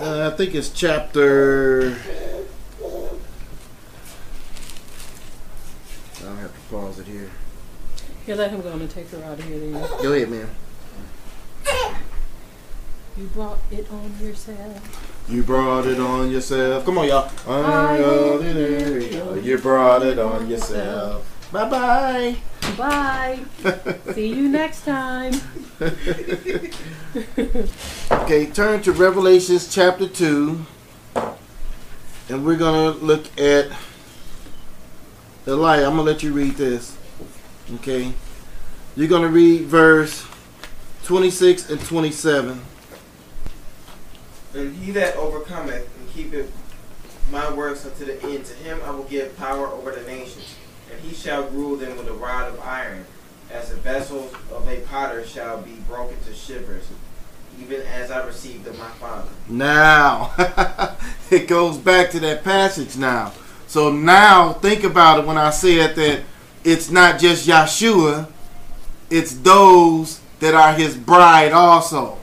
Uh, 0.05 0.31
I 0.31 0.37
think 0.37 0.55
it's 0.55 0.69
chapter. 0.69 1.97
I'll 6.75 6.87
have 6.87 6.97
to 6.97 7.03
pause 7.03 7.09
it 7.09 7.11
here. 7.11 7.31
Here, 8.27 8.35
let 8.37 8.51
him 8.51 8.61
go 8.63 8.73
and 8.73 8.91
take 8.91 9.09
her 9.11 9.23
out 9.25 9.39
of 9.39 9.45
here. 9.45 9.59
Then. 9.59 9.73
Go 10.03 10.13
ahead, 10.13 10.31
man. 10.31 10.49
You 13.17 13.27
brought 13.27 13.59
it 13.71 13.91
on 13.93 14.13
yourself. 14.21 15.25
You 15.29 15.43
brought 15.45 15.87
it 15.87 16.01
on 16.01 16.31
yourself. 16.31 16.85
Come 16.85 16.99
on, 16.99 17.07
y'all. 17.09 17.31
I 17.47 17.97
brought 17.99 18.41
it 18.43 19.23
on- 19.23 19.45
You 19.45 19.59
brought 19.59 20.03
it 20.03 20.19
on 20.19 20.49
yourself. 20.51 21.31
Bye 21.53 21.69
bye. 21.69 22.37
Bye. 22.77 23.41
See 24.15 24.29
you 24.29 24.49
next 24.49 24.85
time. 24.85 25.35
Okay, 28.11 28.47
turn 28.47 28.83
to 28.83 28.93
Revelations 28.93 29.73
chapter 29.73 30.09
2. 30.09 30.65
And 32.31 32.45
we're 32.45 32.57
going 32.57 32.99
to 32.99 33.05
look 33.05 33.27
at 33.39 33.71
the 35.45 35.57
light. 35.57 35.83
I'm 35.83 35.95
going 35.95 35.99
to 35.99 36.03
let 36.03 36.23
you 36.23 36.33
read 36.33 36.55
this. 36.55 36.97
Okay. 37.77 38.13
You're 38.97 39.09
going 39.09 39.23
to 39.23 39.29
read 39.29 39.63
verse 39.63 40.27
26 41.05 41.71
and 41.71 41.81
27. 41.81 42.61
And 44.55 44.77
he 44.77 44.93
that 44.93 45.17
overcometh 45.17 45.89
and 45.99 46.11
keepeth 46.11 46.53
my 47.31 47.53
works 47.53 47.85
unto 47.85 48.05
the 48.05 48.23
end, 48.23 48.45
to 48.45 48.55
him 48.55 48.81
I 48.85 48.91
will 48.91 49.05
give 49.05 49.37
power 49.37 49.67
over 49.67 49.91
the 49.91 50.03
nations, 50.03 50.55
and 50.91 51.01
he 51.01 51.15
shall 51.15 51.49
rule 51.49 51.77
them 51.77 51.97
with 51.97 52.07
a 52.09 52.13
rod 52.13 52.53
of 52.53 52.61
iron, 52.61 53.05
as 53.51 53.71
the 53.71 53.77
vessels 53.77 54.33
of 54.53 54.69
a 54.69 54.81
potter 54.83 55.25
shall 55.25 55.61
be 55.61 55.73
broken 55.89 56.17
to 56.27 56.35
shivers, 56.35 56.85
even 57.61 57.81
as 57.83 58.11
I 58.11 58.25
received 58.25 58.67
of 58.67 58.79
my 58.79 58.89
Father. 58.91 59.29
Now, 59.49 60.35
it 61.31 61.49
goes 61.49 61.79
back 61.79 62.11
to 62.11 62.21
that 62.21 62.45
passage 62.45 62.97
now. 62.97 63.33
So 63.67 63.91
now, 63.93 64.53
think 64.53 64.85
about 64.85 65.21
it 65.21 65.27
when 65.27 65.39
I 65.39 65.51
said 65.51 65.97
that 65.97 66.23
it's 66.63 66.91
not 66.91 67.19
just 67.19 67.49
Yeshua, 67.49 68.29
it's 69.11 69.35
those 69.35 70.21
that 70.41 70.55
are 70.55 70.73
his 70.73 70.97
bride 70.97 71.53
also. 71.53 72.19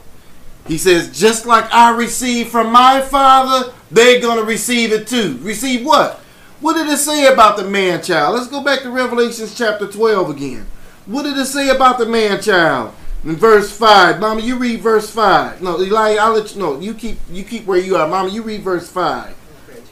He 0.66 0.78
says, 0.78 1.18
just 1.18 1.44
like 1.44 1.72
I 1.72 1.96
received 1.96 2.50
from 2.50 2.72
my 2.72 3.00
Father, 3.00 3.72
they're 3.90 4.20
going 4.20 4.38
to 4.38 4.44
receive 4.44 4.92
it 4.92 5.06
too. 5.06 5.38
Receive 5.42 5.84
what? 5.84 6.20
What 6.60 6.74
did 6.74 6.88
it 6.88 6.98
say 6.98 7.32
about 7.32 7.56
the 7.56 7.64
man 7.64 8.02
child? 8.02 8.36
Let's 8.36 8.46
go 8.46 8.62
back 8.62 8.82
to 8.82 8.90
Revelations 8.90 9.56
chapter 9.56 9.88
12 9.88 10.30
again. 10.30 10.66
What 11.06 11.24
did 11.24 11.36
it 11.36 11.46
say 11.46 11.70
about 11.70 11.98
the 11.98 12.06
man 12.06 12.40
child? 12.40 12.94
In 13.24 13.34
verse 13.34 13.76
5. 13.76 14.20
Mama, 14.20 14.40
you 14.40 14.56
read 14.56 14.80
verse 14.80 15.10
5. 15.10 15.62
No, 15.62 15.80
Eli, 15.80 16.14
I'll 16.14 16.32
let 16.32 16.54
you 16.54 16.60
know. 16.60 16.78
You 16.78 16.94
keep 16.94 17.18
you 17.30 17.42
keep 17.42 17.66
where 17.66 17.78
you 17.78 17.96
are. 17.96 18.06
Mama, 18.06 18.28
you 18.28 18.42
read 18.42 18.62
verse 18.62 18.88
5. 18.88 19.34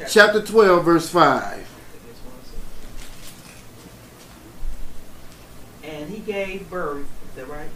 Chapter 0.08 0.42
12, 0.42 0.84
verse 0.84 1.08
5. 1.08 1.68
And 5.84 6.10
he 6.10 6.18
gave 6.20 6.70
birth, 6.70 7.06
is 7.28 7.36
that 7.36 7.48
right? 7.48 7.68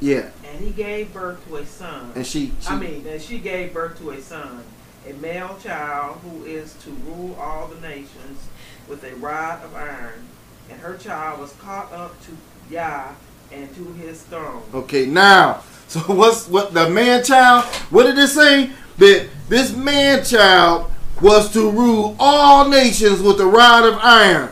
Yeah. 0.00 0.30
And 0.44 0.64
he 0.64 0.70
gave 0.70 1.12
birth 1.12 1.46
to 1.48 1.56
a 1.56 1.66
son. 1.66 2.12
And 2.14 2.26
she, 2.26 2.52
she 2.60 2.68
I 2.68 2.78
mean, 2.78 3.06
and 3.06 3.20
she 3.20 3.38
gave 3.38 3.72
birth 3.72 3.98
to 3.98 4.10
a 4.10 4.20
son, 4.20 4.62
a 5.08 5.12
male 5.14 5.58
child 5.62 6.18
who 6.22 6.44
is 6.44 6.74
to 6.84 6.90
rule 6.90 7.36
all 7.40 7.68
the 7.68 7.80
nations 7.80 8.48
with 8.88 9.04
a 9.04 9.14
rod 9.16 9.64
of 9.64 9.74
iron. 9.74 10.26
And 10.70 10.80
her 10.80 10.96
child 10.96 11.40
was 11.40 11.52
caught 11.54 11.92
up 11.92 12.20
to 12.24 12.36
Yah 12.70 13.12
and 13.52 13.74
to 13.74 13.84
his 13.94 14.22
throne. 14.22 14.62
Okay, 14.74 15.06
now, 15.06 15.62
so 15.88 16.00
what's 16.00 16.48
what 16.48 16.74
the 16.74 16.90
man 16.90 17.22
child? 17.22 17.64
What 17.90 18.04
did 18.04 18.18
it 18.18 18.28
say? 18.28 18.70
That 18.98 19.28
this 19.48 19.74
man 19.76 20.24
child 20.24 20.90
was 21.20 21.52
to 21.52 21.70
rule 21.70 22.16
all 22.18 22.68
nations 22.68 23.20
with 23.20 23.40
a 23.40 23.46
rod 23.46 23.84
of 23.84 23.98
iron, 24.02 24.50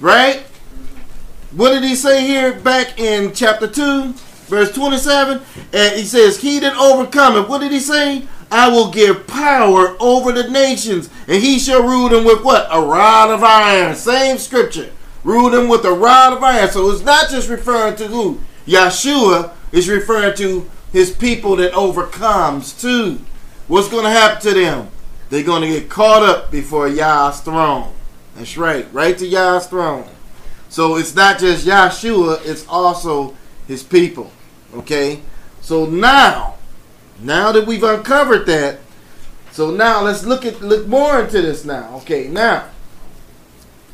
right? 0.00 0.44
What 1.52 1.70
did 1.70 1.84
he 1.84 1.94
say 1.94 2.26
here 2.26 2.52
back 2.52 2.98
in 2.98 3.34
chapter 3.34 3.66
2, 3.66 4.12
verse 4.12 4.72
27? 4.72 5.40
And 5.72 5.94
he 5.94 6.04
says, 6.04 6.40
He 6.40 6.58
that 6.60 6.76
overcometh, 6.76 7.48
what 7.48 7.60
did 7.60 7.72
he 7.72 7.80
say? 7.80 8.26
I 8.50 8.68
will 8.68 8.90
give 8.90 9.26
power 9.26 9.96
over 9.98 10.30
the 10.32 10.48
nations, 10.50 11.08
and 11.26 11.42
he 11.42 11.58
shall 11.58 11.82
rule 11.82 12.10
them 12.10 12.24
with 12.24 12.44
what? 12.44 12.68
A 12.70 12.80
rod 12.80 13.30
of 13.30 13.42
iron. 13.42 13.94
Same 13.94 14.36
scripture. 14.36 14.90
Rule 15.24 15.50
them 15.50 15.68
with 15.68 15.84
a 15.84 15.92
rod 15.92 16.34
of 16.34 16.42
iron. 16.42 16.70
So 16.70 16.90
it's 16.90 17.02
not 17.02 17.30
just 17.30 17.48
referring 17.48 17.96
to 17.96 18.08
who? 18.08 18.40
Yeshua 18.66 19.52
is 19.72 19.88
referring 19.88 20.36
to 20.36 20.70
his 20.92 21.10
people 21.10 21.56
that 21.56 21.72
overcomes 21.72 22.78
too. 22.78 23.20
What's 23.68 23.88
going 23.88 24.04
to 24.04 24.10
happen 24.10 24.42
to 24.42 24.54
them? 24.54 24.88
They're 25.32 25.42
going 25.42 25.62
to 25.62 25.68
get 25.68 25.88
caught 25.88 26.22
up 26.22 26.50
before 26.50 26.86
Yah's 26.88 27.40
throne. 27.40 27.90
That's 28.36 28.58
right. 28.58 28.86
Right 28.92 29.16
to 29.16 29.26
Yah's 29.26 29.66
throne. 29.66 30.06
So 30.68 30.96
it's 30.96 31.14
not 31.14 31.38
just 31.38 31.66
Yeshua, 31.66 32.44
it's 32.44 32.68
also 32.68 33.34
his 33.66 33.82
people. 33.82 34.30
Okay? 34.74 35.22
So 35.62 35.86
now, 35.86 36.56
now 37.18 37.50
that 37.50 37.66
we've 37.66 37.82
uncovered 37.82 38.44
that, 38.44 38.80
so 39.52 39.70
now 39.70 40.02
let's 40.02 40.22
look 40.22 40.44
at 40.44 40.60
look 40.60 40.86
more 40.86 41.22
into 41.22 41.40
this 41.40 41.64
now. 41.64 41.96
Okay, 42.02 42.28
now. 42.28 42.68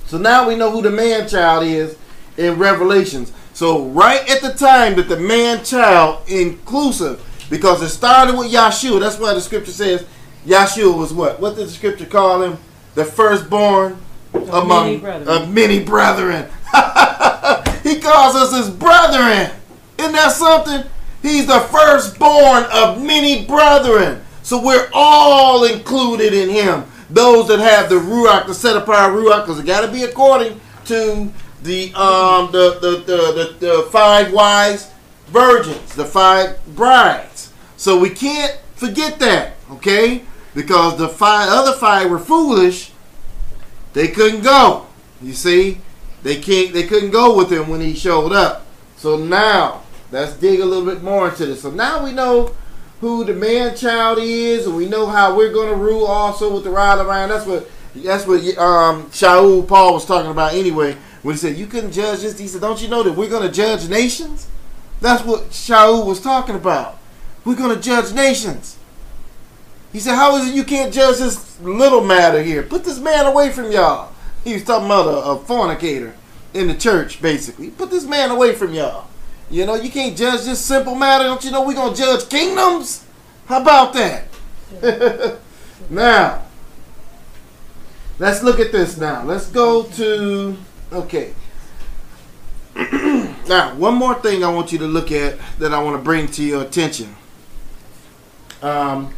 So 0.07 0.19
now 0.19 0.49
we 0.49 0.57
know 0.57 0.73
who 0.73 0.83
the 0.83 0.91
man 0.91 1.29
child 1.29 1.63
is 1.63 1.97
in 2.37 2.59
Revelations. 2.59 3.33
So 3.53 3.85
right 3.85 4.29
at 4.29 4.43
the 4.43 4.55
time 4.55 4.97
that 4.97 5.09
the 5.09 5.21
man 5.21 5.65
child 5.65 6.29
inclusive, 6.29 7.25
because 7.49 7.81
it 7.81 7.91
started 7.91 8.37
with 8.37 8.51
Yeshua, 8.51 8.99
that's 8.99 9.21
why 9.21 9.35
the 9.35 9.41
scripture 9.41 9.71
says 9.71 10.05
Yeshua 10.47 10.97
was 10.97 11.13
what? 11.13 11.41
What 11.41 11.57
did 11.57 11.67
the 11.69 11.71
scripture 11.71 12.07
call 12.07 12.43
him? 12.43 12.59
The 12.95 13.05
firstborn 13.05 13.99
among 14.35 14.85
many 14.87 14.97
brethren. 14.99 15.29
of 15.29 15.53
many 15.55 15.85
brethren. 15.85 16.45
he 17.83 18.01
calls 18.01 18.35
us 18.35 18.57
his 18.57 18.71
brethren. 18.71 19.51
Isn't 19.99 20.13
that 20.13 20.33
something? 20.33 20.85
He's 21.23 21.47
the 21.47 21.61
firstborn 21.61 22.65
of 22.73 23.03
many 23.03 23.45
brethren. 23.45 24.23
So 24.43 24.63
we're 24.65 24.89
all 24.95 25.65
included 25.65 26.33
in 26.33 26.49
him. 26.49 26.85
Those 27.11 27.49
that 27.49 27.59
have 27.59 27.89
the 27.89 27.97
ruach, 27.97 28.47
the 28.47 28.55
set 28.55 28.77
apart 28.77 29.13
ruach, 29.13 29.43
because 29.43 29.59
it 29.59 29.67
got 29.67 29.85
to 29.85 29.93
be 29.93 30.05
according 30.05 30.61
to 30.87 31.33
the 31.63 31.93
um 31.95 32.53
the 32.53 32.79
the, 32.81 32.91
the 33.07 33.17
the 33.33 33.67
the 33.67 33.89
five 33.91 34.33
wise 34.33 34.91
virgins, 35.27 35.95
the 35.95 36.05
five 36.05 36.59
brides. 36.75 37.53
So 37.77 37.99
we 37.99 38.11
can't 38.11 38.59
forget 38.79 39.19
that, 39.19 39.55
okay? 39.73 40.23
Because 40.55 40.97
the 40.97 41.09
five 41.09 41.49
other 41.51 41.77
five 41.77 42.11
were 42.11 42.19
foolish. 42.19 42.93
They 43.93 44.09
couldn't 44.09 44.43
go. 44.43 44.87
You 45.21 45.33
see, 45.33 45.81
they 46.23 46.37
can't. 46.37 46.73
They 46.73 46.85
couldn't 46.85 47.11
go 47.11 47.37
with 47.37 47.53
him 47.53 47.69
when 47.69 47.81
he 47.81 47.95
showed 47.95 48.33
up. 48.33 48.67
So 48.97 49.17
now 49.17 49.83
let's 50.11 50.35
dig 50.35 50.61
a 50.61 50.65
little 50.65 50.87
bit 50.87 51.03
more 51.03 51.29
into 51.29 51.47
this. 51.47 51.63
So 51.63 51.71
now 51.71 52.05
we 52.05 52.13
know 52.13 52.55
who 53.01 53.25
the 53.25 53.35
man 53.35 53.77
child 53.77 54.19
is, 54.21 54.67
and 54.67 54.77
we 54.77 54.87
know 54.87 55.07
how 55.07 55.37
we're 55.37 55.53
going 55.53 55.69
to 55.69 55.77
rule 55.77 56.07
also 56.07 56.53
with 56.55 56.65
the 56.65 56.71
rod 56.71 56.99
of 56.99 57.09
iron. 57.09 57.29
That's 57.29 57.47
what 57.47 57.69
that's 57.95 58.27
what 58.27 58.41
um, 58.59 59.07
Shaul 59.11 59.67
Paul 59.67 59.95
was 59.95 60.07
talking 60.07 60.31
about 60.31 60.55
anyway 60.55 60.97
when 61.23 61.35
he 61.35 61.39
said 61.39 61.57
you 61.57 61.67
couldn't 61.67 61.93
judge 61.93 62.21
this. 62.21 62.39
He 62.39 62.49
said, 62.49 62.61
"Don't 62.61 62.81
you 62.81 62.89
know 62.89 63.03
that 63.03 63.13
we're 63.13 63.31
going 63.31 63.47
to 63.47 63.53
judge 63.53 63.89
nations?" 63.89 64.49
That's 65.01 65.25
what 65.25 65.51
Shaul 65.51 66.07
was 66.07 66.21
talking 66.21 66.57
about. 66.57 66.98
We're 67.49 67.57
going 67.57 67.75
to 67.75 67.81
judge 67.81 68.13
nations. 68.13 68.77
He 69.91 70.01
said, 70.01 70.17
"How 70.17 70.37
is 70.37 70.51
it 70.51 70.55
you 70.55 70.65
can't 70.65 70.93
judge 70.93 71.17
this 71.17 71.59
little 71.63 72.05
matter 72.05 72.43
here? 72.43 72.63
Put 72.63 72.85
this 72.85 72.99
man 72.99 73.25
away 73.25 73.49
from 73.49 73.73
y'all." 73.73 74.13
He 74.45 74.53
was 74.53 74.65
talking 74.65 74.85
about 74.85 75.09
a, 75.09 75.31
a 75.31 75.39
fornicator 75.39 76.15
in 76.53 76.69
the 76.69 76.75
church, 76.75 77.23
basically. 77.23 77.71
Put 77.71 77.89
this 77.89 78.05
man 78.05 78.31
away 78.31 78.55
from 78.55 78.75
y'all. 78.75 79.07
You 79.51 79.65
know, 79.65 79.77
you 79.77 79.89
can't 79.91 80.15
judge 80.15 80.45
this 80.45 80.63
simple 80.63 80.95
matter. 80.95 81.25
Don't 81.25 81.43
you 81.43 81.51
know 81.51 81.67
we're 81.67 81.73
going 81.73 81.95
to 81.95 81.99
judge 81.99 82.29
kingdoms? 82.29 83.07
How 83.47 83.63
about 83.63 83.95
that? 83.95 84.27
now, 85.89 86.43
let's 88.19 88.43
look 88.43 88.61
at 88.61 88.73
this 88.73 88.99
now. 88.99 89.25
Let's 89.25 89.47
go 89.47 89.85
to, 89.85 90.55
okay. 90.93 91.35
Now, 93.49 93.75
one 93.77 93.95
more 93.95 94.15
thing 94.15 94.45
I 94.45 94.53
want 94.53 94.73
you 94.73 94.79
to 94.81 94.87
look 94.87 95.11
at 95.11 95.39
that 95.59 95.73
I 95.73 95.83
want 95.83 95.97
to 95.97 96.03
bring 96.03 96.27
to 96.33 96.45
your 96.45 96.61
attention. 96.61 97.17
Um, 98.63 99.15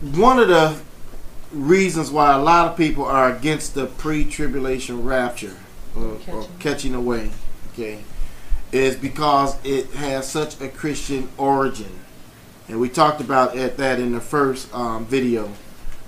one 0.00 0.38
of 0.38 0.48
the 0.48 0.80
reasons 1.52 2.10
why 2.10 2.32
a 2.34 2.38
lot 2.38 2.68
of 2.68 2.76
people 2.76 3.04
are 3.04 3.34
against 3.34 3.74
the 3.74 3.86
pre-tribulation 3.86 5.04
rapture 5.04 5.56
or, 5.96 6.12
or 6.12 6.18
Catching. 6.18 6.58
catching 6.58 6.94
away, 6.94 7.30
okay, 7.72 8.02
is 8.72 8.96
because 8.96 9.56
it 9.64 9.90
has 9.92 10.28
such 10.28 10.60
a 10.60 10.68
Christian 10.68 11.28
origin, 11.36 11.90
and 12.68 12.80
we 12.80 12.88
talked 12.88 13.20
about 13.20 13.56
at 13.56 13.76
that 13.78 13.98
in 13.98 14.12
the 14.12 14.20
first 14.20 14.72
um, 14.72 15.04
video 15.04 15.50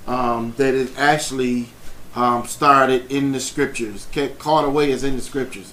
um, 0.07 0.55
that 0.57 0.75
it 0.75 0.97
actually 0.97 1.69
um, 2.15 2.47
started 2.47 3.11
in 3.11 3.33
the 3.33 3.41
scriptures. 3.41 4.07
Caught 4.39 4.65
away 4.65 4.91
is 4.91 5.05
in 5.05 5.17
the 5.17 5.23
scriptures. 5.23 5.73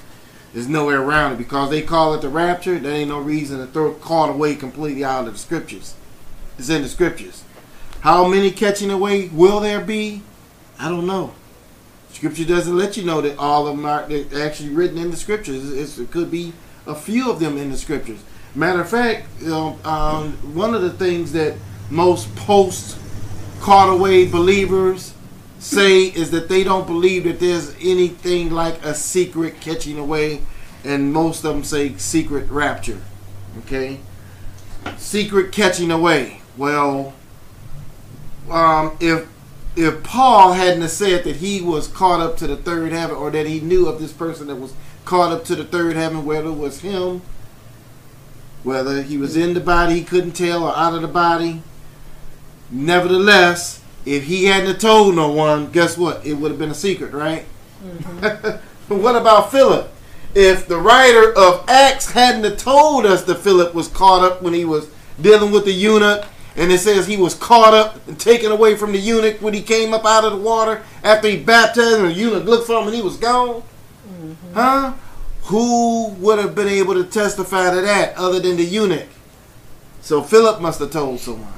There's 0.54 0.68
no 0.68 0.88
way 0.88 0.96
around 0.96 1.34
it 1.34 1.38
because 1.38 1.70
they 1.70 1.84
call 1.84 2.16
it 2.16 2.22
the 2.22 2.30
rapture. 2.30 2.80
There 2.80 2.92
ain't 2.92 3.10
no 3.10 3.20
reason 3.20 3.60
to 3.60 3.68
throw 3.68 3.94
caught 3.94 4.30
away 4.30 4.56
completely 4.56 5.04
out 5.04 5.28
of 5.28 5.34
the 5.34 5.40
scriptures. 5.40 5.94
It's 6.60 6.70
in 6.70 6.82
the 6.82 6.90
scriptures. 6.90 7.44
How 8.02 8.28
many 8.28 8.52
catching 8.52 8.92
away 8.92 9.30
will 9.30 9.62
there 9.62 9.80
be? 9.80 10.22
I 10.78 10.90
don't 10.90 11.08
know. 11.08 11.34
Scripture 12.12 12.44
doesn't 12.44 12.78
let 12.78 12.98
you 12.98 13.04
know 13.06 13.22
that 13.22 13.38
all 13.38 13.66
of 13.66 13.78
them 13.78 13.86
are 13.86 14.02
actually 14.44 14.70
written 14.70 14.98
in 14.98 15.10
the 15.10 15.16
scriptures. 15.16 15.72
It's, 15.72 15.98
it 15.98 16.12
could 16.12 16.30
be 16.30 16.52
a 16.86 16.96
few 16.96 17.32
of 17.32 17.40
them 17.40 17.58
in 17.58 17.72
the 17.72 17.78
scriptures. 17.78 18.22
Matter 18.56 18.82
of 18.82 18.90
fact, 18.90 19.28
you 19.40 19.48
know, 19.48 19.80
um, 19.86 20.34
one 20.54 20.74
of 20.76 20.82
the 20.82 20.90
things 20.90 21.32
that 21.32 21.56
most 21.90 22.36
post 22.36 22.98
caught 23.62 23.90
away 23.94 24.28
believers 24.28 25.14
say 25.60 26.04
is 26.08 26.32
that 26.32 26.50
they 26.50 26.66
don't 26.66 26.88
believe 26.88 27.24
that 27.24 27.40
there's 27.40 27.74
anything 27.76 28.50
like 28.50 28.84
a 28.84 28.94
secret 28.94 29.62
catching 29.62 29.98
away, 29.98 30.42
and 30.84 31.14
most 31.14 31.46
of 31.46 31.54
them 31.54 31.64
say 31.64 31.96
secret 31.96 32.50
rapture. 32.50 33.02
Okay, 33.60 34.00
secret 34.98 35.54
catching 35.54 35.92
away. 35.92 36.39
Well, 36.60 37.14
um, 38.52 38.98
if 39.00 39.30
if 39.78 40.04
Paul 40.04 40.52
hadn't 40.54 40.90
said 40.90 41.24
that 41.24 41.38
he 41.38 41.62
was 41.62 41.88
caught 41.88 42.20
up 42.20 42.36
to 42.38 42.48
the 42.48 42.58
third 42.58 42.92
heaven, 42.92 43.16
or 43.16 43.32
that 43.32 43.46
he 43.46 43.62
knew 43.62 43.88
of 43.88 44.02
this 44.02 44.12
person 44.12 44.48
that 44.48 44.58
was 44.58 44.74
caught 45.06 45.32
up 45.32 45.46
to 45.46 45.56
the 45.56 45.64
third 45.64 45.96
heaven, 45.96 46.26
whether 46.26 46.50
it 46.50 46.58
was 46.58 46.82
him, 46.82 47.22
whether 48.64 49.02
he 49.04 49.18
was 49.18 49.38
in 49.38 49.54
the 49.54 49.62
body, 49.62 49.96
he 49.96 50.04
couldn't 50.04 50.34
tell, 50.34 50.66
or 50.66 50.76
out 50.76 50.96
of 50.96 51.02
the 51.02 51.08
body. 51.08 51.64
Nevertheless, 52.70 53.82
if 54.06 54.26
he 54.26 54.46
hadn't 54.46 54.82
told 54.82 55.16
no 55.16 55.32
one, 55.32 55.72
guess 55.72 55.98
what? 55.98 56.26
It 56.26 56.34
would 56.34 56.52
have 56.52 56.60
been 56.60 56.72
a 56.72 56.76
secret, 56.76 57.14
right? 57.14 57.44
what 58.90 59.16
about 59.16 59.50
Philip? 59.50 59.90
If 60.36 60.68
the 60.68 60.78
writer 60.78 61.32
of 61.38 61.64
Acts 61.70 62.12
hadn't 62.12 62.60
told 62.60 63.06
us 63.06 63.24
that 63.24 63.36
Philip 63.36 63.74
was 63.74 63.88
caught 63.88 64.30
up 64.30 64.42
when 64.42 64.54
he 64.54 64.66
was 64.66 64.90
dealing 65.22 65.52
with 65.52 65.64
the 65.64 65.72
eunuch, 65.72 66.26
and 66.60 66.72
it 66.72 66.80
says 66.80 67.08
he 67.08 67.18
was 67.18 67.34
caught 67.34 67.74
up 67.74 68.06
and 68.08 68.20
taken 68.20 68.52
away 68.52 68.76
from 68.76 68.92
the 68.92 68.98
eunuch 69.00 69.42
when 69.42 69.54
he 69.54 69.62
came 69.62 69.94
up 69.94 70.06
out 70.06 70.26
of 70.26 70.34
the 70.34 70.38
water 70.38 70.84
after 71.04 71.28
he 71.30 71.38
baptized, 71.38 72.00
and 72.02 72.10
the 72.10 72.14
eunuch 72.14 72.44
looked 72.46 72.68
for 72.68 72.80
him 72.82 72.88
and 72.88 72.96
he 72.96 73.02
was 73.02 73.18
gone. 73.18 73.64
Huh? 74.54 74.94
Who 75.44 76.10
would 76.20 76.38
have 76.38 76.54
been 76.54 76.68
able 76.68 76.94
to 76.96 77.06
testify 77.06 77.74
to 77.74 77.82
that 77.82 78.16
other 78.18 78.40
than 78.40 78.58
the 78.58 78.64
eunuch? 78.64 79.08
So 80.02 80.22
Philip 80.22 80.62
must 80.62 80.80
have 80.80 80.92
told 80.92 81.20
someone. 81.20 81.54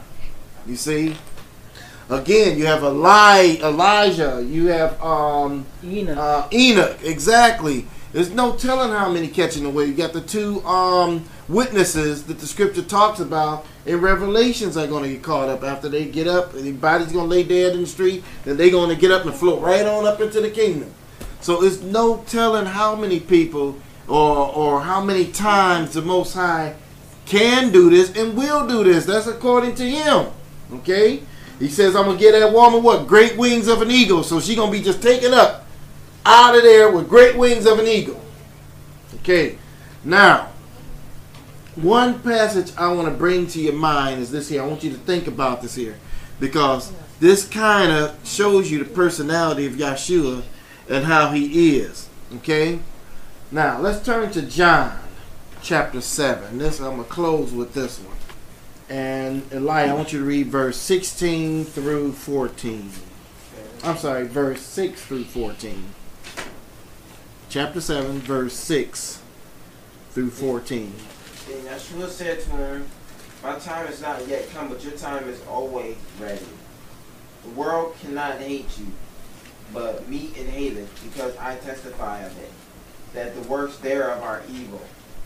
You 0.68 0.76
see? 0.76 1.16
Again, 2.10 2.58
you 2.58 2.66
have 2.66 2.84
Eli- 2.84 3.58
Elijah, 3.62 4.46
you 4.48 4.68
have 4.68 5.02
um, 5.02 5.66
Enoch. 5.84 6.18
uh, 6.18 6.48
Enoch, 6.52 6.98
exactly. 7.04 7.88
There's 8.12 8.30
no 8.32 8.56
telling 8.56 8.92
how 8.92 9.10
many 9.10 9.30
catching 9.30 9.66
away. 9.66 9.86
You 9.86 9.94
got 9.94 10.12
the 10.12 10.20
two 10.22 10.62
um, 10.66 11.24
witnesses 11.52 12.24
that 12.24 12.40
the 12.40 12.48
scripture 12.48 12.82
talks 12.82 13.20
about 13.20 13.66
in 13.86 14.02
Revelations 14.02 14.78
are 14.78 14.88
going 14.88 15.04
to 15.04 15.10
get 15.10 15.24
caught 15.24 15.50
up 15.50 15.64
after 15.64 15.90
they 15.90 16.06
get 16.06 16.28
up. 16.28 16.54
And 16.54 16.66
their 16.66 16.74
body's 16.74 17.12
going 17.12 17.30
to 17.30 17.36
lay 17.36 17.44
dead 17.44 17.74
in 17.74 17.82
the 17.82 17.88
street. 17.88 18.24
Then 18.44 18.58
they're 18.58 18.72
going 18.72 18.90
to 18.90 18.96
get 18.96 19.12
up 19.12 19.26
and 19.26 19.34
float 19.34 19.62
right 19.62 19.86
on 19.86 20.06
up 20.06 20.22
into 20.22 20.42
the 20.42 20.50
kingdom. 20.50 20.94
So 21.42 21.64
it's 21.64 21.82
no 21.82 22.24
telling 22.28 22.68
how 22.68 22.96
many 22.96 23.20
people 23.20 23.78
or 24.08 24.56
or 24.56 24.82
how 24.82 25.04
many 25.04 25.32
times 25.32 25.94
the 25.94 26.02
Most 26.02 26.34
High 26.34 26.76
can 27.26 27.72
do 27.72 27.90
this 27.90 28.16
and 28.16 28.38
will 28.38 28.68
do 28.68 28.84
this. 28.84 29.06
That's 29.06 29.28
according 29.28 29.76
to 29.76 29.90
Him. 29.90 30.28
Okay. 30.74 31.24
He 31.60 31.68
says, 31.68 31.96
I'm 31.96 32.06
gonna 32.06 32.20
get 32.20 32.32
that 32.32 32.54
woman 32.54 32.84
what? 32.84 33.08
Great 33.08 33.38
wings 33.38 33.68
of 33.68 33.82
an 33.82 33.92
eagle. 33.92 34.24
So 34.24 34.40
she's 34.40 34.56
gonna 34.56 34.72
be 34.72 34.82
just 34.82 35.02
taken 35.02 35.34
up 35.34 35.66
out 36.26 36.56
of 36.56 36.64
there 36.64 36.92
with 36.92 37.10
great 37.10 37.36
wings 37.36 37.66
of 37.66 37.80
an 37.80 37.88
eagle. 37.88 38.22
Okay. 39.16 39.58
Now, 40.04 40.51
one 41.76 42.22
passage 42.22 42.76
I 42.78 42.92
want 42.92 43.08
to 43.08 43.14
bring 43.14 43.48
to 43.48 43.62
your 43.62 43.74
mind 43.74 44.22
is 44.22 44.32
this 44.32 44.50
here. 44.50 44.62
I 44.62 44.66
want 44.66 44.84
you 44.84 44.92
to 44.92 44.98
think 44.98 45.28
about 45.28 45.62
this 45.62 45.76
here. 45.76 45.98
Because 46.40 46.92
this 47.20 47.48
kind 47.48 47.92
of 47.92 48.18
shows 48.24 48.72
you 48.72 48.80
the 48.84 48.90
personality 48.90 49.66
of 49.66 49.74
Yeshua 49.74 50.44
and 50.90 51.06
how 51.06 51.32
he 51.32 51.78
is. 51.78 52.10
Okay? 52.38 52.80
Now, 53.52 53.80
let's 53.80 54.04
turn 54.04 54.32
to 54.32 54.42
John 54.42 55.00
chapter 55.62 56.02
7. 56.02 56.58
This 56.58 56.80
I'm 56.80 56.98
gonna 56.98 57.04
close 57.04 57.54
with 57.54 57.74
this 57.74 58.00
one. 58.00 58.18
And 58.90 59.44
Eli, 59.54 59.84
I 59.84 59.94
want 59.94 60.12
you 60.12 60.20
to 60.20 60.26
read 60.26 60.48
verse 60.48 60.78
16 60.78 61.66
through 61.66 62.14
14. 62.14 62.92
I'm 63.84 63.98
sorry, 63.98 64.28
verse 64.28 64.62
6 64.62 65.02
through 65.06 65.24
14. 65.24 65.86
Chapter 67.50 67.82
7, 67.82 68.20
verse 68.20 68.54
6 68.54 69.22
through 70.12 70.30
14. 70.32 70.94
And 71.52 71.68
Yeshua 71.68 72.08
said 72.08 72.40
to 72.42 72.50
him, 72.52 72.86
My 73.44 73.60
time 73.60 73.88
is 73.88 74.02
not 74.02 74.26
yet 74.26 74.50
come, 74.52 74.70
but 74.70 74.84
your 74.84 74.94
time 74.94 75.28
is 75.28 75.42
always 75.48 75.98
ready. 76.18 76.46
The 77.44 77.50
world 77.50 77.96
cannot 78.00 78.40
hate 78.40 78.80
you, 78.80 78.88
but 79.74 80.08
me 80.08 80.32
it 80.36 80.48
hateth, 80.48 81.04
because 81.04 81.36
I 81.38 81.56
testify 81.58 82.20
of 82.20 82.38
it, 82.38 82.52
that 83.14 83.36
the 83.36 83.42
works 83.50 83.78
thereof 83.78 84.24
are 84.24 84.44
evil. 84.50 84.82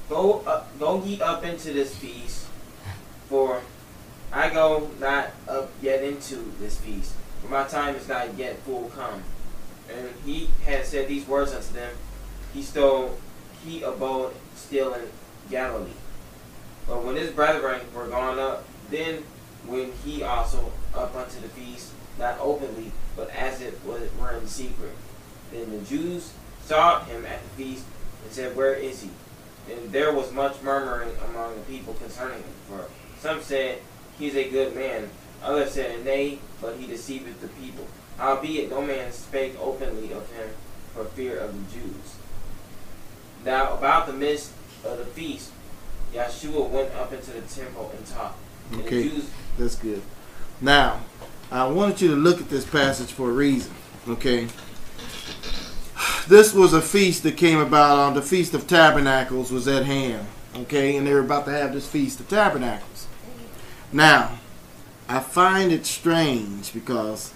Go 0.10 0.40
up, 0.48 0.78
go 0.80 1.04
ye 1.04 1.22
up 1.22 1.44
into 1.44 1.74
this 1.74 1.96
feast, 1.96 2.48
for 3.30 3.62
I 4.34 4.50
go 4.50 4.90
not 5.00 5.30
up 5.48 5.70
yet 5.80 6.04
into 6.04 6.52
this 6.60 6.78
feast, 6.78 7.14
for 7.42 7.50
my 7.50 7.66
time 7.66 7.96
is 7.96 8.08
not 8.08 8.36
yet 8.36 8.58
full 8.60 8.90
come. 8.96 9.22
And 9.96 10.10
he 10.26 10.50
had 10.66 10.86
said 10.86 11.08
these 11.08 11.28
words 11.28 11.54
unto 11.54 11.72
them. 11.74 11.94
He 12.52 12.64
stole, 12.64 13.20
he 13.64 13.84
abode 13.84 14.34
still 14.56 14.96
in 14.96 15.04
Galilee. 15.52 15.92
But 16.88 17.04
when 17.04 17.16
his 17.16 17.32
brethren 17.32 17.82
were 17.94 18.08
gone 18.08 18.40
up, 18.40 18.66
then 18.90 19.24
went 19.68 19.94
he 20.04 20.24
also 20.24 20.72
up 20.94 21.16
unto 21.16 21.40
the 21.42 21.50
feast, 21.50 21.92
not 22.20 22.38
openly, 22.40 22.92
but 23.16 23.30
as 23.32 23.62
it 23.62 23.80
were 23.86 24.32
in 24.32 24.48
secret. 24.48 24.94
Then 25.52 25.72
the 25.72 25.86
Jews 25.86 26.32
sought 26.64 27.08
him 27.08 27.26
at 27.26 27.42
the 27.44 27.64
feast, 27.64 27.86
and 28.24 28.32
said, 28.32 28.56
Where 28.56 28.74
is 28.74 29.04
he? 29.04 29.10
And 29.72 29.92
there 29.92 30.14
was 30.14 30.32
much 30.32 30.62
murmuring 30.62 31.16
among 31.30 31.56
the 31.56 31.62
people 31.62 31.94
concerning 31.96 32.40
him. 32.40 32.54
For 32.68 32.88
some 33.20 33.42
said, 33.42 33.80
He 34.18 34.28
is 34.28 34.36
a 34.36 34.50
good 34.50 34.76
man. 34.76 35.10
Others 35.44 35.72
said, 35.72 36.06
Nay, 36.06 36.40
but 36.62 36.78
he 36.78 36.88
deceiveth 36.88 37.42
the 37.42 37.48
people. 37.48 37.88
Howbeit 38.18 38.70
no 38.70 38.82
man 38.82 39.12
spake 39.12 39.56
openly 39.60 40.14
of 40.14 40.32
him 40.32 40.50
for 40.94 41.06
fear 41.06 41.38
of 41.38 41.54
the 41.54 41.80
Jews. 41.80 42.16
Now 43.44 43.74
about 43.74 44.08
the 44.08 44.14
midst 44.14 44.52
of 44.84 44.98
the 44.98 45.06
feast, 45.06 45.52
Yeshua 46.16 46.70
went 46.70 46.94
up 46.94 47.12
into 47.12 47.32
the 47.32 47.42
temple 47.42 47.92
and 47.96 48.06
taught. 48.08 48.36
And 48.72 48.82
Okay. 48.82 49.10
Jews 49.10 49.30
That's 49.58 49.76
good. 49.76 50.02
Now, 50.62 51.02
I 51.52 51.68
wanted 51.68 52.02
you 52.02 52.10
to 52.10 52.16
look 52.16 52.40
at 52.40 52.50
this 52.50 52.66
passage 52.66 53.12
for 53.12 53.30
a 53.30 53.34
reason. 53.34 53.74
Okay. 54.08 54.48
This 56.28 56.54
was 56.54 56.74
a 56.74 56.82
feast 56.82 57.24
that 57.24 57.38
came 57.38 57.60
about 57.60 58.00
on 58.00 58.14
the 58.16 58.22
Feast 58.22 58.54
of 58.54 58.66
Tabernacles 58.66 59.52
was 59.52 59.68
at 59.68 59.86
hand. 59.86 60.28
Okay, 60.56 60.96
and 60.96 61.06
they 61.06 61.14
were 61.14 61.20
about 61.20 61.46
to 61.46 61.52
have 61.52 61.74
this 61.74 61.88
Feast 61.88 62.20
of 62.20 62.28
Tabernacles. 62.28 63.08
Now, 63.92 64.40
I 65.08 65.20
find 65.20 65.72
it 65.72 65.86
strange 65.86 66.74
because 66.74 67.34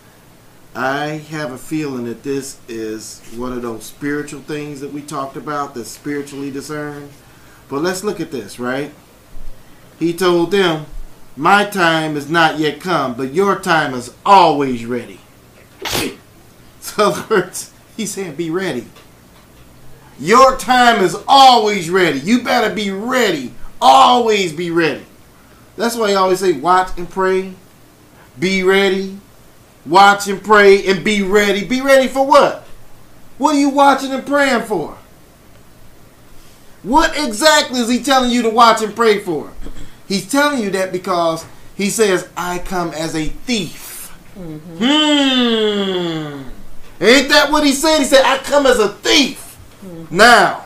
I 0.74 1.22
have 1.30 1.52
a 1.52 1.58
feeling 1.58 2.06
that 2.06 2.24
this 2.24 2.60
is 2.68 3.22
one 3.36 3.54
of 3.54 3.62
those 3.62 3.86
spiritual 3.86 4.42
things 4.42 4.82
that 4.82 4.92
we 4.92 5.02
talked 5.02 5.36
about 5.36 5.76
that's 5.76 5.90
spiritually 5.90 6.50
discerned. 6.50 7.12
But 7.70 7.84
let's 7.84 8.04
look 8.04 8.20
at 8.20 8.32
this, 8.32 8.60
right? 8.60 8.92
He 10.00 10.14
told 10.14 10.52
them, 10.52 10.88
My 11.38 11.66
time 11.66 12.18
is 12.18 12.30
not 12.30 12.58
yet 12.58 12.82
come, 12.82 13.14
but 13.14 13.34
your 13.34 13.60
time 13.60 13.94
is 13.94 14.14
always 14.26 14.86
ready. 14.86 15.20
So, 16.82 17.14
in 17.14 17.30
words, 17.30 17.74
he's 17.98 18.12
saying, 18.12 18.36
Be 18.36 18.50
ready. 18.50 18.88
Your 20.18 20.58
time 20.58 21.04
is 21.04 21.16
always 21.28 21.90
ready. 21.90 22.20
You 22.20 22.42
better 22.42 22.74
be 22.74 22.90
ready. 22.90 23.54
Always 23.82 24.54
be 24.54 24.72
ready. 24.72 25.06
That's 25.76 25.96
why 25.96 26.10
he 26.10 26.16
always 26.16 26.40
say, 26.40 26.54
Watch 26.54 26.98
and 26.98 27.10
pray. 27.10 27.54
Be 28.40 28.64
ready. 28.64 29.20
Watch 29.86 30.28
and 30.28 30.42
pray 30.42 30.86
and 30.88 31.04
be 31.04 31.22
ready. 31.22 31.66
Be 31.66 31.82
ready 31.82 32.08
for 32.08 32.26
what? 32.26 32.64
What 33.38 33.56
are 33.56 33.60
you 33.60 33.70
watching 33.70 34.12
and 34.12 34.26
praying 34.26 34.64
for? 34.64 34.98
What 36.84 37.18
exactly 37.18 37.80
is 37.80 37.90
he 37.90 38.02
telling 38.02 38.32
you 38.32 38.42
to 38.44 38.50
watch 38.50 38.82
and 38.82 38.96
pray 38.96 39.20
for? 39.20 39.52
He's 40.08 40.30
telling 40.30 40.64
you 40.64 40.70
that 40.72 40.92
because 40.92 41.46
he 41.76 41.90
says, 41.90 42.28
I 42.36 42.60
come 42.60 42.92
as 42.92 43.16
a 43.16 43.28
thief. 43.28 44.10
Hmm. 44.36 44.84
Ain't 47.02 47.30
that 47.30 47.50
what 47.52 47.66
he 47.66 47.72
said? 47.72 48.00
He 48.00 48.06
said, 48.06 48.24
I 48.24 48.38
come 48.40 48.66
as 48.66 48.80
a 48.80 48.90
thief. 48.90 49.58
Now, 50.10 50.66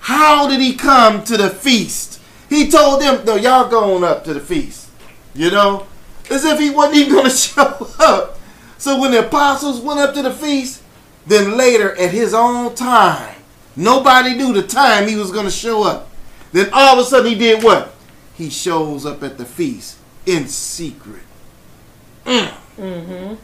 how 0.00 0.48
did 0.48 0.60
he 0.60 0.74
come 0.74 1.24
to 1.24 1.36
the 1.36 1.50
feast? 1.50 2.20
He 2.48 2.68
told 2.70 3.00
them, 3.00 3.24
no, 3.24 3.36
y'all 3.36 3.68
going 3.68 4.04
up 4.04 4.24
to 4.24 4.34
the 4.34 4.40
feast. 4.40 4.90
You 5.34 5.50
know? 5.50 5.86
As 6.30 6.44
if 6.44 6.58
he 6.58 6.70
wasn't 6.70 6.96
even 6.96 7.12
going 7.12 7.24
to 7.30 7.36
show 7.36 7.88
up. 8.00 8.38
So 8.78 9.00
when 9.00 9.12
the 9.12 9.26
apostles 9.26 9.80
went 9.80 10.00
up 10.00 10.14
to 10.14 10.22
the 10.22 10.32
feast, 10.32 10.82
then 11.26 11.56
later 11.56 11.96
at 11.96 12.10
his 12.10 12.34
own 12.34 12.74
time, 12.74 13.33
nobody 13.76 14.34
knew 14.34 14.52
the 14.52 14.66
time 14.66 15.08
he 15.08 15.16
was 15.16 15.30
going 15.30 15.44
to 15.44 15.50
show 15.50 15.82
up. 15.84 16.10
Then 16.52 16.70
all 16.72 16.98
of 16.98 17.06
a 17.06 17.08
sudden 17.08 17.32
he 17.32 17.38
did 17.38 17.62
what? 17.62 17.94
He 18.34 18.50
shows 18.50 19.06
up 19.06 19.22
at 19.22 19.38
the 19.38 19.44
feast 19.44 19.98
in 20.26 20.48
secret. 20.48 21.22
Mm. 22.24 22.54
Mm-hmm. 22.78 23.34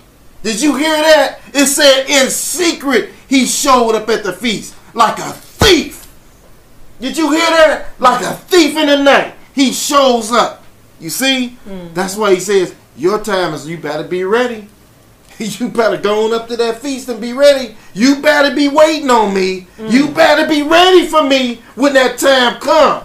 Did 0.42 0.62
you 0.62 0.76
hear 0.76 0.96
that? 0.96 1.40
It 1.52 1.66
said 1.66 2.06
in 2.08 2.30
secret 2.30 3.10
he 3.28 3.46
showed 3.46 3.94
up 3.94 4.08
at 4.08 4.24
the 4.24 4.32
feast 4.32 4.74
like 4.94 5.18
a 5.18 5.32
thief. 5.32 6.06
Did 7.00 7.16
you 7.16 7.30
hear 7.30 7.50
that? 7.50 7.88
Like 7.98 8.22
a 8.22 8.34
thief 8.34 8.76
in 8.76 8.86
the 8.86 9.02
night. 9.02 9.34
He 9.54 9.72
shows 9.72 10.32
up. 10.32 10.64
You 10.98 11.10
see? 11.10 11.56
Mm-hmm. 11.66 11.94
That's 11.94 12.16
why 12.16 12.34
he 12.34 12.40
says, 12.40 12.74
Your 12.96 13.22
time 13.22 13.54
is 13.54 13.68
you 13.68 13.78
better 13.78 14.04
be 14.06 14.24
ready. 14.24 14.68
You 15.60 15.68
better 15.68 15.96
go 15.96 16.26
on 16.26 16.34
up 16.34 16.48
to 16.48 16.56
that 16.58 16.80
feast 16.80 17.08
and 17.08 17.18
be 17.20 17.32
ready. 17.32 17.74
You 17.94 18.20
better 18.20 18.54
be 18.54 18.68
waiting 18.68 19.08
on 19.10 19.32
me. 19.32 19.66
You 19.78 20.08
mm. 20.08 20.14
better 20.14 20.46
be 20.46 20.62
ready 20.62 21.06
for 21.06 21.22
me 21.22 21.62
when 21.76 21.94
that 21.94 22.18
time 22.18 22.60
come. 22.60 23.04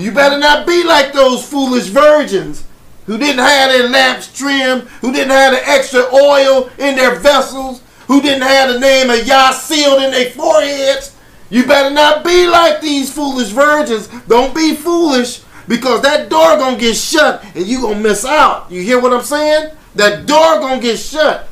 You 0.00 0.12
mm. 0.12 0.14
better 0.14 0.38
not 0.38 0.64
be 0.64 0.84
like 0.84 1.12
those 1.12 1.44
foolish 1.44 1.86
virgins 1.86 2.64
who 3.06 3.18
didn't 3.18 3.44
have 3.44 3.72
their 3.72 3.88
lamps 3.88 4.32
trimmed, 4.32 4.82
who 5.00 5.12
didn't 5.12 5.32
have 5.32 5.54
the 5.54 5.68
extra 5.68 6.02
oil 6.14 6.70
in 6.78 6.94
their 6.94 7.16
vessels, 7.16 7.82
who 8.06 8.22
didn't 8.22 8.42
have 8.42 8.72
the 8.72 8.78
name 8.78 9.10
of 9.10 9.26
Yah 9.26 9.50
sealed 9.50 10.04
in 10.04 10.12
their 10.12 10.30
foreheads. 10.30 11.16
You 11.50 11.66
better 11.66 11.92
not 11.92 12.24
be 12.24 12.46
like 12.46 12.80
these 12.80 13.12
foolish 13.12 13.48
virgins. 13.48 14.06
Don't 14.28 14.54
be 14.54 14.76
foolish 14.76 15.42
because 15.66 16.00
that 16.02 16.30
door 16.30 16.56
gonna 16.58 16.78
get 16.78 16.96
shut 16.96 17.44
and 17.56 17.66
you 17.66 17.82
gonna 17.82 17.98
miss 17.98 18.24
out. 18.24 18.70
You 18.70 18.82
hear 18.82 19.00
what 19.00 19.12
I'm 19.12 19.24
saying? 19.24 19.72
That 19.96 20.26
door 20.26 20.60
gonna 20.60 20.80
get 20.80 20.98
shut. 20.98 21.48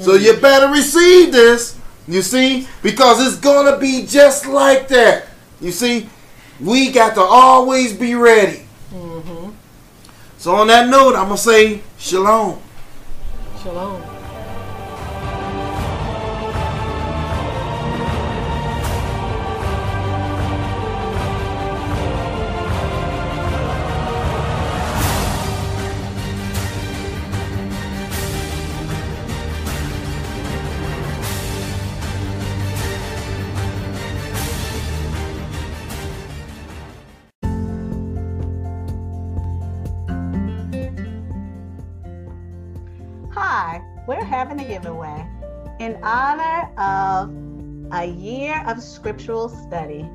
So 0.00 0.14
you 0.14 0.36
better 0.40 0.68
receive 0.72 1.32
this. 1.32 1.78
You 2.08 2.22
see? 2.22 2.66
Because 2.82 3.24
it's 3.24 3.36
gonna 3.36 3.78
be 3.78 4.06
just 4.06 4.46
like 4.46 4.88
that. 4.88 5.26
You 5.60 5.70
see? 5.70 6.08
We 6.60 6.90
got 6.90 7.14
to 7.14 7.20
always 7.20 7.92
be 7.92 8.14
ready. 8.14 8.66
Mm-hmm. 8.92 9.50
So 10.38 10.54
on 10.54 10.66
that 10.68 10.88
note, 10.88 11.14
I'm 11.14 11.26
gonna 11.26 11.36
say 11.36 11.82
shalom. 11.98 12.60
Shalom. 13.62 14.19
Having 44.40 44.60
a 44.60 44.68
giveaway 44.68 45.28
in 45.80 45.98
honor 46.02 46.72
of 46.78 47.30
a 47.92 48.06
year 48.06 48.64
of 48.66 48.82
scriptural 48.82 49.50
study. 49.50 50.08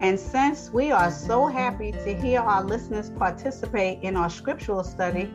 And 0.00 0.18
since 0.18 0.70
we 0.70 0.90
are 0.90 1.10
so 1.10 1.48
happy 1.48 1.92
to 1.92 2.14
hear 2.14 2.40
our 2.40 2.64
listeners 2.64 3.10
participate 3.10 4.02
in 4.02 4.16
our 4.16 4.30
scriptural 4.30 4.82
study, 4.82 5.30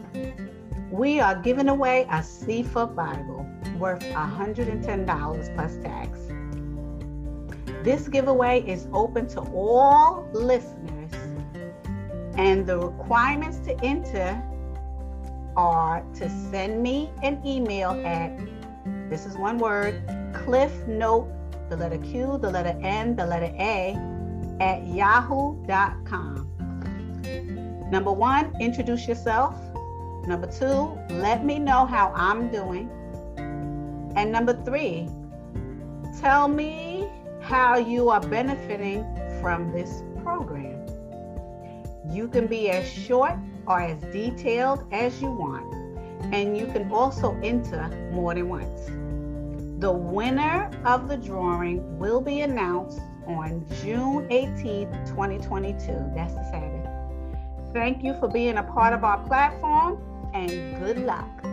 we 0.89 1.19
are 1.19 1.35
giving 1.35 1.69
away 1.69 2.07
a 2.10 2.23
Cepher 2.23 2.95
Bible 2.95 3.45
worth 3.77 4.01
$110 4.01 5.55
plus 5.55 5.77
tax. 5.84 6.18
This 7.84 8.07
giveaway 8.07 8.64
is 8.65 8.88
open 8.93 9.27
to 9.27 9.41
all 9.41 10.27
listeners, 10.34 11.11
and 12.35 12.65
the 12.65 12.80
requirements 12.80 13.60
to 13.68 13.80
enter 13.85 14.43
are 15.55 16.03
to 16.15 16.30
send 16.51 16.81
me 16.81 17.11
an 17.21 17.41
email 17.45 17.91
at 18.05 18.38
this 19.09 19.25
is 19.25 19.38
one 19.38 19.57
word 19.57 20.01
cliff 20.34 20.71
note 20.88 21.27
the 21.69 21.77
letter 21.77 21.97
q 21.99 22.38
the 22.41 22.49
letter 22.49 22.77
n 22.81 23.15
the 23.15 23.25
letter 23.25 23.53
a 23.57 23.95
at 24.59 24.85
yahoo.com 24.88 26.49
number 27.91 28.11
one 28.11 28.51
introduce 28.59 29.07
yourself. 29.07 29.55
Number 30.25 30.47
two 30.47 30.97
let 31.15 31.45
me 31.45 31.59
know 31.59 31.85
how 31.85 32.11
i'm 32.15 32.49
doing. 32.49 32.89
And 34.15 34.31
number 34.31 34.53
three 34.63 35.09
tell 36.19 36.47
me 36.47 37.07
how 37.41 37.77
you 37.77 38.09
are 38.09 38.21
benefiting 38.21 39.03
from 39.41 39.71
this 39.71 40.03
program. 40.23 40.80
You 42.09 42.27
can 42.27 42.47
be 42.47 42.69
as 42.69 42.88
short 42.88 43.35
or 43.68 43.81
as 43.81 44.02
detailed 44.14 44.85
as 44.91 45.22
you 45.22 45.31
want, 45.31 45.73
and 46.34 46.57
you 46.57 46.68
can 46.68 46.91
also 46.91 47.38
enter 47.44 47.88
more 48.11 48.34
than 48.34 48.49
once. 48.49 48.85
The 49.81 49.91
winner 49.91 50.72
of 50.85 51.07
the 51.07 51.18
drawing 51.18 51.99
will 51.99 52.22
be 52.22 52.41
announced 52.41 52.99
on 53.27 53.65
June 53.81 54.27
18th, 54.30 55.07
2022. 55.10 56.11
That's 56.15 56.34
the 56.34 56.44
Saturday. 56.52 56.90
Thank 57.73 58.03
you 58.03 58.14
for 58.19 58.27
being 58.27 58.57
a 58.57 58.64
part 58.64 58.94
of 58.94 59.03
our 59.03 59.18
platform 59.27 60.02
and 60.34 60.80
good 60.80 60.99
luck. 60.99 61.52